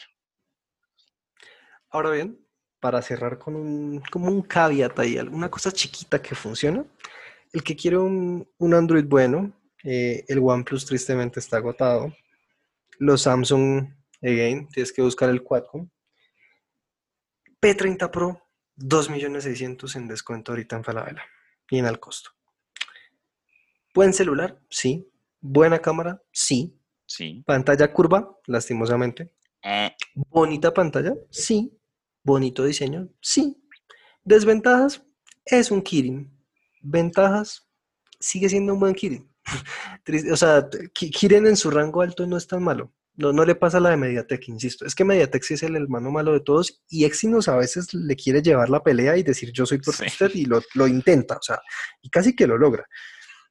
Ahora 1.90 2.10
bien, 2.10 2.38
para 2.80 3.02
cerrar 3.02 3.38
con 3.38 3.54
un, 3.54 4.00
como 4.10 4.28
un 4.28 4.42
caveat 4.42 4.98
ahí, 4.98 5.18
alguna 5.18 5.50
cosa 5.50 5.70
chiquita 5.70 6.20
que 6.22 6.34
funciona, 6.34 6.84
el 7.52 7.62
que 7.62 7.76
quiere 7.76 7.98
un, 7.98 8.48
un 8.58 8.74
Android 8.74 9.04
bueno, 9.04 9.52
eh, 9.84 10.24
el 10.28 10.38
OnePlus 10.38 10.86
tristemente 10.86 11.40
está 11.40 11.58
agotado. 11.58 12.14
Los 12.98 13.22
Samsung, 13.22 13.88
again, 14.22 14.68
tienes 14.68 14.92
que 14.92 15.02
buscar 15.02 15.28
el 15.28 15.42
Quadcom. 15.42 15.88
P30 17.62 18.10
Pro, 18.10 18.42
2.600.000 18.76 19.96
en 19.96 20.08
descuento 20.08 20.50
ahorita 20.50 20.74
en 20.74 20.82
Falabella. 20.82 21.22
Bien 21.70 21.86
al 21.86 22.00
costo. 22.00 22.30
Buen 23.94 24.12
celular, 24.12 24.58
sí. 24.68 25.08
Buena 25.40 25.78
cámara, 25.78 26.20
sí. 26.32 26.76
Sí. 27.06 27.44
Pantalla 27.46 27.92
curva, 27.92 28.36
lastimosamente. 28.46 29.32
Eh, 29.62 29.94
Bonita 30.14 30.74
pantalla, 30.74 31.14
sí. 31.30 31.78
Bonito 32.24 32.64
diseño, 32.64 33.08
sí. 33.20 33.62
Desventajas, 34.24 35.04
es 35.44 35.70
un 35.70 35.82
Kirin. 35.82 36.36
Ventajas, 36.80 37.68
sigue 38.18 38.48
siendo 38.48 38.74
un 38.74 38.80
buen 38.80 38.94
Kirin. 38.94 39.30
o 40.32 40.36
sea, 40.36 40.68
Kirin 40.92 41.46
en 41.46 41.56
su 41.56 41.70
rango 41.70 42.02
alto 42.02 42.26
no 42.26 42.36
es 42.36 42.48
tan 42.48 42.64
malo. 42.64 42.92
No, 43.14 43.32
no 43.32 43.44
le 43.44 43.54
pasa 43.54 43.76
a 43.76 43.80
la 43.80 43.90
de 43.90 43.96
Mediatek, 43.98 44.48
insisto. 44.48 44.86
Es 44.86 44.94
que 44.94 45.04
Mediatek 45.04 45.42
sí 45.42 45.54
es 45.54 45.62
el 45.62 45.76
hermano 45.76 46.10
malo 46.10 46.32
de 46.32 46.40
todos 46.40 46.82
y 46.88 47.04
Exynos 47.04 47.48
a 47.48 47.56
veces 47.56 47.92
le 47.92 48.16
quiere 48.16 48.40
llevar 48.40 48.70
la 48.70 48.82
pelea 48.82 49.16
y 49.18 49.22
decir 49.22 49.50
yo 49.52 49.66
soy 49.66 49.78
por 49.78 49.94
Sí. 49.94 50.06
usted 50.06 50.30
y 50.34 50.46
lo, 50.46 50.62
lo 50.74 50.86
intenta, 50.86 51.36
o 51.36 51.42
sea, 51.42 51.60
y 52.00 52.08
casi 52.08 52.34
que 52.34 52.46
lo 52.46 52.56
logra. 52.56 52.86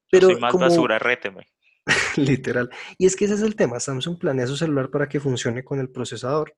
Pero 0.10 0.28
soy 0.28 0.40
más 0.40 0.52
como, 0.52 0.66
basura, 0.66 0.98
réteme. 0.98 1.48
literal. 2.18 2.70
Y 2.98 3.06
es 3.06 3.16
que 3.16 3.26
ese 3.26 3.36
es 3.36 3.42
el 3.42 3.56
tema. 3.56 3.80
Samsung 3.80 4.18
planea 4.20 4.48
su 4.48 4.58
celular 4.58 4.90
para 4.90 5.08
que 5.08 5.20
funcione 5.20 5.64
con 5.64 5.80
el 5.80 5.90
procesador, 5.90 6.56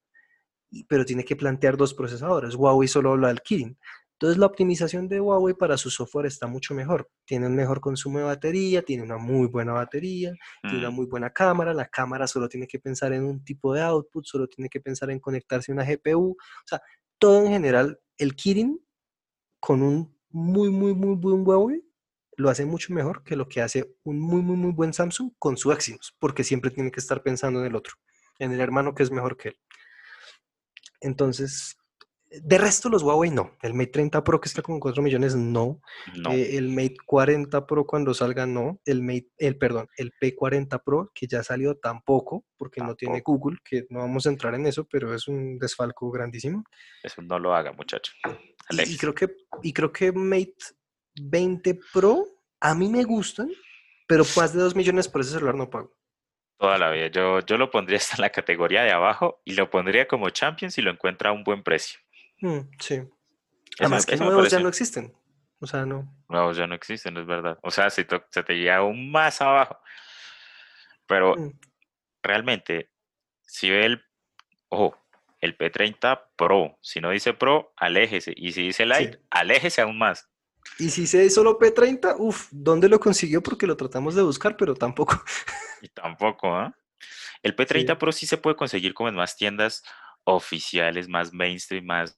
pero 0.87 1.05
tiene 1.05 1.23
que 1.23 1.35
plantear 1.35 1.77
dos 1.77 1.93
procesadores. 1.93 2.55
Huawei 2.55 2.87
solo 2.87 3.11
habla 3.11 3.27
del 3.29 3.41
Kirin. 3.41 3.77
Entonces 4.23 4.39
la 4.39 4.45
optimización 4.45 5.09
de 5.09 5.19
Huawei 5.19 5.53
para 5.53 5.75
su 5.75 5.89
software 5.89 6.27
está 6.27 6.47
mucho 6.47 6.73
mejor. 6.73 7.11
Tiene 7.25 7.45
un 7.45 7.55
mejor 7.57 7.81
consumo 7.81 8.19
de 8.19 8.23
batería, 8.23 8.81
tiene 8.81 9.03
una 9.03 9.17
muy 9.17 9.47
buena 9.47 9.73
batería, 9.73 10.33
tiene 10.61 10.77
una 10.79 10.91
Mm, 10.91 10.93
muy 10.93 11.05
buena 11.07 11.29
cámara. 11.31 11.73
La 11.73 11.89
cámara 11.89 12.25
solo 12.25 12.47
tiene 12.47 12.65
que 12.65 12.79
pensar 12.79 13.11
en 13.11 13.25
un 13.25 13.43
tipo 13.43 13.73
de 13.73 13.81
output, 13.81 14.23
solo 14.25 14.47
tiene 14.47 14.69
que 14.69 14.79
pensar 14.79 15.11
en 15.11 15.19
conectarse 15.19 15.73
a 15.73 15.75
una 15.75 15.83
GPU. 15.83 16.37
O 16.37 16.37
sea, 16.65 16.81
todo 17.19 17.43
en 17.43 17.49
general, 17.51 17.99
el 18.17 18.33
Kirin 18.33 18.79
con 19.59 19.81
un 19.81 20.17
muy, 20.29 20.69
muy, 20.69 20.93
muy 20.93 21.17
buen 21.17 21.45
Huawei 21.45 21.83
lo 22.37 22.49
hace 22.49 22.63
mucho 22.63 22.93
mejor 22.93 23.25
que 23.25 23.35
lo 23.35 23.49
que 23.49 23.61
hace 23.61 23.93
un 24.03 24.21
muy, 24.21 24.41
muy, 24.41 24.55
muy 24.55 24.71
buen 24.71 24.93
Samsung 24.93 25.33
con 25.37 25.57
su 25.57 25.73
Exynos, 25.73 26.15
porque 26.17 26.45
siempre 26.45 26.71
tiene 26.71 26.91
que 26.91 27.01
estar 27.01 27.23
pensando 27.23 27.59
en 27.59 27.65
el 27.65 27.75
otro, 27.75 27.95
en 28.39 28.53
el 28.53 28.61
hermano 28.61 28.95
que 28.95 29.03
es 29.03 29.11
mejor 29.11 29.35
que 29.35 29.49
él. 29.49 29.59
Entonces, 31.01 31.75
de 32.41 32.57
resto 32.57 32.89
los 32.89 33.03
Huawei 33.03 33.29
no. 33.29 33.57
El 33.61 33.73
Mate 33.73 33.91
30 33.91 34.23
Pro 34.23 34.41
que 34.41 34.49
está 34.49 34.61
con 34.61 34.79
4 34.79 35.03
millones, 35.03 35.35
no. 35.35 35.81
no. 36.15 36.31
Eh, 36.31 36.57
el 36.57 36.69
Mate 36.69 36.95
40 37.05 37.65
Pro 37.65 37.85
cuando 37.85 38.13
salga, 38.13 38.45
no. 38.45 38.79
El 38.85 39.03
Mate, 39.03 39.29
el, 39.37 39.57
perdón, 39.57 39.87
el 39.97 40.11
P40 40.19 40.81
Pro 40.83 41.11
que 41.13 41.27
ya 41.27 41.43
salió 41.43 41.75
tampoco, 41.77 42.45
porque 42.57 42.81
no 42.81 42.95
tiene. 42.95 43.21
Google, 43.23 43.57
que 43.63 43.85
no 43.89 43.99
vamos 43.99 44.25
a 44.25 44.29
entrar 44.29 44.55
en 44.55 44.65
eso, 44.65 44.87
pero 44.89 45.13
es 45.13 45.27
un 45.27 45.57
desfalco 45.59 46.09
grandísimo. 46.11 46.63
Eso 47.03 47.21
no 47.21 47.39
lo 47.39 47.55
haga, 47.55 47.71
muchacho. 47.73 48.11
Y, 48.69 48.93
y 48.93 48.97
creo 48.97 49.13
que, 49.13 49.27
y 49.61 49.71
creo 49.71 49.91
que 49.91 50.11
Mate 50.11 50.55
20 51.21 51.79
Pro 51.93 52.25
a 52.59 52.73
mí 52.73 52.89
me 52.89 53.03
gustan, 53.03 53.51
pero 54.07 54.23
más 54.37 54.53
de 54.53 54.61
2 54.61 54.75
millones 54.75 55.07
por 55.07 55.21
ese 55.21 55.31
celular 55.31 55.55
no 55.55 55.69
pago. 55.69 55.93
Toda 56.57 56.77
la 56.77 56.91
vida. 56.91 57.07
Yo, 57.07 57.41
yo 57.41 57.57
lo 57.57 57.69
pondría 57.69 57.97
hasta 57.97 58.15
en 58.15 58.21
la 58.21 58.29
categoría 58.29 58.83
de 58.83 58.91
abajo 58.91 59.41
y 59.43 59.53
lo 59.53 59.69
pondría 59.69 60.07
como 60.07 60.29
champion 60.29 60.71
si 60.71 60.81
lo 60.81 60.91
encuentra 60.91 61.29
a 61.29 61.33
un 61.33 61.43
buen 61.43 61.61
precio. 61.61 61.99
Mm, 62.43 62.69
sí. 62.79 63.01
Además 63.79 64.05
que 64.05 64.15
eso 64.15 64.25
nuevos 64.25 64.49
ya 64.51 64.59
no 64.59 64.67
existen. 64.69 65.13
O 65.59 65.65
sea, 65.67 65.85
no. 65.85 66.13
Nuevos 66.27 66.57
ya 66.57 66.67
no 66.67 66.75
existen, 66.75 67.15
es 67.17 67.25
verdad. 67.25 67.57
O 67.63 67.71
sea, 67.71 67.89
se, 67.89 68.03
to- 68.03 68.25
se 68.29 68.43
te 68.43 68.53
llega 68.55 68.77
aún 68.77 69.09
más 69.11 69.41
abajo. 69.41 69.79
Pero 71.07 71.35
Mm. 71.37 71.51
realmente, 72.21 72.91
si 73.41 73.69
ve 73.69 73.85
el, 73.85 74.03
ojo, 74.69 74.97
el 75.39 75.57
P30 75.57 76.21
Pro, 76.35 76.77
si 76.81 76.99
no 76.99 77.11
dice 77.11 77.33
Pro, 77.33 77.73
aléjese. 77.77 78.33
Y 78.35 78.51
si 78.51 78.63
dice 78.63 78.85
Lite, 78.85 79.21
aléjese 79.29 79.81
aún 79.81 79.97
más. 79.97 80.29
Y 80.79 80.89
si 80.89 81.07
se 81.07 81.29
solo 81.29 81.57
P30, 81.59 82.15
uff, 82.17 82.47
¿dónde 82.51 82.89
lo 82.89 82.99
consiguió? 82.99 83.41
Porque 83.41 83.67
lo 83.67 83.75
tratamos 83.77 84.15
de 84.15 84.21
buscar, 84.23 84.55
pero 84.57 84.73
tampoco. 84.75 85.21
Y 85.81 85.89
tampoco, 85.89 86.55
¿ah? 86.55 86.73
El 87.41 87.55
P30 87.55 87.93
Sí. 87.93 87.99
Pro 87.99 88.11
sí 88.13 88.25
se 88.25 88.37
puede 88.37 88.55
conseguir 88.55 88.93
como 88.93 89.09
en 89.09 89.15
más 89.15 89.35
tiendas 89.35 89.83
oficiales, 90.23 91.09
más 91.09 91.33
mainstream, 91.33 91.85
más 91.85 92.17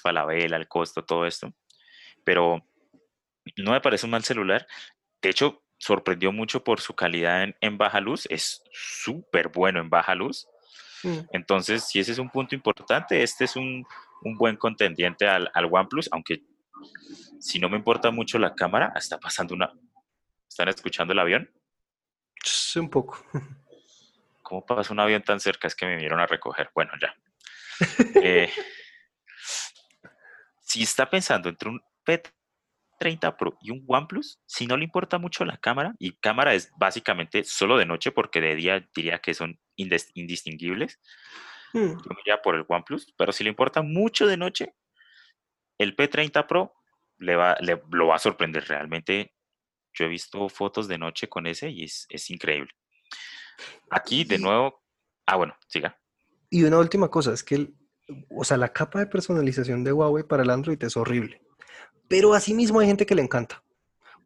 falabella, 0.00 0.56
el 0.56 0.68
costo, 0.68 1.04
todo 1.04 1.26
esto. 1.26 1.52
Pero 2.24 2.66
no 3.56 3.72
me 3.72 3.80
parece 3.80 4.06
un 4.06 4.12
mal 4.12 4.24
celular. 4.24 4.66
De 5.20 5.30
hecho, 5.30 5.62
sorprendió 5.78 6.32
mucho 6.32 6.64
por 6.64 6.80
su 6.80 6.94
calidad 6.94 7.42
en, 7.42 7.56
en 7.60 7.78
baja 7.78 8.00
luz. 8.00 8.26
Es 8.30 8.62
súper 8.72 9.48
bueno 9.48 9.80
en 9.80 9.90
baja 9.90 10.14
luz. 10.14 10.46
Mm. 11.02 11.18
Entonces, 11.32 11.86
si 11.86 12.00
ese 12.00 12.12
es 12.12 12.18
un 12.18 12.30
punto 12.30 12.54
importante, 12.54 13.22
este 13.22 13.44
es 13.44 13.56
un, 13.56 13.86
un 14.22 14.36
buen 14.36 14.56
contendiente 14.56 15.28
al, 15.28 15.50
al 15.54 15.68
OnePlus, 15.70 16.08
aunque 16.12 16.42
si 17.38 17.58
no 17.58 17.68
me 17.68 17.76
importa 17.76 18.10
mucho 18.10 18.38
la 18.38 18.54
cámara, 18.54 18.92
está 18.96 19.18
pasando 19.18 19.54
una... 19.54 19.72
¿Están 20.48 20.68
escuchando 20.68 21.12
el 21.12 21.18
avión? 21.18 21.50
Sí, 22.42 22.78
un 22.78 22.88
poco. 22.88 23.24
¿Cómo 24.42 24.64
pasa 24.64 24.92
un 24.92 25.00
avión 25.00 25.22
tan 25.22 25.40
cerca? 25.40 25.66
Es 25.66 25.74
que 25.74 25.86
me 25.86 25.94
vinieron 25.94 26.20
a 26.20 26.26
recoger. 26.26 26.70
Bueno, 26.74 26.92
ya. 27.00 27.14
Eh, 28.22 28.50
si 30.64 30.82
está 30.82 31.08
pensando 31.08 31.48
entre 31.48 31.68
un 31.68 31.80
P30 32.04 33.36
Pro 33.36 33.56
y 33.60 33.70
un 33.70 33.84
OnePlus, 33.86 34.40
si 34.46 34.66
no 34.66 34.76
le 34.76 34.84
importa 34.84 35.18
mucho 35.18 35.44
la 35.44 35.58
cámara, 35.58 35.94
y 35.98 36.16
cámara 36.18 36.54
es 36.54 36.70
básicamente 36.78 37.44
solo 37.44 37.76
de 37.78 37.86
noche, 37.86 38.10
porque 38.12 38.40
de 38.40 38.54
día 38.56 38.88
diría 38.94 39.20
que 39.20 39.34
son 39.34 39.60
indistinguibles, 39.76 41.00
Mm. 41.72 41.92
yo 41.92 42.16
iría 42.24 42.40
por 42.42 42.54
el 42.54 42.64
OnePlus, 42.66 43.12
pero 43.16 43.32
si 43.32 43.42
le 43.44 43.50
importa 43.50 43.82
mucho 43.82 44.26
de 44.26 44.36
noche, 44.36 44.74
el 45.78 45.96
P30 45.96 46.46
Pro 46.46 46.72
le 47.18 47.34
va, 47.36 47.56
le- 47.60 47.82
lo 47.90 48.06
va 48.08 48.16
a 48.16 48.20
sorprender 48.20 48.64
realmente. 48.68 49.34
Yo 49.92 50.04
he 50.04 50.08
visto 50.08 50.48
fotos 50.48 50.86
de 50.88 50.98
noche 50.98 51.28
con 51.28 51.46
ese 51.46 51.70
y 51.70 51.84
es, 51.84 52.06
es 52.08 52.30
increíble. 52.30 52.70
Aquí, 53.90 54.24
de 54.24 54.38
nuevo, 54.38 54.82
ah, 55.26 55.36
bueno, 55.36 55.56
siga. 55.68 56.00
Y 56.50 56.62
una 56.64 56.78
última 56.78 57.10
cosa, 57.10 57.32
es 57.32 57.42
que, 57.42 57.56
el- 57.56 57.74
o 58.30 58.44
sea, 58.44 58.56
la 58.56 58.72
capa 58.72 58.98
de 59.00 59.06
personalización 59.06 59.84
de 59.84 59.92
Huawei 59.92 60.24
para 60.24 60.42
el 60.42 60.50
Android 60.50 60.82
es 60.82 60.96
horrible. 60.96 61.40
Pero 62.08 62.34
asimismo 62.34 62.80
hay 62.80 62.86
gente 62.86 63.06
que 63.06 63.14
le 63.14 63.22
encanta, 63.22 63.62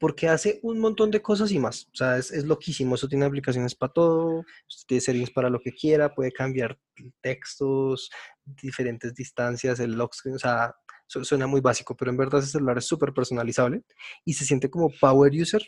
porque 0.00 0.28
hace 0.28 0.58
un 0.62 0.78
montón 0.80 1.10
de 1.10 1.22
cosas 1.22 1.52
y 1.52 1.58
más. 1.58 1.86
O 1.92 1.96
sea, 1.96 2.18
es, 2.18 2.30
es 2.32 2.44
loquísimo. 2.44 2.94
Eso 2.96 3.08
tiene 3.08 3.24
aplicaciones 3.24 3.74
para 3.74 3.92
todo, 3.92 4.44
tiene 4.86 5.00
settings 5.00 5.30
para 5.30 5.48
lo 5.50 5.60
que 5.60 5.72
quiera, 5.72 6.14
puede 6.14 6.32
cambiar 6.32 6.78
textos, 7.20 8.10
diferentes 8.44 9.14
distancias, 9.14 9.78
el 9.80 9.92
lock 9.92 10.14
screen, 10.14 10.36
o 10.36 10.38
sea, 10.38 10.74
su- 11.06 11.24
suena 11.24 11.46
muy 11.46 11.60
básico, 11.60 11.96
pero 11.96 12.10
en 12.10 12.16
verdad 12.16 12.40
ese 12.40 12.50
celular 12.52 12.78
es 12.78 12.84
súper 12.86 13.12
personalizable 13.12 13.82
y 14.24 14.34
se 14.34 14.44
siente 14.44 14.68
como 14.70 14.90
power 15.00 15.32
user. 15.40 15.62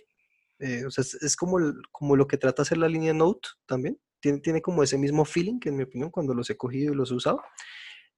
eh, 0.62 0.84
o 0.84 0.90
sea, 0.90 1.00
es, 1.02 1.14
es 1.22 1.36
como, 1.36 1.58
el- 1.58 1.74
como 1.90 2.16
lo 2.16 2.26
que 2.26 2.36
trata 2.36 2.62
hacer 2.62 2.76
la 2.78 2.88
línea 2.88 3.14
Note 3.14 3.48
también. 3.66 3.98
Tiene, 4.20 4.40
tiene 4.40 4.60
como 4.60 4.82
ese 4.82 4.98
mismo 4.98 5.24
feeling 5.24 5.58
que 5.58 5.70
en 5.70 5.76
mi 5.76 5.84
opinión 5.84 6.10
cuando 6.10 6.34
los 6.34 6.50
he 6.50 6.56
cogido 6.58 6.92
y 6.92 6.96
los 6.96 7.10
he 7.10 7.14
usado, 7.14 7.40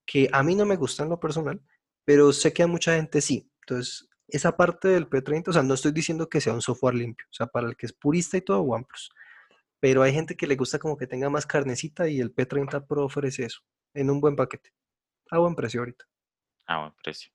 que 0.06 0.28
a 0.32 0.42
mí 0.42 0.54
no 0.54 0.64
me 0.64 0.76
gusta 0.76 1.02
en 1.02 1.10
lo 1.10 1.20
personal, 1.20 1.60
pero 2.04 2.32
sé 2.32 2.52
que 2.52 2.62
a 2.62 2.66
mucha 2.66 2.96
gente 2.96 3.20
sí. 3.20 3.50
Entonces, 3.60 4.08
esa 4.28 4.56
parte 4.56 4.88
del 4.88 5.08
P30, 5.08 5.48
o 5.48 5.52
sea, 5.52 5.62
no 5.62 5.74
estoy 5.74 5.92
diciendo 5.92 6.28
que 6.28 6.40
sea 6.40 6.54
un 6.54 6.62
software 6.62 6.94
limpio, 6.94 7.26
o 7.30 7.34
sea, 7.34 7.46
para 7.46 7.68
el 7.68 7.76
que 7.76 7.86
es 7.86 7.92
purista 7.92 8.36
y 8.36 8.40
todo, 8.40 8.62
OnePlus. 8.62 9.10
Pero 9.78 10.02
hay 10.02 10.12
gente 10.12 10.36
que 10.36 10.46
le 10.46 10.56
gusta 10.56 10.78
como 10.78 10.96
que 10.96 11.06
tenga 11.06 11.28
más 11.28 11.46
carnecita 11.46 12.08
y 12.08 12.20
el 12.20 12.34
P30 12.34 12.86
Pro 12.86 13.04
ofrece 13.04 13.44
eso, 13.44 13.60
en 13.94 14.10
un 14.10 14.20
buen 14.20 14.36
paquete, 14.36 14.72
a 15.30 15.38
buen 15.38 15.54
precio 15.54 15.80
ahorita. 15.80 16.04
A 16.66 16.78
buen 16.78 16.92
precio. 17.02 17.32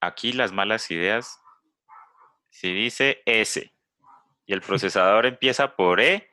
Aquí 0.00 0.32
las 0.32 0.52
malas 0.52 0.90
ideas, 0.90 1.40
si 2.50 2.72
dice 2.72 3.22
S 3.26 3.72
y 4.46 4.52
el 4.52 4.60
procesador 4.60 5.26
empieza 5.26 5.74
por 5.76 6.00
E, 6.00 6.30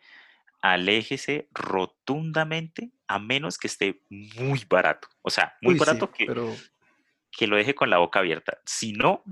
aléjese 0.62 1.48
rotundamente 1.52 2.92
a 3.10 3.18
menos 3.18 3.58
que 3.58 3.68
esté 3.68 4.02
muy 4.10 4.64
barato. 4.70 5.10
O 5.24 5.30
sea, 5.30 5.58
muy 5.62 5.74
Uy, 5.74 5.80
sí, 5.80 5.86
barato 5.86 6.12
que, 6.12 6.26
pero 6.28 6.56
que 7.32 7.48
lo 7.48 7.58
deje 7.58 7.74
con 7.74 7.90
la 7.90 7.98
boca 7.98 8.20
abierta. 8.20 8.60
Si 8.66 8.94
no, 8.94 9.24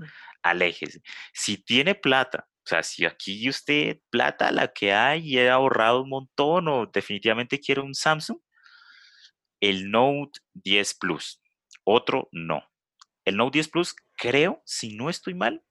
aléjese. 0.42 1.00
Si 1.32 1.56
tiene 1.58 1.94
plata, 1.94 2.48
o 2.50 2.68
sea, 2.68 2.82
si 2.82 3.06
aquí 3.06 3.48
usted 3.48 4.00
plata 4.10 4.50
la 4.50 4.68
que 4.68 4.92
hay 4.92 5.28
y 5.28 5.38
ha 5.38 5.54
ahorrado 5.54 6.02
un 6.02 6.10
montón 6.10 6.68
o 6.68 6.86
definitivamente 6.86 7.60
quiere 7.60 7.80
un 7.80 7.94
Samsung, 7.94 8.38
el 9.60 9.90
Note 9.90 10.40
10 10.54 10.94
Plus. 10.94 11.40
Otro 11.84 12.28
no. 12.32 12.68
El 13.24 13.36
Note 13.36 13.58
10 13.58 13.68
Plus, 13.68 13.94
creo, 14.16 14.60
si 14.66 14.96
no 14.96 15.08
estoy 15.08 15.34
mal, 15.34 15.62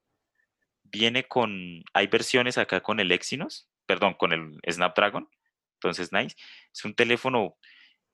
viene 0.83 1.27
con, 1.27 1.83
hay 1.93 2.07
versiones 2.07 2.57
acá 2.57 2.81
con 2.81 3.01
el 3.01 3.11
Exynos, 3.11 3.69
perdón, 3.85 4.13
con 4.13 4.31
el 4.31 4.57
Snapdragon. 4.69 5.29
Entonces, 5.75 6.11
nice. 6.13 6.35
Es 6.73 6.85
un 6.85 6.95
teléfono 6.95 7.57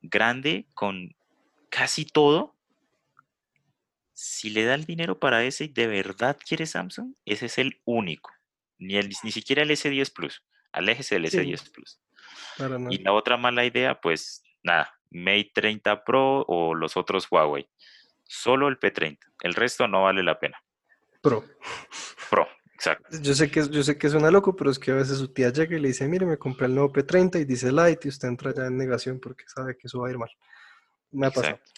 grande 0.03 0.67
con 0.73 1.15
casi 1.69 2.05
todo. 2.05 2.55
Si 4.13 4.51
le 4.51 4.63
da 4.63 4.75
el 4.75 4.85
dinero 4.85 5.19
para 5.19 5.43
ese 5.43 5.65
y 5.65 5.67
de 5.69 5.87
verdad 5.87 6.37
quiere 6.47 6.67
Samsung, 6.67 7.15
ese 7.25 7.47
es 7.47 7.57
el 7.57 7.81
único. 7.85 8.31
Ni, 8.77 8.97
el, 8.97 9.09
ni 9.23 9.31
siquiera 9.31 9.63
el 9.63 9.71
S10 9.71 10.13
Plus. 10.13 10.43
Aléjese 10.71 11.15
del 11.15 11.29
Sí. 11.29 11.37
S10 11.37 11.71
Plus. 11.71 11.99
Y 12.91 12.99
la 12.99 13.13
otra 13.13 13.37
mala 13.37 13.65
idea, 13.65 13.99
pues 13.99 14.43
nada, 14.61 14.93
Mate 15.09 15.51
30 15.55 16.03
Pro 16.03 16.41
o 16.47 16.75
los 16.75 16.95
otros 16.97 17.27
Huawei. 17.29 17.67
Solo 18.23 18.67
el 18.67 18.79
P30. 18.79 19.19
El 19.41 19.53
resto 19.55 19.87
no 19.87 20.03
vale 20.03 20.23
la 20.23 20.39
pena. 20.39 20.63
Pro. 21.21 21.43
Pro, 22.29 22.47
exacto. 22.91 23.17
Yo 23.21 23.33
sé 23.33 23.49
que, 23.49 23.67
yo 23.69 23.83
sé 23.83 23.97
que 23.97 24.09
suena 24.09 24.29
loco, 24.31 24.55
pero 24.55 24.71
es 24.71 24.79
que 24.79 24.91
a 24.91 24.95
veces 24.95 25.17
su 25.17 25.29
tía 25.33 25.49
llega 25.51 25.75
y 25.77 25.79
le 25.79 25.87
dice, 25.89 26.07
mire, 26.07 26.25
me 26.25 26.37
compré 26.37 26.67
el 26.67 26.75
nuevo 26.75 26.91
P30 26.91 27.39
y 27.41 27.45
dice 27.45 27.71
Lite 27.71 28.07
y 28.07 28.09
usted 28.09 28.27
entra 28.27 28.53
ya 28.53 28.65
en 28.67 28.77
negación 28.77 29.19
porque 29.19 29.45
sabe 29.47 29.75
que 29.77 29.87
eso 29.87 29.99
va 29.99 30.07
a 30.07 30.11
ir 30.11 30.17
mal. 30.17 30.29
Me 31.11 31.27
ha 31.27 31.31
pasado. 31.31 31.55
exacto. 31.55 31.71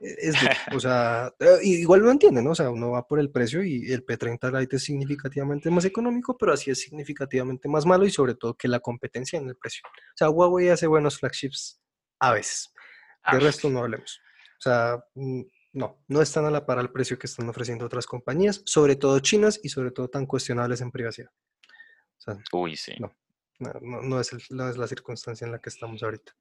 E- 0.00 0.16
Es 0.28 0.40
duro, 0.40 0.52
o 0.76 0.80
sea, 0.80 1.32
eh, 1.38 1.58
igual 1.62 2.00
lo 2.00 2.10
entiende, 2.10 2.42
¿no? 2.42 2.50
O 2.50 2.54
sea, 2.54 2.70
uno 2.70 2.90
va 2.90 3.06
por 3.06 3.20
el 3.20 3.30
precio 3.30 3.62
y 3.62 3.92
el 3.92 4.04
P30 4.04 4.60
Lite 4.60 4.76
es 4.76 4.82
significativamente 4.84 5.70
más 5.70 5.84
económico, 5.84 6.36
pero 6.36 6.52
así 6.52 6.70
es 6.70 6.80
significativamente 6.80 7.68
más 7.68 7.86
malo 7.86 8.04
y 8.04 8.10
sobre 8.10 8.34
todo 8.34 8.54
que 8.54 8.68
la 8.68 8.80
competencia 8.80 9.38
en 9.38 9.48
el 9.48 9.56
precio. 9.56 9.82
O 9.86 10.16
sea, 10.16 10.28
Huawei 10.30 10.68
hace 10.70 10.86
buenos 10.86 11.18
flagships 11.18 11.80
a 12.18 12.32
veces. 12.32 12.72
De 13.30 13.38
resto 13.38 13.70
no 13.70 13.78
hablemos. 13.80 14.20
O 14.58 14.62
sea, 14.62 14.98
mm, 15.14 15.42
no, 15.72 16.02
no 16.08 16.22
están 16.22 16.44
a 16.44 16.50
la 16.50 16.66
par 16.66 16.78
al 16.78 16.90
precio 16.92 17.18
que 17.18 17.26
están 17.26 17.48
ofreciendo 17.48 17.86
otras 17.86 18.06
compañías, 18.06 18.62
sobre 18.66 18.96
todo 18.96 19.18
chinas 19.20 19.60
y 19.62 19.68
sobre 19.70 19.90
todo 19.90 20.08
tan 20.08 20.26
cuestionables 20.26 20.80
en 20.80 20.90
privacidad. 20.90 21.30
O 22.18 22.20
sea, 22.20 22.36
Uy, 22.52 22.76
sí. 22.76 22.94
no, 22.98 23.12
no, 23.80 24.20
es, 24.20 24.32
el- 24.32 24.42
no 24.50 24.68
es 24.68 24.76
la 24.76 24.86
circunstancia 24.86 25.44
en 25.44 25.52
la 25.52 25.58
que 25.60 25.70
estamos 25.70 26.02
ahorita. 26.02 26.32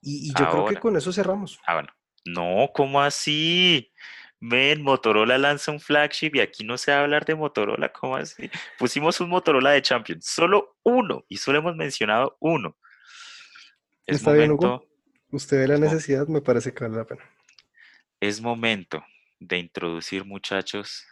Y, 0.00 0.30
y 0.30 0.34
yo 0.34 0.48
creo 0.48 0.64
que 0.66 0.76
con 0.76 0.96
eso 0.96 1.12
cerramos. 1.12 1.58
Ah, 1.66 1.74
bueno. 1.74 1.88
No, 2.24 2.70
¿cómo 2.74 3.00
así? 3.00 3.92
Ven, 4.40 4.82
Motorola 4.82 5.36
lanza 5.38 5.72
un 5.72 5.80
flagship 5.80 6.30
y 6.34 6.40
aquí 6.40 6.64
no 6.64 6.78
se 6.78 6.92
va 6.92 6.98
a 6.98 7.02
hablar 7.02 7.24
de 7.24 7.34
Motorola, 7.34 7.92
¿cómo 7.92 8.16
así? 8.16 8.48
Pusimos 8.78 9.20
un 9.20 9.30
Motorola 9.30 9.70
de 9.70 9.82
Champions, 9.82 10.26
solo 10.26 10.76
uno, 10.84 11.24
y 11.28 11.38
solo 11.38 11.58
hemos 11.58 11.74
mencionado 11.74 12.36
uno. 12.38 12.76
Es 14.06 14.18
Está 14.18 14.32
bien, 14.32 14.52
Hugo. 14.52 14.86
Usted 15.30 15.58
ve 15.58 15.68
la 15.68 15.78
necesidad, 15.78 16.26
me 16.28 16.40
parece 16.40 16.72
que 16.72 16.84
vale 16.84 16.96
la 16.98 17.04
pena. 17.04 17.22
Es 18.20 18.40
momento 18.40 19.04
de 19.38 19.58
introducir, 19.58 20.24
muchachos, 20.24 21.06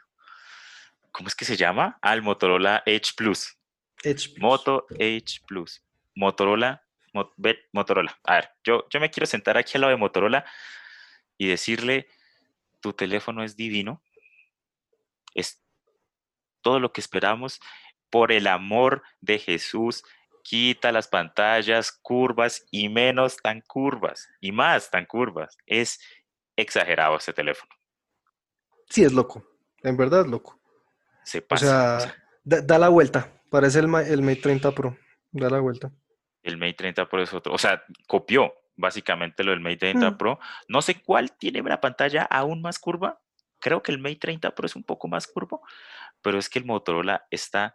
¿cómo 1.12 1.28
es 1.28 1.34
que 1.34 1.44
se 1.44 1.56
llama? 1.56 1.98
Al 2.02 2.22
Motorola 2.22 2.82
Edge 2.86 3.12
Plus. 3.16 3.56
Edge 4.02 4.30
Plus. 4.30 4.38
Moto 4.38 4.86
Edge 4.98 5.40
Plus. 5.46 5.82
Motorola, 6.14 6.82
Mo- 7.12 7.32
ve- 7.36 7.64
Motorola. 7.72 8.18
A 8.24 8.34
ver, 8.36 8.50
yo, 8.64 8.86
yo 8.90 9.00
me 9.00 9.10
quiero 9.10 9.26
sentar 9.26 9.56
aquí 9.56 9.72
al 9.74 9.82
lado 9.82 9.90
de 9.92 9.96
Motorola 9.98 10.44
y 11.38 11.46
decirle, 11.46 12.08
tu 12.80 12.92
teléfono 12.92 13.42
es 13.42 13.56
divino, 13.56 14.02
es 15.34 15.62
todo 16.62 16.80
lo 16.80 16.92
que 16.92 17.00
esperamos, 17.00 17.60
por 18.10 18.32
el 18.32 18.46
amor 18.46 19.02
de 19.20 19.38
Jesús, 19.38 20.02
quita 20.42 20.92
las 20.92 21.08
pantallas 21.08 21.90
curvas 21.90 22.64
y 22.70 22.88
menos 22.88 23.36
tan 23.36 23.60
curvas, 23.62 24.28
y 24.40 24.52
más 24.52 24.90
tan 24.90 25.04
curvas. 25.04 25.58
Es 25.66 26.00
exagerado 26.56 27.16
este 27.16 27.32
teléfono, 27.32 27.70
Sí, 28.88 29.02
es 29.02 29.12
loco. 29.12 29.44
En 29.82 29.96
verdad 29.96 30.20
es 30.22 30.26
loco. 30.28 30.60
se 31.24 31.42
pasa. 31.42 31.96
o 31.96 32.00
sea, 32.00 32.14
da, 32.44 32.60
da 32.62 32.78
la 32.78 32.88
vuelta. 32.88 33.32
Parece 33.50 33.80
el, 33.80 33.92
el 33.94 34.22
Mate 34.22 34.40
30 34.42 34.72
Pro. 34.72 34.96
Da 35.32 35.50
la 35.50 35.58
vuelta. 35.60 35.90
el 36.42 36.56
Mate 36.56 36.74
30 36.74 37.08
Pro 37.08 37.22
es 37.22 37.34
otro, 37.34 37.52
o 37.52 37.58
sea, 37.58 37.82
copió 38.06 38.52
básicamente 38.76 39.42
lo 39.42 39.50
del 39.50 39.60
Mate 39.60 39.76
30 39.78 40.10
Mm. 40.12 40.16
Pro. 40.18 40.38
No 40.68 40.82
sé 40.82 41.02
cuál 41.02 41.36
tiene 41.36 41.62
la 41.62 41.80
pantalla 41.80 42.22
aún 42.22 42.62
más 42.62 42.78
curva. 42.78 43.20
Creo 43.58 43.82
que 43.82 43.90
el 43.90 43.98
Mate 43.98 44.16
30 44.20 44.54
Pro 44.54 44.66
es 44.66 44.76
un 44.76 44.84
poco 44.84 45.08
más 45.08 45.26
curvo, 45.26 45.62
pero 46.22 46.38
es 46.38 46.48
que 46.48 46.58
el 46.60 46.64
Motorola 46.64 47.26
está, 47.30 47.74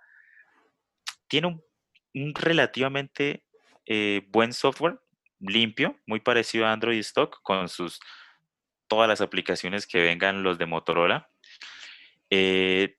tiene 1.27 1.47
un, 1.47 1.63
un 2.13 2.33
relativamente 2.35 3.45
eh, 3.85 4.25
buen 4.29 4.53
software, 4.53 4.99
limpio, 5.39 5.99
muy 6.05 6.19
parecido 6.21 6.65
a 6.67 6.71
Android 6.71 6.99
Stock, 6.99 7.39
con 7.41 7.67
sus 7.67 7.99
todas 8.91 9.07
las 9.07 9.21
aplicaciones 9.21 9.87
que 9.87 10.01
vengan 10.01 10.43
los 10.43 10.57
de 10.57 10.65
Motorola. 10.65 11.29
Eh, 12.29 12.97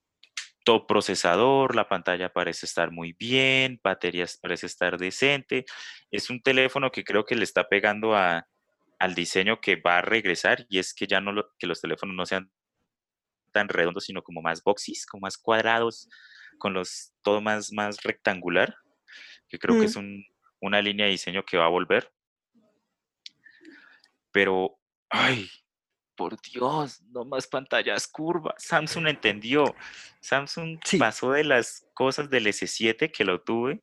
top 0.64 0.86
procesador, 0.86 1.76
la 1.76 1.86
pantalla 1.86 2.32
parece 2.32 2.64
estar 2.64 2.90
muy 2.90 3.12
bien, 3.12 3.78
baterías 3.84 4.38
parece 4.40 4.64
estar 4.64 4.96
decente. 4.96 5.66
Es 6.10 6.30
un 6.30 6.40
teléfono 6.42 6.90
que 6.90 7.04
creo 7.04 7.26
que 7.26 7.34
le 7.34 7.44
está 7.44 7.68
pegando 7.68 8.16
a, 8.16 8.48
al 8.98 9.14
diseño 9.14 9.60
que 9.60 9.76
va 9.76 9.98
a 9.98 10.02
regresar 10.02 10.64
y 10.70 10.78
es 10.78 10.94
que 10.94 11.06
ya 11.06 11.20
no 11.20 11.32
lo- 11.32 11.52
que 11.58 11.66
los 11.66 11.82
teléfonos 11.82 12.16
no 12.16 12.24
sean 12.24 12.50
tan 13.52 13.68
redondos, 13.68 14.04
sino 14.06 14.22
como 14.22 14.40
más 14.40 14.62
boxys, 14.62 15.04
como 15.04 15.20
más 15.26 15.36
cuadrados, 15.36 16.08
con 16.58 16.72
los 16.72 17.12
todo 17.22 17.42
más, 17.42 17.70
más 17.70 18.02
rectangular, 18.02 18.76
que 19.50 19.58
creo 19.58 19.74
que 19.76 19.82
Mm. 19.82 19.90
es 19.90 19.96
un- 19.96 20.24
una 20.60 20.80
línea 20.80 21.04
de 21.04 21.12
diseño 21.12 21.44
que 21.44 21.58
va 21.58 21.66
a 21.66 21.68
volver. 21.68 22.10
Pero, 24.30 24.78
ay, 25.10 25.50
por 26.22 26.40
Dios, 26.40 27.02
no 27.10 27.24
más 27.24 27.48
pantallas 27.48 28.06
curvas. 28.06 28.54
Samsung 28.58 29.08
entendió. 29.08 29.74
Samsung 30.20 30.78
Sí. 30.84 30.98
pasó 30.98 31.32
de 31.32 31.42
las 31.42 31.84
cosas 31.94 32.30
del 32.30 32.46
S7 32.46 33.10
que 33.10 33.24
lo 33.24 33.40
tuve 33.42 33.80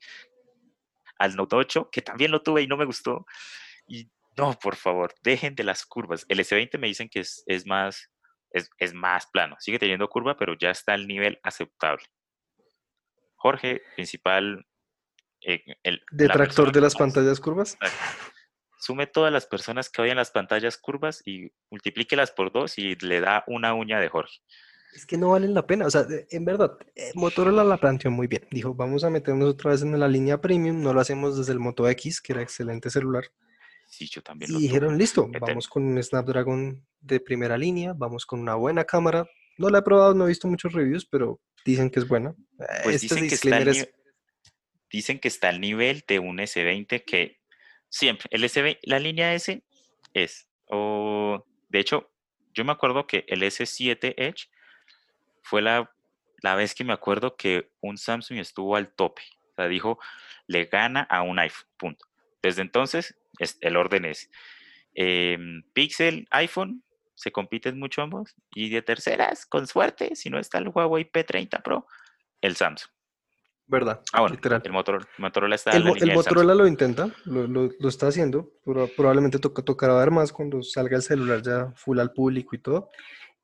al 1.18 1.36
Note 1.36 1.58
8, 1.58 1.90
que 1.92 2.02
también 2.02 2.32
lo 2.32 2.42
tuve 2.42 2.62
y 2.62 2.68
no 2.68 2.78
me 2.78 2.86
gustó. 2.86 3.26
Y 3.88 4.10
no, 4.38 4.58
por 4.58 4.78
favor, 4.78 5.14
dejen 5.22 5.54
de 5.56 5.66
las 5.66 5.86
curvas. 5.86 6.26
El 6.30 6.40
S20 6.40 6.78
me 6.80 6.88
dicen 6.88 7.10
que 7.10 7.20
es, 7.20 7.44
es 7.46 7.66
más, 7.66 8.10
es, 8.52 8.70
es 8.78 8.94
más 8.94 9.28
plano. 9.28 9.58
Sigue 9.60 9.80
teniendo 9.80 10.08
curva, 10.08 10.38
pero 10.38 10.56
ya 10.58 10.70
está 10.72 10.94
al 10.94 11.08
nivel 11.08 11.38
aceptable. 11.44 12.06
Jorge, 13.36 13.82
principal. 13.96 14.66
eh, 15.42 15.64
el- 15.84 16.02
Detractor 16.12 16.72
de 16.72 16.82
las 16.82 16.96
pantallas 16.96 17.40
curvas. 17.40 17.78
Sume 18.80 19.08
todas 19.08 19.32
las 19.32 19.46
personas 19.46 19.90
que 19.90 20.02
odian 20.02 20.18
las 20.18 20.32
pantallas 20.32 20.78
curvas 20.78 21.22
y 21.26 21.52
multiplíquelas 21.70 22.32
por 22.32 22.52
dos 22.52 22.78
y 22.78 22.96
le 22.96 23.20
da 23.20 23.44
una 23.48 23.74
uña 23.74 24.00
de 24.00 24.08
Jorge. 24.08 24.40
Es 24.94 25.06
que 25.06 25.18
no 25.18 25.30
valen 25.30 25.54
la 25.54 25.68
pena. 25.68 25.86
O 25.86 25.92
sea, 25.92 26.08
en 26.30 26.46
verdad, 26.46 26.78
eh, 26.96 27.12
Motorola 27.14 27.64
la 27.64 27.78
planteó 27.78 28.10
muy 28.10 28.28
bien. 28.28 28.48
Dijo, 28.50 28.74
vamos 28.74 29.04
a 29.04 29.10
meternos 29.10 29.50
otra 29.50 29.72
vez 29.72 29.82
en 29.82 30.00
la 30.00 30.08
línea 30.08 30.42
premium. 30.42 30.82
No 30.82 30.94
lo 30.94 31.02
hacemos 31.02 31.38
desde 31.38 31.52
el 31.52 31.60
Moto 31.60 31.88
X, 31.90 32.22
que 32.22 32.34
era 32.34 32.42
excelente 32.42 32.90
celular. 32.90 33.26
Sí, 33.90 34.08
yo 34.08 34.22
también 34.22 34.52
Y 34.52 34.54
lo 34.54 34.60
dijeron, 34.60 34.98
listo, 34.98 35.30
vamos 35.42 35.68
con 35.68 35.84
un 35.84 36.02
Snapdragon 36.02 36.86
de 37.02 37.20
primera 37.20 37.58
línea, 37.58 37.94
vamos 37.96 38.26
con 38.26 38.40
una 38.40 38.56
buena 38.56 38.86
cámara. 38.86 39.28
No 39.58 39.70
la 39.70 39.80
he 39.80 39.82
probado, 39.82 40.14
no 40.14 40.26
he 40.26 40.30
visto 40.30 40.48
muchos 40.48 40.74
reviews, 40.74 41.06
pero 41.06 41.42
dicen 41.66 41.90
que 41.90 42.00
es 42.00 42.08
buena. 42.08 42.36
Pues 42.84 43.04
este 43.04 43.16
dicen 43.16 43.30
que, 43.30 43.36
está 43.36 43.58
al 43.58 43.68
es... 43.68 43.90
dicen 44.92 45.20
que 45.20 45.28
está 45.28 45.50
al 45.50 45.60
nivel 45.60 46.04
de 46.08 46.20
un 46.20 46.38
S20 46.38 47.04
que 47.04 47.39
siempre, 47.90 48.28
el 48.32 48.44
S20, 48.44 48.80
la 48.84 49.00
línea 49.00 49.34
S 49.34 49.64
es, 50.14 50.48
o 50.68 51.46
de 51.70 51.80
hecho, 51.80 52.10
yo 52.54 52.66
me 52.66 52.72
acuerdo 52.72 53.08
que 53.08 53.26
el 53.28 53.44
S7 53.44 54.14
Edge 54.18 54.50
fue 55.44 55.62
la, 55.62 55.92
la 56.42 56.56
vez 56.56 56.74
que 56.76 56.84
me 56.84 56.94
acuerdo 56.94 57.36
que 57.36 57.72
un 57.82 57.98
Samsung 57.98 58.40
estuvo 58.40 58.76
al 58.76 58.90
tope. 58.94 59.22
O 59.52 59.56
sea, 59.56 59.68
dijo, 59.68 60.00
le 60.48 60.66
gana 60.66 61.02
a 61.04 61.22
un 61.22 61.40
iPhone, 61.40 61.68
punto. 61.78 62.06
Desde 62.42 62.62
entonces, 62.62 63.16
es- 63.40 63.58
el 63.62 63.76
orden 63.78 64.06
es 64.06 64.30
em, 64.96 65.64
Pixel, 65.74 66.28
iPhone, 66.32 66.84
se 67.16 67.32
compiten 67.32 67.78
mucho 67.80 68.02
ambos. 68.02 68.36
Y 68.56 68.70
de 68.70 68.82
terceras, 68.82 69.46
con 69.46 69.68
suerte, 69.68 70.16
si 70.16 70.30
no 70.30 70.40
está 70.40 70.58
el 70.58 70.70
Huawei 70.70 71.06
P30 71.06 71.62
Pro, 71.62 71.86
el 72.42 72.56
Samsung. 72.56 72.90
¿Verdad? 73.70 74.02
Ah, 74.14 74.22
bueno, 74.22 74.36
literal. 74.36 74.62
el 74.66 74.72
Motorola, 74.72 75.08
Motorola 75.20 75.56
está 75.56 75.72
El, 75.72 75.84
la 75.84 75.92
el. 75.92 76.14
Motorola 76.14 76.56
lo 76.56 76.66
intenta, 76.68 77.14
lo, 77.26 77.48
lo- 77.48 77.70
lo 77.80 77.90
está 77.90 78.08
haciendo. 78.08 78.52
proba- 78.66 78.90
Probablemente 78.96 79.38
toca, 79.38 79.62
tocará 79.62 79.96
ver 79.98 80.10
más 80.10 80.34
cuando 80.34 80.64
salga 80.64 80.98
el 80.98 81.04
celular 81.04 81.42
ya 81.44 81.72
full 81.76 82.00
al 82.00 82.12
público 82.12 82.56
y 82.56 82.60
todo. 82.60 82.90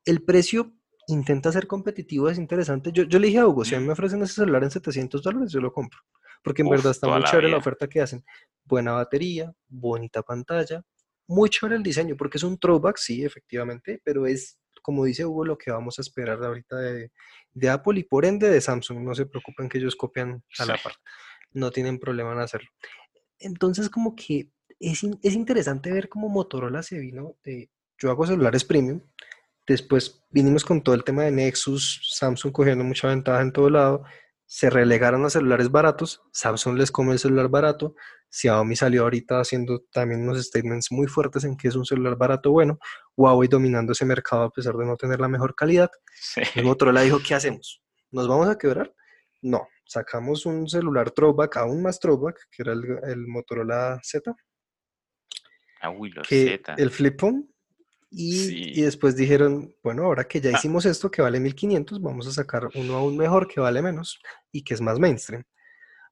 El 0.04 0.22
precio 0.24 0.72
intenta 1.06 1.52
ser 1.52 1.68
competitivo, 1.68 2.28
es 2.28 2.38
interesante. 2.38 2.90
Yo, 2.92 3.04
yo 3.04 3.20
le 3.20 3.28
dije 3.28 3.38
a 3.38 3.46
Hugo, 3.46 3.64
si 3.64 3.76
a 3.76 3.80
mí 3.80 3.86
me 3.86 3.92
ofrecen 3.92 4.20
ese 4.22 4.34
celular 4.34 4.64
en 4.64 4.72
700 4.72 5.22
dólares, 5.22 5.52
yo 5.52 5.60
lo 5.60 5.72
compro. 5.72 6.00
Porque 6.42 6.62
en 6.62 6.66
Mm. 6.66 6.70
Uf, 6.70 6.76
verdad 6.78 6.90
está 6.90 7.06
muy 7.08 7.20
la 7.20 7.26
chévere 7.26 7.46
la 7.48 7.54
vida. 7.54 7.58
oferta 7.58 7.88
que 7.88 8.00
hacen. 8.00 8.24
Buena 8.64 8.92
batería, 8.92 9.52
bonita 9.68 10.22
pantalla, 10.22 10.82
muy 11.28 11.48
chévere 11.50 11.76
el 11.76 11.84
diseño, 11.84 12.16
porque 12.16 12.38
es 12.38 12.42
un 12.42 12.58
throwback, 12.58 12.96
sí, 12.98 13.24
efectivamente, 13.24 14.00
pero 14.04 14.26
es, 14.26 14.58
como 14.86 15.04
dice 15.04 15.26
Hugo, 15.26 15.44
lo 15.44 15.58
que 15.58 15.72
vamos 15.72 15.98
a 15.98 16.02
esperar 16.02 16.40
ahorita 16.44 16.76
de, 16.76 17.10
de 17.52 17.68
Apple 17.68 17.98
y 17.98 18.04
por 18.04 18.24
ende 18.24 18.48
de 18.48 18.60
Samsung. 18.60 19.00
No 19.00 19.16
se 19.16 19.26
preocupen 19.26 19.68
que 19.68 19.78
ellos 19.78 19.96
copian 19.96 20.44
a 20.60 20.64
la 20.64 20.78
par. 20.80 20.92
No 21.50 21.72
tienen 21.72 21.98
problema 21.98 22.32
en 22.34 22.38
hacerlo. 22.38 22.70
Entonces, 23.40 23.90
como 23.90 24.14
que 24.14 24.52
es, 24.78 25.02
es 25.24 25.34
interesante 25.34 25.90
ver 25.90 26.08
cómo 26.08 26.28
Motorola 26.28 26.84
se 26.84 27.00
vino 27.00 27.34
de, 27.42 27.68
yo 27.98 28.10
hago 28.10 28.28
celulares 28.28 28.64
premium, 28.64 29.00
después 29.66 30.24
vinimos 30.30 30.64
con 30.64 30.84
todo 30.84 30.94
el 30.94 31.02
tema 31.02 31.24
de 31.24 31.32
Nexus, 31.32 32.08
Samsung 32.14 32.52
cogiendo 32.52 32.84
mucha 32.84 33.08
ventaja 33.08 33.42
en 33.42 33.52
todo 33.52 33.68
lado, 33.68 34.04
se 34.46 34.70
relegaron 34.70 35.24
a 35.24 35.30
celulares 35.30 35.70
baratos, 35.70 36.22
Samsung 36.32 36.78
les 36.78 36.90
come 36.92 37.12
el 37.12 37.18
celular 37.18 37.48
barato, 37.48 37.94
Xiaomi 38.30 38.76
salió 38.76 39.02
ahorita 39.02 39.40
haciendo 39.40 39.80
también 39.92 40.22
unos 40.22 40.44
statements 40.44 40.90
muy 40.92 41.06
fuertes 41.06 41.44
en 41.44 41.56
que 41.56 41.68
es 41.68 41.74
un 41.76 41.84
celular 41.84 42.16
barato 42.16 42.50
bueno, 42.52 42.78
Huawei 43.16 43.48
dominando 43.48 43.92
ese 43.92 44.04
mercado 44.04 44.42
a 44.44 44.50
pesar 44.50 44.74
de 44.76 44.84
no 44.86 44.96
tener 44.96 45.20
la 45.20 45.28
mejor 45.28 45.54
calidad, 45.54 45.90
Sí. 46.14 46.42
el 46.54 46.64
Motorola 46.64 47.02
dijo, 47.02 47.18
¿qué 47.26 47.34
hacemos? 47.34 47.82
¿Nos 48.10 48.28
vamos 48.28 48.48
a 48.48 48.56
quebrar? 48.56 48.94
No, 49.42 49.68
sacamos 49.84 50.46
un 50.46 50.68
celular 50.68 51.10
throwback, 51.10 51.56
aún 51.58 51.82
más 51.82 51.98
throwback, 52.00 52.38
que 52.50 52.62
era 52.62 52.72
el, 52.72 52.84
el 53.04 53.26
Motorola 53.26 53.98
Z, 54.02 54.34
Ah, 55.80 55.90
uy, 55.90 56.10
los 56.10 56.26
que 56.26 56.46
Z. 56.58 56.74
el 56.78 56.90
flip 56.90 57.20
phone. 57.20 57.52
Y, 58.10 58.80
después 58.82 59.16
dijeron, 59.16 59.74
bueno, 59.82 60.04
ahora 60.04 60.24
que 60.24 60.40
ya 60.40 60.50
Ah. 60.50 60.54
hicimos 60.56 60.86
esto 60.86 61.10
que 61.10 61.22
vale 61.22 61.40
1500, 61.40 62.00
vamos 62.00 62.26
a 62.26 62.32
sacar 62.32 62.68
uno 62.74 62.94
aún 62.94 63.16
mejor 63.16 63.48
que 63.48 63.60
vale 63.60 63.82
menos 63.82 64.18
y 64.52 64.62
que 64.62 64.74
es 64.74 64.80
más 64.80 64.98
mainstream. 64.98 65.44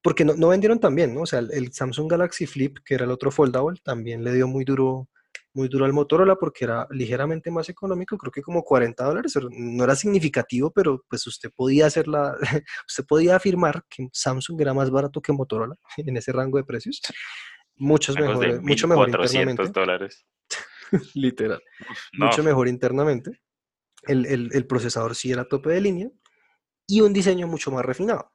Porque 0.02 0.24
no, 0.24 0.34
no 0.34 0.48
vendieron 0.48 0.80
tan 0.80 0.94
bien, 0.94 1.14
¿no? 1.14 1.22
O 1.22 1.26
sea, 1.26 1.38
el, 1.38 1.50
el 1.52 1.72
Samsung 1.72 2.10
Galaxy 2.10 2.46
Flip, 2.46 2.78
que 2.84 2.94
era 2.94 3.04
el 3.04 3.10
otro 3.10 3.30
foldable, 3.30 3.80
también 3.82 4.22
le 4.22 4.34
dio 4.34 4.46
muy 4.46 4.64
duro, 4.64 5.08
muy 5.54 5.68
duro 5.68 5.84
al 5.84 5.92
Motorola 5.92 6.36
porque 6.36 6.64
era 6.64 6.86
ligeramente 6.90 7.50
más 7.50 7.68
económico, 7.68 8.18
creo 8.18 8.32
que 8.32 8.42
como 8.42 8.64
40 8.64 9.04
dólares, 9.04 9.38
no 9.50 9.84
era 9.84 9.94
significativo, 9.94 10.72
pero 10.72 11.04
pues 11.08 11.26
usted 11.26 11.50
podía 11.54 11.86
hacer 11.86 12.08
la, 12.08 12.36
usted 12.88 13.04
podía 13.06 13.36
afirmar 13.36 13.84
que 13.88 14.08
Samsung 14.12 14.60
era 14.60 14.74
más 14.74 14.90
barato 14.90 15.22
que 15.22 15.32
Motorola 15.32 15.76
en 15.96 16.16
ese 16.16 16.32
rango 16.32 16.58
de 16.58 16.64
precios. 16.64 17.00
Muchos 17.76 18.14
Rangos 18.14 18.40
de 18.40 18.46
mejor, 18.48 18.62
mucho 18.62 18.88
mejor 18.88 19.06
1400 19.06 19.66
internamente, 19.66 19.80
dólares. 19.80 20.26
literal 21.14 21.62
no, 22.12 22.26
mucho 22.26 22.42
mejor 22.42 22.68
internamente. 22.68 23.40
El, 24.02 24.26
el- 24.26 24.50
el 24.52 24.66
procesador 24.66 25.14
sí 25.14 25.32
era 25.32 25.48
tope 25.48 25.70
de 25.70 25.80
línea 25.80 26.08
y 26.86 27.00
un 27.00 27.12
diseño 27.12 27.46
mucho 27.46 27.70
más 27.70 27.84
refinado. 27.84 28.32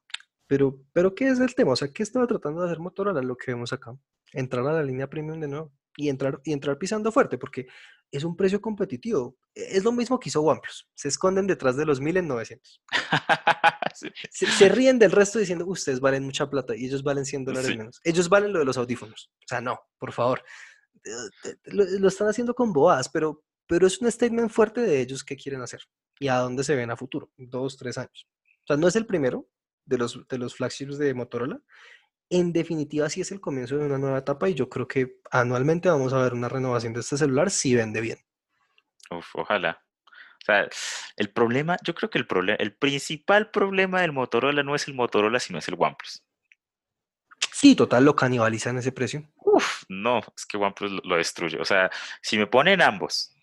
Pero, 0.48 0.82
pero 0.94 1.14
¿qué 1.14 1.28
es 1.30 1.40
el 1.40 1.54
tema? 1.54 1.74
O 1.74 1.76
sea, 1.76 1.90
¿qué 1.94 2.02
estaba 2.02 2.26
tratando 2.26 2.62
de 2.62 2.68
hacer 2.68 2.80
Motorola? 2.80 3.22
Lo 3.22 3.36
que 3.38 3.52
vemos 3.52 3.72
acá. 3.72 3.96
Entrar 4.34 4.66
a 4.66 4.74
la 4.74 4.82
línea 4.84 5.08
premium 5.08 5.40
de 5.40 5.48
nuevo 5.48 5.72
y 5.96 6.10
entrar, 6.10 6.42
y 6.44 6.54
entrar 6.54 6.78
pisando 6.80 7.12
fuerte 7.12 7.38
porque 7.38 7.68
es 8.12 8.24
un 8.24 8.36
precio 8.36 8.60
competitivo. 8.60 9.38
E- 9.54 9.78
Es 9.78 9.84
lo 9.84 9.92
mismo 9.92 10.20
que 10.20 10.30
hizo 10.30 10.42
OnePlus. 10.42 10.90
Se 10.96 11.08
esconden 11.10 11.46
detrás 11.46 11.78
de 11.78 11.86
los 11.86 12.02
1000 12.02 12.18
en 12.18 12.28
900. 12.28 12.82
Sí. 13.96 14.08
Se, 14.32 14.46
se 14.46 14.70
ríen 14.70 14.98
del 15.00 15.12
resto 15.12 15.40
diciendo, 15.40 15.66
ustedes 15.66 16.00
valen 16.00 16.24
mucha 16.24 16.50
plata 16.50 16.76
y 16.76 16.86
ellos 16.86 17.04
valen 17.04 17.26
100 17.26 17.44
dólares 17.44 17.68
Sí. 17.72 17.78
menos. 17.78 18.00
Ellos 18.04 18.30
valen 18.30 18.54
lo 18.54 18.60
de 18.60 18.66
los 18.66 18.78
audífonos. 18.78 19.32
O 19.40 19.48
sea, 19.48 19.60
no, 19.62 19.80
por 19.98 20.14
favor. 20.14 20.44
Lo, 21.66 22.08
están 22.08 22.28
haciendo 22.28 22.54
con 22.54 22.74
bobadas, 22.74 23.10
pero, 23.10 23.44
pero 23.68 23.88
es 23.88 24.00
un 24.02 24.12
statement 24.12 24.52
fuerte 24.52 24.82
de 24.82 25.00
ellos 25.02 25.24
qué 25.24 25.36
quieren 25.36 25.62
hacer 25.62 25.82
y 26.20 26.28
a 26.28 26.36
dónde 26.36 26.64
se 26.64 26.76
ven 26.76 26.92
a 26.92 26.98
futuro, 26.98 27.32
dos, 27.38 27.78
tres 27.78 27.98
años. 27.98 28.28
O 28.64 28.68
sea, 28.68 28.78
no 28.78 28.88
es 28.88 28.96
el 28.96 29.06
primero 29.06 29.48
de 29.86 29.98
los, 29.98 30.28
de 30.28 30.38
los 30.38 30.56
flagships 30.56 30.98
de 30.98 31.14
Motorola. 31.14 31.60
En 32.30 32.54
definitiva, 32.54 33.10
sí 33.10 33.22
es 33.22 33.32
el 33.32 33.42
comienzo 33.42 33.78
de 33.78 33.86
una 33.86 33.98
nueva 33.98 34.20
etapa 34.20 34.50
y 34.50 34.54
yo 34.54 34.70
creo 34.70 34.88
que 34.88 35.20
anualmente 35.32 35.90
vamos 35.90 36.14
a 36.14 36.22
ver 36.22 36.34
una 36.34 36.50
renovación 36.50 36.94
de 36.94 37.00
este 37.00 37.18
celular 37.18 37.50
si 37.50 37.74
vende 37.74 38.02
bien. 38.02 38.20
Ojalá. 39.34 39.84
O 40.42 40.46
sea, 40.46 40.70
el 41.18 41.32
problema, 41.32 41.78
yo 41.84 41.96
creo 41.96 42.10
que 42.10 42.18
el 42.18 42.28
problema, 42.28 42.58
el 42.60 42.76
principal 42.76 43.50
problema 43.50 44.02
del 44.02 44.14
Motorola 44.14 44.62
no 44.64 44.76
es 44.76 44.88
el 44.88 44.94
Motorola, 44.94 45.40
sino 45.40 45.60
es 45.60 45.68
el 45.68 45.76
OnePlus. 45.78 46.24
Sí, 47.60 47.76
total, 47.76 48.06
lo 48.06 48.16
canibalizan 48.16 48.78
ese 48.78 48.94
precio. 48.94 49.30
Uf, 49.36 49.84
no, 49.90 50.20
es 50.38 50.46
que 50.46 50.56
OnePlus 50.56 50.92
lo, 50.94 51.02
lo 51.04 51.18
destruye. 51.18 51.60
O 51.60 51.66
sea, 51.66 51.90
si 52.22 52.38
me 52.38 52.48
ponen 52.48 52.82
ambos 52.82 53.36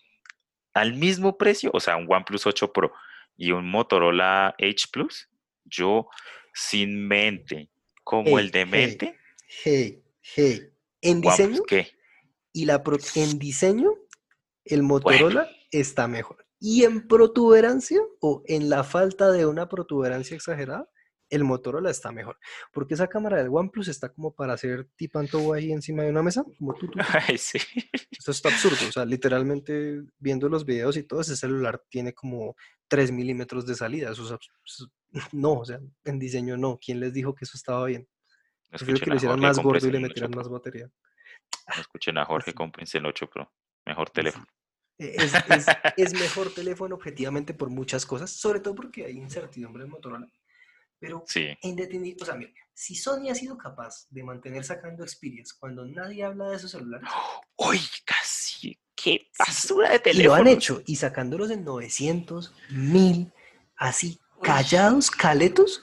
al 0.73 0.95
mismo 0.95 1.37
precio, 1.37 1.69
o 1.71 1.79
sea, 1.79 1.97
un 1.97 2.11
OnePlus 2.11 2.47
8 2.47 2.73
Pro 2.73 2.91
y 3.35 3.51
un 3.51 3.69
Motorola 3.69 4.55
H 4.59 4.87
Plus, 4.91 5.29
yo 5.65 6.07
sin 6.51 7.07
mente, 7.07 7.69
como 8.03 8.29
Hey, 8.39 8.45
el 8.45 8.51
de 8.51 8.65
mente, 8.65 9.19
Hey, 9.63 10.03
hey. 10.21 10.61
En 11.01 11.17
OnePlus, 11.17 11.37
diseño 11.37 11.63
¿qué? 11.67 11.91
y 12.53 12.65
la 12.65 12.81
pro- 12.81 12.97
en 13.13 13.37
diseño, 13.37 13.91
el 14.65 14.81
Motorola 14.81 15.47
está 15.69 16.07
mejor. 16.07 16.43
Y 16.59 16.85
en 16.85 17.07
protuberancia 17.07 17.99
o 18.19 18.41
en 18.47 18.71
la 18.71 18.83
falta 18.83 19.29
de 19.31 19.45
una 19.45 19.69
protuberancia 19.69 20.35
exagerada, 20.35 20.89
el 21.29 21.43
Motorola 21.43 21.89
está 21.91 22.11
mejor. 22.11 22.37
Porque 22.71 22.93
esa 22.93 23.07
cámara 23.07 23.37
del 23.37 23.49
OnePlus 23.51 23.87
está 23.89 24.09
como 24.09 24.33
para 24.33 24.53
hacer 24.53 24.87
tipanto 24.95 25.53
ahí 25.53 25.71
encima 25.71 26.03
de 26.03 26.09
una 26.09 26.23
mesa, 26.23 26.43
como 26.57 26.73
tú, 26.73 26.87
tú. 26.87 26.97
Ay, 27.29 27.37
sí. 27.37 27.57
Esto 28.11 28.31
está 28.31 28.49
absurdo. 28.49 28.77
O 28.87 28.91
sea, 28.91 29.05
literalmente 29.05 30.01
viendo 30.19 30.49
los 30.49 30.65
videos 30.65 30.97
y 30.97 31.03
todo, 31.03 31.21
ese 31.21 31.35
celular 31.35 31.83
tiene 31.89 32.13
como 32.13 32.55
3 32.87 33.11
milímetros 33.11 33.65
de 33.65 33.75
salida. 33.75 34.11
Eso 34.11 34.23
es 34.35 34.39
eso- 34.65 34.91
no, 35.33 35.53
o 35.59 35.65
sea, 35.65 35.79
en 36.05 36.19
diseño 36.19 36.57
no. 36.57 36.77
¿Quién 36.83 36.99
les 36.99 37.13
dijo 37.13 37.35
que 37.35 37.45
eso 37.45 37.57
estaba 37.57 37.85
bien? 37.85 38.07
No 38.71 38.77
Prefiero 38.77 38.99
que 38.99 39.09
lo 39.09 39.15
hicieran 39.15 39.37
Jorge, 39.39 39.47
más 39.47 39.59
gordo 39.63 39.87
y 39.87 39.91
le 39.91 39.97
el 39.97 40.03
8 40.03 40.07
metieran 40.09 40.31
más 40.35 40.49
batería. 40.49 40.89
No 41.75 41.81
escuchen 41.81 42.17
a 42.17 42.25
Jorge, 42.25 42.53
cómprense 42.53 42.97
el 42.97 43.05
8 43.05 43.29
Pro. 43.29 43.51
Mejor 43.85 44.09
teléfono. 44.09 44.45
Es, 44.97 45.33
es- 45.33 45.65
es 45.97 46.13
mejor 46.13 46.53
teléfono 46.53 46.95
objetivamente 46.95 47.53
por 47.53 47.69
muchas 47.69 48.05
cosas, 48.05 48.31
sobre 48.31 48.59
todo 48.59 48.75
porque 48.75 49.05
hay 49.05 49.17
incertidumbre 49.17 49.83
en 49.83 49.89
Motorola. 49.89 50.27
Pero 50.99 51.23
Sí. 51.27 51.47
o 52.19 52.25
sea, 52.25 52.35
mira, 52.35 52.51
si 52.73 52.95
Sony 52.95 53.29
ha 53.29 53.35
sido 53.35 53.57
capaz 53.57 54.07
de 54.09 54.23
mantener 54.23 54.63
sacando 54.63 55.07
Xperience 55.07 55.53
cuando 55.59 55.85
nadie 55.85 56.23
habla 56.23 56.49
de 56.49 56.55
esos 56.57 56.71
celulares, 56.71 57.07
Uy, 57.57 57.79
casi. 58.05 58.79
Qué 58.95 59.29
basura 59.37 59.89
de 59.91 59.97
y 59.97 59.99
teléfono. 59.99 60.27
lo 60.29 60.41
han 60.41 60.47
hecho, 60.47 60.81
y 60.87 60.95
sacándolos 60.95 61.51
en 61.51 61.63
900, 61.63 62.51
1000, 62.71 63.31
así, 63.75 64.19
callados, 64.41 65.11
caletos, 65.11 65.81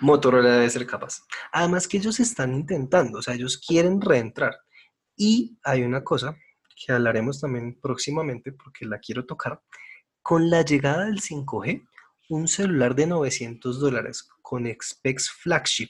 Motorola 0.00 0.50
debe 0.52 0.70
ser 0.70 0.86
capaz. 0.86 1.20
Además 1.52 1.86
que 1.86 1.98
ellos 1.98 2.20
están 2.20 2.54
intentando, 2.54 3.18
o 3.18 3.22
sea, 3.22 3.34
ellos 3.34 3.58
quieren 3.58 4.00
reentrar. 4.00 4.58
Y 5.16 5.58
hay 5.62 5.82
una 5.82 6.02
cosa 6.02 6.36
que 6.74 6.92
hablaremos 6.92 7.40
también 7.40 7.78
próximamente 7.80 8.52
porque 8.52 8.86
la 8.86 8.98
quiero 8.98 9.26
tocar. 9.26 9.60
Con 10.22 10.48
la 10.50 10.62
llegada 10.62 11.04
del 11.04 11.20
5G, 11.20 11.86
un 12.30 12.46
celular 12.48 12.94
de 12.94 13.06
900 13.06 13.80
dólares 13.80 14.28
con 14.40 14.66
specs 14.80 15.30
flagship 15.30 15.88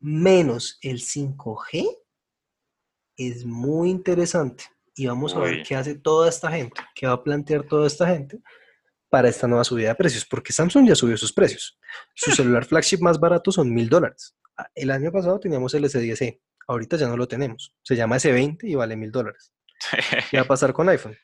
menos 0.00 0.78
el 0.80 1.00
5G 1.00 1.86
es 3.16 3.44
muy 3.44 3.90
interesante. 3.90 4.64
Y 4.96 5.06
vamos 5.06 5.34
a 5.34 5.40
ver 5.40 5.62
qué 5.62 5.74
hace 5.74 5.96
toda 5.96 6.28
esta 6.28 6.50
gente, 6.50 6.80
qué 6.94 7.06
va 7.06 7.14
a 7.14 7.22
plantear 7.22 7.64
toda 7.64 7.86
esta 7.86 8.06
gente 8.06 8.40
para 9.10 9.28
esta 9.28 9.46
nueva 9.46 9.64
subida 9.64 9.88
de 9.88 9.94
precios, 9.94 10.24
porque 10.24 10.52
Samsung 10.52 10.88
ya 10.88 10.94
subió 10.94 11.16
sus 11.16 11.32
precios. 11.32 11.78
Su 12.14 12.32
celular 12.32 12.64
flagship 12.64 12.98
más 13.00 13.18
barato 13.18 13.52
son 13.52 13.72
mil 13.72 13.88
dólares. 13.88 14.36
Ah, 14.56 14.70
El 14.74 14.90
año 14.90 15.10
pasado 15.12 15.38
teníamos 15.40 15.74
el 15.74 15.84
S10e, 15.84 16.40
ahorita 16.68 16.96
ya 16.96 17.08
no 17.08 17.16
lo 17.16 17.28
tenemos. 17.28 17.74
Se 17.82 17.96
llama 17.96 18.16
S20 18.16 18.58
y 18.62 18.74
vale 18.74 18.96
mil 18.96 19.10
dólares. 19.10 19.52
¿Qué 20.30 20.36
va 20.36 20.44
a 20.44 20.48
pasar 20.48 20.72
con 20.72 20.88
iPhone? 20.88 21.16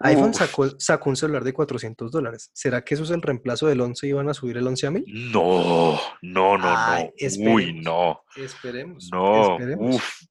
¿Mm? 0.00 0.06
iPhone 0.06 0.34
sacó, 0.34 0.68
sacó 0.78 1.10
un 1.10 1.16
celular 1.16 1.42
de 1.44 1.52
400 1.52 2.10
dólares. 2.12 2.50
¿Será 2.52 2.84
que 2.84 2.94
eso 2.94 3.02
es 3.04 3.10
el 3.10 3.22
reemplazo 3.22 3.66
del 3.66 3.80
11 3.80 4.06
y 4.06 4.12
van 4.12 4.28
a 4.28 4.34
subir 4.34 4.56
el 4.56 4.66
11 4.66 4.86
a 4.86 4.90
1000? 4.92 5.32
No, 5.32 6.00
no, 6.22 6.56
no, 6.58 6.64
Ay, 6.76 7.04
no. 7.38 7.52
Uy, 7.52 7.64
esperemos. 7.74 7.82
no, 7.84 8.22
Esperemos. 8.44 9.08
no. 9.12 9.52
esperemos. 9.52 9.96
Uf. 9.96 10.22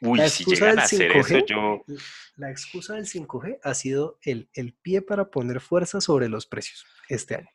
Uy, 0.00 0.18
La 0.18 0.28
si 0.28 0.44
excusa 0.44 0.54
llegan 0.60 0.70
del 0.76 0.78
a 0.78 0.82
hacer 0.84 1.12
eso, 1.16 1.28
5G, 1.34 1.44
yo. 1.46 1.84
La 2.36 2.50
excusa 2.50 2.94
del 2.94 3.06
5G 3.06 3.58
ha 3.64 3.74
sido 3.74 4.18
el, 4.22 4.48
el 4.52 4.72
pie 4.74 5.02
para 5.02 5.28
poner 5.30 5.60
fuerza 5.60 6.00
sobre 6.00 6.28
los 6.28 6.46
precios 6.46 6.86
este 7.08 7.34
año. 7.34 7.48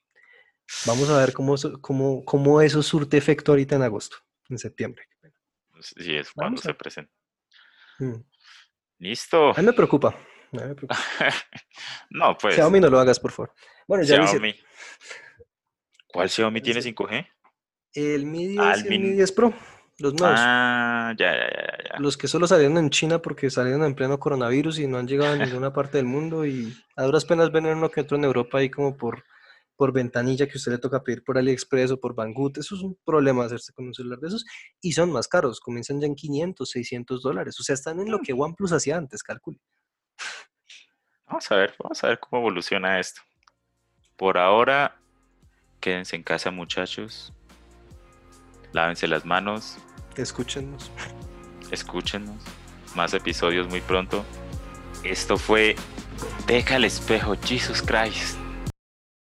Vamos 0.86 1.10
a 1.10 1.18
ver 1.20 1.32
cómo, 1.34 1.56
eso- 1.56 1.80
cómo, 1.82 2.26
cómo 2.26 2.62
eso 2.62 2.82
surte 2.84 3.16
efecto 3.18 3.52
ahorita 3.54 3.76
en 3.78 3.84
agosto, 3.84 4.18
en 4.50 4.58
septiembre. 4.58 5.06
Sí, 5.80 6.16
es 6.16 6.32
cuando 6.32 6.62
se 6.62 6.74
presenta. 6.74 7.12
Mm. 8.00 8.16
Listo. 9.00 9.52
A 9.52 9.60
mí 9.60 9.66
me 9.66 9.74
preocupa. 9.74 10.18
Mí 10.54 10.60
me. 10.60 10.76
No, 12.10 12.38
pues. 12.38 12.56
Xiaomi 12.56 12.80
no 12.80 12.90
lo 12.90 13.00
hagas, 13.00 13.20
por 13.20 13.32
favor. 13.32 13.54
Bueno, 13.88 14.04
ya 14.04 14.16
dice, 14.20 14.32
Xiaomi. 14.32 14.56
¿Cuál 16.08 16.30
Xiaomi 16.30 16.62
tiene 16.62 16.82
5G? 16.82 17.28
el 17.96 18.26
Mi 18.26 18.48
10 18.48 18.60
Ah, 18.62 18.74
y 18.76 18.80
el 18.82 18.90
Mi- 18.90 18.98
Mi 19.00 19.10
10 19.14 19.32
Pro, 19.34 19.54
los 20.00 20.14
nuevos. 20.16 20.40
Ah, 20.42 21.14
ya, 21.18 21.32
ya, 21.32 21.50
ya, 21.50 21.78
ya. 21.92 22.00
Los 22.00 22.18
que 22.18 22.28
solo 22.28 22.48
salieron 22.48 22.78
en 22.78 22.90
China 22.90 23.20
porque 23.22 23.50
salieron 23.52 23.84
en 23.84 23.94
pleno 23.96 24.20
coronavirus 24.20 24.80
y 24.80 24.88
no 24.88 24.98
han 24.98 25.08
llegado 25.08 25.34
a 25.34 25.38
ninguna 25.46 25.74
parte 25.74 25.98
del 25.98 26.06
mundo 26.08 26.46
y 26.46 26.76
a 26.96 27.04
duras 27.04 27.26
penas 27.26 27.52
ven 27.52 27.66
uno 27.68 27.90
que 27.92 28.02
otro 28.02 28.18
en 28.18 28.24
Europa 28.24 28.58
ahí 28.58 28.70
como 28.72 28.98
por, 28.98 29.24
por 29.76 29.92
ventanilla 29.94 30.48
que 30.48 30.58
usted 30.58 30.72
le 30.72 30.78
toca 30.80 31.04
pedir 31.04 31.24
por 31.24 31.38
AliExpress 31.38 31.92
o 31.92 32.00
por 32.00 32.16
Banggood. 32.16 32.58
Eso 32.58 32.76
es 32.76 32.82
un 32.82 32.98
problema 33.06 33.46
hacerse 33.46 33.72
con 33.74 33.86
un 33.86 33.94
celular 33.94 34.18
de 34.20 34.28
esos 34.30 34.44
y 34.82 34.94
son 34.94 35.12
más 35.12 35.28
caros, 35.28 35.60
comienzan 35.60 36.00
ya 36.02 36.08
en 36.08 36.16
500, 36.16 36.68
600 36.70 37.22
dólares. 37.22 37.60
O 37.60 37.64
sea, 37.64 37.74
están 37.76 38.00
en 38.00 38.10
lo 38.10 38.20
que 38.20 38.34
OnePlus 38.34 38.72
hacía 38.74 38.98
antes, 38.98 39.22
calcule. 39.22 39.60
Vamos 41.28 41.52
a 41.52 41.56
ver, 41.56 41.74
vamos 41.80 42.04
a 42.04 42.08
ver 42.08 42.20
cómo 42.20 42.42
evoluciona 42.42 43.00
esto. 43.00 43.22
Por 44.18 44.38
ahora, 44.38 44.96
quédense 45.80 46.16
en 46.16 46.24
casa, 46.24 46.52
muchachos. 46.52 47.34
Lávense 48.72 49.08
las 49.08 49.26
manos, 49.26 49.78
Escúchenos. 50.16 50.92
escúchenos. 51.72 52.36
Más 52.96 53.14
episodios 53.14 53.68
muy 53.68 53.82
pronto. 53.82 54.24
Esto 55.04 55.38
fue 55.38 55.76
Deja 56.48 56.76
el 56.76 56.86
espejo, 56.86 57.36
Jesus 57.44 57.82
Christ. 57.82 58.38